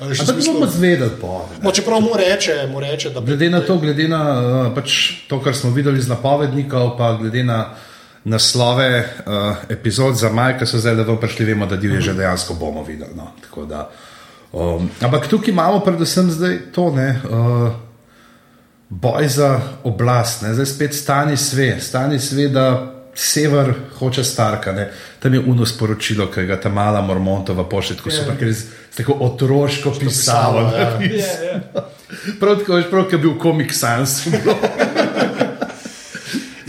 Ampak 0.00 0.16
smislu- 0.16 0.52
bomo 0.54 0.66
zvedeli 0.66 1.10
po. 1.20 1.48
No, 1.62 1.70
čeprav 1.70 2.00
mu 2.00 2.14
reče, 2.16 2.66
mu 2.72 2.80
reče, 2.80 3.10
da 3.10 3.20
Glede 3.20 3.50
na 3.50 3.60
to, 3.60 3.76
glede 3.78 4.08
na 4.08 4.20
uh, 4.66 4.74
pač 4.74 4.90
to, 5.28 5.40
kar 5.40 5.54
smo 5.54 5.70
videli 5.70 5.98
iz 5.98 6.08
napovednikov, 6.08 6.96
pa 6.96 7.18
glede 7.20 7.44
na 7.44 7.74
naslove 8.24 8.88
uh, 8.98 9.32
epizod 9.68 10.16
za 10.16 10.28
maj, 10.28 10.58
ki 10.58 10.66
so 10.66 10.78
zdaj 10.78 10.94
lepo 10.94 11.16
prišli, 11.16 11.44
vemo, 11.46 11.66
da 11.66 11.76
divje 11.76 12.00
že 12.00 12.14
dejansko 12.14 12.54
bomo 12.54 12.82
videli. 12.82 13.14
No. 13.16 13.32
Tako 13.40 13.64
Da, 13.64 13.90
um, 14.52 14.90
ampak 15.00 15.26
tukaj 15.26 15.50
imamo 15.50 15.80
predvsem 15.80 16.30
zdaj 16.30 16.58
to, 16.72 16.90
ne, 16.90 17.20
uh, 17.24 17.70
boj 18.88 19.28
za 19.28 19.60
oblast, 19.84 20.42
ne. 20.42 20.54
zdaj 20.54 20.66
spet 20.66 20.94
stani 20.94 21.36
sve, 21.36 21.80
stani 21.80 22.18
sve, 22.18 22.48
da 22.48 22.66
sever 23.14 23.72
hoče 23.98 24.24
starka. 24.24 24.72
Ne. 24.72 24.90
Tam 25.18 25.34
je 25.34 25.40
uno 25.40 25.66
sporočilo, 25.66 26.26
ki 26.26 26.44
ga 26.44 26.60
ta 26.60 26.68
mala 26.68 27.00
Mormontova 27.00 27.68
pošlje, 27.68 27.96
tako 27.96 28.10
super, 28.10 28.36
ker 28.38 28.48
je 28.48 28.54
z- 28.54 28.66
tako 28.96 29.12
otroško 29.20 29.90
pisalo. 29.90 30.70
pisalo, 30.70 30.76
ja. 30.76 30.80
Ja, 30.80 31.42
ja. 31.74 31.82
Prav 32.40 32.56
tako 32.56 32.74
veš, 32.74 32.90
prav, 32.90 33.04
kot 33.04 33.12
je 33.12 33.18
bil 33.18 33.38
komik 33.38 33.74
Sans. 33.74 34.26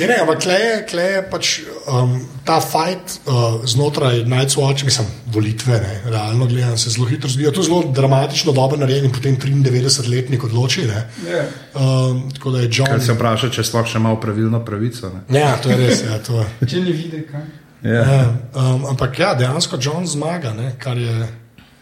Je, 0.02 0.08
ne, 0.10 0.16
ampak 0.22 0.40
klej 0.42 0.62
je, 0.66 0.78
klej 0.90 1.10
je 1.14 1.22
pač 1.30 1.50
um, 1.86 2.16
ta 2.48 2.58
fight 2.60 3.20
uh, 3.30 3.62
znotraj 3.66 4.24
najcvoče, 4.26 4.86
mislim, 4.86 5.08
volitve, 5.30 5.78
ne, 5.78 5.94
realno 6.10 6.48
gledano, 6.50 6.78
se 6.78 6.90
zelo 6.90 7.06
hitro 7.06 7.30
zgodi. 7.30 7.52
To 7.54 7.62
je 7.62 7.70
zelo 7.70 7.84
dramatično 7.94 8.52
dobro 8.52 8.80
narejen 8.82 9.06
in 9.06 9.12
potem 9.14 9.38
93-letnik 9.38 10.44
odloči. 10.44 10.88
Ne. 10.88 11.02
Ja. 11.30 11.44
Um, 11.76 12.32
tako 12.34 12.52
da 12.52 12.60
je 12.66 12.70
John. 12.72 12.90
Ker 12.90 13.02
se 13.04 13.14
vpraša, 13.14 13.50
če 13.50 13.64
sploh 13.64 13.86
še 13.88 14.02
ima 14.02 14.16
pravilno 14.18 14.64
pravico. 14.66 15.12
Ne? 15.14 15.40
Ja, 15.40 15.56
to 15.62 15.70
je 15.70 15.78
res. 15.78 16.02
Ja, 16.04 16.18
to 16.20 16.42
je. 16.42 16.48
Če 16.70 16.82
ni 16.82 16.92
videti, 16.92 17.28
kaj. 17.32 17.46
Ja. 17.84 18.02
Ja, 18.06 18.26
um, 18.56 18.86
ampak 18.92 19.20
ja, 19.20 19.34
dejansko 19.34 19.78
John 19.82 20.06
zmaga, 20.08 20.52
ne, 20.54 20.76
kar, 20.78 20.98
je, 21.02 21.16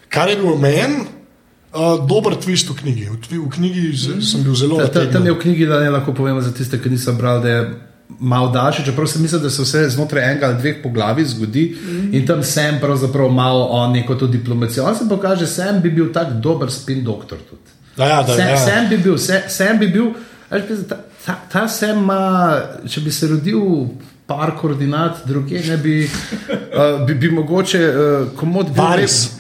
kar 0.08 0.30
je 0.32 0.38
bil 0.40 0.56
meni 0.56 1.02
uh, 1.04 2.00
dober 2.08 2.38
twist 2.40 2.70
v 2.72 2.76
knjigi. 2.78 3.10
V, 3.12 3.18
v 3.44 3.50
knjigi 3.52 3.84
z, 3.96 4.20
sem 4.24 4.44
bil 4.44 4.56
zelo 4.56 4.78
Ta- 4.80 4.88
ta- 4.88 5.10
Tam 5.12 5.26
je 5.28 5.34
v 5.36 5.40
knjigi, 5.42 5.68
da 5.68 5.80
ne 5.84 5.90
lahko 5.92 6.14
povemo 6.16 6.40
za 6.42 6.54
tiste, 6.56 6.80
ki 6.80 6.90
niso 6.90 7.12
brali, 7.20 7.44
da 7.44 7.50
je 7.50 7.62
malo 8.20 8.50
daljši, 8.50 8.86
čeprav 8.86 9.08
se 9.08 9.20
mislim, 9.20 9.42
da 9.42 9.50
se 9.50 9.62
vse 9.62 9.90
znotraj 9.90 10.32
enega 10.32 10.46
ali 10.46 10.58
dveh 10.58 10.76
poglavij 10.84 11.26
zgodi 11.26 11.78
mm. 11.82 12.14
in 12.14 12.28
tam 12.28 12.44
sem 12.44 12.80
pravzaprav 12.80 13.30
malo 13.30 13.66
o 13.66 13.88
neko 13.88 14.16
to 14.16 14.28
diplomacijo. 14.28 14.86
On 14.86 14.96
se 14.96 15.10
pokaže, 15.10 15.48
sem 15.48 15.82
bi 15.82 15.92
bil 15.92 16.14
tak 16.14 16.34
dober 16.34 16.72
spin 16.72 17.04
doktor 17.04 17.38
tudi. 17.50 17.62
Ja, 17.98 18.08
ja, 18.08 18.24
da, 18.24 18.36
Sem, 18.36 18.48
ja. 18.48 18.58
sem 18.58 18.90
bi 18.90 18.98
bil, 18.98 19.18
sem, 19.18 19.42
sem 19.48 19.80
bi 19.80 19.88
bil, 19.88 20.14
pa 20.50 20.60
ta, 20.90 20.98
ta, 21.26 21.36
ta 21.52 21.68
sem 21.68 21.98
ima, 21.98 22.60
če 22.88 23.02
bi 23.02 23.12
se 23.12 23.28
rodil 23.28 23.60
par 24.28 24.54
koordinat 24.58 25.26
druge, 25.26 25.60
ne 25.68 25.78
bi, 25.78 26.04
uh, 26.06 27.02
bi, 27.08 27.16
bi 27.16 27.32
mogoče 27.32 27.84
uh, 27.90 28.38
komod 28.40 28.72
bil. 28.72 28.84
Varis. 28.84 29.32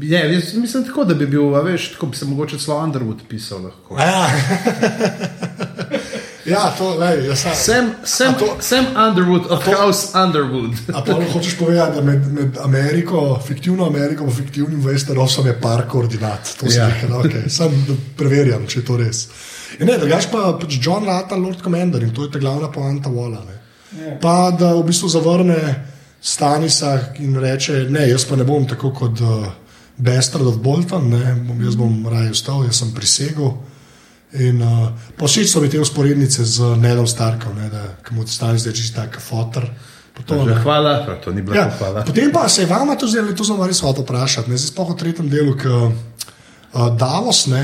Ne, 0.00 0.20
jaz 0.34 0.54
mislim 0.54 0.84
tako, 0.84 1.04
da 1.04 1.14
bi 1.14 1.26
bil, 1.26 1.48
veš, 1.64 1.92
tako 1.92 2.06
bi 2.06 2.16
se 2.16 2.24
mogoče 2.24 2.58
celo 2.58 2.78
Underwood 2.86 3.24
pisal 3.28 3.62
lahko. 3.62 3.98
Ja. 3.98 4.28
ja, 6.48 6.74
to 6.78 7.02
je. 7.04 7.26
Ja, 7.26 7.36
sam. 7.36 7.52
Sam, 7.54 7.90
Sam, 8.04 8.34
A 8.34 8.38
to- 8.38 8.56
Sam 8.60 8.84
Underwood 8.98 9.46
of 9.46 9.64
to- 9.64 9.70
House 9.72 10.18
Underwood. 10.18 10.72
A 10.94 11.02
pa 11.04 11.12
hočeš 11.32 11.58
povedati, 11.58 11.96
da 11.96 12.02
med, 12.02 12.32
med 12.32 12.58
Ameriko, 12.58 13.40
fiktivno 13.46 13.86
Ameriko 13.86 14.24
in 14.24 14.30
fiktivnim 14.32 14.82
Westerosom 14.82 15.46
je 15.46 15.60
par 15.60 15.88
koordinat. 15.88 16.56
To 16.60 16.66
Ja. 16.68 16.88
nekaj, 16.88 17.10
okay. 17.10 17.48
Sam 17.48 17.70
preverjam, 18.16 18.66
če 18.66 18.80
je 18.80 18.84
to 18.84 18.96
res. 18.96 19.28
Ja, 19.80 19.86
ne, 19.86 19.98
drugač 19.98 20.26
pa 20.32 20.58
pač 20.60 20.78
John 20.82 21.04
Rata, 21.04 21.36
Lord 21.36 21.62
Commander 21.62 22.02
in 22.02 22.10
to 22.10 22.22
je 22.24 22.30
ta 22.30 22.38
glavna 22.38 22.68
poanta 22.72 23.08
Vola. 23.08 23.38
Ne. 23.44 23.56
Ja. 24.06 24.18
Pa 24.20 24.50
da 24.50 24.74
v 24.74 24.82
bistvu 24.84 25.08
zavrne 25.08 25.84
Stanisa 26.20 26.98
in 27.18 27.36
reče: 27.36 27.86
Ne, 27.90 28.08
jaz 28.08 28.24
pa 28.24 28.36
ne 28.36 28.44
bom 28.44 28.66
tako 28.68 28.90
kot 28.90 29.20
uh, 29.20 29.46
Bastard 29.96 30.46
of 30.46 30.56
Bolton, 30.58 31.08
ne, 31.10 31.34
bom, 31.48 31.60
jaz 31.64 31.76
bom 31.76 32.06
raje 32.06 32.30
vstal, 32.30 32.64
jaz 32.64 32.76
sem 32.78 32.90
prisegel. 32.94 33.52
In 34.32 34.60
uh, 34.60 34.88
posebej 35.16 35.48
so 35.48 35.60
mi 35.60 35.68
te 35.72 35.80
usporednice 35.80 36.44
z 36.44 36.76
Nedom 36.76 37.06
Starkom, 37.08 37.56
ne, 37.56 37.70
da 37.72 37.96
mu 38.12 38.26
Stanis 38.28 38.60
zdaj 38.60 38.74
čisto 38.76 39.00
tak 39.00 39.16
fotor. 39.20 39.64
pa 40.12 40.20
to, 40.26 40.44
ne. 40.44 40.54
Hvala, 40.62 41.16
to 41.24 41.32
ni 41.32 41.42
bila 41.42 41.56
Ja, 41.56 41.70
hvala. 41.78 42.02
potem 42.04 42.32
pa 42.32 42.48
se 42.48 42.62
je 42.62 42.66
vama 42.66 42.96
to 42.96 43.06
zdelo, 43.08 43.32
to 43.32 43.44
sem 43.44 43.56
res 43.62 43.80
hotel 43.80 44.04
vprašati. 44.04 44.50
Zdaj 44.52 44.68
sploh 44.68 44.90
v 44.92 44.96
tretjem 45.00 45.28
delu, 45.32 45.56
ki 45.56 45.68
uh, 45.68 45.92
Davos, 46.92 47.46
ne, 47.46 47.62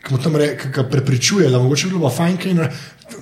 ki 0.00 0.14
mu 0.14 0.18
tam 0.22 0.36
re, 0.36 0.56
ki 0.56 0.72
ga 0.72 0.86
prepričuje, 0.88 1.50
da 1.50 1.58
mogoče 1.58 1.86
bi 1.86 1.98
bilo 1.98 2.08
pa 2.08 2.14
fajn, 2.24 2.36
kaj 2.40 2.54
ne, 2.54 2.70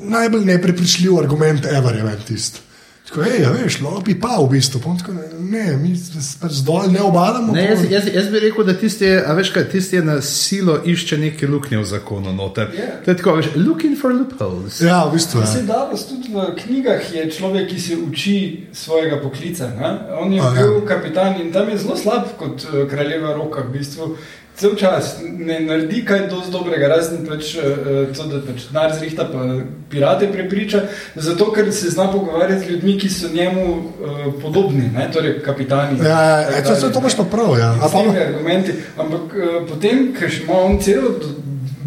najbolj 0.07 0.45
neprepričljiv 0.45 1.18
argument 1.18 1.66
ever 1.66 1.97
je 1.97 2.05
meni 2.05 2.22
tisti. 2.22 2.61
Tako, 3.07 3.23
hej, 3.23 3.39
ja, 3.41 3.51
veš, 3.53 3.81
lobi 3.81 4.15
pa 4.15 4.35
v 4.37 4.49
bistvu, 4.51 4.81
pa 4.81 4.91
on 4.91 4.99
tako, 4.99 5.13
ne, 5.41 5.77
mi 5.77 5.93
se 5.95 6.19
pač 6.41 6.53
zdolj 6.55 6.89
ne 6.91 7.01
obadamo. 7.01 7.53
Ne, 7.53 7.63
jaz, 7.65 7.85
jaz, 7.87 8.09
jaz 8.11 8.27
bi 8.27 8.41
rekel, 8.41 8.65
da 8.65 8.75
tisti, 8.75 9.05
je- 9.05 9.23
a 9.23 9.33
veš 9.33 9.51
kaj, 9.51 9.69
tisti 9.69 9.97
je 9.97 10.03
na 10.03 10.17
silo 10.21 10.81
išče 10.85 11.19
neke 11.19 11.47
luknje 11.47 11.79
v 11.79 11.85
zakonu. 11.85 12.33
Noter. 12.33 12.67
Ja. 12.75 12.99
To 13.05 13.11
je 13.11 13.17
tako, 13.17 13.37
veš, 13.37 13.47
looking 13.57 13.95
for 13.95 14.11
loopholes. 14.13 14.81
Ja, 14.81 15.05
v 15.05 15.13
bistvu. 15.13 15.47
Se 15.47 15.59
Ja. 15.59 15.63
Davos 15.65 16.03
tudi 16.05 16.29
v 16.29 16.49
knjigah 16.57 17.15
je 17.15 17.31
človek, 17.31 17.69
ki 17.69 17.79
se 17.81 17.95
uči 17.99 18.37
svojega 18.75 19.21
poklica. 19.23 19.71
Ne? 19.71 19.91
On 20.17 20.33
je 20.33 20.41
A, 20.41 20.45
ja. 20.47 20.51
bil 20.57 20.83
kapitan 20.83 21.41
in 21.41 21.53
tam 21.53 21.69
je 21.69 21.79
zelo 21.79 21.97
slab 21.97 22.27
kot 22.37 22.65
eh, 22.65 22.89
kraljeva 22.89 23.35
roka. 23.35 23.63
V 23.63 23.73
bistvu. 23.73 24.17
Cel 24.57 24.73
čas 24.81 25.19
ne 25.21 25.59
naredi 25.61 25.99
kaj 26.05 26.29
dosti 26.31 26.53
dobrega, 26.53 26.89
razen 26.89 27.27
pač, 27.29 27.51
eh, 27.61 28.07
to, 28.17 28.25
da 28.31 28.41
pač 28.41 28.69
denar 28.71 28.95
zrihta, 28.97 29.27
pa 29.29 29.45
pirate 29.93 30.31
prepriča, 30.33 30.81
zato 31.15 31.51
ker 31.53 31.69
se 31.73 31.91
zna 31.93 32.07
pogovarjati 32.13 32.65
z 32.65 32.71
ljudmi, 32.71 32.99
ki 32.99 33.11
so 33.13 33.29
njemu 33.35 33.65
uh, 33.75 34.23
podobni, 34.43 34.89
ne? 34.95 35.11
torej 35.13 35.43
kapitani. 35.45 35.99
Ja, 36.01 36.21
ja, 36.21 36.41
ja, 36.41 36.63
to, 36.65 36.75
to, 36.81 36.89
to 36.91 37.05
imaš 37.05 37.17
pa 37.17 37.25
prav. 37.25 37.59
Ja. 37.59 37.75
A 37.83 37.91
pa, 37.93 38.03
argumenti. 38.21 38.73
Ampak 38.97 39.37
uh, 39.37 39.59
potem, 39.69 40.09
ker 40.17 40.33
ima 40.43 40.59
on 40.65 40.81
celo 40.81 41.13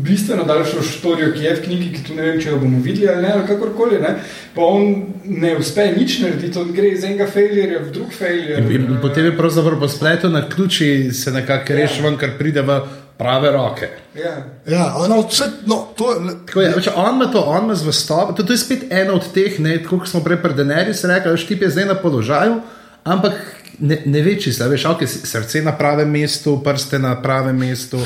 bistveno 0.03 0.43
daljšo 0.47 0.83
štorijo, 0.83 1.33
ki 1.33 1.43
je 1.43 1.55
v 1.55 1.63
knjigi, 1.65 1.89
ki 1.95 2.03
tu 2.07 2.15
ne 2.15 2.27
vem, 2.27 2.39
če 2.41 2.53
jo 2.53 2.59
bomo 2.61 2.79
videli 2.83 3.09
ali 3.11 3.25
ne, 3.25 3.33
ali 3.33 3.47
kakorkoli, 3.47 3.99
ne, 4.01 4.13
pa 4.55 4.65
on 4.65 4.87
ne 5.25 5.55
uspe 5.59 5.89
nič 5.95 6.19
narediti, 6.23 6.59
on 6.59 6.71
gre 6.75 6.93
iz 6.93 7.03
enega 7.07 7.27
failure 7.29 7.81
v 7.83 7.91
drug 7.95 8.15
failure. 8.15 8.63
In, 8.63 8.87
in 8.93 8.97
potem 9.03 9.29
je 9.29 9.35
pravzaprav 9.37 9.79
po 9.79 9.91
spletu 9.91 10.31
na 10.31 10.45
ključi 10.49 11.11
se 11.13 11.33
nekako 11.35 11.77
reši 11.77 12.03
ven, 12.05 12.17
kar 12.19 12.37
pride 12.39 12.63
v 12.65 12.79
prave 13.19 13.51
roke. 13.51 13.89
Ja. 14.15 14.35
ja, 14.67 14.85
no, 15.09 15.21
vse, 15.27 15.49
no, 15.67 15.81
to, 15.97 16.13
Tako 16.47 16.61
je, 16.63 16.73
če 16.87 16.93
on 16.95 17.17
ima 17.17 17.27
to, 17.31 17.41
on 17.51 17.67
ima 17.67 17.75
zvestobo, 17.75 18.33
to, 18.33 18.45
to 18.47 18.55
je 18.55 18.61
spet 18.61 18.85
ena 18.89 19.13
od 19.17 19.27
teh, 19.35 19.59
ne, 19.59 19.75
tako 19.83 19.99
kot 20.03 20.11
smo 20.13 20.23
prej 20.23 20.39
pri 20.43 20.55
Denerju 20.55 20.95
rekli, 21.11 21.33
veš, 21.35 21.47
tip 21.49 21.65
je 21.65 21.73
zdaj 21.75 21.89
na 21.91 21.97
položaju, 21.99 22.61
ampak 23.03 23.35
ne, 23.79 23.99
ne 24.05 24.21
ve 24.23 24.37
čisto, 24.39 24.69
veš, 24.71 24.85
ok, 24.93 25.03
srce 25.07 25.61
na 25.67 25.75
pravem 25.75 26.11
mestu, 26.11 26.55
prste 26.63 26.99
na 26.99 27.17
pravem 27.21 27.59
mestu, 27.59 27.99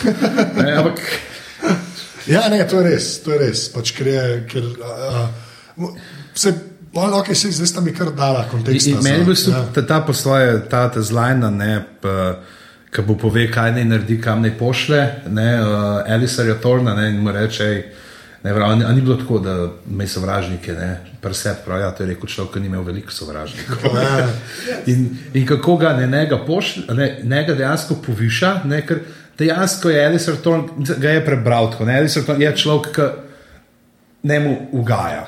ne, 0.63 0.73
ampak 0.81 1.01
Ja, 2.27 2.47
ne, 2.49 2.61
to 2.67 2.79
je 2.79 2.89
res, 2.89 3.07
to 3.23 3.33
je 3.33 3.39
res. 3.39 3.65
Pač, 3.73 3.91
ker 3.91 4.07
je, 4.07 4.21
ker, 4.47 4.63
uh, 4.79 5.89
se, 6.33 6.53
no, 6.93 7.07
okay, 7.19 7.35
se, 7.35 7.51
zdaj 7.51 7.67
sta 7.67 7.81
mi 7.81 7.91
kar 7.91 8.13
dala 8.15 8.45
kontekst. 8.47 8.87
Meni 9.03 9.19
je 9.19 9.25
bil 9.25 9.35
super 9.35 9.65
ta, 9.73 9.81
ta 9.83 10.01
posloje, 10.01 10.61
ta, 10.69 10.85
ta 10.89 11.01
zlajna, 11.01 11.49
ne, 11.49 11.73
ki 12.93 13.01
bo 13.01 13.17
pove, 13.17 13.47
kaj 13.51 13.73
naj 13.73 13.85
naredi, 13.85 14.21
kam 14.21 14.41
naj 14.41 14.53
pošle, 14.57 15.01
ne, 15.27 15.49
uh, 15.59 15.67
Elisarja 16.07 16.55
Torna 16.55 16.93
ne, 16.93 17.09
in 17.09 17.19
mu 17.19 17.31
reče, 17.31 17.63
"Ej, 17.65 17.79
ne, 18.43 18.53
prav, 18.53 18.71
a 18.71 18.75
ni- 18.75 18.85
a 18.85 18.91
ni 18.91 19.01
bilo 19.01 19.15
tako, 19.15 19.39
da 19.39 19.55
me 19.87 20.07
sovražnike, 20.07 20.73
ne, 20.73 20.89
presep, 21.21 21.65
prav, 21.65 21.79
ja, 21.81 21.91
to 21.91 22.03
je 22.03 22.09
rekel 22.09 22.29
človek, 22.29 22.53
ki 22.53 22.59
ni 22.59 22.67
imel 22.67 22.83
veliko 22.83 23.11
sovražnikov. 23.11 23.77
Ja, 23.97 24.27
In, 24.85 25.09
in 25.33 25.45
kako 25.45 25.77
ga 25.77 25.93
ne, 25.93 26.07
ne 26.07 26.25
ga 26.25 26.37
pošlje, 26.37 26.83
ne, 26.89 27.19
ne 27.23 27.43
ga 27.43 27.53
dejansko 27.53 27.95
poviša, 27.95 28.61
ne, 28.65 28.81
ker 28.85 28.99
dejansko 29.37 29.89
je 29.89 30.05
Elisar 30.05 30.35
Torn, 30.35 30.63
ga 30.97 31.09
je 31.09 31.25
prebral 31.25 31.71
tako, 31.71 31.85
ne, 31.85 31.97
Elisar 31.97 32.23
Torn 32.23 32.41
je 32.41 32.55
človek, 32.55 32.91
ki 32.93 33.07
ne 34.23 34.39
mu 34.39 34.57
ugaja 34.71 35.27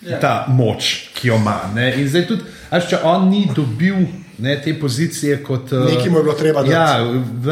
Ja. 0.00 0.20
ta 0.20 0.44
moč, 0.48 1.10
ki 1.14 1.28
jo 1.28 1.36
ima. 1.36 1.56
Ne? 1.74 1.88
In 1.96 2.06
zdaj 2.08 2.26
tudi, 2.26 2.42
až, 2.70 2.84
če 2.86 2.98
on 3.02 3.24
ni 3.28 3.48
dobil 3.50 3.96
ne, 4.38 4.52
te 4.56 4.70
pozicije 4.72 5.40
kot. 5.42 5.72
eh, 5.72 5.88
Nekaj 5.88 6.10
mu 6.10 6.18
je 6.18 6.22
bilo 6.22 6.34
treba 6.34 6.62
dati. 6.62 6.70
Ja, 6.70 7.02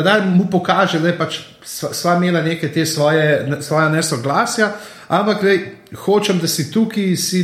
da 0.03 0.20
mu 0.22 0.47
pokaže, 0.47 1.01
da 1.01 1.09
je 1.09 1.16
pač 1.18 1.41
sva, 1.64 1.91
sva 1.93 2.14
imela 2.14 2.43
neke 2.43 2.68
te 2.68 2.87
svoje, 2.87 3.26
svoje 3.61 3.91
nesoglasja, 3.91 4.68
ampak 5.09 5.43
lej, 5.43 5.59
hočem, 5.97 6.39
da 6.39 6.47
si 6.47 6.70
tukaj, 6.70 7.16
si 7.16 7.43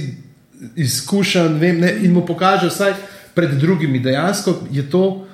izkušen 0.77 1.59
vem, 1.59 1.81
ne, 1.81 1.91
in 2.03 2.13
mu 2.13 2.23
pokaže 2.23 2.71
vsaj 2.71 2.95
pred 3.35 3.51
drugimi. 3.53 3.99
Dejansko 3.99 4.55
je 4.71 4.87
to. 4.87 5.27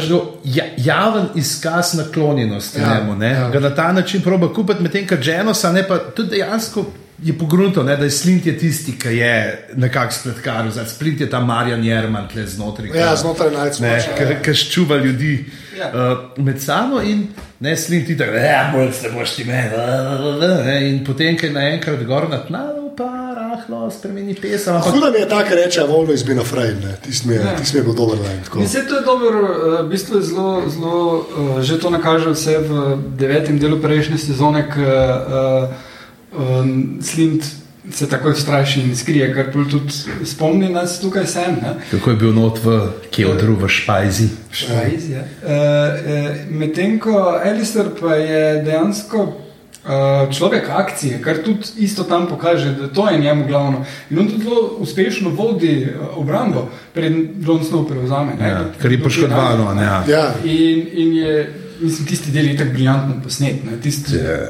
Do 0.00 0.18
ja, 0.44 0.64
javen 0.78 1.26
izkaz 1.34 1.94
naklonjenosti 1.94 2.80
Ja, 2.80 2.94
njemu, 2.94 3.16
ne, 3.16 3.30
ja. 3.30 3.50
ga 3.50 3.60
na 3.60 3.70
ta 3.72 3.92
način 3.92 4.22
proba 4.22 4.52
kupiti, 4.54 4.82
medtem 4.82 5.06
ko 5.06 5.16
Genosa, 5.16 5.72
ne 5.72 5.82
pa 5.82 5.98
tudi 5.98 6.30
dejansko 6.30 6.84
je 7.20 7.34
pogrunto, 7.34 7.82
ne, 7.82 7.96
da 7.96 8.04
je 8.04 8.10
Slint 8.12 8.46
je 8.46 8.58
tisti, 8.58 8.94
ki 8.94 9.08
je 9.10 9.32
nekako 9.74 10.12
spletkar, 10.12 10.70
zdaj 10.70 10.86
Splint 10.86 11.20
je 11.20 11.30
ta 11.30 11.40
Marjan 11.40 11.84
Jerman, 11.84 12.28
tle 12.28 12.46
znotraj. 12.46 12.90
ja 12.94 13.16
znotraj 13.16 13.50
Ne, 13.50 13.56
najcmočnejšega. 13.58 14.40
ki 14.42 14.54
ščuva 14.54 14.96
ljudi 14.98 15.44
Ja. 15.78 15.86
uh, 15.88 16.44
med 16.44 16.62
sabo 16.62 17.00
in 17.02 17.26
ne 17.60 17.76
slin 17.76 18.06
ti 18.06 18.16
tako, 18.16 18.32
da 18.32 18.70
bolj 18.72 18.92
se 18.92 19.10
boš 19.10 19.30
ti 19.30 19.44
meni. 19.44 20.88
In 20.88 21.04
potem, 21.04 21.38
ko 21.38 21.46
je 21.46 21.52
naenkrat 21.52 22.02
gor 22.04 22.28
na 22.28 22.38
tnalu, 22.38 22.79
pa 22.96 23.34
rahlo 23.36 23.90
spremeni 23.90 24.34
pesem. 24.34 24.74
Ampak 24.74 24.92
Huda 24.92 25.10
mi 25.10 25.18
je 25.18 25.28
ta, 25.28 25.44
ki 25.44 25.54
reče, 25.54 25.82
volno 25.88 26.12
iz 26.12 26.22
Bina 26.22 26.44
Freud, 26.44 26.84
tisti 27.04 27.28
mi, 27.28 27.38
tisti 27.58 27.76
mi 27.76 27.80
je 27.80 27.84
bil 27.84 27.94
dober 27.94 28.18
line. 28.18 28.42
tako. 28.44 28.58
Mislim, 28.58 28.86
to 28.88 28.96
je 28.96 29.02
dobro, 29.04 29.38
eh, 29.38 29.82
v 29.82 29.88
bistvu 29.88 30.16
je 30.16 30.22
zelo, 30.22 30.62
zelo 30.68 31.26
eh, 31.58 31.62
že 31.62 31.80
to 31.80 31.90
nakaže 31.90 32.30
vse 32.30 32.58
v 32.58 32.96
devetem 33.16 33.58
delu 33.58 33.80
prejšnje 33.80 34.18
sezone, 34.18 34.66
ki 34.70 34.80
uh, 34.80 35.70
uh, 36.32 36.66
Slint 37.02 37.44
se 37.90 38.08
takoj 38.08 38.34
straši 38.34 38.80
in 38.80 38.96
skrije, 38.96 39.34
kar 39.34 39.52
tudi 39.52 39.80
spomni 40.24 40.68
nas 40.68 41.00
tukaj 41.00 41.26
sem. 41.26 41.56
Ne? 41.62 41.74
Kako 41.90 42.10
je 42.10 42.16
bil 42.16 42.32
not 42.32 42.58
v 42.64 42.92
Keodru, 43.10 43.56
v 43.56 43.68
Špajzi. 43.68 44.28
Špajz, 44.52 45.10
ja. 45.10 45.24
uh, 45.42 46.50
Medtem 46.50 46.98
ko 47.00 47.40
Alistair 47.44 47.90
pa 48.00 48.14
je 48.14 48.62
dejansko 48.64 49.49
človek 50.32 50.68
akcije, 50.68 51.22
kar 51.22 51.36
tudi 51.44 51.60
isto 51.78 52.02
tam 52.04 52.26
pokaže, 52.26 52.72
da 52.72 52.88
to 52.88 53.08
je 53.10 53.18
njemu 53.18 53.46
glavno. 53.46 53.84
In 54.10 54.18
on 54.18 54.28
tudi 54.28 54.44
zelo 54.44 54.76
uspešno 54.78 55.30
vodi 55.30 55.88
uh, 56.00 56.18
obrambo, 56.18 56.68
preden 56.94 57.28
John 57.46 57.64
Snow 57.64 57.88
prevzame. 57.88 58.32
ne. 58.40 58.48
Ja, 58.48 58.64
ker 58.82 58.92
je 58.92 59.02
poškodovano. 59.02 59.74
ne, 59.74 59.82
Ja. 59.82 60.04
Ja. 60.08 60.34
In, 60.44 60.86
in 60.92 61.16
je, 61.16 61.52
mislim, 61.80 62.06
tisti 62.06 62.30
del 62.30 62.44
je 62.46 62.56
tako 62.56 62.70
briljantno 62.70 63.14
posnet, 63.22 63.64
ne, 63.64 63.80
tisti 63.82 64.16
Ja. 64.16 64.48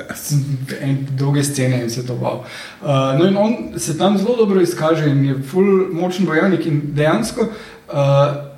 en, 0.80 1.06
dolge 1.10 1.44
scene 1.44 1.80
in 1.82 1.86
vse 1.86 2.06
to 2.06 2.14
wow. 2.14 2.38
Uh, 2.82 3.18
no, 3.18 3.24
in 3.26 3.36
on 3.36 3.54
se 3.78 3.98
tam 3.98 4.18
zelo 4.18 4.36
dobro 4.36 4.60
izkaže 4.60 5.06
in 5.06 5.24
je 5.24 5.34
full 5.50 5.86
močen 5.92 6.26
bojevnik 6.26 6.66
in 6.66 6.80
dejansko. 6.94 7.40
Uh, 7.88 8.49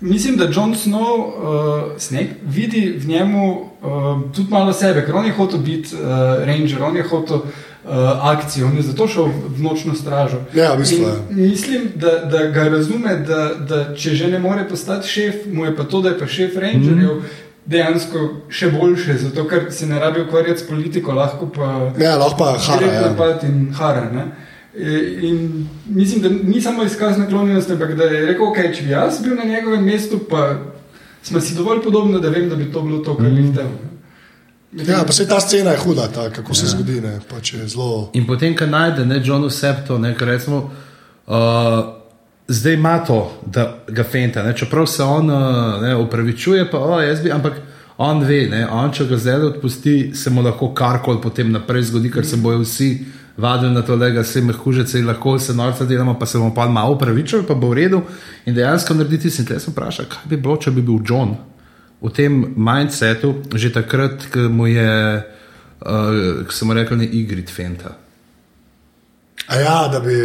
Mislim, 0.00 0.36
da 0.36 0.44
Jon 0.44 0.74
Snow, 0.74 1.26
uh, 1.26 1.98
Snake, 1.98 2.30
vidi 2.42 2.98
v 2.98 3.08
njemu 3.08 3.50
uh, 3.52 4.32
tudi 4.36 4.50
malo 4.50 4.72
sebe, 4.72 5.04
ker 5.06 5.16
on 5.16 5.26
je 5.26 5.32
hotel 5.32 5.58
biti 5.58 5.94
uh, 5.94 6.00
ranger, 6.46 6.82
on 6.82 6.96
je 6.96 7.02
hotel 7.02 7.36
uh, 7.36 7.44
akcijo, 8.22 8.66
on 8.66 8.76
je 8.76 8.82
zato 8.82 9.08
šel 9.08 9.24
v 9.24 9.62
nočno 9.62 9.94
stražo. 9.94 10.36
Ja. 10.54 10.74
In 10.74 11.04
Mislim, 11.30 11.92
da, 11.94 12.18
da 12.18 12.46
ga 12.46 12.68
razume, 12.68 13.16
da, 13.16 13.50
da 13.68 13.94
če 13.94 14.14
že 14.14 14.28
ne 14.28 14.38
more 14.38 14.68
postati 14.68 15.08
šef, 15.08 15.34
mu 15.52 15.64
je 15.64 15.76
pa 15.76 15.84
to, 15.84 16.00
da 16.00 16.08
je 16.08 16.18
pa 16.18 16.26
šef 16.26 16.56
rangerjev. 16.56 17.16
Mm. 17.16 17.46
Dejansko 17.70 18.18
še 18.48 18.70
boljše, 18.72 19.14
zato 19.20 19.44
ker 19.46 19.66
se 19.70 19.86
ne 19.86 19.98
rabi 20.00 20.22
ukvarjati 20.24 20.60
s 20.60 20.66
politiko, 20.66 21.12
lahko 21.12 21.46
pa 21.54 21.92
Ja, 22.00 22.16
lahko 22.18 22.38
pa 22.38 22.56
hara, 22.58 22.86
ja. 22.86 23.38
in 23.46 23.68
hara. 23.76 24.08
Ne? 24.10 24.24
E, 24.76 25.18
In 25.22 25.66
mislim, 25.86 26.22
da 26.22 26.28
ni 26.28 26.60
samo 26.60 26.84
izkaz 26.84 27.18
naklonjenosti, 27.18 27.72
ampak 27.72 27.94
da 27.94 28.04
je 28.04 28.26
rekel, 28.26 28.46
okay, 28.46 28.76
če 28.76 28.82
bi 28.82 28.90
jaz 28.90 29.22
bil 29.22 29.34
na 29.36 29.44
njegovem 29.44 29.84
mestu, 29.84 30.20
pa 30.30 30.54
smo 31.22 31.40
si 31.40 31.54
dovolj 31.54 31.82
podobni, 31.82 32.20
da 32.20 32.28
vem, 32.28 32.48
da 32.48 32.56
bi 32.56 32.72
to 32.72 32.82
bilo 32.82 32.98
to, 32.98 33.16
kar 33.16 33.26
bi 33.26 33.40
Mhm. 33.40 33.48
hotel. 33.48 33.66
Ja, 34.88 35.04
pa 35.06 35.12
se 35.12 35.28
ta 35.28 35.40
scena 35.40 35.70
je 35.70 35.78
huda, 35.78 36.08
ta, 36.08 36.30
kako 36.30 36.54
se 36.54 36.66
zgodi. 36.66 37.00
Ne, 37.00 37.18
je 37.52 37.68
zelo... 37.68 38.10
In 38.14 38.26
potem, 38.26 38.56
ko 38.56 38.66
najde 38.66 39.06
ne 39.06 39.20
John 39.24 39.50
Septo, 39.50 39.98
ne, 39.98 40.14
recimo, 40.20 40.70
uh, 41.26 41.34
zdaj 42.48 42.72
ima 42.74 43.04
to, 43.04 43.32
da 43.46 43.78
ga 43.88 44.04
fenta, 44.04 44.42
ne, 44.42 44.56
čeprav 44.56 44.86
se 44.86 45.02
on 45.02 45.30
uh, 45.30 45.82
ne, 45.82 45.96
upravičuje, 45.96 46.70
pa 46.70 46.78
o, 46.78 47.00
jaz 47.00 47.20
bi, 47.20 47.32
ampak 47.32 47.52
on 47.98 48.22
ve, 48.24 48.46
ne, 48.50 48.66
on 48.70 48.92
če 48.92 49.04
ga 49.04 49.16
zdaj 49.16 49.34
odpusti, 49.34 50.14
se 50.14 50.30
mu 50.30 50.42
lahko 50.42 50.74
karkoli 50.74 51.20
potem 51.22 51.50
naprej 51.52 51.82
zgodi, 51.82 52.10
ker 52.10 52.26
se 52.26 52.36
bojo 52.36 52.62
vsi 52.62 53.04
vadili 53.40 53.74
na 53.74 53.82
to, 53.82 53.96
da 53.96 54.24
se 54.24 54.40
mehkuže, 54.40 54.86
se 54.86 55.02
lahko 55.02 55.38
se 55.38 55.54
norca 55.54 55.84
delamo, 55.84 56.18
pa 56.18 56.26
se 56.26 56.38
bomo 56.38 56.54
pa 56.54 56.68
malo 56.68 56.94
upravičili, 56.94 57.46
pa 57.48 57.54
bo 57.54 57.72
v 57.72 57.80
redu. 57.82 58.02
In 58.46 58.54
dejansko 58.54 58.94
narediti 58.94 59.30
si, 59.30 59.44
tle 59.44 59.60
se 59.60 59.70
vpraša, 59.70 60.04
kaj 60.08 60.28
bi 60.30 60.36
bilo, 60.36 60.56
če 60.56 60.70
bi 60.70 60.82
bil 60.82 61.00
John 61.04 61.36
v 62.00 62.08
tem 62.08 62.32
mindsetu, 62.56 63.44
že 63.52 63.68
takrat, 63.72 64.32
ko 64.32 64.48
mu 64.48 64.66
je, 64.66 65.20
uh, 65.20 66.44
ko 66.48 66.52
smo 66.52 66.72
rekli, 66.72 67.04
ne 67.04 67.06
igrit 67.06 67.52
fenta. 67.52 67.92
A 69.50 69.56
ja, 69.60 69.76
da 69.92 70.00
bi. 70.00 70.16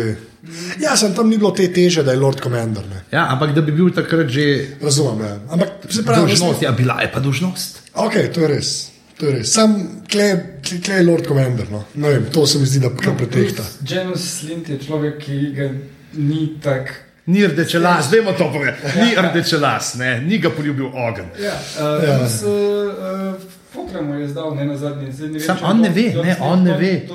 Ja, 0.80 0.94
sem 0.96 1.16
tam 1.18 1.28
ni 1.28 1.40
bilo 1.42 1.50
te 1.52 1.66
teže, 1.74 2.04
da 2.06 2.14
je 2.14 2.22
Lord 2.22 2.40
Commander. 2.44 2.86
Ne. 2.86 3.04
Ja, 3.12 3.28
ampak 3.34 3.56
da 3.56 3.64
bi 3.66 3.74
bil 3.74 3.90
takrat 3.90 4.30
že 4.30 4.78
Razumem. 4.82 5.26
Ja. 5.26 5.38
Ampak 5.50 5.90
se 5.90 6.06
pravi, 6.06 6.30
dolžnost, 6.30 6.62
ja, 6.62 6.72
bila 6.72 7.02
je 7.02 7.10
pa 7.12 7.20
dolžnost. 7.20 7.82
Ok, 7.96 8.14
to 8.32 8.46
je 8.46 8.48
res. 8.48 8.74
To 9.20 9.26
je 9.26 9.32
res. 9.32 9.54
Sam 9.54 9.76
klej 10.12 10.36
kle 10.84 10.94
je 10.96 11.04
Lord 11.04 11.28
Commander. 11.28 11.66
No. 11.72 11.84
Ne 11.94 12.10
vem, 12.10 12.26
to 12.34 12.46
se 12.48 12.60
mi 12.60 12.66
zdi, 12.66 12.80
da 12.80 12.90
kar 12.90 13.16
pretehta. 13.18 13.64
Janus 13.88 14.40
Slint 14.40 14.70
je 14.70 14.80
človek, 14.80 15.20
ki 15.24 15.52
ga 15.56 15.70
ni 16.14 16.58
tako. 16.64 17.02
Ni 17.26 17.48
rdeče 17.48 17.80
las, 17.80 18.12
vemo 18.12 18.32
to 18.38 18.52
povedati. 18.54 19.00
Ni 19.02 19.16
rdeče 19.18 19.58
las, 19.58 19.96
ne, 19.96 20.22
ni 20.22 20.38
ga 20.38 20.50
poljubil 20.50 20.86
ogen. 20.86 21.26
Ja, 21.42 21.54
uh, 21.80 22.04
Ja. 22.04 22.10
ja. 22.20 22.28
S, 22.30 22.44
uh, 22.44 23.34
Fokra 23.74 24.02
mu 24.02 24.14
je 24.14 24.28
zdal, 24.28 24.56
ne 24.56 24.66
na 24.66 24.74
ne 24.74 25.12
vem, 25.30 25.40
Sam 25.40 25.58
on 25.64 25.82
ne 25.82 25.90
ve, 25.90 26.14
ne, 26.24 26.36
on 26.40 26.64
ne 26.64 26.78
ve. 26.78 27.08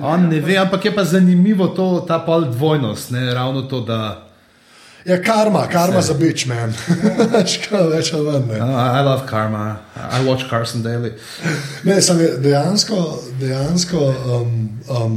On 0.00 0.28
ne 0.28 0.40
ve, 0.40 0.56
ampak 0.56 0.84
je 0.84 0.94
pa 0.94 1.04
zanimivo 1.04 1.68
to, 1.68 2.04
ta 2.08 2.18
pol 2.18 2.44
dvojnost, 2.44 3.10
ne, 3.10 3.34
ravno 3.34 3.62
to, 3.62 3.80
da. 3.80 4.27
Ja, 5.08 5.16
karma, 5.24 5.62
karma 5.72 6.02
za 6.04 6.12
bič, 6.14 6.42
man. 6.46 6.74
Škoda 7.48 7.86
več 7.94 8.10
ali 8.12 8.42
manj. 8.44 8.58
I 8.60 9.00
love 9.06 9.24
karma, 9.26 9.76
I 9.96 10.20
watch 10.26 10.44
Carson 10.50 10.82
Daly. 10.84 11.14
Ne, 11.88 11.96
sem 12.04 12.18
dejansko, 12.44 12.98
dejansko 13.40 14.02
um, 14.34 14.52
um, 14.92 15.16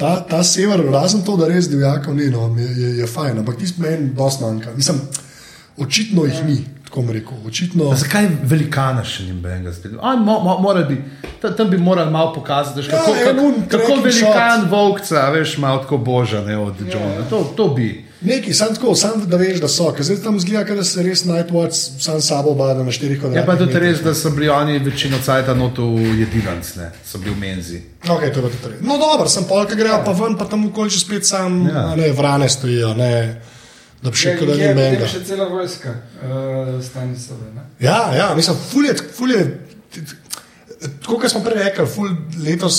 ta, 0.00 0.14
ta 0.24 0.40
sever, 0.46 0.80
razen 0.92 1.26
to, 1.26 1.36
da 1.36 1.50
res 1.50 1.68
divjakov 1.68 2.16
ni, 2.16 2.30
no, 2.32 2.48
je, 2.56 2.70
je, 2.72 2.94
je 3.02 3.06
fajn, 3.06 3.42
ampak 3.42 3.60
tisti 3.60 3.84
meni 3.84 4.08
dosti 4.16 4.44
manjka. 4.46 4.72
Mislim, 4.76 5.02
očitno 5.76 6.24
jih 6.24 6.40
ni, 6.46 6.56
tako 6.88 7.02
mi 7.02 7.18
rekel. 7.18 7.36
Očitno, 7.46 7.90
A 7.92 8.00
Zakaj 8.00 8.30
velikana 8.48 9.04
še 9.04 9.28
ni 9.28 9.36
benga? 9.36 9.76
On 10.00 10.24
mo, 10.24 10.40
mo, 10.40 10.56
mora 10.64 10.86
bi, 10.88 10.96
ta- 11.42 11.52
tam 11.52 11.68
bi 11.70 11.76
morali 11.76 12.10
malo 12.10 12.32
pokazati, 12.32 12.88
kako, 12.88 13.12
Ja, 13.12 13.28
kako, 13.28 13.52
kako 13.68 13.68
tracking 13.76 14.04
velikan 14.08 14.68
volkca, 14.72 15.28
veš, 15.36 15.58
malo 15.60 15.84
tako 15.84 15.98
boža, 16.00 16.40
ne 16.48 16.56
od 16.58 16.80
Johna. 16.88 17.28
To, 17.28 17.44
to 17.56 17.68
bi. 17.76 18.07
Neki, 18.22 18.52
sam 18.52 18.74
tako, 18.74 18.94
sam 18.94 19.24
da 19.26 19.36
veš, 19.36 19.60
da 19.60 19.68
so, 19.68 19.92
ker 19.92 20.04
zdaj 20.04 20.16
tam 20.18 20.40
zgleda, 20.40 20.64
ker 20.64 20.84
se 20.84 21.02
res 21.02 21.24
Nightwatch 21.24 21.74
sam 21.98 22.20
sabo 22.20 22.54
bada 22.54 22.82
na 22.82 22.90
štirih 22.90 23.10
Je 23.12 23.20
kvadratih. 23.20 23.46
pa 23.46 23.56
tudi 23.56 23.78
res, 23.78 24.00
da 24.00 24.14
so 24.14 24.30
bili 24.30 24.48
oni 24.48 24.78
večino 24.80 25.18
cajta 25.20 25.54
noto 25.54 25.86
v 25.88 26.18
jedilnic, 26.18 26.74
ne, 26.76 26.90
so 27.04 27.18
bili 27.18 27.30
v 27.30 27.38
menzi. 27.38 27.82
Okay, 28.04 28.30
to 28.30 28.40
je 28.40 28.50
tudi 28.52 28.68
res. 28.68 28.80
No, 28.82 28.98
dobro, 28.98 29.28
sem 29.28 29.44
polka 29.44 29.74
grejo 29.74 30.00
pa 30.04 30.12
ven, 30.14 30.34
pa 30.34 30.44
tam 30.46 30.66
okoli 30.66 30.90
že 30.90 31.00
spet 31.00 31.26
sam, 31.26 31.66
Ja. 31.66 31.72
ja. 31.72 31.94
ne, 31.96 32.12
vrane 32.12 32.48
stojijo, 32.48 32.94
ne, 32.94 33.40
da 34.02 34.10
bi 34.10 34.16
še 34.16 34.28
Ja, 34.28 34.36
kaj 34.36 34.46
je 34.46 34.48
ni 34.48 34.58
potem 34.58 34.76
menga. 34.76 35.06
še 35.06 35.24
cela 35.24 35.46
vojska, 35.46 35.90
uh, 36.20 36.82
Stanisove. 36.82 37.52
ne. 37.54 37.62
Ja, 37.80 38.10
ja, 38.12 38.34
mislim, 38.34 38.56
fulje, 38.64 38.94
fulje. 39.12 39.44
Tako 41.00 41.16
kot 41.16 41.30
smo 41.30 41.40
prej 41.40 41.58
rekli, 41.58 41.86
letos 42.38 42.76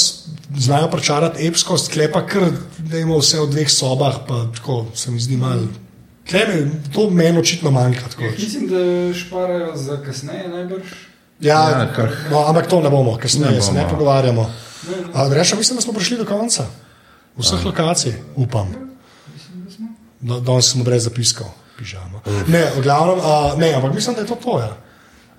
znajo 0.58 0.88
pričarati 0.88 1.48
epskost, 1.48 1.92
klepa 1.92 2.22
kar, 2.26 2.46
da 2.90 2.98
ima 2.98 3.16
vse 3.16 3.40
v 3.40 3.48
dveh 3.48 3.70
sobah, 3.70 4.16
pa 4.28 4.46
tako 4.56 4.86
se 4.94 5.12
mi 5.12 5.20
zdi 5.20 5.38
malo. 5.38 5.62
Kleme, 6.26 6.58
to 6.94 7.10
meni 7.10 7.40
očitno 7.40 7.72
manjka. 7.72 8.02
Tako. 8.08 8.24
Mislim, 8.24 8.68
da 8.68 8.78
šparajo 9.16 9.76
za 9.76 9.98
kasneje 9.98 10.48
najbrž. 10.50 10.84
Ja, 11.42 11.54
Ja, 11.62 11.94
kar- 11.94 12.16
no, 12.32 12.40
ampak 12.42 12.68
to 12.68 12.82
ne 12.82 12.90
bomo, 12.90 13.18
kasneje 13.18 13.52
Ne 13.52 13.62
se 13.62 13.72
ne 13.72 13.80
bomo. 13.80 13.90
pogovarjamo. 13.92 14.52
Reša, 15.32 15.56
mislim, 15.56 15.76
da 15.76 15.82
smo 15.82 15.94
prišli 15.94 16.18
do 16.18 16.26
konca. 16.26 16.66
Vseh 17.38 17.66
lokacij, 17.66 18.14
upam. 18.36 18.68
Da- 20.20 20.40
Danes 20.40 20.66
smo 20.68 20.84
brez 20.84 21.04
zapiskov, 21.04 21.48
pižamo. 21.78 22.22
Ne, 22.48 22.72
glavnem, 22.84 23.18
uh, 23.18 23.26
ne, 23.58 23.74
ampak 23.74 23.94
mislim, 23.94 24.16
da 24.16 24.22
je 24.22 24.28
to 24.28 24.36
to. 24.36 24.60
Ja. 24.60 24.78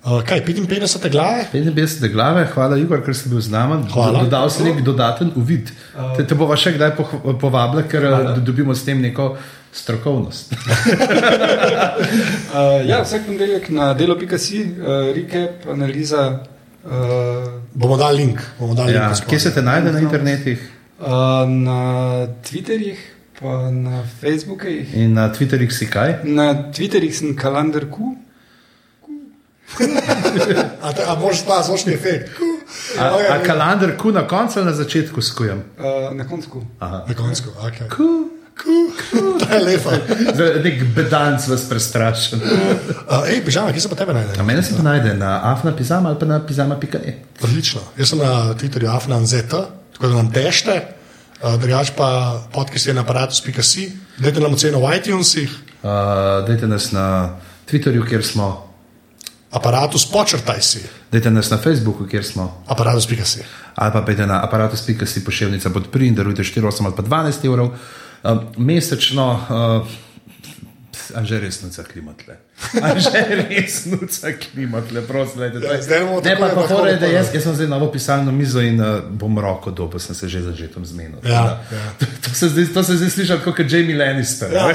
Uh, 0.01 0.23
kaj, 0.23 0.41
55 0.41 1.09
glave? 1.09 1.45
55 1.53 2.09
glave, 2.09 2.47
hvala 2.47 2.77
Igor, 2.77 3.03
ker 3.05 3.13
si 3.13 3.29
bil 3.29 3.37
z 3.39 3.49
nami. 3.49 3.83
Hvala. 3.87 4.23
Dodal 4.23 4.49
si 4.49 4.63
nek 4.63 4.81
dodaten 4.81 5.29
uvid. 5.35 5.69
Te, 6.17 6.25
te 6.25 6.33
bova 6.33 6.57
še 6.57 6.73
kdaj 6.73 6.95
poh- 6.97 7.37
povabila, 7.37 7.83
ker 7.83 8.01
Hvala. 8.01 8.31
uh, 8.31 8.39
dobimo 8.41 8.73
s 8.73 8.81
tem 8.81 8.97
neko 8.97 9.35
strokovnost. 9.71 10.55
Uh, 12.51 12.81
ja, 12.89 13.03
vsak 13.03 13.25
ponedeljek 13.25 13.69
na 13.69 13.93
delo.si, 13.93 14.63
uh, 14.73 15.13
recap, 15.13 15.69
analiza. 15.69 16.39
Uh, 16.81 17.61
Bomo 17.73 17.97
dali 17.97 18.17
link. 18.17 18.41
Bomo 18.57 18.73
dali 18.73 18.93
Ja, 18.93 19.07
link 19.07 19.25
kje 19.27 19.39
se 19.39 19.53
te 19.53 19.61
najde 19.61 19.91
na 19.91 19.99
internetih 19.99 20.57
uh, 20.99 21.05
na 21.45 21.79
Twitterjih, 22.41 22.97
pa 23.37 23.69
na 23.69 24.01
Facebookih. 24.17 24.95
in 24.95 25.13
na 25.13 25.29
Twitterjih 25.29 25.71
si 25.71 25.85
kaj? 25.85 26.25
Na 26.25 26.49
Twitterjih 26.73 27.13
sem 27.13 27.35
kalendar 27.35 27.85
Q. 27.85 28.17
A, 30.85 30.89
a 31.07 31.15
moraš 31.19 31.45
pa 31.45 31.61
zvočni 31.63 31.93
efekt. 31.93 32.29
A, 32.99 33.11
Okay, 33.11 33.27
a 33.27 33.43
kalendar 33.43 33.97
ku 33.97 34.11
na 34.11 34.27
koncu 34.27 34.59
ali 34.59 34.65
na 34.65 34.73
začetku 34.73 35.21
skujem? 35.21 35.63
Uh, 35.79 36.15
na 36.15 36.23
koncu. 36.27 36.63
Na 36.79 37.13
koncu, 37.15 37.51
okay. 37.59 37.87
Ku. 37.89 38.31
Ta 39.41 39.55
je 39.55 39.61
lepa. 39.63 39.91
Zdaj, 40.33 40.61
Nek 40.63 40.83
bedanc 40.95 41.47
vas 41.47 41.63
prestrašen. 41.69 42.39
Uh, 42.41 43.25
ej, 43.27 43.41
pižama, 43.45 43.71
kje 43.73 43.81
se 43.81 43.89
pa 43.89 43.95
tebe 43.95 44.13
najde? 44.13 44.37
A 44.39 44.43
mene 44.43 44.63
se 44.63 44.75
pa 44.77 44.83
najde 44.83 45.13
na 45.17 45.39
afna 45.51 45.75
pizama 45.75 46.09
ali 46.09 46.19
pa 46.19 46.25
na 46.25 46.39
pizama.e. 46.45 47.13
Odlično. 47.43 47.81
Jaz 47.97 48.09
sem 48.13 48.19
na 48.19 48.53
Twitterju 48.53 48.91
afnanzeta, 48.95 49.65
tako 49.93 50.07
da 50.07 50.15
nam 50.15 50.31
tešte. 50.31 50.81
Uh, 51.41 51.55
drugač 51.57 51.91
pa 51.97 52.37
podcast 52.53 52.87
je 52.87 52.93
na 52.93 53.01
aparatus.si, 53.01 53.91
dajte 54.21 54.39
nam 54.39 54.53
oceno 54.53 54.79
v 54.79 54.95
iTunesih, 54.99 55.49
Uh, 55.81 55.89
dajte 56.45 56.67
nas 56.69 56.91
na 56.93 57.41
Twitterju, 57.65 58.05
kjer 58.05 58.21
smo, 58.21 58.69
aparatus 59.51 60.05
počrtaj 60.11 60.61
si, 60.61 60.83
dajte 61.11 61.31
nas 61.31 61.49
na 61.51 61.57
Facebooku, 61.57 62.07
kjer 62.07 62.25
smo. 62.25 62.63
aparatus.si. 62.67 63.43
ali 63.75 63.91
pa 63.91 64.01
pejte 64.01 64.27
na 64.27 64.43
aparatus.si 64.43 65.25
pošiljnica 65.25 65.69
pod 65.69 65.91
pri 65.91 66.07
in 66.07 66.15
darujte 66.15 66.43
4, 66.43 66.67
8 66.67 66.85
ali 66.85 66.95
pa 66.95 67.03
12 67.03 67.45
evrov. 67.45 67.73
Um, 68.23 68.39
mesečno 68.57 69.27
uh, 69.33 69.87
Anže 71.15 71.39
res 71.39 71.61
nuca 71.61 71.83
klimatle. 71.83 72.35
Anže 72.81 73.09
res 73.43 73.85
nuca 73.85 74.31
klimatle, 74.33 75.01
prosim. 75.01 75.35
glejte, 75.35 75.59
to 75.59 75.65
je- 75.65 75.75
Ja, 75.75 75.81
zdaj 75.81 75.99
bomo 76.01 76.21
Ne, 76.21 76.35
pa 76.35 76.47
pa 76.49 76.87
je, 76.87 76.95
da 76.95 77.07
jaz, 77.07 77.27
jaz 77.33 77.43
sem 77.43 77.55
zdaj 77.55 77.67
novo 77.67 77.87
pisalno 77.87 78.31
mizo 78.31 78.61
in 78.61 78.77
uh, 78.77 78.87
bom 79.11 79.39
roko 79.39 79.71
dobil, 79.71 79.99
sem 79.99 80.15
se 80.15 80.29
že 80.29 80.41
začetom 80.41 80.85
zmenil. 80.85 81.19
Ja, 81.23 81.43
da- 81.43 81.59
ja. 81.71 81.87
To, 81.99 82.05
to 82.21 82.29
se 82.33 82.49
zdaj, 82.49 82.65
to 82.73 82.83
se 82.83 82.97
zdaj 82.97 83.09
sliši 83.09 83.33
kot 83.43 83.59
Jamie 83.67 83.97
Lannister. 83.97 84.53
Ja. 84.53 84.69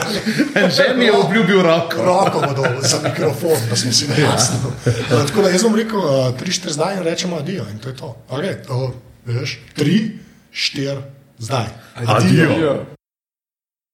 Ja. 0.55 0.69
Že 0.69 0.94
mi 0.94 1.05
je 1.05 1.12
obljubil 1.15 1.62
roko. 1.62 1.97
Roko 1.98 2.40
bodo 2.43 2.62
za 2.81 2.98
mikrofon, 3.01 3.57
da 3.70 3.77
smo 3.77 3.93
si 3.93 4.09
na 4.11 4.16
jasno. 4.16 4.73
Uh, 4.86 5.27
tako 5.27 5.43
da 5.43 5.48
jaz 5.48 5.62
bom 5.62 5.74
rekel, 5.74 5.98
uh, 5.98 6.35
tri, 6.35 6.51
štiri 6.51 6.73
zdaj 6.73 6.97
in 6.97 7.03
rečemo 7.03 7.36
adijo 7.36 7.65
in 7.70 7.78
to 7.78 7.89
je 7.89 7.97
to. 7.97 8.16
Okay, 8.28 8.55
uh, 8.66 8.90
veš, 9.24 9.59
tri, 9.74 10.19
štiri 10.53 11.01
zdaj. 11.39 11.66
Adijo. 11.97 12.51
Ja. 12.57 12.95